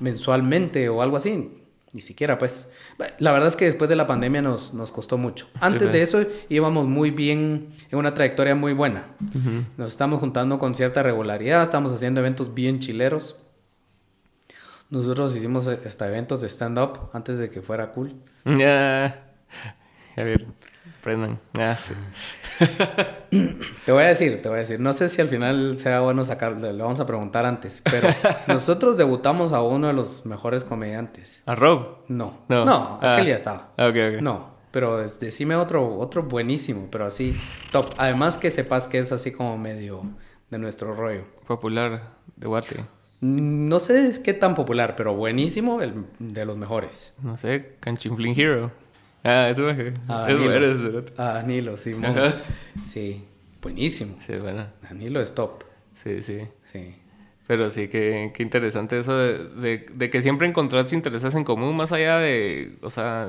mensualmente 0.01 0.89
o 0.89 1.03
algo 1.03 1.16
así, 1.16 1.62
ni 1.93 2.01
siquiera, 2.01 2.39
pues. 2.39 2.70
La 3.19 3.33
verdad 3.33 3.49
es 3.49 3.57
que 3.57 3.66
después 3.66 3.89
de 3.89 3.97
la 3.97 4.07
pandemia 4.07 4.43
nos, 4.43 4.73
nos 4.74 4.91
costó 4.93 5.19
mucho. 5.19 5.49
Antes 5.61 5.93
de 5.93 6.03
eso 6.03 6.24
íbamos 6.49 6.87
muy 6.87 7.11
bien, 7.11 7.69
en 7.91 7.99
una 7.99 8.15
trayectoria 8.15 8.55
muy 8.55 8.73
buena. 8.73 9.09
Nos 9.77 9.89
estamos 9.89 10.20
juntando 10.20 10.59
con 10.59 10.74
cierta 10.74 11.03
regularidad, 11.03 11.62
estamos 11.62 11.93
haciendo 11.93 12.20
eventos 12.20 12.55
bien 12.55 12.79
chileros. 12.79 13.39
Nosotros 14.89 15.35
hicimos 15.37 15.69
hasta 15.69 16.09
eventos 16.09 16.41
de 16.41 16.49
stand-up 16.49 17.11
antes 17.12 17.39
de 17.39 17.49
que 17.49 17.62
fuera 17.62 17.93
cool. 17.93 18.15
Ya. 18.45 19.24
A 20.16 20.23
ver, 20.23 20.47
prendan. 21.03 21.39
Ya, 21.55 21.77
sí. 21.77 21.95
te 23.85 23.93
voy 23.93 24.05
a 24.05 24.07
decir, 24.07 24.41
te 24.41 24.49
voy 24.49 24.57
a 24.57 24.61
decir. 24.61 24.81
No 24.81 24.93
sé 24.93 25.09
si 25.09 25.20
al 25.20 25.29
final 25.29 25.77
sea 25.77 26.01
bueno 26.01 26.24
sacar, 26.24 26.61
le 26.61 26.73
vamos 26.73 27.01
a 27.01 27.07
preguntar 27.07 27.45
antes, 27.45 27.83
pero 27.85 28.09
nosotros 28.47 28.97
debutamos 28.97 29.53
a 29.53 29.62
uno 29.62 29.89
de 29.89 29.93
los 29.93 30.24
mejores 30.24 30.65
comediantes. 30.65 31.43
¿A 31.47 31.55
Rob? 31.55 31.99
No. 32.09 32.45
No, 32.49 32.99
aquel 33.03 33.24
ah. 33.24 33.29
ya 33.29 33.37
estaba. 33.37 33.73
Ok, 33.77 33.97
ok. 34.15 34.23
No, 34.23 34.53
pero 34.70 34.99
decime 34.99 35.57
otro, 35.57 35.99
otro 35.99 36.23
buenísimo, 36.23 36.89
pero 36.91 37.07
así, 37.07 37.37
top. 37.73 37.93
Además 37.99 38.39
que 38.39 38.51
sepas 38.51 38.87
que 38.87 38.99
es 38.99 39.12
así 39.12 39.33
como 39.33 39.59
medio 39.59 40.05
de 40.51 40.59
nuestro 40.59 40.95
rollo. 40.95 41.24
Popular 41.47 42.03
de 42.37 42.47
Guate. 42.47 42.85
No 43.20 43.79
sé 43.79 44.20
qué 44.24 44.35
tan 44.35 44.57
popular, 44.57 44.95
pero 44.97 45.15
buenísimo, 45.15 45.81
el 45.81 46.07
de 46.19 46.45
los 46.45 46.57
mejores. 46.57 47.16
No 47.23 47.37
sé, 47.37 47.77
Canchinflin 47.79 48.39
Hero. 48.39 48.73
Ah, 49.24 49.49
eso 49.51 49.69
es, 49.70 49.94
ah, 50.09 50.27
es 50.28 50.39
bueno 50.39 51.03
Ah, 51.16 51.35
Danilo, 51.35 51.77
sí. 51.77 51.94
Sí, 52.86 53.24
buenísimo. 53.61 54.16
Sí, 54.27 54.32
bueno. 54.39 54.66
Danilo 54.82 55.20
es 55.20 55.35
top. 55.35 55.65
Sí, 55.94 56.23
sí. 56.23 56.40
Sí. 56.65 56.97
Pero 57.47 57.70
sí, 57.70 57.89
qué, 57.89 58.32
qué 58.35 58.43
interesante 58.43 58.99
eso 58.99 59.16
de, 59.16 59.85
de, 59.93 60.11
que 60.11 60.23
siempre 60.23 60.47
encontrás 60.47 60.93
intereses 60.93 61.35
en 61.35 61.44
común 61.44 61.77
más 61.77 61.93
allá 61.93 62.19
de, 62.19 62.78
o 62.82 62.90
sea, 62.90 63.28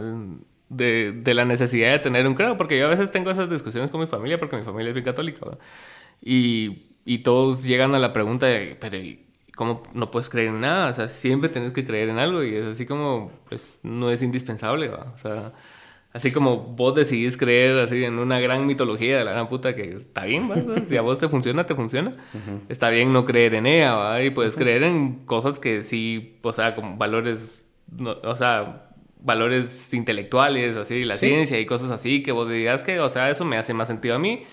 de, 0.70 1.11
de, 1.11 1.34
la 1.34 1.45
necesidad 1.45 1.91
de 1.91 1.99
tener 1.99 2.26
un 2.28 2.36
credo, 2.36 2.56
porque 2.56 2.78
yo 2.78 2.86
a 2.86 2.90
veces 2.90 3.11
tengo 3.11 3.32
esas 3.32 3.49
discusiones 3.49 3.91
con 3.91 3.99
mi 3.99 4.07
familia, 4.07 4.40
porque 4.40 4.56
mi 4.56 4.64
familia 4.64 4.90
es 4.90 4.94
bien 4.94 5.06
católica, 5.06 5.57
y, 6.22 6.84
y 7.06 7.20
todos 7.20 7.64
llegan 7.64 7.95
a 7.95 7.99
la 7.99 8.14
pregunta 8.14 8.45
de, 8.45 8.78
pero 8.80 8.98
¿cómo 9.56 9.84
no 9.94 10.10
puedes 10.11 10.30
creer 10.30 10.49
en 10.49 10.61
nada? 10.61 10.90
O 10.90 10.94
sea, 10.94 11.10
siempre 11.10 11.49
tienes 11.49 11.74
que 11.74 11.86
creer 11.86 12.10
en 12.10 12.20
algo, 12.20 12.44
y 12.44 12.56
es 12.56 12.64
así 12.64 12.86
como, 12.86 13.32
pues, 13.49 13.80
no 13.84 14.10
es 14.11 14.22
indispensable, 14.22 14.90
¿va? 14.90 15.11
O 15.15 15.18
sea 15.18 15.53
Así 16.14 16.31
como 16.31 16.57
vos 16.57 16.94
decidís 16.94 17.38
creer 17.38 17.77
así 17.80 18.03
en 18.03 18.19
una 18.19 18.40
gran 18.40 18.68
mitología 18.68 19.18
de 19.18 19.23
la 19.26 19.31
gran 19.31 19.49
puta 19.49 19.76
que 19.76 19.95
está 19.95 20.26
bien, 20.26 20.48
si 20.88 20.95
a 20.95 21.02
vos 21.02 21.18
te 21.18 21.27
funciona, 21.27 21.65
te 21.65 21.73
funciona. 21.73 22.15
Está 22.69 22.90
bien 22.90 23.11
no 23.11 23.26
creer 23.26 23.56
en 23.56 23.65
ella, 23.65 23.95
¿va? 23.95 24.23
Y 24.23 24.30
puedes 24.30 24.56
creer 24.56 24.84
en 24.84 25.26
cosas 25.26 25.60
que 25.60 25.81
sí, 25.81 26.38
o 26.44 26.53
sea, 26.53 26.76
como 26.76 26.98
valores, 26.98 27.65
o 27.99 28.35
sea, 28.35 28.91
valores 29.19 29.91
intelectuales, 29.94 30.77
así, 30.77 31.03
la 31.03 31.15
ciencia 31.15 31.60
y 31.60 31.65
cosas 31.65 31.90
así, 31.90 32.22
que 32.22 32.31
vos 32.31 32.48
digas 32.49 32.84
que, 32.84 32.99
o 32.99 33.10
sea, 33.10 33.31
eso 33.31 33.44
me 33.44 33.57
hace 33.57 33.73
más 33.73 33.88
sentido 33.88 34.15
a 34.15 34.19
mí 34.19 34.44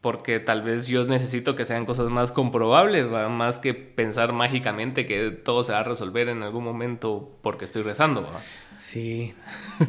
porque 0.00 0.40
tal 0.40 0.62
vez 0.62 0.88
yo 0.88 1.04
necesito 1.04 1.54
que 1.54 1.64
sean 1.66 1.84
cosas 1.84 2.08
más 2.08 2.32
comprobables, 2.32 3.06
más 3.06 3.58
que 3.58 3.74
pensar 3.74 4.32
mágicamente 4.32 5.04
que 5.04 5.30
todo 5.30 5.62
se 5.62 5.72
va 5.72 5.80
a 5.80 5.84
resolver 5.84 6.28
en 6.28 6.42
algún 6.42 6.64
momento 6.64 7.36
porque 7.42 7.66
estoy 7.66 7.82
rezando. 7.82 8.26
Sí, 8.80 9.34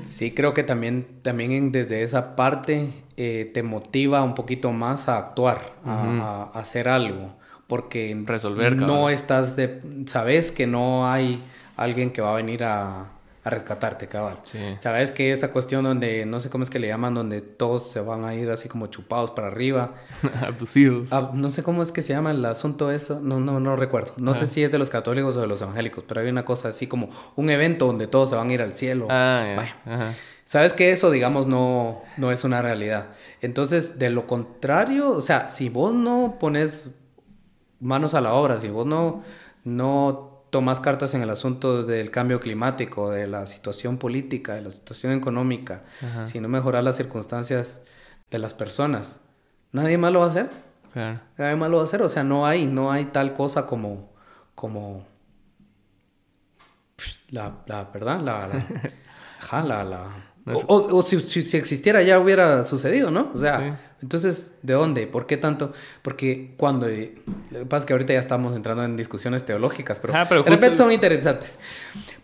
sí, 0.03 0.31
creo 0.31 0.53
que 0.53 0.63
también, 0.63 1.07
también 1.21 1.71
desde 1.71 2.03
esa 2.03 2.35
parte 2.35 2.89
eh, 3.15 3.49
te 3.53 3.63
motiva 3.63 4.21
un 4.21 4.35
poquito 4.35 4.71
más 4.73 5.07
a 5.07 5.17
actuar, 5.17 5.73
a, 5.85 6.51
hacer 6.53 6.89
algo, 6.89 7.33
porque 7.67 8.21
resolver. 8.25 8.75
No 8.75 9.09
estás 9.09 9.55
de, 9.55 9.81
sabes 10.07 10.51
que 10.51 10.67
no 10.67 11.09
hay 11.09 11.41
alguien 11.77 12.11
que 12.11 12.21
va 12.21 12.31
a 12.31 12.35
venir 12.35 12.65
a 12.65 13.11
a 13.43 13.49
rescatarte, 13.49 14.07
cabal. 14.07 14.37
Sabes 14.79 15.11
que 15.11 15.31
esa 15.31 15.51
cuestión 15.51 15.83
donde, 15.83 16.25
no 16.27 16.39
sé 16.39 16.49
cómo 16.49 16.63
es 16.63 16.69
que 16.69 16.77
le 16.77 16.87
llaman, 16.87 17.15
donde 17.15 17.41
todos 17.41 17.89
se 17.89 17.99
van 17.99 18.23
a 18.23 18.35
ir 18.35 18.49
así 18.51 18.69
como 18.69 18.87
chupados 18.87 19.31
para 19.31 19.47
arriba. 19.47 19.95
Abducidos. 20.47 21.11
Ah, 21.11 21.31
no 21.33 21.49
sé 21.49 21.63
cómo 21.63 21.81
es 21.81 21.91
que 21.91 22.03
se 22.03 22.13
llama 22.13 22.31
el 22.31 22.45
asunto 22.45 22.91
eso, 22.91 23.19
no, 23.19 23.39
no, 23.39 23.59
no 23.59 23.75
recuerdo. 23.75 24.13
No 24.17 24.35
sé 24.35 24.43
ah. 24.43 24.47
si 24.47 24.63
es 24.63 24.71
de 24.71 24.77
los 24.77 24.91
católicos 24.91 25.35
o 25.37 25.41
de 25.41 25.47
los 25.47 25.61
evangélicos, 25.61 26.03
pero 26.07 26.21
hay 26.21 26.29
una 26.29 26.45
cosa 26.45 26.69
así 26.69 26.85
como 26.85 27.09
un 27.35 27.49
evento 27.49 27.87
donde 27.87 28.05
todos 28.05 28.29
se 28.29 28.35
van 28.35 28.49
a 28.49 28.53
ir 28.53 28.61
al 28.61 28.73
cielo. 28.73 29.07
Ah, 29.09 29.55
Sabes 30.45 30.73
que 30.73 30.91
eso, 30.91 31.09
digamos, 31.09 31.47
no, 31.47 32.01
no 32.17 32.31
es 32.31 32.43
una 32.43 32.61
realidad. 32.61 33.07
Entonces, 33.41 33.97
de 33.97 34.09
lo 34.09 34.27
contrario, 34.27 35.11
o 35.11 35.21
sea, 35.21 35.47
si 35.47 35.69
vos 35.69 35.93
no 35.93 36.37
pones 36.39 36.91
manos 37.79 38.13
a 38.13 38.21
la 38.21 38.33
obra, 38.33 38.59
si 38.59 38.67
vos 38.67 38.85
no, 38.85 39.23
no 39.63 40.30
tomas 40.51 40.79
cartas 40.79 41.13
en 41.15 41.23
el 41.23 41.29
asunto 41.29 41.81
del 41.83 42.11
cambio 42.11 42.39
climático, 42.39 43.09
de 43.09 43.25
la 43.25 43.45
situación 43.47 43.97
política, 43.97 44.53
de 44.53 44.61
la 44.61 44.69
situación 44.69 45.13
económica, 45.13 45.83
si 46.25 46.39
no 46.39 46.47
mejoras 46.47 46.83
las 46.83 46.97
circunstancias 46.97 47.81
de 48.29 48.37
las 48.37 48.53
personas, 48.53 49.21
nadie 49.71 49.97
más 49.97 50.11
lo 50.11 50.19
va 50.19 50.25
a 50.25 50.29
hacer. 50.29 50.49
Nadie 50.93 51.55
más 51.55 51.69
lo 51.69 51.77
va 51.77 51.83
a 51.83 51.85
hacer. 51.85 52.01
O 52.01 52.09
sea, 52.09 52.23
no 52.23 52.45
hay, 52.45 52.67
no 52.67 52.91
hay 52.91 53.05
tal 53.05 53.33
cosa 53.33 53.65
como, 53.65 54.11
como 54.55 55.07
la, 57.29 57.63
la 57.65 57.85
verdad, 57.85 58.19
la, 58.19 58.49
la, 59.51 59.83
la, 59.85 60.30
o, 60.45 61.01
si, 61.01 61.19
si, 61.21 61.57
existiera 61.57 62.01
ya 62.01 62.19
hubiera 62.19 62.63
sucedido, 62.63 63.11
¿no? 63.11 63.31
O 63.33 63.37
sea, 63.37 63.79
entonces, 64.01 64.51
¿de 64.63 64.73
dónde? 64.73 65.05
¿Por 65.05 65.27
qué 65.27 65.37
tanto? 65.37 65.73
Porque 66.01 66.55
cuando... 66.57 66.87
Lo 66.87 67.59
que 67.59 67.65
pasa 67.67 67.81
es 67.81 67.85
que 67.85 67.93
ahorita 67.93 68.13
ya 68.13 68.19
estamos 68.19 68.55
entrando 68.55 68.83
en 68.83 68.97
discusiones 68.97 69.45
teológicas, 69.45 69.99
pero, 69.99 70.15
ah, 70.15 70.25
pero 70.27 70.41
de 70.41 70.49
repente 70.49 70.75
son 70.75 70.91
interesantes. 70.91 71.59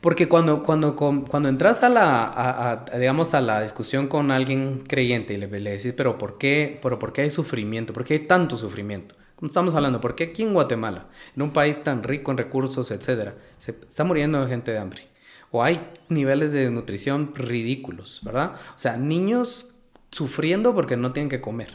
Porque 0.01 0.27
cuando, 0.27 0.63
cuando, 0.63 0.95
cuando 0.95 1.49
entras 1.49 1.83
a 1.83 1.89
la, 1.89 2.85
digamos, 2.97 3.33
a 3.35 3.41
la 3.41 3.61
discusión 3.61 4.07
con 4.07 4.31
alguien 4.31 4.81
creyente 4.87 5.35
y 5.35 5.37
le, 5.37 5.47
le 5.47 5.71
decís, 5.71 5.93
pero 5.95 6.17
¿por 6.17 6.39
qué, 6.39 6.79
pero 6.81 6.97
¿por 6.97 7.13
qué 7.13 7.21
hay 7.21 7.29
sufrimiento? 7.29 7.93
¿Por 7.93 8.03
qué 8.03 8.15
hay 8.15 8.19
tanto 8.21 8.57
sufrimiento? 8.57 9.15
Como 9.35 9.49
estamos 9.49 9.75
hablando, 9.75 10.01
¿por 10.01 10.15
qué 10.15 10.25
aquí 10.25 10.41
en 10.41 10.53
Guatemala, 10.53 11.05
en 11.35 11.43
un 11.43 11.51
país 11.51 11.83
tan 11.83 12.01
rico 12.01 12.31
en 12.31 12.37
recursos, 12.37 12.89
etcétera, 12.89 13.35
se 13.59 13.75
está 13.87 14.03
muriendo 14.03 14.47
gente 14.47 14.71
de 14.71 14.79
hambre? 14.79 15.03
O 15.51 15.63
hay 15.63 15.89
niveles 16.09 16.51
de 16.51 16.69
nutrición 16.69 17.33
ridículos, 17.35 18.21
¿verdad? 18.23 18.55
O 18.75 18.79
sea, 18.79 18.97
niños 18.97 19.75
sufriendo 20.11 20.73
porque 20.73 20.97
no 20.97 21.13
tienen 21.13 21.29
que 21.29 21.41
comer. 21.41 21.73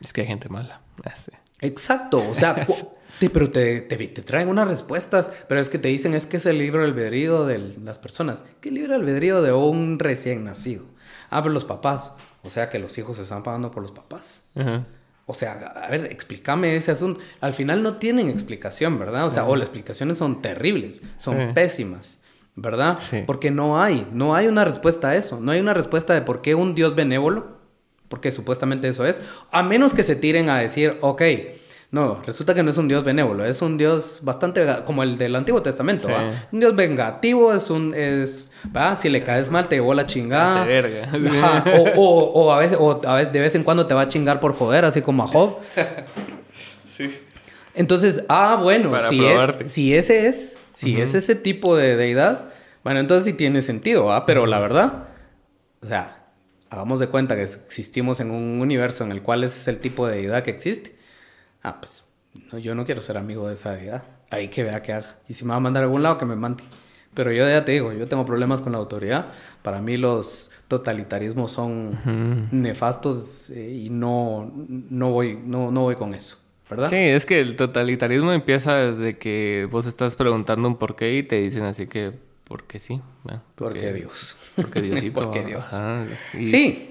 Es 0.00 0.12
que 0.12 0.22
hay 0.22 0.26
gente 0.26 0.48
mala. 0.48 0.80
Ah, 1.04 1.14
Exacto, 1.60 2.24
o 2.28 2.34
sea, 2.34 2.66
pero 3.32 3.50
te, 3.50 3.80
te, 3.80 4.22
traen 4.22 4.48
unas 4.48 4.68
respuestas, 4.68 5.32
pero 5.48 5.60
es 5.60 5.68
que 5.68 5.78
te 5.78 5.88
dicen 5.88 6.14
es 6.14 6.26
que 6.26 6.36
es 6.36 6.46
el 6.46 6.58
libro 6.58 6.84
albedrío 6.84 7.46
de 7.46 7.58
las 7.58 7.98
personas. 7.98 8.44
¿Qué 8.60 8.70
libro 8.70 8.94
albedrío 8.94 9.42
de 9.42 9.52
un 9.52 9.98
recién 9.98 10.44
nacido? 10.44 10.84
Ah, 11.30 11.42
pero 11.42 11.52
los 11.52 11.64
papás. 11.64 12.12
O 12.42 12.50
sea 12.50 12.68
que 12.68 12.78
los 12.78 12.96
hijos 12.96 13.16
se 13.16 13.24
están 13.24 13.42
pagando 13.42 13.70
por 13.70 13.82
los 13.82 13.92
papás. 13.92 14.42
O 15.26 15.34
sea, 15.34 15.52
a 15.52 15.90
ver, 15.90 16.06
explícame 16.06 16.74
ese 16.76 16.92
asunto. 16.92 17.20
Al 17.40 17.52
final 17.52 17.82
no 17.82 17.96
tienen 17.96 18.30
explicación, 18.30 18.98
¿verdad? 18.98 19.26
O 19.26 19.30
sea, 19.30 19.44
o 19.44 19.56
las 19.56 19.66
explicaciones 19.66 20.18
son 20.18 20.40
terribles, 20.40 21.02
son 21.16 21.52
pésimas, 21.54 22.17
¿verdad? 22.60 22.98
Porque 23.26 23.50
no 23.50 23.80
hay, 23.80 24.06
no 24.12 24.34
hay 24.34 24.46
una 24.46 24.64
respuesta 24.64 25.10
a 25.10 25.16
eso. 25.16 25.40
No 25.40 25.52
hay 25.52 25.60
una 25.60 25.74
respuesta 25.74 26.14
de 26.14 26.22
por 26.22 26.42
qué 26.42 26.54
un 26.54 26.74
Dios 26.74 26.94
benévolo, 26.94 27.58
porque 28.08 28.32
supuestamente 28.32 28.88
eso 28.88 29.06
es, 29.06 29.22
a 29.50 29.62
menos 29.62 29.94
que 29.94 30.02
se 30.02 30.16
tiren 30.16 30.50
a 30.50 30.58
decir, 30.58 30.96
ok, 31.00 31.22
no, 31.90 32.20
resulta 32.26 32.54
que 32.54 32.62
no 32.62 32.70
es 32.70 32.76
un 32.76 32.86
Dios 32.86 33.02
benévolo, 33.02 33.46
es 33.46 33.62
un 33.62 33.78
Dios 33.78 34.18
bastante 34.22 34.66
como 34.84 35.02
el 35.02 35.16
del 35.16 35.34
Antiguo 35.36 35.62
Testamento. 35.62 36.08
Un 36.52 36.60
Dios 36.60 36.76
vengativo, 36.76 37.54
es 37.54 37.70
un, 37.70 37.94
es, 37.94 38.50
¿va? 38.76 38.94
Si 38.96 39.08
le 39.08 39.22
caes 39.22 39.50
mal 39.50 39.68
te 39.68 39.76
llevó 39.76 39.94
la 39.94 40.04
chingada. 40.04 40.64
Verga. 40.64 41.64
O, 41.96 42.24
o, 42.34 42.52
a 42.52 42.58
veces, 42.58 42.76
o 42.78 43.00
a 43.06 43.14
veces 43.14 43.32
de 43.32 43.40
vez 43.40 43.54
en 43.54 43.62
cuando 43.62 43.86
te 43.86 43.94
va 43.94 44.02
a 44.02 44.08
chingar 44.08 44.40
por 44.40 44.54
joder, 44.54 44.84
así 44.84 45.00
como 45.00 45.22
a 45.22 45.28
Job. 45.28 45.58
sí. 46.96 47.10
Entonces, 47.74 48.24
ah, 48.28 48.58
bueno, 48.60 48.92
si, 49.08 49.24
es, 49.24 49.72
si 49.72 49.94
ese 49.94 50.26
es, 50.26 50.57
si 50.78 51.00
es 51.00 51.14
ese 51.14 51.34
tipo 51.34 51.76
de 51.76 51.96
deidad, 51.96 52.52
bueno, 52.84 53.00
entonces 53.00 53.26
sí 53.26 53.32
tiene 53.32 53.62
sentido, 53.62 54.04
¿va? 54.06 54.26
Pero 54.26 54.46
la 54.46 54.60
verdad, 54.60 55.08
o 55.82 55.86
sea, 55.86 56.28
hagamos 56.70 57.00
de 57.00 57.08
cuenta 57.08 57.34
que 57.34 57.42
existimos 57.42 58.20
en 58.20 58.30
un 58.30 58.60
universo 58.60 59.02
en 59.02 59.10
el 59.10 59.22
cual 59.22 59.42
ese 59.42 59.58
es 59.58 59.68
el 59.68 59.78
tipo 59.78 60.06
de 60.06 60.16
deidad 60.16 60.42
que 60.44 60.50
existe 60.50 60.96
Ah, 61.62 61.80
pues 61.80 62.04
yo 62.62 62.74
no 62.76 62.86
quiero 62.86 63.00
ser 63.00 63.16
amigo 63.16 63.48
de 63.48 63.54
esa 63.54 63.72
deidad. 63.72 64.04
Ahí 64.30 64.48
que 64.48 64.62
vea 64.62 64.80
que 64.80 64.92
haga. 64.92 65.16
Y 65.28 65.34
si 65.34 65.44
me 65.44 65.50
va 65.50 65.56
a 65.56 65.60
mandar 65.60 65.82
a 65.82 65.86
algún 65.86 66.02
lado, 66.02 66.16
que 66.16 66.24
me 66.24 66.36
mande. 66.36 66.62
Pero 67.14 67.32
yo 67.32 67.48
ya 67.48 67.64
te 67.64 67.72
digo, 67.72 67.92
yo 67.92 68.06
tengo 68.06 68.24
problemas 68.24 68.60
con 68.60 68.72
la 68.72 68.78
autoridad. 68.78 69.32
Para 69.62 69.80
mí 69.80 69.96
los 69.96 70.52
totalitarismos 70.68 71.50
son 71.50 71.98
nefastos 72.52 73.50
eh, 73.50 73.70
y 73.70 73.90
no, 73.90 74.52
no, 74.54 75.10
voy, 75.10 75.40
no, 75.44 75.72
no 75.72 75.82
voy 75.82 75.96
con 75.96 76.14
eso. 76.14 76.38
¿Verdad? 76.70 76.88
Sí, 76.88 76.96
es 76.96 77.26
que 77.26 77.40
el 77.40 77.56
totalitarismo 77.56 78.32
empieza 78.32 78.76
desde 78.76 79.18
que 79.18 79.68
vos 79.70 79.86
estás 79.86 80.16
preguntando 80.16 80.68
un 80.68 80.76
por 80.76 80.96
qué 80.96 81.16
y 81.16 81.22
te 81.22 81.40
dicen 81.40 81.64
así 81.64 81.86
que, 81.86 82.12
porque 82.44 82.78
sí. 82.78 83.00
porque, 83.54 83.92
Dios. 83.92 84.36
Porque 84.56 84.82
Diosito. 84.82 85.20
porque 85.20 85.44
Dios. 85.44 85.64
Sí, 86.44 86.90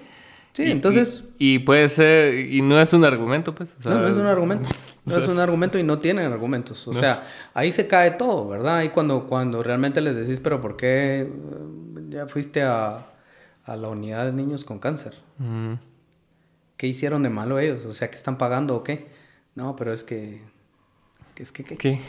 Sí, 0.57 0.71
entonces... 0.71 1.23
Y, 1.37 1.59
puede 1.59 1.87
ser, 1.87 2.33
y 2.33 2.63
no 2.63 2.81
es 2.81 2.91
un 2.91 3.05
argumento, 3.05 3.53
pues. 3.53 3.75
no, 3.85 4.01
no 4.01 4.07
es 4.07 4.17
un 4.17 4.25
argumento. 4.25 4.67
No 5.05 5.15
es 5.15 5.27
un 5.27 5.37
argumento 5.39 5.77
y 5.77 5.83
no 5.83 5.99
tienen 5.99 6.31
argumentos. 6.31 6.87
O 6.87 6.95
sea, 6.95 7.21
ahí 7.53 7.71
se 7.71 7.85
cae 7.85 8.09
todo, 8.09 8.47
¿verdad? 8.47 8.77
Ahí 8.77 8.89
cuando, 8.89 9.27
cuando 9.27 9.61
realmente 9.61 10.01
les 10.01 10.15
decís, 10.15 10.39
pero 10.39 10.59
¿por 10.59 10.75
qué 10.75 11.21
eh, 11.21 11.29
ya 12.09 12.25
fuiste 12.25 12.63
a, 12.63 13.05
la 13.67 13.87
unidad 13.87 14.25
de 14.25 14.31
niños 14.31 14.65
con 14.65 14.79
cáncer? 14.79 15.13
¿Qué 16.75 16.87
hicieron 16.87 17.21
de 17.21 17.29
malo 17.29 17.59
ellos? 17.59 17.85
O 17.85 17.93
sea, 17.93 18.09
¿qué 18.09 18.15
están 18.15 18.39
pagando 18.39 18.77
o 18.77 18.83
qué? 18.83 19.05
No, 19.57 19.75
pero 19.75 19.91
es 19.91 20.03
que... 20.03 20.41
¿Es 21.35 21.51
que 21.51 21.63
qué? 21.63 21.77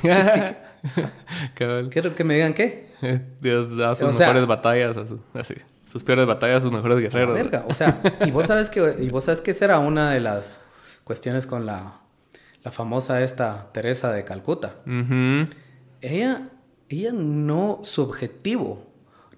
¿Qué? 1.55 1.89
Quiero 1.91 2.15
que 2.15 2.25
me 2.25 2.35
digan 2.35 2.55
qué. 2.55 2.87
Dios 3.41 3.77
da 3.77 3.95
sus 3.95 4.19
mejores 4.19 4.47
batallas, 4.47 4.97
así 5.35 5.55
sus 5.91 6.05
peores 6.05 6.27
batallas, 6.27 6.63
sus 6.63 6.71
mejores 6.71 7.01
guerreros. 7.01 7.35
verga, 7.35 7.65
o 7.67 7.73
sea, 7.73 8.03
y 8.27 8.31
vos 8.31 8.47
sabes 8.47 8.69
que, 8.69 8.97
y 9.01 9.09
vos 9.09 9.25
sabes 9.25 9.41
que 9.41 9.53
esa 9.53 9.65
era 9.65 9.79
una 9.79 10.11
de 10.11 10.21
las 10.21 10.61
cuestiones 11.05 11.47
con 11.47 11.65
la, 11.65 12.01
la 12.63 12.71
famosa 12.71 13.23
esta 13.23 13.73
Teresa 13.73 14.13
de 14.13 14.25
Calcuta. 14.25 14.77
Ella, 16.03 16.45
ella 16.91 17.13
no, 17.13 17.81
su 17.83 18.03
objetivo 18.03 18.87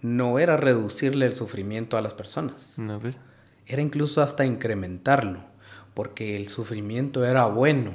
no 0.03 0.41
era 0.41 0.57
reducirle 0.57 1.27
el 1.27 1.37
sufrimiento 1.37 1.97
a 1.97 2.03
las 2.03 2.15
personas. 2.15 2.77
No, 2.79 2.99
pues. 2.99 3.19
Era 3.67 3.83
incluso 3.83 4.21
hasta 4.21 4.45
incrementarlo, 4.45 5.45
porque 5.95 6.37
el 6.37 6.49
sufrimiento 6.49 7.25
era 7.25 7.47
bueno 7.47 7.93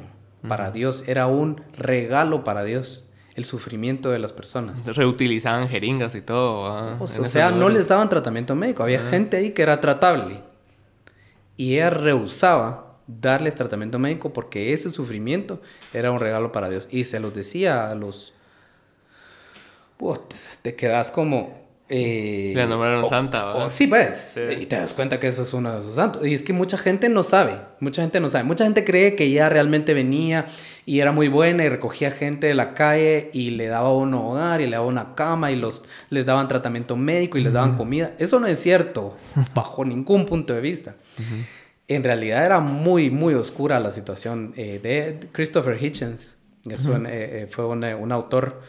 para 0.48 0.72
Dios, 0.72 1.04
era 1.08 1.28
un 1.28 1.62
regalo 1.78 2.44
para 2.44 2.64
Dios 2.64 3.06
el 3.36 3.44
sufrimiento 3.44 4.12
de 4.12 4.20
las 4.20 4.32
personas. 4.32 4.86
Reutilizaban 4.96 5.68
jeringas 5.68 6.16
y 6.16 6.22
todo. 6.22 6.98
O, 7.00 7.08
sea, 7.08 7.52
no 7.52 7.68
les 7.70 7.88
daban 7.88 8.08
tratamiento 8.08 8.56
médico. 8.56 8.84
Había 8.84 9.00
gente 9.00 9.38
ahí 9.38 9.52
que 9.52 9.62
era 9.62 9.82
tratable. 9.82 10.42
Y 11.58 11.76
ella 11.76 11.90
rehusaba 11.90 12.98
darles 13.08 13.56
tratamiento 13.56 14.00
médico 14.00 14.32
porque 14.32 14.74
ese 14.74 14.90
sufrimiento 14.90 15.62
era 15.94 16.12
un 16.12 16.20
regalo 16.20 16.54
para 16.54 16.70
Dios. 16.70 16.88
Y 16.90 17.04
se 17.04 17.20
los 17.20 17.34
decía 17.34 17.90
a 17.90 17.96
los... 17.96 18.34
te 20.62 20.76
quedas 20.76 21.12
como 21.12 21.65
eh, 21.88 22.54
Le 22.56 22.66
nombraron 22.66 23.08
santa, 23.08 23.46
¿verdad? 23.46 23.68
sí, 23.70 23.86
pues. 23.86 24.36
Y 24.60 24.66
te 24.66 24.76
das 24.76 24.96
cuenta 24.96 25.20
que 25.20 25.28
eso 25.28 25.44
es 25.44 25.54
uno 25.54 25.76
de 25.76 25.84
sus 25.84 25.96
santos. 25.96 26.26
Y 26.26 26.34
es 26.34 26.42
que 26.42 26.52
mucha 26.52 26.78
gente 26.78 27.10
no 27.10 27.22
sabe. 27.22 27.62
Mucha 27.80 28.02
gente 28.02 28.20
no 28.20 28.28
sabe. 28.28 28.44
Mucha 28.44 28.64
gente 28.64 28.84
cree 28.84 29.16
que 29.16 29.26
ella 29.26 29.50
realmente 29.50 29.94
venía 29.94 30.48
y 30.86 31.00
era 31.00 31.12
muy 31.12 31.28
buena 31.28 31.64
y 31.64 31.70
recogía 31.70 32.10
gente 32.10 32.48
de 32.48 32.56
la 32.56 32.74
calle 32.74 33.30
y 33.34 33.52
le 33.52 33.68
daba 33.68 33.94
un 33.94 34.14
hogar 34.16 34.62
y 34.62 34.66
le 34.66 34.72
daba 34.72 34.88
una 34.88 35.14
cama 35.14 35.52
y 35.52 35.56
los, 35.56 35.84
les 36.10 36.26
daban 36.26 36.48
tratamiento 36.48 36.96
médico 36.96 37.38
y 37.38 37.42
les 37.42 37.54
daban 37.54 37.78
comida. 37.78 38.14
Eso 38.18 38.40
no 38.40 38.48
es 38.48 38.60
cierto 38.60 39.16
bajo 39.54 39.86
ningún 39.86 40.26
punto 40.26 40.54
de 40.54 40.62
vista. 40.62 40.96
En 41.88 42.04
realidad 42.04 42.44
era 42.44 42.62
muy, 42.62 43.12
muy 43.12 43.36
oscura 43.36 43.80
la 43.80 43.92
situación 43.92 44.54
eh, 44.56 44.80
de 44.82 45.28
Christopher 45.32 45.82
Hitchens. 45.82 46.36
Que 46.64 46.78
eh, 46.80 47.48
fue 47.48 47.68
un 47.68 48.12
autor 48.12 48.60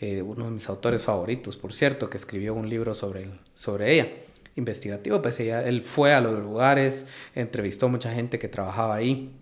eh, 0.00 0.22
uno 0.22 0.44
de 0.44 0.50
mis 0.52 0.68
autores 0.68 1.02
favoritos, 1.02 1.56
por 1.56 1.72
cierto, 1.72 2.08
que 2.08 2.16
escribió 2.16 2.54
un 2.54 2.68
libro 2.68 2.94
sobre, 2.94 3.30
sobre 3.54 3.94
ella, 3.94 4.08
investigativo, 4.54 5.20
pues 5.20 5.40
ella, 5.40 5.62
él 5.64 5.82
fue 5.82 6.14
a 6.14 6.20
los 6.20 6.38
lugares, 6.38 7.06
entrevistó 7.34 7.86
a 7.86 7.88
mucha 7.88 8.12
gente 8.12 8.38
que 8.38 8.48
trabajaba 8.48 8.94
ahí, 8.94 9.32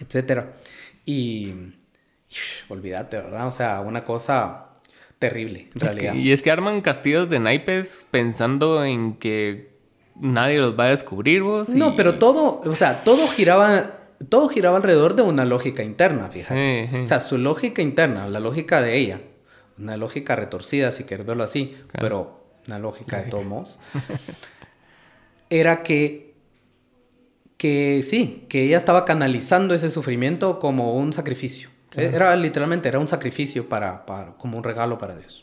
etc. 0.00 0.44
Y, 1.06 1.54
olvídate, 2.68 3.16
¿verdad? 3.16 3.46
O 3.46 3.50
sea, 3.50 3.80
una 3.80 4.04
cosa 4.04 4.66
terrible, 5.18 5.68
en 5.74 5.80
realidad. 5.80 6.14
y 6.14 6.32
es 6.32 6.42
que 6.42 6.50
arman 6.50 6.80
castillos 6.80 7.28
de 7.28 7.40
naipes 7.40 8.02
pensando 8.10 8.84
en 8.84 9.14
que 9.14 9.70
nadie 10.14 10.58
los 10.58 10.78
va 10.78 10.84
a 10.84 10.90
descubrir 10.90 11.42
vos. 11.42 11.70
No, 11.70 11.96
pero 11.96 12.18
todo, 12.18 12.60
o 12.64 12.74
sea, 12.74 13.02
todo 13.02 13.26
giraba 13.28 13.96
todo 14.28 14.48
giraba 14.48 14.76
alrededor 14.76 15.16
de 15.16 15.22
una 15.22 15.44
lógica 15.46 15.82
interna, 15.82 16.28
fíjate. 16.28 16.90
O 17.00 17.06
sea, 17.06 17.20
su 17.20 17.38
lógica 17.38 17.80
interna, 17.80 18.28
la 18.28 18.40
lógica 18.40 18.82
de 18.82 18.98
ella, 18.98 19.20
una 19.80 19.96
lógica 19.96 20.36
retorcida, 20.36 20.92
si 20.92 21.04
quieres 21.04 21.26
verlo 21.26 21.42
así, 21.42 21.76
pero 21.92 22.44
una 22.66 22.78
lógica 22.78 23.22
de 23.22 23.30
todos 23.30 23.44
modos, 23.44 23.78
era 25.50 25.82
que, 25.82 26.34
que 27.56 28.02
sí, 28.04 28.46
que 28.48 28.64
ella 28.64 28.76
estaba 28.76 29.04
canalizando 29.04 29.74
ese 29.74 29.90
sufrimiento 29.90 30.58
como 30.58 30.94
un 30.94 31.12
sacrificio. 31.12 31.70
Era 31.96 32.36
literalmente, 32.36 32.88
era 32.88 33.00
un 33.00 33.08
sacrificio 33.08 33.68
para, 33.68 34.06
para 34.06 34.32
como 34.36 34.56
un 34.56 34.62
regalo 34.62 34.96
para 34.98 35.16
Dios, 35.16 35.42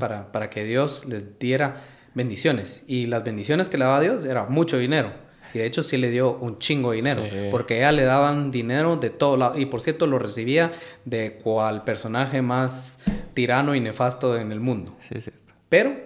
Para, 0.00 0.32
para 0.32 0.50
que 0.50 0.64
Dios 0.64 1.04
les 1.06 1.38
diera 1.38 1.76
bendiciones. 2.14 2.82
Y 2.88 3.06
las 3.06 3.22
bendiciones 3.22 3.68
que 3.68 3.78
le 3.78 3.84
daba 3.84 4.00
Dios 4.00 4.24
era 4.24 4.46
mucho 4.46 4.78
dinero. 4.78 5.12
Y 5.56 5.58
de 5.58 5.64
hecho 5.64 5.82
sí 5.82 5.96
le 5.96 6.10
dio 6.10 6.36
un 6.36 6.58
chingo 6.58 6.90
de 6.90 6.96
dinero. 6.96 7.22
Porque 7.50 7.78
ella 7.78 7.90
le 7.90 8.04
daban 8.04 8.50
dinero 8.50 8.96
de 8.96 9.08
todo 9.08 9.38
lado. 9.38 9.58
Y 9.58 9.64
por 9.64 9.80
cierto 9.80 10.06
lo 10.06 10.18
recibía 10.18 10.72
de 11.06 11.38
cual 11.42 11.82
personaje 11.82 12.42
más 12.42 12.98
tirano 13.32 13.74
y 13.74 13.80
nefasto 13.80 14.36
en 14.36 14.52
el 14.52 14.60
mundo. 14.60 14.94
Sí, 15.00 15.18
cierto. 15.18 15.54
Pero 15.70 15.96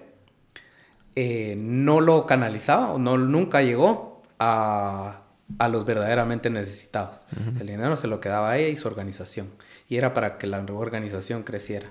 eh, 1.17 1.57
no 1.59 2.01
lo 2.01 2.27
canalizaba, 2.27 2.93
o 2.93 2.99
no, 3.01 3.19
nunca 3.19 3.61
llegó 3.61 4.23
a, 4.39 5.25
a 5.59 5.69
los 5.69 5.85
verdaderamente 5.85 6.49
necesitados. 6.49 7.27
El 7.59 7.67
dinero 7.67 7.97
se 7.97 8.07
lo 8.07 8.21
quedaba 8.21 8.53
a 8.53 8.59
ella 8.59 8.69
y 8.69 8.77
su 8.77 8.87
organización. 8.87 9.51
Y 9.89 9.97
era 9.97 10.15
para 10.15 10.39
que 10.39 10.47
la 10.47 10.61
organización 10.61 11.43
creciera. 11.43 11.91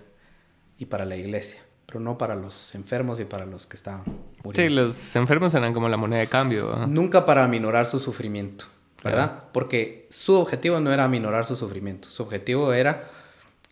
Y 0.78 0.86
para 0.86 1.04
la 1.04 1.18
iglesia. 1.18 1.60
Pero 1.90 2.00
no 2.00 2.20
para 2.20 2.36
los 2.36 2.76
enfermos 2.76 3.20
y 3.20 3.26
para 3.26 3.48
los 3.48 3.66
que 3.66 3.76
estaban 3.76 4.04
muriendo. 4.44 4.54
Sí, 4.54 4.70
los 4.70 5.16
enfermos 5.16 5.56
eran 5.56 5.74
como 5.74 5.90
la 5.90 5.98
moneda 5.98 6.20
de 6.20 6.28
cambio. 6.28 6.86
Nunca 6.88 7.26
para 7.26 7.44
aminorar 7.44 7.88
su 7.88 7.98
sufrimiento. 7.98 8.66
¿Verdad? 9.04 9.46
Porque 9.54 10.08
su 10.10 10.36
objetivo 10.36 10.80
no 10.80 10.92
era 10.92 11.06
aminorar 11.06 11.46
su 11.46 11.56
sufrimiento. 11.56 12.10
Su 12.10 12.24
objetivo 12.24 12.74
era 12.74 13.08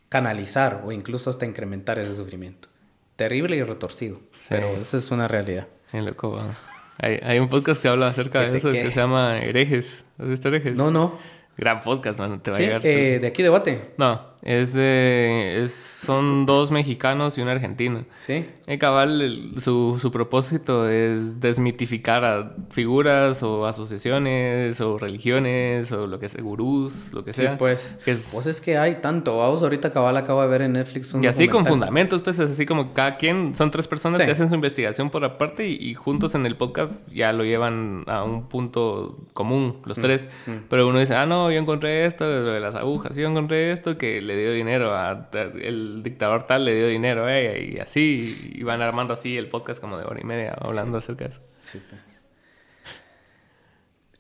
canalizar 0.09 0.83
o 0.85 0.91
incluso 0.91 1.29
hasta 1.29 1.45
incrementar 1.45 1.99
ese 1.99 2.15
sufrimiento. 2.15 2.69
Terrible 3.15 3.55
y 3.55 3.63
retorcido, 3.63 4.19
pero 4.47 4.67
esa 4.79 4.97
es 4.97 5.11
una 5.11 5.27
realidad. 5.27 5.67
loco, 5.91 6.39
hay, 6.99 7.19
hay, 7.21 7.39
un 7.39 7.49
podcast 7.49 7.81
que 7.81 7.87
habla 7.87 8.07
acerca 8.07 8.41
de, 8.41 8.57
eso 8.57 8.71
que 8.71 8.89
se 8.89 8.99
llama 8.99 9.39
Herejes. 9.39 10.03
¿Has 10.17 10.29
visto 10.29 10.47
Herejes? 10.47 10.77
No, 10.77 10.91
no. 10.91 11.19
Gran 11.57 11.81
podcast, 11.81 12.19
man, 12.19 12.39
te 12.41 12.51
va 12.51 12.57
a 12.57 12.59
llegar. 12.59 12.81
Eh, 12.85 13.19
¿De 13.19 13.27
aquí 13.27 13.41
de 13.41 13.49
Guate? 13.49 13.93
No, 13.97 14.21
Es 14.47 14.73
de. 14.73 15.61
Es, 15.63 15.73
son 15.73 16.45
dos 16.45 16.71
mexicanos 16.71 17.37
y 17.37 17.41
un 17.41 17.49
argentino. 17.49 18.05
Sí. 18.19 18.45
El 18.65 18.79
cabal, 18.79 19.21
el- 19.21 19.61
su, 19.61 19.97
su 20.01 20.09
propósito 20.09 20.87
es 20.89 21.41
desmitificar 21.41 22.23
a 22.23 22.55
figuras 22.69 23.43
o 23.43 23.65
asociaciones 23.65 24.79
o 24.79 24.97
religiones 24.97 25.91
o 25.91 26.07
lo 26.07 26.17
que 26.19 26.29
sea, 26.29 26.41
gurús, 26.41 27.11
lo 27.13 27.25
que 27.25 27.33
Sí, 27.33 27.41
sea. 27.41 27.57
pues. 27.57 27.97
Que 28.05 28.11
es- 28.11 28.29
Pues 28.31 28.45
es 28.45 28.61
que 28.61 28.77
hay 28.77 28.95
tanto. 29.01 29.37
Vamos, 29.37 29.61
ahorita 29.63 29.91
cabal 29.91 30.15
acabo 30.15 30.41
de 30.41 30.47
ver 30.47 30.61
en 30.61 30.73
Netflix 30.73 31.13
un 31.13 31.23
y 31.23 31.27
así 31.27 31.47
con 31.49 31.65
fundamentos, 31.65 32.21
pues 32.21 32.39
es 32.39 32.51
así 32.51 32.65
como 32.65 32.93
cada 32.93 33.17
quien, 33.17 33.53
son 33.53 33.69
tres 33.71 33.87
personas 33.87 34.19
Sí. 34.19 34.25
que 34.25 34.31
hacen 34.31 34.47
su 34.47 34.55
investigación 34.55 35.09
por 35.09 35.25
aparte 35.25 35.67
y, 35.67 35.73
y 35.75 35.93
juntos 35.93 36.35
en 36.35 36.45
el 36.45 36.55
podcast 36.55 37.11
ya 37.11 37.33
lo 37.33 37.43
llevan 37.43 38.03
a 38.07 38.23
un 38.23 38.47
punto 38.47 39.17
común, 39.33 39.57
Mm, 39.83 39.87
los 39.89 39.97
tres. 39.97 40.27
Pero 40.69 40.87
uno 40.87 40.99
dice, 40.99 41.15
ah, 41.15 41.25
no, 41.25 41.51
yo 41.51 41.59
encontré 41.59 42.05
esto 42.05 42.25
lo 42.25 42.51
de 42.53 42.59
las 42.61 42.75
agujas, 42.75 43.17
yo 43.17 43.27
encontré 43.27 43.71
esto 43.71 43.97
que 43.97 44.21
le 44.21 44.36
dio 44.39 44.51
dinero 44.53 44.95
a, 44.95 45.29
el 45.33 46.01
dictador 46.03 46.43
tal, 46.43 46.65
le 46.65 46.75
dio 46.75 46.87
dinero 46.87 47.27
y 47.29 47.79
así, 47.79 48.51
y 48.53 48.63
van 48.63 48.81
armando 48.81 49.13
así 49.13 49.37
el 49.37 49.47
podcast 49.47 49.79
como 49.79 49.97
de 49.97 50.05
hora 50.05 50.19
y 50.21 50.23
media 50.23 50.55
hablando 50.59 50.97
acerca 50.97 51.25
de 51.25 51.31
eso. 51.31 51.41
Sí, 51.57 51.81
pues. 51.89 52.01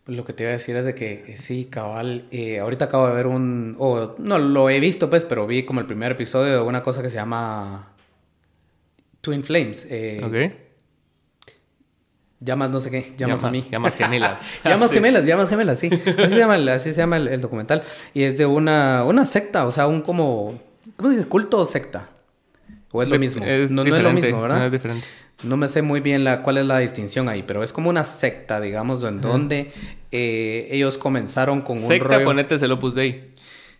Lo 0.07 0.23
que 0.23 0.31
te 0.31 0.43
iba 0.43 0.51
a 0.51 0.53
decir 0.53 0.75
es 0.77 0.85
de 0.85 0.95
que 0.95 1.25
eh, 1.27 1.37
sí, 1.37 1.65
cabal, 1.65 2.27
eh, 2.31 2.59
ahorita 2.59 2.85
acabo 2.85 3.07
de 3.07 3.13
ver 3.13 3.27
un, 3.27 3.75
o 3.77 4.15
no 4.19 4.39
lo 4.39 4.69
he 4.69 4.79
visto 4.79 5.09
pues, 5.09 5.25
pero 5.25 5.45
vi 5.45 5.63
como 5.63 5.81
el 5.81 5.85
primer 5.85 6.13
episodio 6.13 6.53
de 6.53 6.61
una 6.61 6.81
cosa 6.81 7.01
que 7.01 7.09
se 7.09 7.15
llama 7.15 7.93
Twin 9.19 9.43
Flames. 9.43 9.85
eh, 9.91 10.21
¿Ok? 10.23 10.66
Llamas 12.39 12.69
no 12.69 12.79
sé 12.79 12.91
qué, 12.91 13.13
llamas 13.17 13.43
a 13.43 13.49
mí. 13.51 13.65
Llamas 13.71 13.95
gemelas. 13.95 14.47
llamas 14.63 14.89
Sí. 14.89 14.95
gemelas, 14.95 15.25
llamas 15.25 15.49
gemelas, 15.49 15.79
sí. 15.79 15.89
Así 16.19 16.29
se 16.29 16.37
llama, 16.37 16.55
el- 16.55 16.69
así 16.69 16.91
se 16.93 16.97
llama 16.97 17.17
el, 17.17 17.27
el 17.29 17.41
documental. 17.41 17.83
Y 18.13 18.23
es 18.23 18.37
de 18.37 18.45
una, 18.45 19.03
una 19.05 19.25
secta, 19.25 19.65
o 19.65 19.71
sea, 19.71 19.87
un 19.87 20.01
como, 20.01 20.59
¿cómo 20.97 21.09
se 21.09 21.17
dice? 21.17 21.27
¿Culto 21.27 21.57
o 21.59 21.65
secta? 21.65 22.09
¿O 22.91 23.01
es 23.01 23.09
lo 23.09 23.17
mismo? 23.17 23.43
Es 23.43 23.71
no, 23.71 23.83
no 23.83 23.95
es 23.95 24.03
lo 24.03 24.11
mismo, 24.13 24.41
¿verdad? 24.41 24.59
No 24.59 24.65
es 24.65 24.71
diferente. 24.71 25.05
No 25.43 25.57
me 25.57 25.67
sé 25.67 25.81
muy 25.81 25.99
bien 25.99 26.23
la, 26.23 26.41
cuál 26.41 26.57
es 26.57 26.65
la 26.65 26.79
distinción 26.79 27.27
ahí, 27.29 27.43
pero 27.43 27.63
es 27.63 27.71
como 27.73 27.89
una 27.89 28.03
secta, 28.03 28.59
digamos, 28.61 29.03
en 29.03 29.21
donde 29.21 29.71
eh, 30.11 30.67
ellos 30.71 30.97
comenzaron 30.97 31.61
con 31.61 31.77
un 31.77 31.87
Secta, 31.87 32.23
ponete 32.23 32.55
el 32.55 32.71
Opus 32.71 32.95
Dei. 32.95 33.33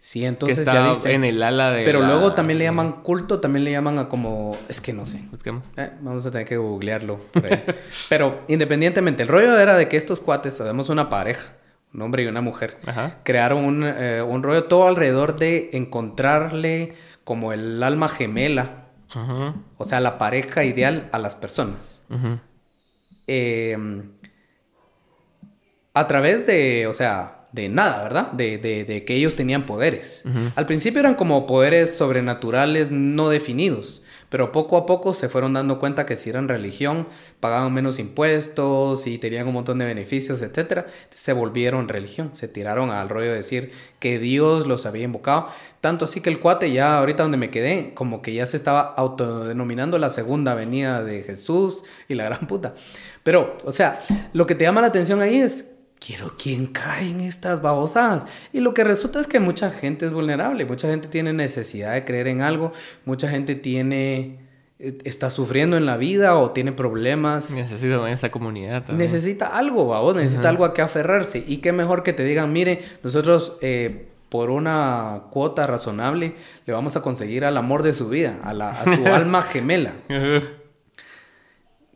Sí, 0.07 0.21
Que 0.21 0.27
entonces 0.27 0.59
está 0.59 0.73
ya 0.73 0.87
viste. 0.87 1.11
en 1.11 1.25
el 1.25 1.43
ala 1.43 1.69
de 1.71 1.83
Pero 1.83 1.99
la- 1.99 2.07
luego 2.07 2.31
también 2.33 2.59
le 2.59 2.63
llaman 2.63 3.01
culto, 3.03 3.41
también 3.41 3.65
le 3.65 3.71
llaman 3.71 3.99
a 3.99 4.07
como... 4.07 4.55
Es 4.69 4.79
que 4.79 4.93
no 4.93 5.05
sé. 5.05 5.21
Busquemos. 5.31 5.65
Eh, 5.75 5.91
vamos 5.99 6.25
a 6.25 6.31
tener 6.31 6.47
que 6.47 6.55
googlearlo. 6.55 7.17
por 7.33 7.45
ahí. 7.45 7.61
Pero 8.09 8.41
independientemente, 8.47 9.23
el 9.23 9.27
rollo 9.27 9.59
era 9.59 9.75
de 9.75 9.89
que 9.89 9.97
estos 9.97 10.21
cuates, 10.21 10.53
sabemos 10.55 10.87
una 10.87 11.09
pareja, 11.09 11.49
un 11.93 12.03
hombre 12.03 12.23
y 12.23 12.27
una 12.27 12.39
mujer, 12.39 12.77
Ajá. 12.85 13.17
crearon 13.23 13.65
un, 13.65 13.83
eh, 13.85 14.21
un 14.21 14.43
rollo 14.43 14.63
todo 14.69 14.87
alrededor 14.87 15.37
de 15.37 15.71
encontrarle 15.73 16.93
como 17.25 17.51
el 17.51 17.83
alma 17.83 18.07
gemela, 18.07 18.85
Ujú, 19.13 19.55
o 19.77 19.83
sea, 19.83 19.99
la 19.99 20.17
pareja 20.17 20.63
ideal 20.63 21.09
a 21.11 21.19
las 21.19 21.35
personas. 21.35 22.01
ujú. 22.09 22.39
eh, 23.27 23.77
a 25.93 26.07
través 26.07 26.45
de, 26.47 26.87
o 26.87 26.93
sea, 26.93 27.36
de 27.51 27.69
nada, 27.69 28.03
¿verdad? 28.03 28.31
De, 28.33 28.57
de- 28.57 28.83
de 28.85 29.05
que 29.05 29.15
ellos 29.15 29.35
tenían 29.35 29.65
poderes. 29.65 30.23
Al 30.55 30.65
principio 30.65 30.99
eran 30.99 31.15
como 31.15 31.47
poderes 31.47 31.95
sobrenaturales 31.95 32.91
no 32.91 33.29
definidos, 33.29 34.03
pero 34.29 34.51
poco 34.51 34.75
a 34.75 34.85
poco 34.85 35.13
se 35.13 35.29
fueron 35.29 35.53
dando 35.53 35.79
cuenta 35.79 36.05
que 36.05 36.17
si 36.17 36.29
eran 36.29 36.49
religión, 36.49 37.07
pagaban 37.39 37.73
menos 37.73 37.97
impuestos 37.99 39.07
y 39.07 39.17
tenían 39.17 39.47
un 39.47 39.53
montón 39.53 39.79
de 39.79 39.85
beneficios, 39.85 40.41
etc. 40.41 40.85
Se 41.09 41.31
volvieron 41.33 41.87
religión, 41.87 42.31
se 42.33 42.47
tiraron 42.49 42.91
al 42.91 43.07
rollo 43.07 43.29
de 43.31 43.37
decir 43.37 43.71
que 43.99 44.19
Dios 44.19 44.67
los 44.67 44.85
había 44.85 45.03
invocado. 45.03 45.47
Tanto 45.79 46.03
así 46.05 46.19
que 46.19 46.29
el 46.29 46.39
cuate 46.39 46.71
ya 46.73 46.97
ahorita 46.97 47.23
donde 47.23 47.37
me 47.37 47.49
quedé, 47.49 47.93
como 47.93 48.21
que 48.21 48.33
ya 48.33 48.45
se 48.45 48.57
estaba 48.57 48.81
autodenominando 48.81 49.97
la 49.97 50.09
segunda 50.09 50.53
venida 50.55 51.03
de 51.03 51.23
Jesús 51.23 51.83
y 52.09 52.15
la 52.15 52.25
gran 52.25 52.47
puta. 52.47 52.73
Pero, 53.23 53.57
o 53.63 53.71
sea, 53.71 53.99
lo 54.33 54.45
que 54.45 54.55
te 54.55 54.65
llama 54.65 54.81
la 54.81 54.87
atención 54.87 55.21
ahí 55.21 55.37
es, 55.39 55.71
quiero 55.99 56.35
quién 56.37 56.67
cae 56.67 57.11
en 57.11 57.21
estas 57.21 57.61
babosadas. 57.61 58.25
Y 58.53 58.59
lo 58.59 58.73
que 58.73 58.83
resulta 58.83 59.19
es 59.19 59.27
que 59.27 59.39
mucha 59.39 59.69
gente 59.71 60.05
es 60.05 60.11
vulnerable, 60.11 60.65
mucha 60.65 60.87
gente 60.87 61.07
tiene 61.07 61.33
necesidad 61.33 61.93
de 61.93 62.05
creer 62.05 62.27
en 62.27 62.41
algo, 62.41 62.73
mucha 63.05 63.27
gente 63.27 63.55
tiene, 63.55 64.39
eh, 64.79 64.97
está 65.03 65.29
sufriendo 65.29 65.77
en 65.77 65.85
la 65.85 65.97
vida 65.97 66.35
o 66.37 66.51
tiene 66.51 66.71
problemas. 66.71 67.51
Necesito 67.51 68.05
esa 68.07 68.31
comunidad 68.31 68.83
también. 68.85 69.09
Necesita 69.09 69.57
algo, 69.57 69.85
vos 69.85 70.15
necesita 70.15 70.49
algo 70.49 70.65
a 70.65 70.73
que 70.73 70.81
aferrarse. 70.81 71.43
Y 71.45 71.57
qué 71.57 71.71
mejor 71.71 72.03
que 72.03 72.13
te 72.13 72.23
digan, 72.23 72.53
mire, 72.53 72.81
nosotros 73.03 73.57
eh, 73.61 74.07
por 74.29 74.49
una 74.49 75.23
cuota 75.31 75.65
razonable 75.65 76.35
le 76.65 76.73
vamos 76.73 76.95
a 76.95 77.01
conseguir 77.01 77.45
al 77.45 77.57
amor 77.57 77.83
de 77.83 77.93
su 77.93 78.09
vida, 78.09 78.39
a, 78.43 78.53
la, 78.53 78.69
a 78.69 78.95
su 78.95 79.07
alma 79.13 79.41
gemela. 79.41 79.93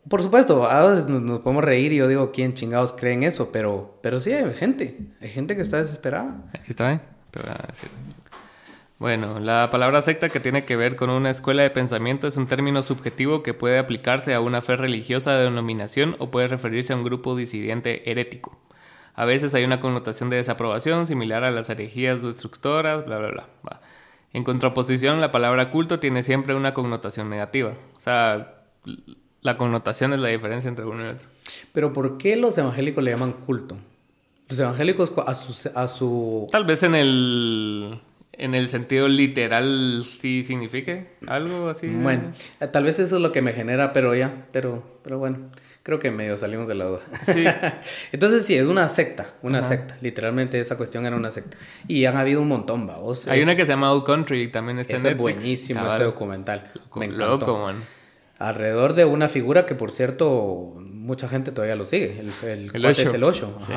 Por 0.10 0.22
supuesto, 0.22 0.66
a 0.66 0.84
veces 0.84 1.08
nos, 1.08 1.40
podemos 1.40 1.64
reír 1.64 1.94
y 1.94 1.98
yo 1.98 2.08
digo, 2.08 2.32
¿quién 2.32 2.54
chingados 2.54 2.94
cree 2.94 3.14
en 3.14 3.24
eso? 3.24 3.52
Pero, 3.52 4.00
pero 4.02 4.20
sí 4.20 4.32
hay 4.32 4.52
gente, 4.54 4.98
hay 5.22 5.30
gente 5.30 5.56
que 5.56 5.62
está 5.62 5.78
desesperada. 5.78 6.44
Aquí 6.54 6.72
está 6.72 6.88
bien. 6.88 7.02
Te 7.30 7.40
voy 7.40 7.50
a 7.50 7.68
decir. 7.68 7.90
Bueno, 8.98 9.40
la 9.40 9.70
palabra 9.72 10.02
secta 10.04 10.30
que 10.30 10.40
tiene 10.40 10.64
que 10.64 10.76
ver 10.76 10.96
con 10.96 11.10
una 11.10 11.32
escuela 11.32 11.64
de 11.64 11.72
pensamiento 11.72 12.28
es 12.28 12.38
un 12.38 12.46
término 12.46 12.84
subjetivo 12.84 13.42
que 13.42 13.56
puede 13.56 13.80
aplicarse 13.80 14.34
a 14.34 14.42
una 14.42 14.62
fe 14.62 14.76
religiosa 14.76 15.34
de 15.34 15.46
denominación 15.46 16.16
o 16.20 16.30
puede 16.30 16.48
referirse 16.48 16.94
a 16.94 16.98
un 16.98 17.04
grupo 17.04 17.36
disidente 17.36 18.10
herético. 18.12 18.60
A 19.16 19.26
veces 19.26 19.54
hay 19.56 19.64
una 19.64 19.80
connotación 19.80 20.30
de 20.30 20.38
desaprobación 20.38 21.08
similar 21.08 21.44
a 21.44 21.52
las 21.52 21.70
herejías 21.70 22.22
destructoras, 22.22 23.06
bla, 23.06 23.18
bla, 23.18 23.30
bla. 23.30 23.48
Va. 23.68 23.82
En 24.34 24.44
contraposición, 24.44 25.20
la 25.20 25.32
palabra 25.32 25.72
culto 25.72 26.00
tiene 26.00 26.24
siempre 26.24 26.56
una 26.56 26.74
connotación 26.74 27.30
negativa. 27.30 27.74
O 27.98 28.02
sea, 28.02 28.64
la 29.42 29.58
connotación 29.58 30.14
es 30.14 30.20
la 30.20 30.30
diferencia 30.30 30.68
entre 30.70 30.86
uno 30.86 31.06
y 31.06 31.10
otro. 31.10 31.28
Pero 31.74 31.94
¿por 31.94 32.18
qué 32.18 32.36
los 32.36 32.58
evangélicos 32.58 33.04
le 33.04 33.12
llaman 33.12 33.34
culto? 33.34 33.78
Los 34.50 34.60
evangélicos 34.60 35.12
a 35.26 35.34
su... 35.36 35.70
A 35.76 35.88
su... 35.88 36.48
Tal 36.52 36.66
vez 36.66 36.84
en 36.84 36.94
el, 36.96 38.00
en 38.34 38.54
el 38.54 38.68
sentido 38.68 39.08
literal 39.08 40.04
sí 40.08 40.44
signifique 40.44 41.08
algo 41.28 41.70
así. 41.70 41.88
de- 41.88 41.96
Bueno, 42.02 42.32
eh, 42.60 42.68
tal 42.68 42.84
vez 42.84 43.00
eso 43.00 43.16
es 43.16 43.22
lo 43.22 43.32
que 43.32 43.42
me 43.42 43.54
genera, 43.54 43.94
pero 43.94 44.14
ya, 44.14 44.46
pero, 44.52 44.84
pero 45.04 45.18
bueno, 45.20 45.40
creo 45.84 46.00
que 46.00 46.12
medio 46.12 46.36
salimos 46.38 46.68
de 46.68 46.76
la 46.76 46.86
duda. 46.86 47.00
Sí. 47.24 47.46
Entonces 48.12 48.46
sí, 48.46 48.56
es 48.56 48.66
una 48.66 48.90
secta, 48.90 49.34
una 49.42 49.60
Ajá. 49.60 49.70
secta. 49.70 49.98
Literalmente 50.02 50.60
esa 50.60 50.76
cuestión 50.78 51.06
era 51.06 51.16
una 51.16 51.32
secta. 51.32 51.58
Y 51.88 52.06
han 52.06 52.18
habido 52.18 52.42
un 52.42 52.50
montón, 52.50 52.86
vamos. 52.86 53.28
Hay 53.30 53.42
una 53.42 53.56
que 53.56 53.66
se 53.66 53.72
llama 53.72 53.92
Old 53.94 54.04
Country, 54.06 54.50
también 54.50 54.80
está 54.80 54.98
en 54.98 55.06
es 55.06 55.18
buenísimo 55.18 55.80
Cabal. 55.80 55.96
ese 55.96 56.04
documental. 56.04 56.72
Me 56.96 57.08
Loco, 57.08 57.24
encantó. 57.36 57.58
man. 57.60 57.76
Alrededor 58.48 58.94
de 58.94 59.06
una 59.06 59.30
figura 59.30 59.66
que, 59.66 59.76
por 59.76 59.92
cierto, 59.92 60.74
mucha 60.80 61.28
gente 61.30 61.52
todavía 61.52 61.76
lo 61.76 61.86
sigue. 61.86 62.22
El, 62.44 62.72
el, 62.74 62.86
Osho. 62.86 63.02
es 63.10 63.14
el 63.14 63.24
Osho. 63.24 63.58
Sí. 63.66 63.74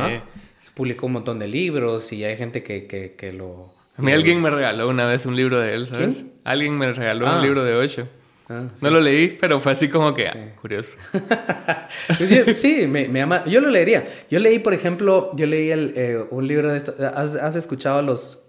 Publicó 0.75 1.07
un 1.07 1.13
montón 1.13 1.39
de 1.39 1.47
libros 1.49 2.13
y 2.13 2.25
hay 2.25 2.37
gente 2.37 2.63
que, 2.63 2.87
que, 2.87 3.13
que 3.15 3.33
lo... 3.33 3.73
A 3.97 4.03
mí 4.03 4.11
alguien 4.11 4.43
me 4.43 4.51
regaló 4.51 4.89
una 4.89 5.07
vez 5.07 5.25
un 5.27 5.37
libro 5.37 5.61
de 5.61 5.75
él, 5.75 5.87
¿sabes? 5.87 6.17
¿Quién? 6.17 6.33
Alguien 6.45 6.77
me 6.77 6.93
regaló 6.93 7.29
Ah. 7.29 7.37
un 7.37 7.43
libro 7.43 7.63
de 7.63 7.75
Ocho. 7.77 8.09
Ah, 8.49 8.67
sí. 8.75 8.85
No 8.85 8.91
lo 8.91 9.01
leí, 9.01 9.37
pero 9.41 9.61
fue 9.61 9.73
así 9.73 9.89
como 9.89 10.13
que, 10.15 10.29
ah, 10.29 10.55
curioso. 10.61 10.95
Sí, 12.19 12.55
sí, 12.55 12.87
me, 12.87 13.09
me 13.09 13.21
llama. 13.21 13.45
Yo 13.47 13.61
lo 13.61 13.71
leería. 13.71 14.07
Yo 14.31 14.39
leí, 14.41 14.59
por 14.59 14.75
ejemplo, 14.75 15.31
yo 15.37 15.47
leí 15.47 15.71
el, 15.71 15.93
eh, 15.97 16.25
un 16.31 16.47
libro 16.47 16.71
de 16.71 16.77
esto. 16.77 16.95
¿Has, 17.15 17.37
has 17.37 17.57
escuchado 17.57 18.03
los 18.03 18.44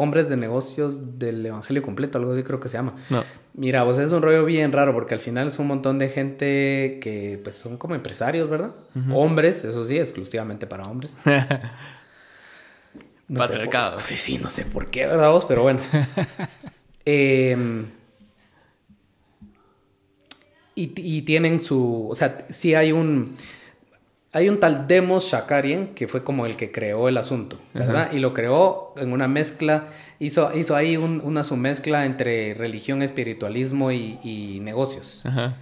hombres 0.00 0.28
de 0.28 0.36
negocios 0.36 1.18
del 1.18 1.44
Evangelio 1.44 1.82
completo? 1.82 2.18
Algo 2.18 2.32
así 2.32 2.42
creo 2.44 2.60
que 2.60 2.68
se 2.68 2.76
llama. 2.78 2.94
No. 3.10 3.24
Mira, 3.54 3.84
pues 3.84 3.98
es 3.98 4.12
un 4.12 4.22
rollo 4.22 4.44
bien 4.44 4.70
raro 4.72 4.94
porque 4.94 5.14
al 5.14 5.20
final 5.20 5.48
es 5.48 5.58
un 5.58 5.66
montón 5.66 5.98
de 5.98 6.08
gente 6.08 6.98
que 7.02 7.40
pues 7.42 7.56
son 7.56 7.76
como 7.76 7.94
empresarios, 7.96 8.48
¿verdad? 8.48 8.70
Hombres, 9.12 9.64
eso 9.64 9.84
sí, 9.84 9.98
exclusivamente 9.98 10.66
para 10.66 10.84
hombres. 10.84 11.18
No 13.30 13.40
por- 13.40 13.48
Patriarcado. 13.48 13.98
Sí, 14.00 14.38
no 14.38 14.48
sé 14.48 14.64
por 14.64 14.90
qué, 14.90 15.04
¿verdad 15.06 15.28
vos? 15.30 15.44
Pero 15.44 15.62
bueno. 15.62 15.80
Em, 17.04 17.86
y, 20.74 20.92
y 20.96 21.22
tienen 21.22 21.60
su... 21.60 22.08
O 22.10 22.14
sea, 22.14 22.46
sí 22.50 22.74
hay 22.74 22.92
un... 22.92 23.36
Hay 24.32 24.48
un 24.50 24.60
tal 24.60 24.86
Demos 24.86 25.24
Shakarian 25.30 25.88
que 25.94 26.06
fue 26.06 26.22
como 26.22 26.44
el 26.44 26.56
que 26.56 26.70
creó 26.70 27.08
el 27.08 27.16
asunto, 27.16 27.58
¿verdad? 27.72 28.12
Y 28.12 28.18
lo 28.18 28.34
creó 28.34 28.92
en 28.98 29.12
una 29.12 29.26
mezcla, 29.26 29.88
hizo, 30.18 30.54
hizo 30.54 30.76
ahí 30.76 30.98
un- 30.98 31.22
una 31.24 31.44
submezcla 31.44 32.04
entre 32.04 32.52
religión, 32.54 33.00
espiritualismo 33.00 33.90
y, 33.90 34.18
y 34.22 34.60
negocios. 34.60 35.22
Ajá. 35.24 35.56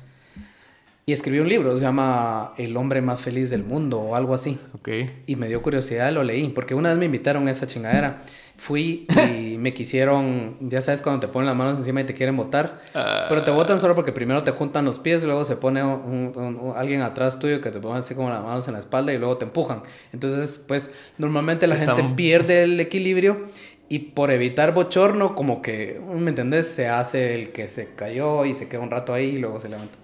Y 1.09 1.13
escribió 1.13 1.43
un 1.43 1.49
libro, 1.49 1.73
se 1.77 1.83
llama 1.83 2.53
El 2.59 2.77
hombre 2.77 3.01
más 3.01 3.21
feliz 3.21 3.49
del 3.49 3.63
mundo 3.63 4.01
o 4.01 4.17
algo 4.17 4.35
así. 4.35 4.59
Ok. 4.75 4.89
Y 5.27 5.37
me 5.37 5.47
dio 5.47 5.63
curiosidad, 5.63 6.11
lo 6.11 6.25
leí, 6.25 6.49
porque 6.49 6.75
una 6.75 6.89
vez 6.89 6.99
me 6.99 7.05
invitaron 7.05 7.47
a 7.47 7.53
esa 7.53 7.69
chingadera. 7.69 8.25
Fui 8.57 9.07
y 9.39 9.57
me 9.57 9.73
quisieron, 9.73 10.57
ya 10.59 10.83
sabes, 10.83 11.03
cuando 11.03 11.21
te 11.21 11.29
ponen 11.29 11.47
las 11.47 11.55
manos 11.55 11.79
encima 11.79 12.01
y 12.01 12.05
te 12.05 12.13
quieren 12.15 12.37
botar. 12.37 12.81
Ah. 12.93 13.27
Pero 13.29 13.45
te 13.45 13.53
botan 13.53 13.79
solo 13.79 13.95
porque 13.95 14.11
primero 14.11 14.43
te 14.43 14.51
juntan 14.51 14.85
los 14.85 14.99
pies, 14.99 15.23
luego 15.23 15.45
se 15.45 15.55
pone 15.55 15.85
un- 15.85 16.33
un- 16.35 16.57
un- 16.57 16.73
alguien 16.77 17.03
atrás 17.03 17.39
tuyo 17.39 17.61
que 17.61 17.71
te 17.71 17.79
pone 17.79 18.01
así 18.01 18.17
como 18.17 18.29
las 18.29 18.43
manos 18.43 18.67
en 18.67 18.75
la 18.75 18.81
espalda 18.81 19.13
y 19.13 19.19
luego 19.19 19.37
te 19.39 19.45
empujan. 19.45 19.83
Entonces, 20.13 20.61
pues, 20.67 20.91
normalmente 21.19 21.69
la 21.69 21.77
gente 21.77 22.03
pierde 22.17 22.65
el 22.65 22.81
equilibrio 22.81 23.47
Y 23.89 24.01
por 24.01 24.33
evitar 24.33 24.75
bochorno, 24.75 25.37
como 25.37 25.63
que, 25.63 26.03
¿me 26.13 26.31
entendés? 26.31 26.67
Se 26.67 26.89
hace 26.89 27.37
el 27.37 27.53
que 27.53 27.69
se 27.69 27.95
cayó 27.95 28.45
y 28.45 28.57
se 28.57 28.67
queda 28.69 28.81
un 28.81 28.91
rato 28.91 29.15
ahí 29.15 29.37
y 29.37 29.39
luego 29.39 29.61
se 29.61 29.69
levanta. 29.69 29.97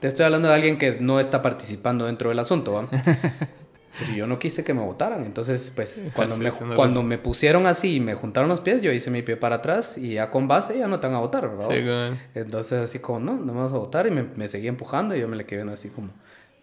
Te 0.00 0.08
estoy 0.08 0.26
hablando 0.26 0.48
de 0.48 0.54
alguien 0.54 0.78
que 0.78 0.98
no 1.00 1.20
está 1.20 1.42
participando 1.42 2.06
dentro 2.06 2.28
del 2.30 2.38
asunto, 2.38 2.72
¿va? 2.72 2.88
Pero 3.98 4.12
yo 4.12 4.26
no 4.26 4.38
quise 4.40 4.64
que 4.64 4.74
me 4.74 4.82
votaran. 4.82 5.24
Entonces, 5.24 5.72
pues, 5.74 6.06
cuando, 6.14 6.36
me, 6.36 6.50
cuando 6.50 7.02
me 7.02 7.16
pusieron 7.16 7.66
así 7.66 7.96
y 7.96 8.00
me 8.00 8.14
juntaron 8.14 8.48
los 8.48 8.60
pies, 8.60 8.82
yo 8.82 8.90
hice 8.92 9.10
mi 9.10 9.22
pie 9.22 9.36
para 9.36 9.56
atrás 9.56 9.96
y 9.96 10.14
ya 10.14 10.30
con 10.30 10.48
base 10.48 10.76
ya 10.76 10.88
no 10.88 10.98
te 10.98 11.06
van 11.06 11.16
a 11.16 11.20
votar, 11.20 11.48
¿verdad? 11.48 12.18
Entonces, 12.34 12.80
así 12.80 12.98
como, 12.98 13.20
no, 13.20 13.34
no 13.34 13.52
me 13.52 13.60
vas 13.60 13.72
a 13.72 13.76
votar. 13.76 14.06
Y 14.08 14.10
me, 14.10 14.24
me 14.34 14.48
seguía 14.48 14.68
empujando 14.68 15.14
y 15.14 15.20
yo 15.20 15.28
me 15.28 15.36
le 15.36 15.46
quedé 15.46 15.58
viendo 15.58 15.74
así 15.74 15.90
como, 15.90 16.10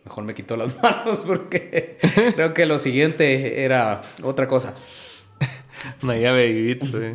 mejor 0.03 0.23
me 0.23 0.33
quitó 0.33 0.57
las 0.57 0.75
manos 0.83 1.19
porque 1.25 1.97
creo 2.35 2.53
que 2.53 2.65
lo 2.65 2.77
siguiente 2.79 3.63
era 3.63 4.01
otra 4.23 4.47
cosa. 4.47 4.73
Una 6.03 6.17
llave 6.17 6.53
de 6.53 7.13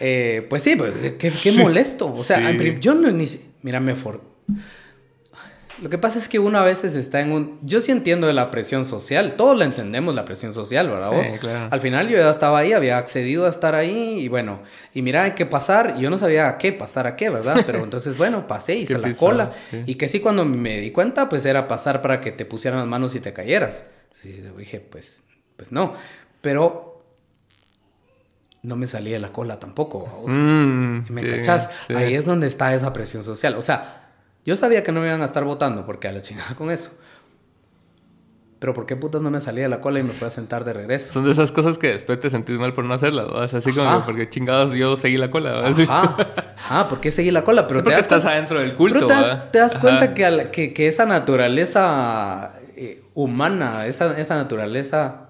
eh, 0.00 0.46
pues 0.48 0.62
sí, 0.62 0.76
pues 0.76 0.94
qué, 1.18 1.30
qué 1.30 1.52
molesto. 1.52 2.12
O 2.12 2.24
sea, 2.24 2.50
yo 2.80 2.94
no 2.94 3.10
ni... 3.10 3.26
Mira, 3.62 3.80
me 3.80 3.94
for... 3.94 4.20
Lo 5.80 5.88
que 5.88 5.96
pasa 5.96 6.18
es 6.18 6.28
que 6.28 6.38
uno 6.38 6.58
a 6.58 6.64
veces 6.64 6.94
está 6.94 7.20
en 7.20 7.32
un... 7.32 7.58
Yo 7.62 7.80
sí 7.80 7.90
entiendo 7.90 8.26
de 8.26 8.34
la 8.34 8.50
presión 8.50 8.84
social, 8.84 9.34
todos 9.36 9.56
la 9.56 9.64
entendemos, 9.64 10.14
la 10.14 10.26
presión 10.26 10.52
social, 10.52 10.90
¿verdad? 10.90 11.10
Sí, 11.24 11.38
claro. 11.38 11.68
Al 11.70 11.80
final 11.80 12.08
yo 12.08 12.18
ya 12.18 12.28
estaba 12.28 12.58
ahí, 12.58 12.74
había 12.74 12.98
accedido 12.98 13.46
a 13.46 13.48
estar 13.48 13.74
ahí 13.74 14.18
y 14.18 14.28
bueno, 14.28 14.60
y 14.92 15.00
mira, 15.00 15.22
hay 15.22 15.30
que 15.30 15.46
pasar, 15.46 15.94
y 15.96 16.02
yo 16.02 16.10
no 16.10 16.18
sabía 16.18 16.48
a 16.48 16.58
qué, 16.58 16.74
pasar 16.74 17.06
a 17.06 17.16
qué, 17.16 17.30
¿verdad? 17.30 17.62
Pero 17.64 17.78
entonces, 17.84 18.18
bueno, 18.18 18.46
pasé, 18.46 18.74
hice 18.74 18.98
la 18.98 19.14
cola, 19.14 19.52
y 19.86 19.94
que 19.94 20.08
sí 20.08 20.20
cuando 20.20 20.44
me 20.44 20.80
di 20.80 20.90
cuenta, 20.90 21.30
pues 21.30 21.46
era 21.46 21.66
pasar 21.66 22.02
para 22.02 22.20
que 22.20 22.30
te 22.30 22.44
pusieran 22.44 22.80
las 22.80 22.88
manos 22.88 23.14
y 23.14 23.20
te 23.20 23.32
cayeras. 23.32 23.84
Y 24.22 24.28
dije, 24.58 24.80
pues, 24.80 25.22
pues 25.56 25.72
no, 25.72 25.94
pero 26.42 26.99
no 28.62 28.76
me 28.76 28.86
salía 28.86 29.14
de 29.14 29.20
la 29.20 29.32
cola 29.32 29.58
tampoco. 29.58 30.24
Mm, 30.26 31.10
¿Me 31.10 31.26
cachas? 31.26 31.70
Ahí 31.94 32.14
es 32.14 32.26
donde 32.26 32.46
está 32.46 32.74
esa 32.74 32.92
presión 32.92 33.24
social. 33.24 33.54
O 33.54 33.62
sea, 33.62 34.10
yo 34.44 34.56
sabía 34.56 34.82
que 34.82 34.92
no 34.92 35.00
me 35.00 35.06
iban 35.06 35.22
a 35.22 35.24
estar 35.24 35.44
votando 35.44 35.86
porque 35.86 36.08
a 36.08 36.12
la 36.12 36.22
chingada 36.22 36.54
con 36.54 36.70
eso. 36.70 36.92
Pero 38.58 38.74
¿por 38.74 38.84
qué 38.84 38.94
putas 38.94 39.22
no 39.22 39.30
me 39.30 39.40
salía 39.40 39.62
de 39.62 39.70
la 39.70 39.80
cola 39.80 40.00
y 40.00 40.02
me 40.02 40.10
fui 40.10 40.26
a 40.28 40.30
sentar 40.30 40.64
de 40.64 40.74
regreso? 40.74 41.14
Son 41.14 41.24
de 41.24 41.32
esas 41.32 41.50
cosas 41.50 41.78
que 41.78 41.92
después 41.92 42.20
te 42.20 42.28
sentís 42.28 42.58
mal 42.58 42.74
por 42.74 42.84
no 42.84 42.92
hacerlas, 42.92 43.26
¿no? 43.28 43.38
así 43.38 43.72
como 43.72 44.04
porque 44.04 44.28
chingados 44.28 44.74
yo 44.74 44.98
seguí 44.98 45.16
la 45.16 45.30
cola, 45.30 45.52
¿verdad? 45.52 45.80
Ajá. 45.80 46.32
Ajá, 46.56 46.88
¿por 46.90 47.00
qué 47.00 47.10
seguí 47.10 47.30
la 47.30 47.42
cola? 47.42 47.66
Pero 47.66 47.82
porque 47.82 47.98
estás 47.98 48.26
adentro 48.26 48.58
del 48.58 48.74
culto, 48.74 49.06
Pero 49.06 49.38
te 49.50 49.58
das, 49.58 49.78
cuenta 49.78 50.12
que, 50.12 50.50
que, 50.52 50.74
que, 50.74 50.88
esa 50.88 51.06
naturaleza 51.06 52.52
eh, 52.76 53.00
humana, 53.14 53.86
esa, 53.86 54.20
esa 54.20 54.36
naturaleza 54.36 55.29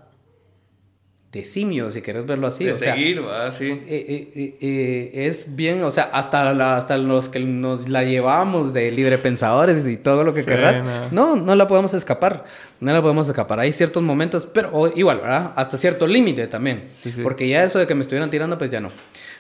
de 1.33 1.45
simio, 1.45 1.91
si 1.91 2.03
quieres 2.03 2.27
verlo 2.27 2.49
así. 2.49 2.65
De 2.65 2.75
seguir, 2.75 3.25
¿va? 3.25 3.53
Sí. 3.53 3.67
Eh, 3.67 4.33
eh, 4.35 4.57
eh, 4.61 5.11
es 5.27 5.55
bien, 5.55 5.81
o 5.85 5.91
sea, 5.93 6.05
hasta, 6.13 6.77
hasta 6.77 6.97
los 6.97 7.29
que 7.29 7.39
nos 7.39 7.89
la 7.89 8.03
llevamos 8.03 8.73
de 8.73 8.91
libre 8.91 9.17
pensadores 9.17 9.87
y 9.87 9.97
todo 9.97 10.25
lo 10.25 10.35
que 10.35 10.45
querrás. 10.45 10.83
No. 11.13 11.37
no, 11.37 11.55
la 11.55 11.69
podemos 11.69 11.95
escapar. 11.95 12.45
No 12.81 12.93
la 12.93 13.01
podemos 13.01 13.29
escapar. 13.29 13.61
Hay 13.61 13.73
ciertos 13.73 14.03
momentos, 14.03 14.45
pero 14.47 14.93
igual, 14.97 15.19
¿verdad? 15.21 15.53
Hasta 15.55 15.77
cierto 15.77 16.09
límite 16.09 16.49
también. 16.49 16.89
Porque 17.23 17.49
ya 17.49 17.63
eso 17.63 17.79
de 17.79 17.87
que 17.87 17.95
me 17.95 18.01
estuvieran 18.01 18.31
tirando, 18.31 18.59
pues 18.59 18.71
ya 18.71 18.81
no. 18.81 18.89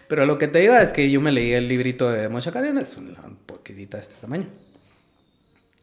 Pero 0.06 0.26
lo 0.26 0.38
que 0.38 0.46
te 0.46 0.60
digo 0.60 0.74
es 0.74 0.92
que 0.92 1.10
yo 1.10 1.20
me 1.20 1.32
leí 1.32 1.52
el 1.52 1.66
librito 1.66 2.08
de 2.10 2.28
Moshe 2.28 2.50
es 2.80 2.96
una 2.96 3.20
poquitita 3.46 3.96
de 3.96 4.02
este 4.02 4.14
tamaño 4.20 4.46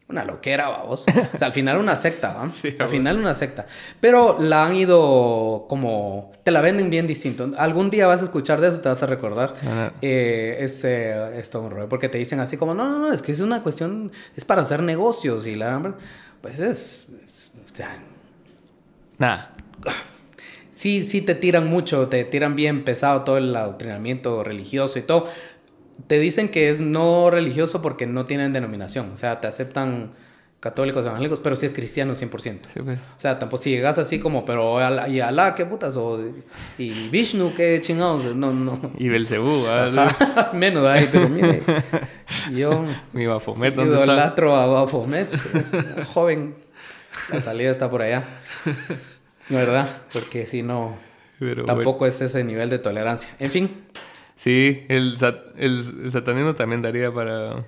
una 0.08 0.24
loquera, 0.24 0.68
vamos. 0.68 1.04
O 1.34 1.38
sea, 1.38 1.46
al 1.46 1.52
final 1.52 1.76
una 1.78 1.94
secta, 1.94 2.32
¿va? 2.32 2.42
al 2.78 2.88
final 2.88 3.18
una 3.18 3.34
secta. 3.34 3.66
Pero 4.00 4.38
la 4.40 4.64
han 4.64 4.74
ido 4.74 5.66
como... 5.68 6.32
Te 6.42 6.50
la 6.50 6.62
venden 6.62 6.88
bien 6.88 7.06
distinto. 7.06 7.50
Algún 7.58 7.90
día 7.90 8.06
vas 8.06 8.22
a 8.22 8.24
escuchar 8.24 8.60
de 8.60 8.68
eso, 8.68 8.80
te 8.80 8.88
vas 8.88 9.02
a 9.02 9.06
recordar. 9.06 9.54
Eh, 10.00 10.56
es, 10.60 10.82
eh, 10.84 11.38
es, 11.38 11.50
todo 11.50 11.62
un 11.62 11.72
rollo. 11.72 11.88
Porque 11.88 12.08
te 12.08 12.16
dicen 12.16 12.40
así 12.40 12.56
como, 12.56 12.74
no, 12.74 12.88
no, 12.88 12.98
no, 12.98 13.12
es 13.12 13.20
que 13.20 13.32
es 13.32 13.40
una 13.40 13.62
cuestión... 13.62 14.10
Es 14.34 14.44
para 14.46 14.62
hacer 14.62 14.82
negocios. 14.82 15.46
Y 15.46 15.54
la... 15.54 15.94
Pues 16.40 16.58
es... 16.58 17.06
o 17.70 17.76
sea... 17.76 17.94
Nada. 19.18 19.52
Sí, 20.70 21.06
sí 21.06 21.20
te 21.20 21.34
tiran 21.34 21.66
mucho. 21.66 22.08
Te 22.08 22.24
tiran 22.24 22.56
bien 22.56 22.84
pesado 22.84 23.24
todo 23.24 23.36
el 23.36 23.54
adoctrinamiento 23.54 24.42
religioso 24.42 24.98
y 24.98 25.02
todo 25.02 25.26
te 26.06 26.18
dicen 26.18 26.48
que 26.48 26.68
es 26.68 26.80
no 26.80 27.30
religioso 27.30 27.82
porque 27.82 28.06
no 28.06 28.24
tienen 28.24 28.52
denominación. 28.52 29.10
O 29.12 29.16
sea, 29.16 29.40
te 29.40 29.46
aceptan 29.46 30.10
católicos, 30.60 31.06
evangélicos, 31.06 31.38
pero 31.40 31.56
sí 31.56 31.66
es 31.66 31.72
cristiano 31.72 32.14
100%. 32.14 32.58
Pues. 32.84 32.98
O 32.98 33.20
sea, 33.20 33.38
tampoco 33.38 33.62
si 33.62 33.70
llegas 33.70 33.98
así 33.98 34.18
como, 34.18 34.44
pero 34.44 34.78
¿y 35.08 35.20
Alá 35.20 35.54
qué 35.54 35.64
putas? 35.66 35.96
O, 35.96 36.20
¿Y 36.78 37.08
Vishnu 37.10 37.54
qué 37.54 37.80
chingados? 37.80 38.34
No, 38.34 38.52
no. 38.52 38.92
Y 38.98 39.08
Belcebú, 39.08 39.64
Menos 40.52 40.86
ahí, 40.86 41.08
pero 41.10 41.28
mire. 41.28 41.62
Yo. 42.52 42.84
Mi 43.12 43.26
Bafomet, 43.26 43.74
¿dónde 43.74 43.96
idolatro 43.96 44.56
a 44.56 44.66
Bafomet. 44.66 45.28
Joven. 46.06 46.54
La 47.32 47.40
salida 47.40 47.70
está 47.70 47.90
por 47.90 48.02
allá. 48.02 48.24
¿Verdad? 49.48 49.88
Porque 50.12 50.44
si 50.44 50.62
no. 50.62 50.96
tampoco 51.66 52.06
es 52.06 52.20
ese 52.20 52.42
nivel 52.44 52.68
de 52.68 52.78
tolerancia. 52.78 53.28
En 53.38 53.50
fin. 53.50 53.70
Sí, 54.38 54.84
el, 54.88 55.16
el, 55.56 56.12
satanismo 56.12 56.54
también 56.54 56.80
daría 56.80 57.12
para, 57.12 57.64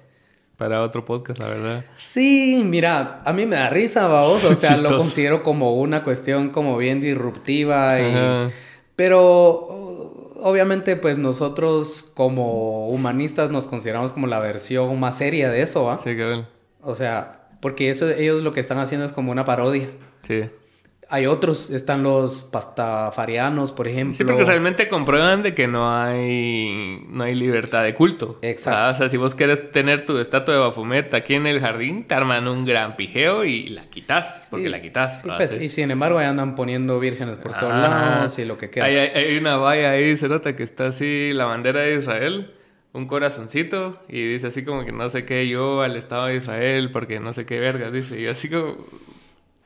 para 0.57 0.83
otro 0.83 1.05
podcast, 1.05 1.41
la 1.41 1.49
verdad. 1.49 1.85
Sí, 1.95 2.63
mira, 2.65 3.23
a 3.25 3.33
mí 3.33 3.45
me 3.45 3.57
da 3.57 3.71
risa, 3.71 4.07
vamos. 4.07 4.45
O 4.45 4.55
sea, 4.55 4.77
lo 4.81 4.97
considero 4.97 5.43
como 5.43 5.75
una 5.75 6.05
cuestión 6.05 6.51
como 6.51 6.79
bien 6.79 7.01
disruptiva. 7.01 8.01
Y... 8.01 8.53
Pero 8.95 9.51
obviamente, 10.43 10.95
pues 10.95 11.19
nosotros 11.19 12.09
como 12.15 12.89
humanistas 12.89 13.51
nos 13.51 13.67
consideramos 13.67 14.13
como 14.13 14.29
la 14.29 14.39
versión 14.39 14.99
más 15.01 15.19
seria 15.19 15.51
de 15.51 15.63
eso, 15.63 15.87
¿va? 15.87 15.99
Sí, 15.99 16.17
cabrón. 16.17 16.47
O 16.83 16.95
sea, 16.95 17.49
porque 17.61 17.91
eso 17.91 18.09
ellos 18.09 18.43
lo 18.43 18.53
que 18.53 18.61
están 18.61 18.79
haciendo 18.79 19.05
es 19.05 19.11
como 19.11 19.33
una 19.33 19.45
parodia. 19.45 19.91
Sí 20.23 20.45
hay 21.11 21.27
otros, 21.27 21.71
están 21.71 22.05
los 22.05 22.43
pastafarianos, 22.43 23.73
por 23.73 23.89
ejemplo. 23.89 24.15
Sí, 24.17 24.25
porque 24.25 24.45
realmente 24.45 24.89
comprueban 24.89 25.43
de 25.43 25.55
que 25.55 25.67
no 25.67 25.93
hay, 25.93 27.05
no 27.09 27.25
hay 27.25 27.35
libertad 27.35 27.83
de 27.83 27.95
culto. 27.95 28.39
Exacto. 28.43 28.79
Ah, 28.79 28.91
o 28.91 28.95
sea, 28.95 29.09
si 29.09 29.17
vos 29.17 29.35
quieres 29.35 29.73
tener 29.73 30.07
tu 30.07 30.19
estatua 30.19 30.55
de 30.55 30.61
Bafumet 30.61 31.13
aquí 31.13 31.35
en 31.35 31.49
el 31.49 31.61
jardín, 31.61 32.05
te 32.05 32.15
arman 32.15 32.47
un 32.47 32.65
gran 32.65 32.95
pijeo 32.97 33.45
y 33.45 33.69
la 33.69 33.91
quitas, 33.91 34.47
porque 34.51 34.69
la 34.69 34.81
quitas. 34.81 35.23
Pues, 35.25 35.61
y 35.61 35.69
sin 35.69 35.91
embargo, 35.91 36.19
ahí 36.19 36.27
andan 36.27 36.55
poniendo 36.55 37.01
vírgenes 37.01 37.39
por 37.39 37.59
todos 37.59 37.75
lados 37.75 38.39
y 38.39 38.45
lo 38.45 38.57
que 38.57 38.71
queda. 38.71 38.85
Hay, 38.85 38.97
hay, 38.97 39.37
una 39.37 39.57
valla 39.57 39.91
ahí, 39.91 40.17
se 40.17 40.29
nota 40.29 40.55
que 40.55 40.63
está 40.63 40.87
así 40.87 41.33
la 41.33 41.47
bandera 41.47 41.81
de 41.81 41.97
Israel 41.97 42.55
un 42.93 43.07
corazoncito 43.07 44.03
y 44.09 44.21
dice 44.21 44.49
así 44.49 44.65
como 44.65 44.85
que 44.85 44.91
no 44.91 45.09
sé 45.11 45.25
qué 45.25 45.47
yo 45.47 45.83
al 45.83 45.95
Estado 45.95 46.27
de 46.27 46.37
Israel 46.37 46.91
porque 46.91 47.21
no 47.21 47.33
sé 47.33 47.47
qué 47.47 47.61
verga, 47.61 47.91
dice. 47.91 48.21
Y 48.21 48.27
así 48.27 48.49
como, 48.49 48.77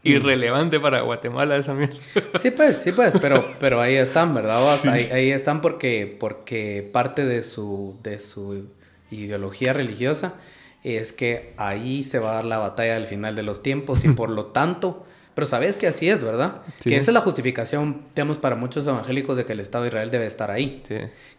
irrelevante 0.11 0.79
para 0.79 1.01
Guatemala 1.01 1.57
esa 1.57 1.75
mierda. 1.75 1.97
Sí, 2.39 2.51
pues, 2.51 2.79
sí, 2.79 2.93
pues, 2.93 3.17
pero, 3.21 3.45
pero 3.61 3.81
ahí 3.81 3.97
están, 3.97 4.35
¿verdad? 4.35 4.79
Ahí, 4.87 5.31
están 5.31 5.61
porque, 5.61 6.17
porque 6.19 6.89
parte 6.93 7.25
de 7.25 7.43
su, 7.43 7.97
de 8.03 8.21
su 8.21 8.69
ideología 9.11 9.73
religiosa 9.73 10.35
es 10.83 11.13
que 11.13 11.55
ahí 11.57 12.05
se 12.05 12.19
va 12.19 12.33
a 12.33 12.35
dar 12.35 12.45
la 12.45 12.59
batalla 12.59 12.97
al 12.97 13.07
final 13.07 13.35
de 13.35 13.43
los 13.43 13.63
tiempos 13.63 14.05
y 14.05 14.11
por 14.11 14.29
lo 14.29 14.47
tanto, 14.47 15.07
pero 15.35 15.47
sabes 15.47 15.79
que 15.79 15.87
así 15.87 16.11
es, 16.11 16.23
¿verdad? 16.23 16.61
Que 16.83 16.97
esa 16.97 17.11
es 17.11 17.15
la 17.15 17.23
justificación, 17.23 18.03
digamos, 18.15 18.37
para 18.37 18.55
muchos 18.55 18.87
evangélicos 18.87 19.39
de 19.39 19.47
que 19.47 19.53
el 19.53 19.61
Estado 19.61 19.85
de 19.85 19.89
Israel 19.89 20.11
debe 20.11 20.27
estar 20.27 20.51
ahí. 20.51 20.83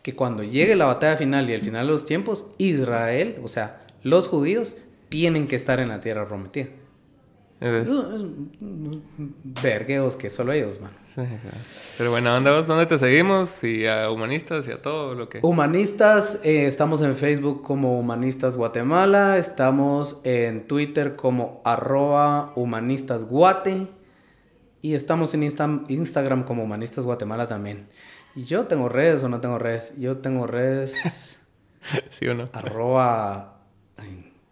Que 0.02 0.16
cuando 0.16 0.42
llegue 0.42 0.76
la 0.76 0.86
batalla 0.86 1.16
final 1.16 1.48
y 1.48 1.54
el 1.54 1.62
final 1.62 1.86
de 1.86 1.94
los 1.94 2.06
tiempos, 2.06 2.48
Israel, 2.58 3.38
o 3.44 3.48
sea, 3.48 3.80
los 4.02 4.28
judíos, 4.28 4.78
tienen 5.10 5.48
que 5.48 5.56
estar 5.56 5.80
en 5.80 5.90
la 5.90 6.00
tierra 6.00 6.28
prometida. 6.28 6.68
Vergueos 9.62 10.16
que 10.18 10.30
solo 10.30 10.52
ellos, 10.52 10.80
man. 10.82 10.92
Pero 11.98 12.12
bueno, 12.12 12.34
¿dónde, 12.34 12.52
¿dónde 12.64 12.86
te 12.86 12.98
seguimos? 12.98 13.64
Y 13.64 13.88
a 13.88 14.12
Humanistas 14.12 14.68
y 14.68 14.72
a 14.72 14.82
todo 14.82 15.16
lo 15.16 15.30
que... 15.30 15.40
Humanistas, 15.42 16.42
eh, 16.44 16.68
estamos 16.68 17.02
en 17.02 17.16
Facebook 17.16 17.64
como 17.64 17.98
Humanistas 17.98 18.58
Guatemala, 18.58 19.38
estamos 19.38 20.20
en 20.26 20.68
Twitter 20.68 21.16
como 21.16 21.62
arroba 21.64 22.52
Humanistas 22.56 23.26
Guate 23.26 23.88
y 24.82 24.96
estamos 24.96 25.34
en 25.34 25.44
Instagram 25.44 26.44
como 26.44 26.64
Humanistas 26.64 27.06
Guatemala 27.06 27.48
también. 27.48 27.88
¿Y 28.36 28.44
yo 28.44 28.66
tengo 28.66 28.90
redes 28.90 29.24
o 29.24 29.30
no 29.30 29.40
tengo 29.40 29.58
redes? 29.58 29.94
Yo 29.98 30.18
tengo 30.18 30.46
redes... 30.48 31.40
¿Sí 32.10 32.28
o 32.28 32.34
no? 32.34 32.50
Arroba... 32.52 33.62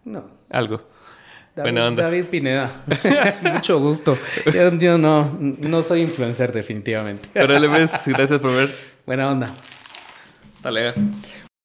no. 0.04 0.24
Algo. 0.48 0.93
David, 1.54 2.24
Pineda. 2.26 2.70
Mucho 3.42 3.78
gusto. 3.78 4.18
Yo, 4.52 4.98
no, 4.98 5.36
no 5.40 5.82
soy 5.82 6.00
influencer 6.00 6.52
definitivamente. 6.52 7.28
Pero 7.32 7.56
pues, 7.68 7.92
gracias 8.06 8.40
por 8.40 8.54
ver. 8.54 8.74
Buena 9.06 9.30
onda. 9.30 9.54
Dale. 10.62 10.94